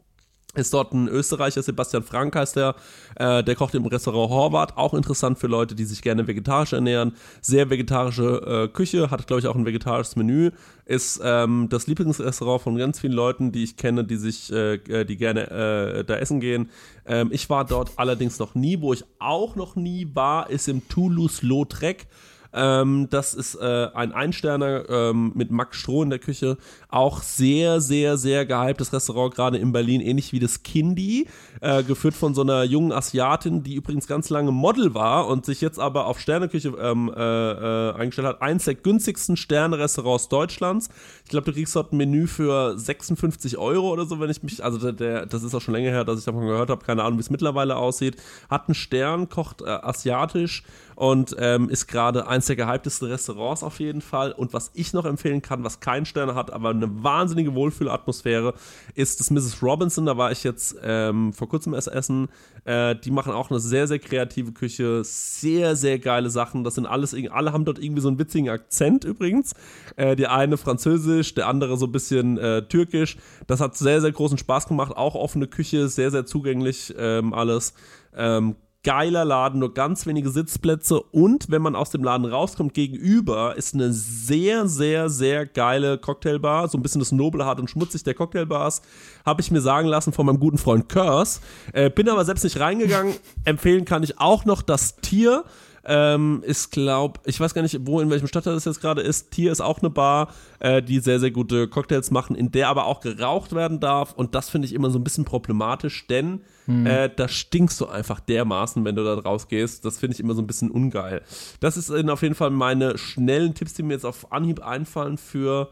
ist 0.54 0.74
dort 0.74 0.92
ein 0.92 1.08
Österreicher, 1.08 1.62
Sebastian 1.62 2.02
Frank 2.02 2.36
heißt 2.36 2.56
der, 2.56 2.74
äh, 3.16 3.42
der 3.42 3.54
kocht 3.54 3.74
im 3.74 3.86
Restaurant 3.86 4.30
Horvath, 4.30 4.76
auch 4.76 4.92
interessant 4.92 5.38
für 5.38 5.46
Leute, 5.46 5.74
die 5.74 5.84
sich 5.84 6.02
gerne 6.02 6.26
vegetarisch 6.26 6.74
ernähren. 6.74 7.14
Sehr 7.40 7.70
vegetarische 7.70 8.66
äh, 8.66 8.68
Küche, 8.68 9.10
hat 9.10 9.26
glaube 9.26 9.40
ich 9.40 9.46
auch 9.46 9.54
ein 9.54 9.64
vegetarisches 9.64 10.14
Menü, 10.16 10.50
ist 10.84 11.22
ähm, 11.24 11.68
das 11.70 11.86
Lieblingsrestaurant 11.86 12.60
von 12.60 12.76
ganz 12.76 13.00
vielen 13.00 13.14
Leuten, 13.14 13.50
die 13.50 13.64
ich 13.64 13.78
kenne, 13.78 14.04
die 14.04 14.16
sich, 14.16 14.52
äh, 14.52 15.04
die 15.04 15.16
gerne 15.16 15.50
äh, 15.50 16.04
da 16.04 16.16
essen 16.16 16.40
gehen. 16.40 16.68
Ähm, 17.06 17.30
ich 17.32 17.48
war 17.48 17.64
dort 17.64 17.92
allerdings 17.96 18.38
noch 18.38 18.54
nie, 18.54 18.82
wo 18.82 18.92
ich 18.92 19.04
auch 19.18 19.56
noch 19.56 19.74
nie 19.74 20.06
war, 20.12 20.50
ist 20.50 20.68
im 20.68 20.86
Toulouse-Lautrec. 20.86 22.06
Ähm, 22.52 23.08
das 23.10 23.34
ist 23.34 23.54
äh, 23.54 23.88
ein 23.94 24.12
Einsterner 24.12 24.88
ähm, 24.88 25.32
mit 25.34 25.50
Max 25.50 25.76
Stroh 25.78 26.02
in 26.02 26.10
der 26.10 26.18
Küche. 26.18 26.56
Auch 26.88 27.22
sehr, 27.22 27.80
sehr, 27.80 28.16
sehr 28.16 28.44
gehyptes 28.46 28.92
Restaurant, 28.92 29.34
gerade 29.34 29.58
in 29.58 29.72
Berlin, 29.72 30.00
ähnlich 30.00 30.32
wie 30.32 30.40
das 30.40 30.62
Kindi, 30.62 31.26
äh, 31.60 31.82
geführt 31.82 32.14
von 32.14 32.34
so 32.34 32.42
einer 32.42 32.64
jungen 32.64 32.92
Asiatin, 32.92 33.62
die 33.62 33.74
übrigens 33.74 34.06
ganz 34.06 34.28
lange 34.30 34.52
Model 34.52 34.94
war 34.94 35.26
und 35.28 35.46
sich 35.46 35.60
jetzt 35.60 35.78
aber 35.78 36.06
auf 36.06 36.20
Sterneküche 36.20 36.74
ähm, 36.80 37.12
äh, 37.14 37.20
äh, 37.20 37.94
eingestellt 37.94 38.28
hat. 38.28 38.42
Eins 38.42 38.64
der 38.64 38.74
günstigsten 38.74 39.36
Sterne-Restaurants 39.36 40.28
Deutschlands. 40.28 40.88
Ich 41.24 41.30
glaube, 41.30 41.46
du 41.46 41.52
kriegst 41.52 41.74
dort 41.74 41.92
ein 41.92 41.96
Menü 41.96 42.26
für 42.26 42.78
56 42.78 43.56
Euro 43.56 43.90
oder 43.90 44.04
so, 44.04 44.20
wenn 44.20 44.30
ich 44.30 44.42
mich, 44.42 44.62
also 44.62 44.78
der, 44.78 44.92
der, 44.92 45.26
das 45.26 45.42
ist 45.42 45.54
auch 45.54 45.60
schon 45.60 45.74
länger 45.74 45.90
her, 45.90 46.04
dass 46.04 46.18
ich 46.18 46.24
davon 46.24 46.46
gehört 46.46 46.70
habe, 46.70 46.84
keine 46.84 47.02
Ahnung, 47.02 47.18
wie 47.18 47.22
es 47.22 47.30
mittlerweile 47.30 47.76
aussieht. 47.76 48.16
Hat 48.50 48.68
einen 48.68 48.74
Stern, 48.74 49.28
kocht 49.28 49.62
äh, 49.62 49.66
asiatisch 49.66 50.64
und 50.96 51.34
ähm, 51.38 51.68
ist 51.68 51.86
gerade 51.86 52.26
eins 52.26 52.46
der 52.46 52.56
gehyptesten 52.56 53.08
Restaurants 53.08 53.62
auf 53.62 53.80
jeden 53.80 54.00
Fall. 54.00 54.32
Und 54.32 54.52
was 54.52 54.70
ich 54.74 54.92
noch 54.92 55.04
empfehlen 55.04 55.42
kann, 55.42 55.64
was 55.64 55.80
keinen 55.80 56.06
Sterne 56.06 56.34
hat, 56.34 56.52
aber 56.52 56.70
eine 56.70 57.02
wahnsinnige 57.02 57.54
Wohlfühlatmosphäre, 57.54 58.54
ist 58.94 59.20
das 59.20 59.30
Mrs. 59.30 59.62
Robinson. 59.62 60.06
Da 60.06 60.16
war 60.16 60.32
ich 60.32 60.44
jetzt 60.44 60.76
ähm, 60.82 61.32
vor 61.32 61.48
kurzem 61.48 61.74
erst 61.74 61.88
essen. 61.88 62.28
Äh, 62.64 62.96
die 62.96 63.10
machen 63.10 63.32
auch 63.32 63.50
eine 63.50 63.60
sehr, 63.60 63.86
sehr 63.88 63.98
kreative 63.98 64.52
Küche, 64.52 65.02
sehr, 65.04 65.76
sehr 65.76 65.98
geile 65.98 66.30
Sachen. 66.30 66.64
Das 66.64 66.74
sind 66.74 66.86
alles, 66.86 67.14
alle 67.30 67.52
haben 67.52 67.64
dort 67.64 67.78
irgendwie 67.78 68.02
so 68.02 68.08
einen 68.08 68.18
witzigen 68.18 68.48
Akzent 68.48 69.04
übrigens. 69.04 69.54
Äh, 69.96 70.16
die 70.16 70.26
eine 70.26 70.56
französisch, 70.56 71.34
der 71.34 71.48
andere 71.48 71.76
so 71.76 71.86
ein 71.86 71.92
bisschen 71.92 72.38
äh, 72.38 72.62
türkisch. 72.62 73.16
Das 73.46 73.60
hat 73.60 73.76
sehr, 73.76 74.00
sehr 74.00 74.12
großen 74.12 74.38
Spaß 74.38 74.68
gemacht. 74.68 74.96
Auch 74.96 75.14
offene 75.14 75.46
Küche, 75.46 75.88
sehr, 75.88 76.10
sehr 76.10 76.26
zugänglich 76.26 76.94
ähm, 76.96 77.32
alles. 77.34 77.74
Ähm, 78.14 78.56
geiler 78.84 79.24
Laden, 79.24 79.60
nur 79.60 79.74
ganz 79.74 80.06
wenige 80.06 80.30
Sitzplätze. 80.30 81.00
Und 81.00 81.50
wenn 81.50 81.62
man 81.62 81.76
aus 81.76 81.90
dem 81.90 82.02
Laden 82.02 82.26
rauskommt, 82.26 82.74
gegenüber 82.74 83.56
ist 83.56 83.74
eine 83.74 83.92
sehr, 83.92 84.66
sehr, 84.66 85.08
sehr 85.08 85.46
geile 85.46 85.98
Cocktailbar, 85.98 86.68
so 86.68 86.78
ein 86.78 86.82
bisschen 86.82 86.98
das 86.98 87.12
Noble, 87.12 87.44
hart 87.44 87.60
und 87.60 87.70
schmutzig 87.70 88.02
der 88.02 88.14
Cocktailbars, 88.14 88.82
habe 89.24 89.40
ich 89.40 89.50
mir 89.50 89.60
sagen 89.60 89.88
lassen 89.88 90.12
von 90.12 90.26
meinem 90.26 90.40
guten 90.40 90.58
Freund 90.58 90.88
Curse, 90.88 91.40
äh, 91.72 91.90
bin 91.90 92.08
aber 92.08 92.24
selbst 92.24 92.42
nicht 92.42 92.58
reingegangen, 92.58 93.14
empfehlen 93.44 93.84
kann 93.84 94.02
ich 94.02 94.18
auch 94.18 94.44
noch 94.44 94.62
das 94.62 94.96
Tier, 94.96 95.44
ähm, 95.84 96.42
ist 96.46 96.70
glaub, 96.70 97.20
ich 97.24 97.38
weiß 97.40 97.54
gar 97.54 97.62
nicht, 97.62 97.78
wo, 97.86 98.00
in 98.00 98.10
welchem 98.10 98.28
Stadtteil 98.28 98.54
das 98.54 98.64
jetzt 98.64 98.80
gerade 98.80 99.02
ist. 99.02 99.30
Tier 99.30 99.50
ist 99.50 99.60
auch 99.60 99.80
eine 99.80 99.90
Bar, 99.90 100.32
äh, 100.60 100.82
die 100.82 101.00
sehr, 101.00 101.18
sehr 101.18 101.30
gute 101.30 101.68
Cocktails 101.68 102.10
machen, 102.10 102.36
in 102.36 102.52
der 102.52 102.68
aber 102.68 102.86
auch 102.86 103.00
geraucht 103.00 103.54
werden 103.54 103.80
darf. 103.80 104.12
Und 104.12 104.34
das 104.34 104.50
finde 104.50 104.66
ich 104.66 104.74
immer 104.74 104.90
so 104.90 104.98
ein 104.98 105.04
bisschen 105.04 105.24
problematisch, 105.24 106.06
denn 106.06 106.42
äh, 106.86 107.10
da 107.14 107.28
stinkst 107.28 107.80
du 107.80 107.86
einfach 107.86 108.20
dermaßen, 108.20 108.84
wenn 108.84 108.94
du 108.94 109.04
da 109.04 109.14
rausgehst. 109.14 109.84
Das 109.84 109.98
finde 109.98 110.14
ich 110.14 110.20
immer 110.20 110.34
so 110.34 110.42
ein 110.42 110.46
bisschen 110.46 110.70
ungeil. 110.70 111.22
Das 111.60 111.76
ist 111.76 111.90
auf 111.90 112.22
jeden 112.22 112.34
Fall 112.34 112.50
meine 112.50 112.98
schnellen 112.98 113.54
Tipps, 113.54 113.74
die 113.74 113.82
mir 113.82 113.94
jetzt 113.94 114.06
auf 114.06 114.32
Anhieb 114.32 114.64
einfallen 114.64 115.18
für 115.18 115.70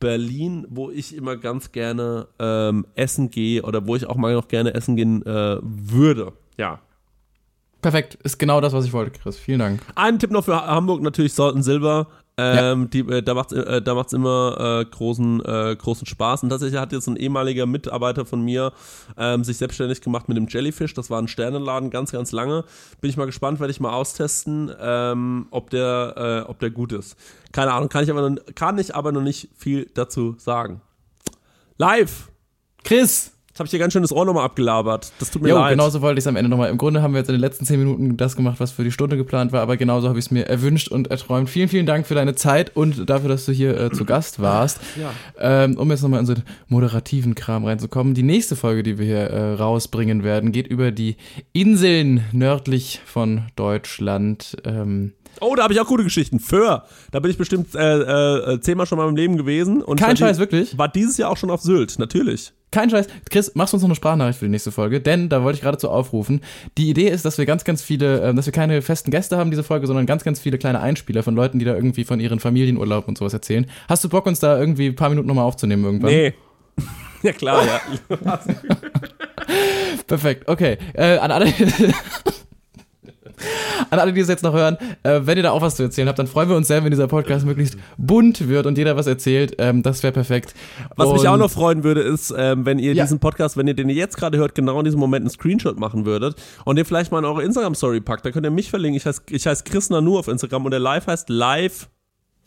Berlin, 0.00 0.66
wo 0.70 0.90
ich 0.90 1.14
immer 1.14 1.36
ganz 1.36 1.72
gerne 1.72 2.28
ähm, 2.38 2.86
essen 2.94 3.30
gehe 3.30 3.62
oder 3.62 3.86
wo 3.86 3.96
ich 3.96 4.06
auch 4.06 4.16
mal 4.16 4.32
noch 4.34 4.48
gerne 4.48 4.74
essen 4.74 4.96
gehen 4.96 5.24
äh, 5.26 5.58
würde. 5.60 6.32
Ja, 6.56 6.80
Perfekt, 7.80 8.18
ist 8.24 8.38
genau 8.38 8.60
das, 8.60 8.72
was 8.72 8.84
ich 8.84 8.92
wollte, 8.92 9.18
Chris. 9.18 9.38
Vielen 9.38 9.60
Dank. 9.60 9.80
Ein 9.94 10.18
Tipp 10.18 10.30
noch 10.30 10.44
für 10.44 10.66
Hamburg, 10.66 11.00
natürlich 11.02 11.32
Salt 11.32 11.54
and 11.54 11.64
Silver. 11.64 12.08
Ähm, 12.40 12.88
die, 12.90 13.00
äh, 13.00 13.20
da 13.20 13.34
macht's, 13.34 13.52
äh, 13.52 13.82
da 13.82 13.94
macht's 13.94 14.12
immer 14.12 14.80
äh, 14.80 14.84
großen, 14.84 15.44
äh, 15.44 15.76
großen 15.76 16.06
Spaß. 16.06 16.44
Und 16.44 16.50
tatsächlich 16.50 16.80
hat 16.80 16.92
jetzt 16.92 17.08
ein 17.08 17.16
ehemaliger 17.16 17.66
Mitarbeiter 17.66 18.24
von 18.24 18.42
mir 18.42 18.72
ähm, 19.16 19.42
sich 19.42 19.56
selbstständig 19.56 20.00
gemacht 20.00 20.28
mit 20.28 20.36
dem 20.36 20.46
Jellyfish. 20.46 20.94
Das 20.94 21.10
war 21.10 21.20
ein 21.20 21.26
Sternenladen, 21.26 21.90
ganz, 21.90 22.12
ganz 22.12 22.30
lange. 22.30 22.64
Bin 23.00 23.10
ich 23.10 23.16
mal 23.16 23.26
gespannt, 23.26 23.58
werde 23.58 23.72
ich 23.72 23.80
mal 23.80 23.92
austesten, 23.92 24.72
ähm, 24.80 25.48
ob, 25.50 25.70
der, 25.70 26.44
äh, 26.46 26.48
ob 26.48 26.60
der 26.60 26.70
gut 26.70 26.92
ist. 26.92 27.16
Keine 27.50 27.72
Ahnung, 27.72 27.88
kann 27.88 28.04
ich 28.04 28.10
aber 28.10 28.30
noch, 28.30 28.40
kann 28.54 28.78
ich 28.78 28.94
aber 28.94 29.10
noch 29.10 29.22
nicht 29.22 29.48
viel 29.56 29.90
dazu 29.94 30.36
sagen. 30.38 30.80
Live! 31.76 32.30
Chris, 32.84 33.32
habe 33.58 33.66
ich 33.66 33.70
dir 33.70 33.78
ganz 33.78 33.92
schön 33.92 34.02
das 34.02 34.12
Ohr 34.12 34.24
nochmal 34.24 34.44
abgelabert. 34.44 35.12
Das 35.18 35.30
tut 35.30 35.42
mir 35.42 35.50
Jo, 35.50 35.56
leid. 35.56 35.70
genauso 35.72 36.00
wollte 36.02 36.18
ich 36.18 36.22
es 36.22 36.26
am 36.26 36.36
Ende 36.36 36.48
nochmal. 36.50 36.70
Im 36.70 36.78
Grunde 36.78 37.02
haben 37.02 37.12
wir 37.14 37.18
jetzt 37.18 37.28
in 37.28 37.34
den 37.34 37.40
letzten 37.40 37.64
zehn 37.64 37.78
Minuten 37.78 38.16
das 38.16 38.36
gemacht, 38.36 38.60
was 38.60 38.70
für 38.70 38.84
die 38.84 38.92
Stunde 38.92 39.16
geplant 39.16 39.52
war, 39.52 39.62
aber 39.62 39.76
genauso 39.76 40.08
habe 40.08 40.18
ich 40.18 40.26
es 40.26 40.30
mir 40.30 40.46
erwünscht 40.46 40.88
und 40.88 41.10
erträumt. 41.10 41.50
Vielen, 41.50 41.68
vielen 41.68 41.86
Dank 41.86 42.06
für 42.06 42.14
deine 42.14 42.34
Zeit 42.34 42.74
und 42.76 43.08
dafür, 43.08 43.28
dass 43.28 43.46
du 43.46 43.52
hier 43.52 43.78
äh, 43.78 43.90
zu 43.90 44.04
Gast 44.04 44.40
warst. 44.40 44.80
Ja. 45.00 45.10
Ähm, 45.38 45.76
um 45.76 45.90
jetzt 45.90 46.02
nochmal 46.02 46.20
in 46.20 46.26
so 46.26 46.34
den 46.34 46.44
moderativen 46.68 47.34
Kram 47.34 47.64
reinzukommen. 47.64 48.14
Die 48.14 48.22
nächste 48.22 48.56
Folge, 48.56 48.82
die 48.82 48.98
wir 48.98 49.06
hier 49.06 49.30
äh, 49.30 49.52
rausbringen 49.54 50.22
werden, 50.24 50.52
geht 50.52 50.66
über 50.66 50.90
die 50.90 51.16
Inseln 51.52 52.24
nördlich 52.32 53.00
von 53.04 53.42
Deutschland. 53.56 54.56
Ähm, 54.64 55.12
Oh, 55.40 55.54
da 55.54 55.62
habe 55.64 55.72
ich 55.72 55.80
auch 55.80 55.86
gute 55.86 56.04
Geschichten. 56.04 56.40
Föhr. 56.40 56.84
Da 57.10 57.20
bin 57.20 57.30
ich 57.30 57.38
bestimmt 57.38 57.74
äh, 57.74 57.98
äh, 58.54 58.60
zehnmal 58.60 58.86
schon 58.86 58.98
mal 58.98 59.08
im 59.08 59.16
Leben 59.16 59.36
gewesen. 59.36 59.82
Und 59.82 60.00
kein 60.00 60.16
Scheiß, 60.16 60.36
die- 60.36 60.40
wirklich? 60.40 60.76
War 60.78 60.88
dieses 60.88 61.16
Jahr 61.16 61.30
auch 61.30 61.36
schon 61.36 61.50
auf 61.50 61.60
Sylt, 61.62 61.98
natürlich. 61.98 62.52
Kein 62.70 62.90
Scheiß. 62.90 63.06
Chris, 63.30 63.54
machst 63.54 63.72
du 63.72 63.76
uns 63.76 63.82
noch 63.82 63.88
eine 63.88 63.94
Sprachnachricht 63.94 64.38
für 64.40 64.44
die 64.44 64.50
nächste 64.50 64.72
Folge? 64.72 65.00
Denn 65.00 65.30
da 65.30 65.42
wollte 65.42 65.56
ich 65.56 65.62
geradezu 65.62 65.88
aufrufen. 65.88 66.42
Die 66.76 66.90
Idee 66.90 67.08
ist, 67.08 67.24
dass 67.24 67.38
wir 67.38 67.46
ganz, 67.46 67.64
ganz 67.64 67.80
viele, 67.80 68.20
ähm, 68.20 68.36
dass 68.36 68.44
wir 68.44 68.52
keine 68.52 68.82
festen 68.82 69.10
Gäste 69.10 69.38
haben, 69.38 69.50
diese 69.50 69.62
Folge, 69.62 69.86
sondern 69.86 70.04
ganz, 70.04 70.22
ganz 70.22 70.38
viele 70.38 70.58
kleine 70.58 70.80
Einspieler 70.80 71.22
von 71.22 71.34
Leuten, 71.34 71.58
die 71.58 71.64
da 71.64 71.74
irgendwie 71.74 72.04
von 72.04 72.20
ihren 72.20 72.40
Familienurlaub 72.40 73.08
und 73.08 73.16
sowas 73.16 73.32
erzählen. 73.32 73.64
Hast 73.88 74.04
du 74.04 74.08
Bock, 74.10 74.26
uns 74.26 74.40
da 74.40 74.58
irgendwie 74.58 74.88
ein 74.88 74.96
paar 74.96 75.08
Minuten 75.08 75.28
nochmal 75.28 75.44
aufzunehmen 75.44 75.82
irgendwann? 75.84 76.10
Nee. 76.10 76.34
ja, 77.22 77.32
klar, 77.32 77.64
ja. 77.64 77.80
Perfekt, 80.06 80.46
okay. 80.48 80.76
Äh, 80.92 81.16
an 81.18 81.30
alle. 81.30 81.46
An 83.90 83.98
alle, 83.98 84.12
die 84.12 84.20
es 84.20 84.28
jetzt 84.28 84.42
noch 84.42 84.52
hören, 84.54 84.76
äh, 85.02 85.20
wenn 85.24 85.36
ihr 85.36 85.42
da 85.42 85.50
auch 85.52 85.62
was 85.62 85.76
zu 85.76 85.82
erzählen 85.82 86.08
habt, 86.08 86.18
dann 86.18 86.26
freuen 86.26 86.48
wir 86.48 86.56
uns 86.56 86.68
sehr, 86.68 86.82
wenn 86.84 86.90
dieser 86.90 87.08
Podcast 87.08 87.46
möglichst 87.46 87.76
bunt 87.96 88.48
wird 88.48 88.66
und 88.66 88.76
jeder 88.78 88.96
was 88.96 89.06
erzählt. 89.06 89.54
Ähm, 89.58 89.82
das 89.82 90.02
wäre 90.02 90.12
perfekt. 90.12 90.54
Was 90.96 91.12
mich 91.12 91.22
Und- 91.22 91.26
auch 91.28 91.36
noch 91.36 91.50
freuen 91.50 91.84
würde, 91.84 92.00
ist, 92.00 92.34
ähm, 92.36 92.66
wenn 92.66 92.78
ihr 92.78 92.92
Ja. 92.94 93.04
diesen 93.04 93.18
Podcast, 93.20 93.56
wenn 93.56 93.66
ihr 93.68 93.74
den 93.74 93.88
jetzt 93.88 94.16
gerade 94.16 94.38
hört, 94.38 94.54
genau 94.54 94.78
in 94.78 94.84
diesem 94.84 95.00
Moment 95.00 95.22
einen 95.22 95.30
Screenshot 95.30 95.78
machen 95.78 96.04
würdet 96.06 96.36
und 96.64 96.76
den 96.76 96.84
vielleicht 96.84 97.12
mal 97.12 97.18
in 97.18 97.24
eure 97.24 97.42
Instagram-Story 97.42 98.00
packt. 98.00 98.24
Da 98.26 98.30
könnt 98.30 98.46
ihr 98.46 98.50
mich 98.50 98.70
verlinken. 98.70 98.96
Ich 98.96 99.06
heiße 99.06 99.22
ich 99.30 99.46
heiß 99.46 99.64
Chris 99.64 99.90
Nanu 99.90 100.18
auf 100.18 100.28
Instagram 100.28 100.64
und 100.64 100.70
der 100.70 100.80
Live 100.80 101.06
heißt 101.06 101.28
Live. 101.28 101.88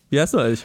Wie 0.09 0.19
heißt 0.19 0.33
du 0.33 0.39
eigentlich? 0.39 0.63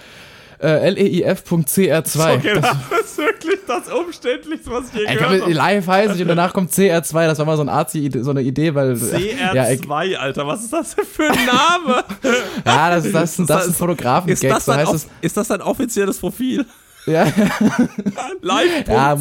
Äh, 0.62 0.90
leif.cr2. 0.90 2.34
Okay, 2.36 2.60
das 2.60 2.76
ist 3.04 3.18
wirklich 3.18 3.60
das 3.66 3.88
Umständlichste, 3.92 4.70
was 4.70 4.84
ich 4.88 4.94
je 4.94 5.02
Ich 5.04 5.18
gehört 5.18 5.42
habe. 5.42 5.52
live 5.52 5.86
heißt 5.86 6.14
ich 6.16 6.22
und 6.22 6.28
danach 6.28 6.52
kommt 6.52 6.70
CR2. 6.72 7.26
Das 7.26 7.38
war 7.38 7.46
mal 7.46 7.56
so 7.56 7.62
eine 7.62 7.72
Arzi, 7.72 8.10
so 8.20 8.30
eine 8.30 8.42
Idee, 8.42 8.74
weil. 8.74 8.96
Ja, 8.96 9.70
ich, 9.70 9.80
CR2, 9.80 10.16
Alter, 10.16 10.46
was 10.46 10.64
ist 10.64 10.72
das 10.72 10.94
denn 10.94 11.04
für 11.04 11.30
ein 11.30 11.38
Name? 11.46 12.04
ja 12.64 12.90
das, 12.90 13.10
das, 13.12 13.36
das, 13.36 13.46
das 13.46 13.60
ist 13.62 13.66
ein 13.66 13.70
ist 13.72 13.78
Fotografen-Gag. 13.78 14.48
das, 14.50 14.64
So 14.64 14.74
heißt 14.74 14.94
es. 14.94 15.08
ist 15.20 15.36
das 15.36 15.48
dein 15.48 15.60
offizielles 15.62 16.18
Profil? 16.18 16.64
Ja. 17.06 17.26
Ja, 18.88 19.16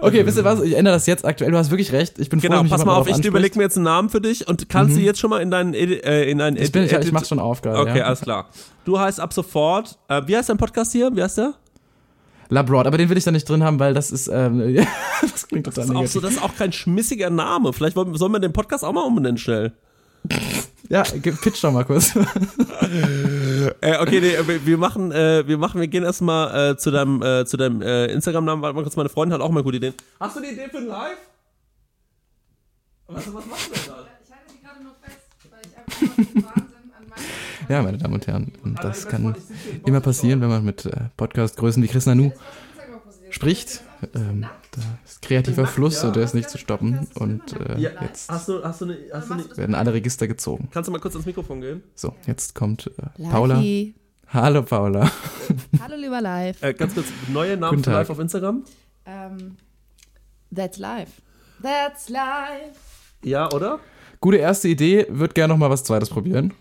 muss 0.00 0.12
ich 0.12 0.12
mal- 0.12 0.12
Live.cr2. 0.12 0.18
Okay, 0.20 0.26
wisst 0.26 0.38
ihr 0.38 0.44
was? 0.44 0.62
Ich 0.62 0.76
ändere 0.76 0.94
das 0.94 1.06
jetzt 1.06 1.24
aktuell. 1.24 1.50
Du 1.50 1.58
hast 1.58 1.70
wirklich 1.70 1.92
recht. 1.92 2.18
Ich 2.18 2.28
bin 2.28 2.40
froh, 2.40 2.48
Genau, 2.48 2.56
wenn 2.58 2.62
mich 2.64 2.72
pass 2.72 2.84
mal 2.84 2.94
auf, 2.96 3.08
ich 3.08 3.24
überlege 3.24 3.56
mir 3.58 3.64
jetzt 3.64 3.76
einen 3.76 3.84
Namen 3.84 4.08
für 4.10 4.20
dich 4.20 4.46
und 4.48 4.68
kannst 4.68 4.96
du 4.96 5.00
jetzt 5.00 5.18
schon 5.18 5.30
mal 5.30 5.40
in 5.40 5.50
deinen 5.50 5.74
äh, 5.74 6.24
in 6.24 6.38
deinen 6.38 6.56
Ich, 6.56 6.72
bin, 6.72 6.84
ich, 6.84 7.12
mach's 7.12 7.28
schon 7.28 7.38
auf 7.38 7.62
gerade. 7.62 7.78
Okay, 7.78 7.98
ja. 7.98 8.04
alles 8.04 8.20
klar. 8.20 8.46
Du 8.84 8.98
heißt 8.98 9.20
ab 9.20 9.32
sofort, 9.32 9.98
äh, 10.08 10.22
wie 10.26 10.36
heißt 10.36 10.48
dein 10.48 10.58
Podcast 10.58 10.92
hier? 10.92 11.14
Wie 11.14 11.22
heißt 11.22 11.38
der? 11.38 11.54
Labroad, 12.48 12.86
aber 12.86 12.96
den 12.96 13.08
will 13.08 13.16
ich 13.16 13.24
da 13.24 13.32
nicht 13.32 13.48
drin 13.48 13.64
haben, 13.64 13.80
weil 13.80 13.92
das 13.92 14.12
ist, 14.12 14.28
ähm, 14.28 14.76
das 15.20 15.48
klingt 15.48 15.64
total 15.66 15.86
Das 15.86 15.90
ist, 15.90 15.96
auch 15.96 16.06
so, 16.06 16.20
das 16.20 16.32
ist 16.32 16.42
auch 16.42 16.54
kein 16.54 16.72
schmissiger 16.72 17.30
Name. 17.30 17.72
Vielleicht 17.72 17.96
sollen 17.96 18.32
wir 18.32 18.38
den 18.38 18.52
Podcast 18.52 18.84
auch 18.84 18.92
mal 18.92 19.02
umbenennen 19.02 19.38
schnell. 19.38 19.72
Ja, 20.88 21.02
pitch 21.02 21.62
doch 21.62 21.72
mal 21.72 21.84
kurz. 21.84 22.14
Äh, 23.80 23.98
okay, 23.98 24.20
nee, 24.20 24.34
wir, 24.64 24.78
machen, 24.78 25.10
äh, 25.10 25.46
wir 25.46 25.58
machen, 25.58 25.80
wir 25.80 25.88
gehen 25.88 26.04
erstmal 26.04 26.72
äh, 26.72 26.76
zu 26.76 26.90
deinem, 26.90 27.22
äh, 27.22 27.44
zu 27.44 27.56
deinem 27.56 27.82
äh, 27.82 28.06
Instagram-Namen. 28.06 28.62
Warte 28.62 28.76
mal 28.76 28.82
kurz, 28.82 28.94
meine 28.96 29.08
Freundin 29.08 29.34
hat 29.34 29.40
auch 29.40 29.50
mal 29.50 29.62
gute 29.62 29.78
Ideen. 29.78 29.94
Hast 30.20 30.36
du 30.36 30.40
eine 30.40 30.52
Idee 30.52 30.68
für 30.70 30.78
ein 30.78 30.86
Live? 30.86 31.18
Was, 33.08 33.34
was 33.34 33.46
machst 33.46 33.68
du 33.68 33.74
denn 33.74 33.82
da? 33.86 34.06
Ich 34.24 34.30
halte 34.30 34.52
sie 34.52 34.60
gerade 34.62 34.82
nur 34.82 34.94
fest, 35.02 35.18
weil 35.50 35.60
ich 35.62 35.76
einfach 35.76 36.54
Wahnsinn 36.56 36.92
an 36.96 37.08
meinem 37.08 37.68
Ja, 37.68 37.82
meine 37.82 37.98
Damen 37.98 38.14
und 38.14 38.26
Herren, 38.26 38.52
und 38.62 38.84
das 38.84 39.08
kann 39.08 39.34
immer 39.84 40.00
passieren, 40.00 40.40
wenn 40.40 40.48
man 40.48 40.64
mit 40.64 40.86
äh, 40.86 40.92
Podcast-Größen 41.16 41.82
wie 41.82 41.88
Chris 41.88 42.06
Nanu 42.06 42.32
spricht. 43.36 43.82
Ähm, 44.14 44.46
da 44.72 44.80
ist 45.04 45.20
kreativer 45.22 45.66
Fluss 45.66 46.02
und 46.04 46.16
der 46.16 46.24
ist 46.24 46.34
nicht 46.34 46.48
zu 46.48 46.56
stoppen. 46.58 47.06
Und 47.14 47.52
äh, 47.52 47.78
Ja, 47.78 47.90
jetzt 48.02 48.30
hast 48.30 48.48
du, 48.48 48.64
hast 48.64 48.80
du 48.80 48.86
eine, 48.86 48.98
hast 49.12 49.28
du 49.28 49.34
eine, 49.34 49.56
werden 49.56 49.74
alle 49.74 49.92
Register 49.92 50.26
gezogen. 50.26 50.68
kannst 50.72 50.88
du 50.88 50.92
mal 50.92 51.00
kurz 51.00 51.14
ans 51.14 51.26
Mikrofon 51.26 51.60
gehen? 51.60 51.82
So, 51.94 52.14
jetzt 52.26 52.54
kommt 52.54 52.90
äh, 52.98 53.28
Paula. 53.30 53.62
Hallo 54.28 54.62
Paula. 54.62 55.10
Hallo 55.80 55.96
lieber 55.96 56.20
Live. 56.20 56.62
Äh, 56.62 56.72
ganz 56.74 56.94
kurz, 56.94 57.06
neue 57.28 57.56
Namen 57.56 57.84
für. 57.84 57.90
Live 57.90 58.10
auf 58.10 58.18
Instagram? 58.18 58.64
Ähm, 59.04 59.56
that's 60.54 60.78
live. 60.78 61.10
That's 61.62 62.08
live. 62.08 63.12
Ja, 63.22 63.50
oder? 63.52 63.80
Gute 64.20 64.38
erste 64.38 64.68
Idee, 64.68 65.06
würde 65.10 65.34
gerne 65.34 65.52
noch 65.52 65.58
mal 65.58 65.70
was 65.70 65.84
Zweites 65.84 66.08
probieren. 66.08 66.52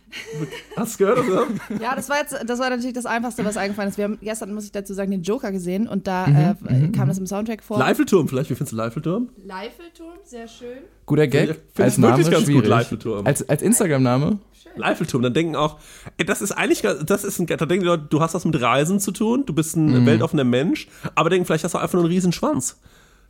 Hast 0.76 1.00
du 1.00 1.06
gehört, 1.06 1.20
oder? 1.28 1.48
Ja, 1.82 1.96
das 1.96 2.10
war 2.10 2.18
jetzt, 2.18 2.36
das 2.46 2.60
war 2.60 2.70
natürlich 2.70 2.94
das 2.94 3.06
Einfachste, 3.06 3.44
was 3.46 3.58
eingefallen 3.58 3.90
ist. 3.90 3.98
Wir 3.98 4.04
haben 4.06 4.18
gestern, 4.22 4.54
muss 4.54 4.66
ich 4.66 4.72
dazu 4.72 4.94
sagen, 4.94 5.12
den 5.12 5.22
Joker 5.24 5.52
gesehen 5.52 5.88
und 5.88 6.06
da 6.08 6.28
Mhm, 6.28 6.36
äh, 6.68 6.88
kam 6.92 7.08
das 7.08 7.18
im 7.18 7.26
Soundtrack 7.28 7.64
vor. 7.64 7.80
Leifelturm 7.80 8.28
vielleicht, 8.28 8.50
wie 8.50 8.56
findest 8.56 8.74
du 8.74 8.76
Leifelturm? 8.78 9.30
Leifelturm, 9.46 10.14
sehr 10.24 10.48
schön. 10.48 10.78
Guter 11.06 11.28
Gag. 11.28 11.48
Find 11.48 11.62
als 11.80 12.02
wirklich 12.02 12.28
Name 12.28 12.30
ganz 12.38 12.48
gut. 12.52 12.66
Leifelturm. 12.68 13.26
Als, 13.26 13.48
als 13.48 13.62
Instagram-Name? 13.62 14.40
Leifelturm, 14.78 15.22
dann 15.22 15.34
denken 15.34 15.56
auch, 15.56 15.80
ey, 16.18 16.26
das 16.26 16.42
ist 16.42 16.52
eigentlich, 16.52 16.82
das 16.82 17.24
ist 17.24 17.40
ein, 17.40 17.46
da 17.48 17.56
denken 17.58 17.82
die 17.84 17.88
Leute, 17.88 18.08
du 18.10 18.20
hast 18.20 18.34
was 18.34 18.44
mit 18.44 18.60
Reisen 18.62 19.00
zu 19.00 19.12
tun, 19.12 19.46
du 19.46 19.54
bist 19.54 19.78
ein 19.78 20.02
Mhm. 20.02 20.06
weltoffener 20.06 20.44
Mensch, 20.44 20.88
aber 21.16 21.30
denken, 21.30 21.46
vielleicht 21.46 21.64
hast 21.64 21.74
du 21.76 21.78
einfach 21.78 21.94
nur 21.94 22.04
einen 22.04 22.12
riesen 22.12 22.34
Schwanz. 22.34 22.78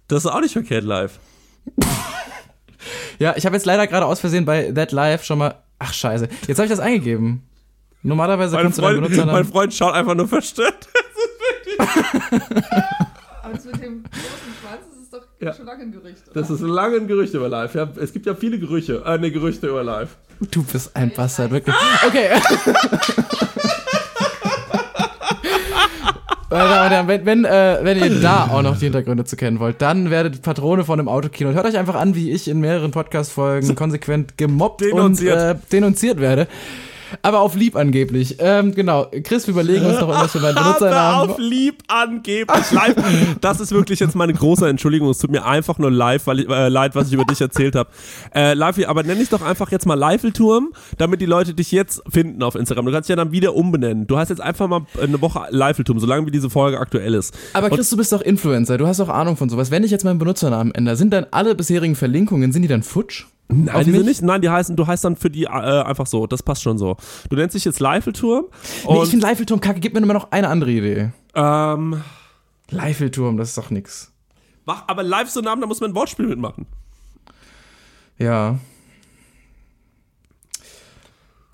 Das 0.07 0.25
ist 0.25 0.31
auch 0.31 0.41
nicht 0.41 0.53
verkehrt 0.53 0.83
live. 0.83 1.19
Ja, 3.19 3.33
ich 3.37 3.45
habe 3.45 3.55
jetzt 3.55 3.65
leider 3.65 3.87
gerade 3.87 4.05
aus 4.05 4.19
Versehen 4.19 4.45
bei 4.45 4.71
That 4.71 4.91
Live 4.91 5.23
schon 5.23 5.39
mal. 5.39 5.55
Ach 5.79 5.93
scheiße, 5.93 6.27
jetzt 6.47 6.57
habe 6.57 6.65
ich 6.65 6.71
das 6.71 6.79
eingegeben. 6.79 7.43
Normalerweise 8.03 8.55
Mein 8.55 8.63
kannst 8.65 8.77
du 8.77 8.81
deinen 8.83 9.03
Freund, 9.05 9.25
mein. 9.25 9.45
Freund 9.45 9.73
schaut 9.73 9.93
einfach 9.93 10.13
nur 10.15 10.27
verstört. 10.27 10.87
Aber 13.43 13.53
das 13.53 13.65
mit 13.65 13.81
dem 13.81 14.03
großen 14.03 14.53
Schwanz, 14.61 14.85
das 14.93 15.01
ist 15.03 15.13
doch 15.13 15.21
Ja. 15.39 15.53
schon 15.53 15.65
lange 15.65 15.83
ein 15.83 15.91
Gerücht. 15.91 16.23
Das 16.33 16.49
ist 16.49 16.61
lange 16.61 16.97
ein 16.97 17.07
Gerücht 17.07 17.33
über 17.33 17.49
live. 17.49 17.73
Ja, 17.75 17.89
es 17.99 18.13
gibt 18.13 18.25
ja 18.25 18.35
viele 18.35 18.59
Gerüche, 18.59 19.03
äh, 19.05 19.17
ne, 19.17 19.31
Gerüchte 19.31 19.67
über 19.67 19.83
live. 19.83 20.15
Du 20.51 20.63
bist 20.63 20.95
ein 20.95 21.11
Bastard, 21.13 21.51
wirklich. 21.51 21.75
Okay. 22.07 22.29
Herren, 26.57 27.07
wenn, 27.07 27.25
wenn, 27.25 27.45
äh, 27.45 27.79
wenn 27.81 27.97
ihr 27.97 28.21
da 28.21 28.49
auch 28.51 28.61
noch 28.61 28.77
die 28.77 28.85
Hintergründe 28.85 29.25
zu 29.25 29.35
kennen 29.35 29.59
wollt, 29.59 29.81
dann 29.81 30.09
werdet 30.09 30.41
Patrone 30.41 30.83
von 30.83 30.99
einem 30.99 31.07
Autokino 31.07 31.49
und 31.49 31.55
hört 31.55 31.65
euch 31.65 31.77
einfach 31.77 31.95
an, 31.95 32.15
wie 32.15 32.31
ich 32.31 32.47
in 32.47 32.59
mehreren 32.59 32.91
Podcast-Folgen 32.91 33.75
konsequent 33.75 34.37
gemobbt 34.37 34.81
Denunziert. 34.81 35.33
und 35.35 35.41
äh, 35.41 35.55
denunziert 35.71 36.19
werde. 36.19 36.47
Aber 37.21 37.41
auf 37.41 37.55
lieb 37.55 37.75
angeblich. 37.75 38.37
Ähm, 38.39 38.73
genau. 38.73 39.07
Chris, 39.23 39.47
wir 39.47 39.53
überlegen 39.53 39.85
uns 39.85 39.99
noch 39.99 40.09
irgendwas 40.09 40.31
für 40.31 40.39
meinen 40.39 40.55
Benutzernamen. 40.55 41.31
auf 41.31 41.37
lieb 41.39 41.83
angeblich 41.87 42.71
live. 42.71 42.95
Das 43.41 43.59
ist 43.59 43.71
wirklich 43.71 43.99
jetzt 43.99 44.15
meine 44.15 44.33
große 44.33 44.67
Entschuldigung. 44.67 45.09
Es 45.09 45.19
tut 45.19 45.31
mir 45.31 45.45
einfach 45.45 45.77
nur 45.77 45.91
live, 45.91 46.27
weil 46.27 46.41
ich, 46.41 46.49
äh, 46.49 46.69
leid, 46.69 46.95
was 46.95 47.07
ich 47.07 47.13
über 47.13 47.25
dich 47.25 47.41
erzählt 47.41 47.75
habe. 47.75 47.89
Äh, 48.33 48.53
live, 48.53 48.87
aber 48.87 49.03
nenn 49.03 49.19
dich 49.19 49.29
doch 49.29 49.41
einfach 49.41 49.71
jetzt 49.71 49.85
mal 49.85 49.95
Leifelturm, 49.95 50.71
damit 50.97 51.21
die 51.21 51.25
Leute 51.25 51.53
dich 51.53 51.71
jetzt 51.71 52.01
finden 52.09 52.43
auf 52.43 52.55
Instagram. 52.55 52.85
Du 52.85 52.91
kannst 52.91 53.09
dich 53.09 53.15
ja 53.15 53.23
dann 53.23 53.31
wieder 53.31 53.55
umbenennen. 53.55 54.07
Du 54.07 54.17
hast 54.17 54.29
jetzt 54.29 54.41
einfach 54.41 54.67
mal 54.67 54.85
eine 55.01 55.21
Woche 55.21 55.47
Leifelturm, 55.49 55.99
solange 55.99 56.25
wie 56.27 56.31
diese 56.31 56.49
Folge 56.49 56.79
aktuell 56.79 57.13
ist. 57.13 57.33
Aber 57.53 57.69
Chris, 57.69 57.89
du 57.89 57.97
bist 57.97 58.11
doch 58.11 58.21
Influencer, 58.21 58.77
du 58.77 58.87
hast 58.87 58.99
doch 58.99 59.09
Ahnung 59.09 59.37
von 59.37 59.49
sowas. 59.49 59.71
Wenn 59.71 59.83
ich 59.83 59.91
jetzt 59.91 60.03
meinen 60.03 60.19
Benutzernamen 60.19 60.73
ändere, 60.73 60.95
sind 60.95 61.13
dann 61.13 61.27
alle 61.31 61.55
bisherigen 61.55 61.95
Verlinkungen, 61.95 62.51
sind 62.51 62.61
die 62.61 62.67
dann 62.67 62.83
futsch? 62.83 63.25
Nein, 63.47 63.69
Auf 63.69 63.83
die 63.83 63.91
sind 63.91 64.05
nicht, 64.05 64.21
nein, 64.23 64.41
die 64.41 64.49
heißen, 64.49 64.75
du 64.75 64.87
heißt 64.87 65.03
dann 65.05 65.15
für 65.15 65.29
die 65.29 65.43
äh, 65.43 65.49
einfach 65.49 66.07
so. 66.07 66.25
Das 66.25 66.41
passt 66.41 66.63
schon 66.63 66.77
so. 66.77 66.97
Du 67.29 67.35
nennst 67.35 67.55
dich 67.55 67.63
jetzt 67.63 67.79
Leifelturm. 67.79 68.45
Nee, 68.89 69.03
ich 69.03 69.09
finde 69.09 69.25
Leifelturm 69.25 69.59
kacke, 69.61 69.79
gib 69.79 69.93
mir 69.93 69.99
immer 69.99 70.13
noch 70.13 70.31
eine 70.31 70.47
andere 70.49 70.71
Idee. 70.71 71.11
ähm, 71.35 72.01
Leifelturm, 72.71 73.37
das 73.37 73.49
ist 73.49 73.57
doch 73.57 73.69
nix. 73.69 74.11
mach 74.65 74.87
aber 74.87 75.03
live 75.03 75.29
so 75.29 75.39
einen 75.39 75.45
Namen, 75.45 75.61
da 75.61 75.67
muss 75.67 75.79
man 75.79 75.91
ein 75.91 75.95
Wortspiel 75.95 76.25
mitmachen. 76.25 76.65
Ja. 78.17 78.57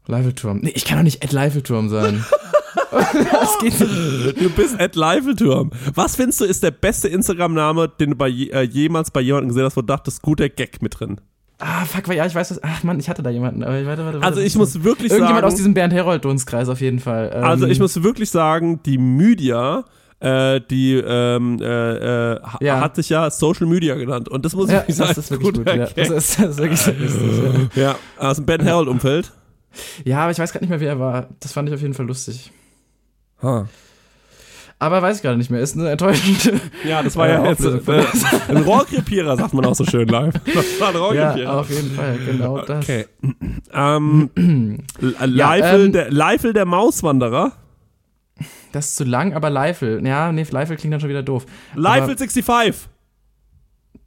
Leifelturm. 0.08 0.60
Nee, 0.62 0.72
ich 0.74 0.86
kann 0.86 0.98
doch 0.98 1.04
nicht 1.04 1.24
Ed 1.24 1.32
Leifelturm 1.32 1.90
sein. 1.90 2.24
das 2.92 3.60
geht 3.60 3.80
nicht. 3.80 4.42
Du 4.42 4.50
bist 4.50 4.80
at 4.80 4.96
Leifelturm. 4.96 5.72
Was 5.94 6.16
findest 6.16 6.42
du 6.42 6.46
ist 6.46 6.64
der 6.64 6.72
beste 6.72 7.08
Instagram-Name, 7.08 7.90
den 8.00 8.12
du 8.12 8.16
bei 8.16 8.30
äh, 8.30 8.64
jemals 8.64 9.12
bei 9.12 9.22
jemandem 9.22 9.50
gesehen 9.50 9.66
hast, 9.66 9.78
wo 9.78 9.82
du 9.82 9.88
dachtest, 9.88 10.22
guter 10.22 10.50
Gag 10.50 10.82
mit 10.82 11.00
drin? 11.00 11.20
Ah, 11.64 11.86
fuck, 11.86 12.08
weil 12.08 12.18
ja, 12.18 12.26
ich 12.26 12.34
weiß 12.36 12.52
was. 12.52 12.64
Ach 12.64 12.84
Mann, 12.84 13.00
ich 13.00 13.08
hatte 13.10 13.22
da 13.24 13.30
jemanden. 13.30 13.64
Aber 13.64 13.74
warte, 13.86 14.04
warte, 14.04 14.04
warte. 14.16 14.24
Also 14.26 14.42
ich 14.42 14.56
muss 14.56 14.84
wirklich 14.84 15.12
Irgendjemand 15.12 15.44
aus 15.46 15.52
sagen, 15.52 15.58
diesem 15.58 15.74
Bernd 15.76 15.94
Herold-Dunstkreis 15.94 16.68
auf 16.70 16.82
jeden 16.82 17.00
Fall. 17.00 17.32
Ähm, 17.34 17.44
also 17.44 17.68
ich 17.68 17.80
muss 17.80 18.02
wirklich 18.04 18.30
sagen, 18.32 18.82
die 18.84 18.98
Media, 18.98 19.86
äh, 20.20 20.60
die 20.70 20.96
ähm, 20.96 21.60
äh, 21.62 22.34
äh, 22.34 22.42
ha- 22.42 22.58
Ja. 22.62 22.80
hat 22.82 22.96
sich 22.96 23.10
ja 23.10 23.30
Social 23.30 23.68
Media 23.68 23.96
genannt 23.96 24.28
und 24.28 24.44
das 24.44 24.56
muss 24.56 24.68
ich 24.68 24.74
Ja, 24.74 24.80
wirklich 24.82 24.98
das 24.98 25.08
sagen. 25.10 25.20
ist 25.20 25.32
wirklich 25.32 25.48
gut. 25.54 25.58
guter 25.66 25.76
Ja. 25.78 25.88
Das, 25.96 26.10
ist, 26.10 26.40
das 26.40 26.50
ist 26.50 26.58
wirklich 26.58 27.00
lustig. 27.00 27.70
ja, 27.76 27.96
aus 28.18 28.38
dem 28.38 28.46
Ben 28.46 28.66
Harold 28.68 28.88
Umfeld. 28.90 29.32
Ja. 30.04 30.12
ja, 30.12 30.20
aber 30.24 30.32
ich 30.32 30.40
weiß 30.40 30.52
gerade 30.52 30.66
nicht 30.66 30.70
mehr, 30.72 30.80
wer 30.80 30.90
er 30.90 31.00
war. 31.00 31.28
Das 31.40 31.54
fand 31.54 31.70
ich 31.70 31.76
auf 31.76 31.82
jeden 31.82 31.94
Fall 31.94 32.06
lustig. 32.08 32.52
Ha. 33.44 33.68
Aber 34.82 35.00
weiß 35.00 35.18
ich 35.18 35.22
gerade 35.22 35.38
nicht 35.38 35.52
mehr. 35.52 35.62
Ist 35.62 35.78
eine 35.78 35.92
enttäuschende. 35.92 36.60
Ja, 36.84 37.04
das 37.04 37.16
war 37.16 37.28
ja, 37.28 37.44
Ja, 37.44 37.52
jetzt 37.52 37.64
äh, 37.64 38.04
ein 38.48 38.58
Rohrkrepierer, 38.58 39.38
sagt 39.38 39.54
man 39.54 39.64
auch 39.64 39.76
so 39.76 39.86
schön 39.86 40.08
live. 40.08 40.34
Das 40.56 40.66
war 40.80 40.90
ein 40.90 40.96
Rohrkrepierer. 40.96 41.38
Ja, 41.38 41.60
auf 41.60 41.70
jeden 41.70 41.92
Fall, 41.92 42.18
genau 42.26 42.62
das. 42.62 42.84
Okay. 42.84 43.06
Ähm, 43.72 44.32
Leifel, 45.00 45.86
ähm, 45.86 45.92
der, 45.92 46.12
Leifel 46.12 46.54
der 46.54 46.66
Mauswanderer. 46.66 47.52
Das 48.72 48.88
ist 48.88 48.96
zu 48.96 49.04
lang, 49.04 49.34
aber 49.34 49.52
Leifel. 49.52 50.04
Ja, 50.04 50.32
nee, 50.32 50.48
Leifel 50.50 50.78
klingt 50.78 50.96
dann 50.96 51.00
schon 51.00 51.12
wieder 51.12 51.22
doof. 51.22 51.46
Leifel 51.76 52.16
Aber 52.16 52.18
65. 52.18 52.90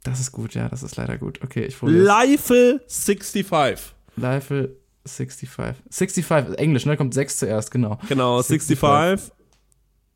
das 0.03 0.19
ist 0.19 0.33
gut, 0.33 0.55
ja, 0.55 0.67
das 0.67 0.83
ist 0.83 0.97
leider 0.97 1.17
gut. 1.17 1.39
Okay, 1.41 1.63
ich 1.63 1.79
probiere 1.79 2.03
Leifel 2.03 2.81
65. 2.89 3.47
Leifel 4.17 4.75
65. 5.05 5.49
65, 5.89 6.59
Englisch, 6.59 6.85
ne? 6.85 6.97
Kommt 6.97 7.13
6 7.13 7.37
zuerst, 7.37 7.71
genau. 7.71 7.97
Genau, 8.09 8.41
65. 8.41 9.31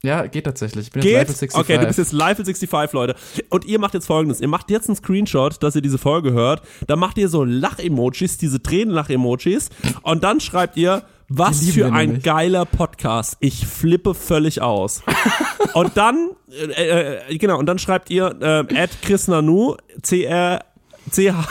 Ja, 0.02 0.26
geht 0.28 0.46
tatsächlich. 0.46 0.88
Ich 0.88 0.94
bin 0.94 1.02
jetzt 1.02 1.10
Geht? 1.10 1.18
Leifel 1.18 1.36
65. 1.36 1.60
Okay, 1.60 1.78
du 1.78 1.86
bist 1.88 2.00
jetzt 2.00 2.14
Leifel 2.14 2.46
65, 2.46 2.94
Leute. 2.94 3.16
Und 3.50 3.66
ihr 3.66 3.80
macht 3.80 3.94
jetzt 3.94 4.06
folgendes. 4.08 4.40
Ihr 4.40 4.48
macht 4.48 4.72
jetzt 4.72 4.88
einen 4.88 4.96
Screenshot, 4.96 5.62
dass 5.62 5.76
ihr 5.76 5.82
diese 5.82 5.98
Folge 5.98 6.32
hört. 6.32 6.62
Dann 6.88 7.00
macht 7.00 7.18
ihr 7.18 7.28
so 7.28 7.44
Lach-Emojis, 7.44 8.38
diese 8.38 8.64
Tränenlach-Emojis. 8.64 9.68
Und 10.04 10.24
dann 10.24 10.40
schreibt 10.40 10.78
ihr, 10.78 11.04
was 11.28 11.70
für 11.70 11.92
ein 11.92 12.08
nämlich. 12.08 12.24
geiler 12.24 12.64
Podcast. 12.66 13.36
Ich 13.42 13.68
flippe 13.68 14.14
völlig 14.14 14.62
aus. 14.62 15.04
und 15.74 15.92
dann, 15.96 16.30
äh, 16.50 17.32
äh, 17.32 17.38
genau, 17.38 17.60
und 17.60 17.66
dann 17.66 17.78
schreibt 17.78 18.10
ihr, 18.10 18.38
äh, 18.42 18.64
at 18.76 19.02
Chris 19.02 19.28
Nanu, 19.28 19.76
C-R, 20.02 20.64
C-H, 21.12 21.46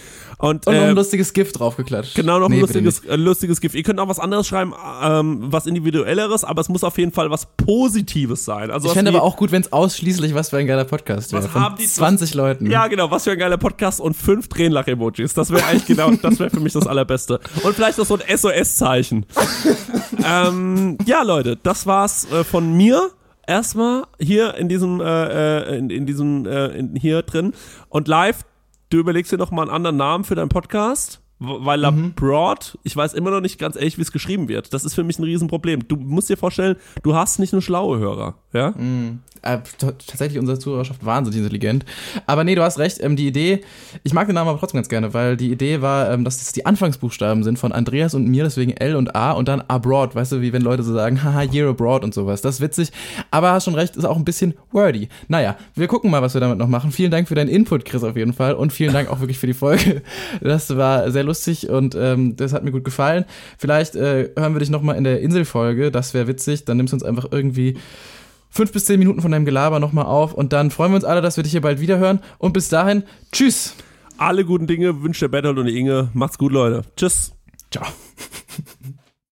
Und, 0.40 0.66
Und 0.66 0.74
noch 0.74 0.82
äh, 0.82 0.86
ein 0.86 0.94
lustiges 0.94 1.34
Gift 1.34 1.60
draufgeklatscht. 1.60 2.14
Genau, 2.14 2.38
noch 2.38 2.46
ein 2.46 2.52
Nee, 2.52 2.62
bitte 2.62 2.80
lustiges, 2.80 3.10
äh, 3.10 3.16
lustiges 3.16 3.60
Gift. 3.60 3.74
Ihr 3.74 3.82
könnt 3.82 4.00
auch 4.00 4.08
was 4.08 4.18
anderes 4.18 4.46
schreiben, 4.48 4.72
ähm, 5.02 5.38
was 5.52 5.66
individuelleres, 5.66 6.44
aber 6.44 6.62
es 6.62 6.70
muss 6.70 6.82
auf 6.82 6.96
jeden 6.96 7.12
Fall 7.12 7.30
was 7.30 7.46
Positives 7.58 8.46
sein. 8.46 8.70
Also 8.70 8.88
Ich 8.88 8.94
fände 8.94 9.10
aber 9.10 9.22
auch 9.22 9.36
gut, 9.36 9.52
wenn 9.52 9.60
es 9.60 9.70
ausschließlich 9.70 10.34
was 10.34 10.48
für 10.48 10.56
ein 10.56 10.66
geiler 10.66 10.86
Podcast 10.86 11.32
wäre. 11.32 11.44
Was 11.44 11.50
Von 11.50 11.60
haben 11.60 11.76
die- 11.76 11.86
20 11.86 12.32
Leuten. 12.32 12.70
Ja, 12.70 12.86
genau, 12.86 13.10
was 13.10 13.24
für 13.24 13.32
ein 13.32 13.38
geiler 13.38 13.58
Podcast 13.58 14.00
und 14.00 14.14
fünf 14.14 14.48
Tränenlach-Emojis. 14.48 15.34
Das 15.34 15.50
wäre 15.50 15.62
eigentlich 15.66 15.84
genau, 15.86 16.10
das 16.12 16.38
wäre 16.38 16.48
für 16.48 16.60
mich 16.60 16.72
das 16.72 16.86
Allerbeste. 16.86 17.38
Und 17.62 17.74
vielleicht 17.74 17.98
noch 17.98 18.06
so 18.06 18.16
ein 18.18 18.22
SOS-Zeichen. 18.38 19.26
ähm, 20.24 20.96
ja, 21.04 21.22
Leute, 21.22 21.58
das 21.62 21.86
war's 21.86 22.26
äh, 22.32 22.44
von 22.44 22.72
mir. 22.76 23.10
Erstmal 23.46 24.04
hier 24.20 24.54
in 24.54 24.68
diesem, 24.68 25.00
äh, 25.00 25.04
äh, 25.74 25.76
in, 25.78 25.90
in 25.90 26.06
diesem, 26.06 26.46
äh, 26.46 26.66
in, 26.68 26.94
hier 26.94 27.22
drin. 27.22 27.52
Und 27.88 28.06
live, 28.06 28.44
du 28.90 28.98
überlegst 28.98 29.32
dir 29.32 29.38
noch 29.38 29.50
mal 29.50 29.62
einen 29.62 29.70
anderen 29.70 29.96
Namen 29.96 30.24
für 30.24 30.34
deinen 30.34 30.48
Podcast. 30.48 31.19
Weil 31.42 31.80
Labroad, 31.80 32.78
ich 32.82 32.94
weiß 32.94 33.14
immer 33.14 33.30
noch 33.30 33.40
nicht 33.40 33.58
ganz 33.58 33.74
ehrlich, 33.74 33.96
wie 33.96 34.02
es 34.02 34.12
geschrieben 34.12 34.48
wird. 34.48 34.74
Das 34.74 34.84
ist 34.84 34.94
für 34.94 35.04
mich 35.04 35.18
ein 35.18 35.24
Riesenproblem. 35.24 35.88
Du 35.88 35.96
musst 35.96 36.28
dir 36.28 36.36
vorstellen, 36.36 36.76
du 37.02 37.14
hast 37.14 37.38
nicht 37.38 37.54
nur 37.54 37.62
schlaue 37.62 37.98
Hörer, 37.98 38.34
ja? 38.52 38.74
Äh, 39.42 39.60
t- 39.78 39.86
tatsächlich 40.06 40.38
unsere 40.38 40.58
Zuhörerschaft 40.58 41.02
wahnsinnig 41.06 41.38
intelligent. 41.38 41.86
Aber 42.26 42.44
nee, 42.44 42.54
du 42.54 42.62
hast 42.62 42.78
recht. 42.78 43.02
Ähm, 43.02 43.16
die 43.16 43.26
Idee, 43.26 43.62
ich 44.02 44.12
mag 44.12 44.26
den 44.26 44.34
Namen 44.34 44.50
aber 44.50 44.58
trotzdem 44.58 44.76
ganz 44.76 44.90
gerne, 44.90 45.14
weil 45.14 45.38
die 45.38 45.50
Idee 45.50 45.80
war, 45.80 46.12
ähm, 46.12 46.24
dass 46.24 46.40
das 46.40 46.52
die 46.52 46.66
Anfangsbuchstaben 46.66 47.42
sind 47.42 47.58
von 47.58 47.72
Andreas 47.72 48.12
und 48.12 48.28
mir, 48.28 48.44
deswegen 48.44 48.72
L 48.72 48.94
und 48.96 49.16
A 49.16 49.32
und 49.32 49.48
dann 49.48 49.62
abroad. 49.62 50.14
Weißt 50.14 50.32
du, 50.32 50.42
wie 50.42 50.52
wenn 50.52 50.60
Leute 50.60 50.82
so 50.82 50.92
sagen, 50.92 51.24
haha, 51.24 51.44
year 51.44 51.70
abroad 51.70 52.04
und 52.04 52.12
sowas. 52.12 52.42
Das 52.42 52.56
ist 52.56 52.60
witzig. 52.60 52.92
Aber 53.30 53.52
hast 53.52 53.64
schon 53.64 53.74
recht, 53.74 53.96
ist 53.96 54.04
auch 54.04 54.18
ein 54.18 54.26
bisschen 54.26 54.52
wordy. 54.72 55.08
Naja, 55.28 55.56
wir 55.74 55.86
gucken 55.88 56.10
mal, 56.10 56.20
was 56.20 56.34
wir 56.34 56.42
damit 56.42 56.58
noch 56.58 56.68
machen. 56.68 56.92
Vielen 56.92 57.10
Dank 57.10 57.26
für 57.26 57.34
deinen 57.34 57.48
Input, 57.48 57.86
Chris, 57.86 58.04
auf 58.04 58.16
jeden 58.16 58.34
Fall. 58.34 58.52
Und 58.52 58.74
vielen 58.74 58.92
Dank 58.92 59.08
auch 59.08 59.20
wirklich 59.20 59.38
für 59.38 59.46
die 59.46 59.54
Folge. 59.54 60.02
Das 60.42 60.76
war 60.76 61.10
sehr 61.10 61.24
lustig 61.30 61.68
und 61.68 61.94
ähm, 61.94 62.36
das 62.36 62.52
hat 62.52 62.64
mir 62.64 62.72
gut 62.72 62.84
gefallen. 62.84 63.24
Vielleicht 63.58 63.96
äh, 63.96 64.30
hören 64.36 64.54
wir 64.54 64.60
dich 64.60 64.70
nochmal 64.70 64.96
in 64.96 65.04
der 65.04 65.20
Inselfolge. 65.20 65.90
Das 65.90 66.12
wäre 66.12 66.26
witzig. 66.26 66.64
Dann 66.64 66.76
nimmst 66.76 66.92
du 66.92 66.96
uns 66.96 67.04
einfach 67.04 67.28
irgendwie 67.30 67.78
fünf 68.50 68.72
bis 68.72 68.84
zehn 68.84 68.98
Minuten 68.98 69.22
von 69.22 69.30
deinem 69.30 69.44
Gelaber 69.44 69.78
nochmal 69.80 70.06
auf 70.06 70.34
und 70.34 70.52
dann 70.52 70.70
freuen 70.70 70.92
wir 70.92 70.96
uns 70.96 71.04
alle, 71.04 71.22
dass 71.22 71.36
wir 71.36 71.44
dich 71.44 71.52
hier 71.52 71.60
bald 71.60 71.80
wieder 71.80 71.98
hören. 71.98 72.20
Und 72.38 72.52
bis 72.52 72.68
dahin, 72.68 73.04
tschüss. 73.32 73.74
Alle 74.18 74.44
guten 74.44 74.66
Dinge 74.66 75.02
wünscht 75.02 75.22
der 75.22 75.28
Bertolt 75.28 75.58
und 75.58 75.66
die 75.66 75.78
Inge. 75.78 76.10
Macht's 76.12 76.36
gut, 76.36 76.52
Leute. 76.52 76.82
Tschüss. 76.96 77.32
Ciao. 77.70 77.86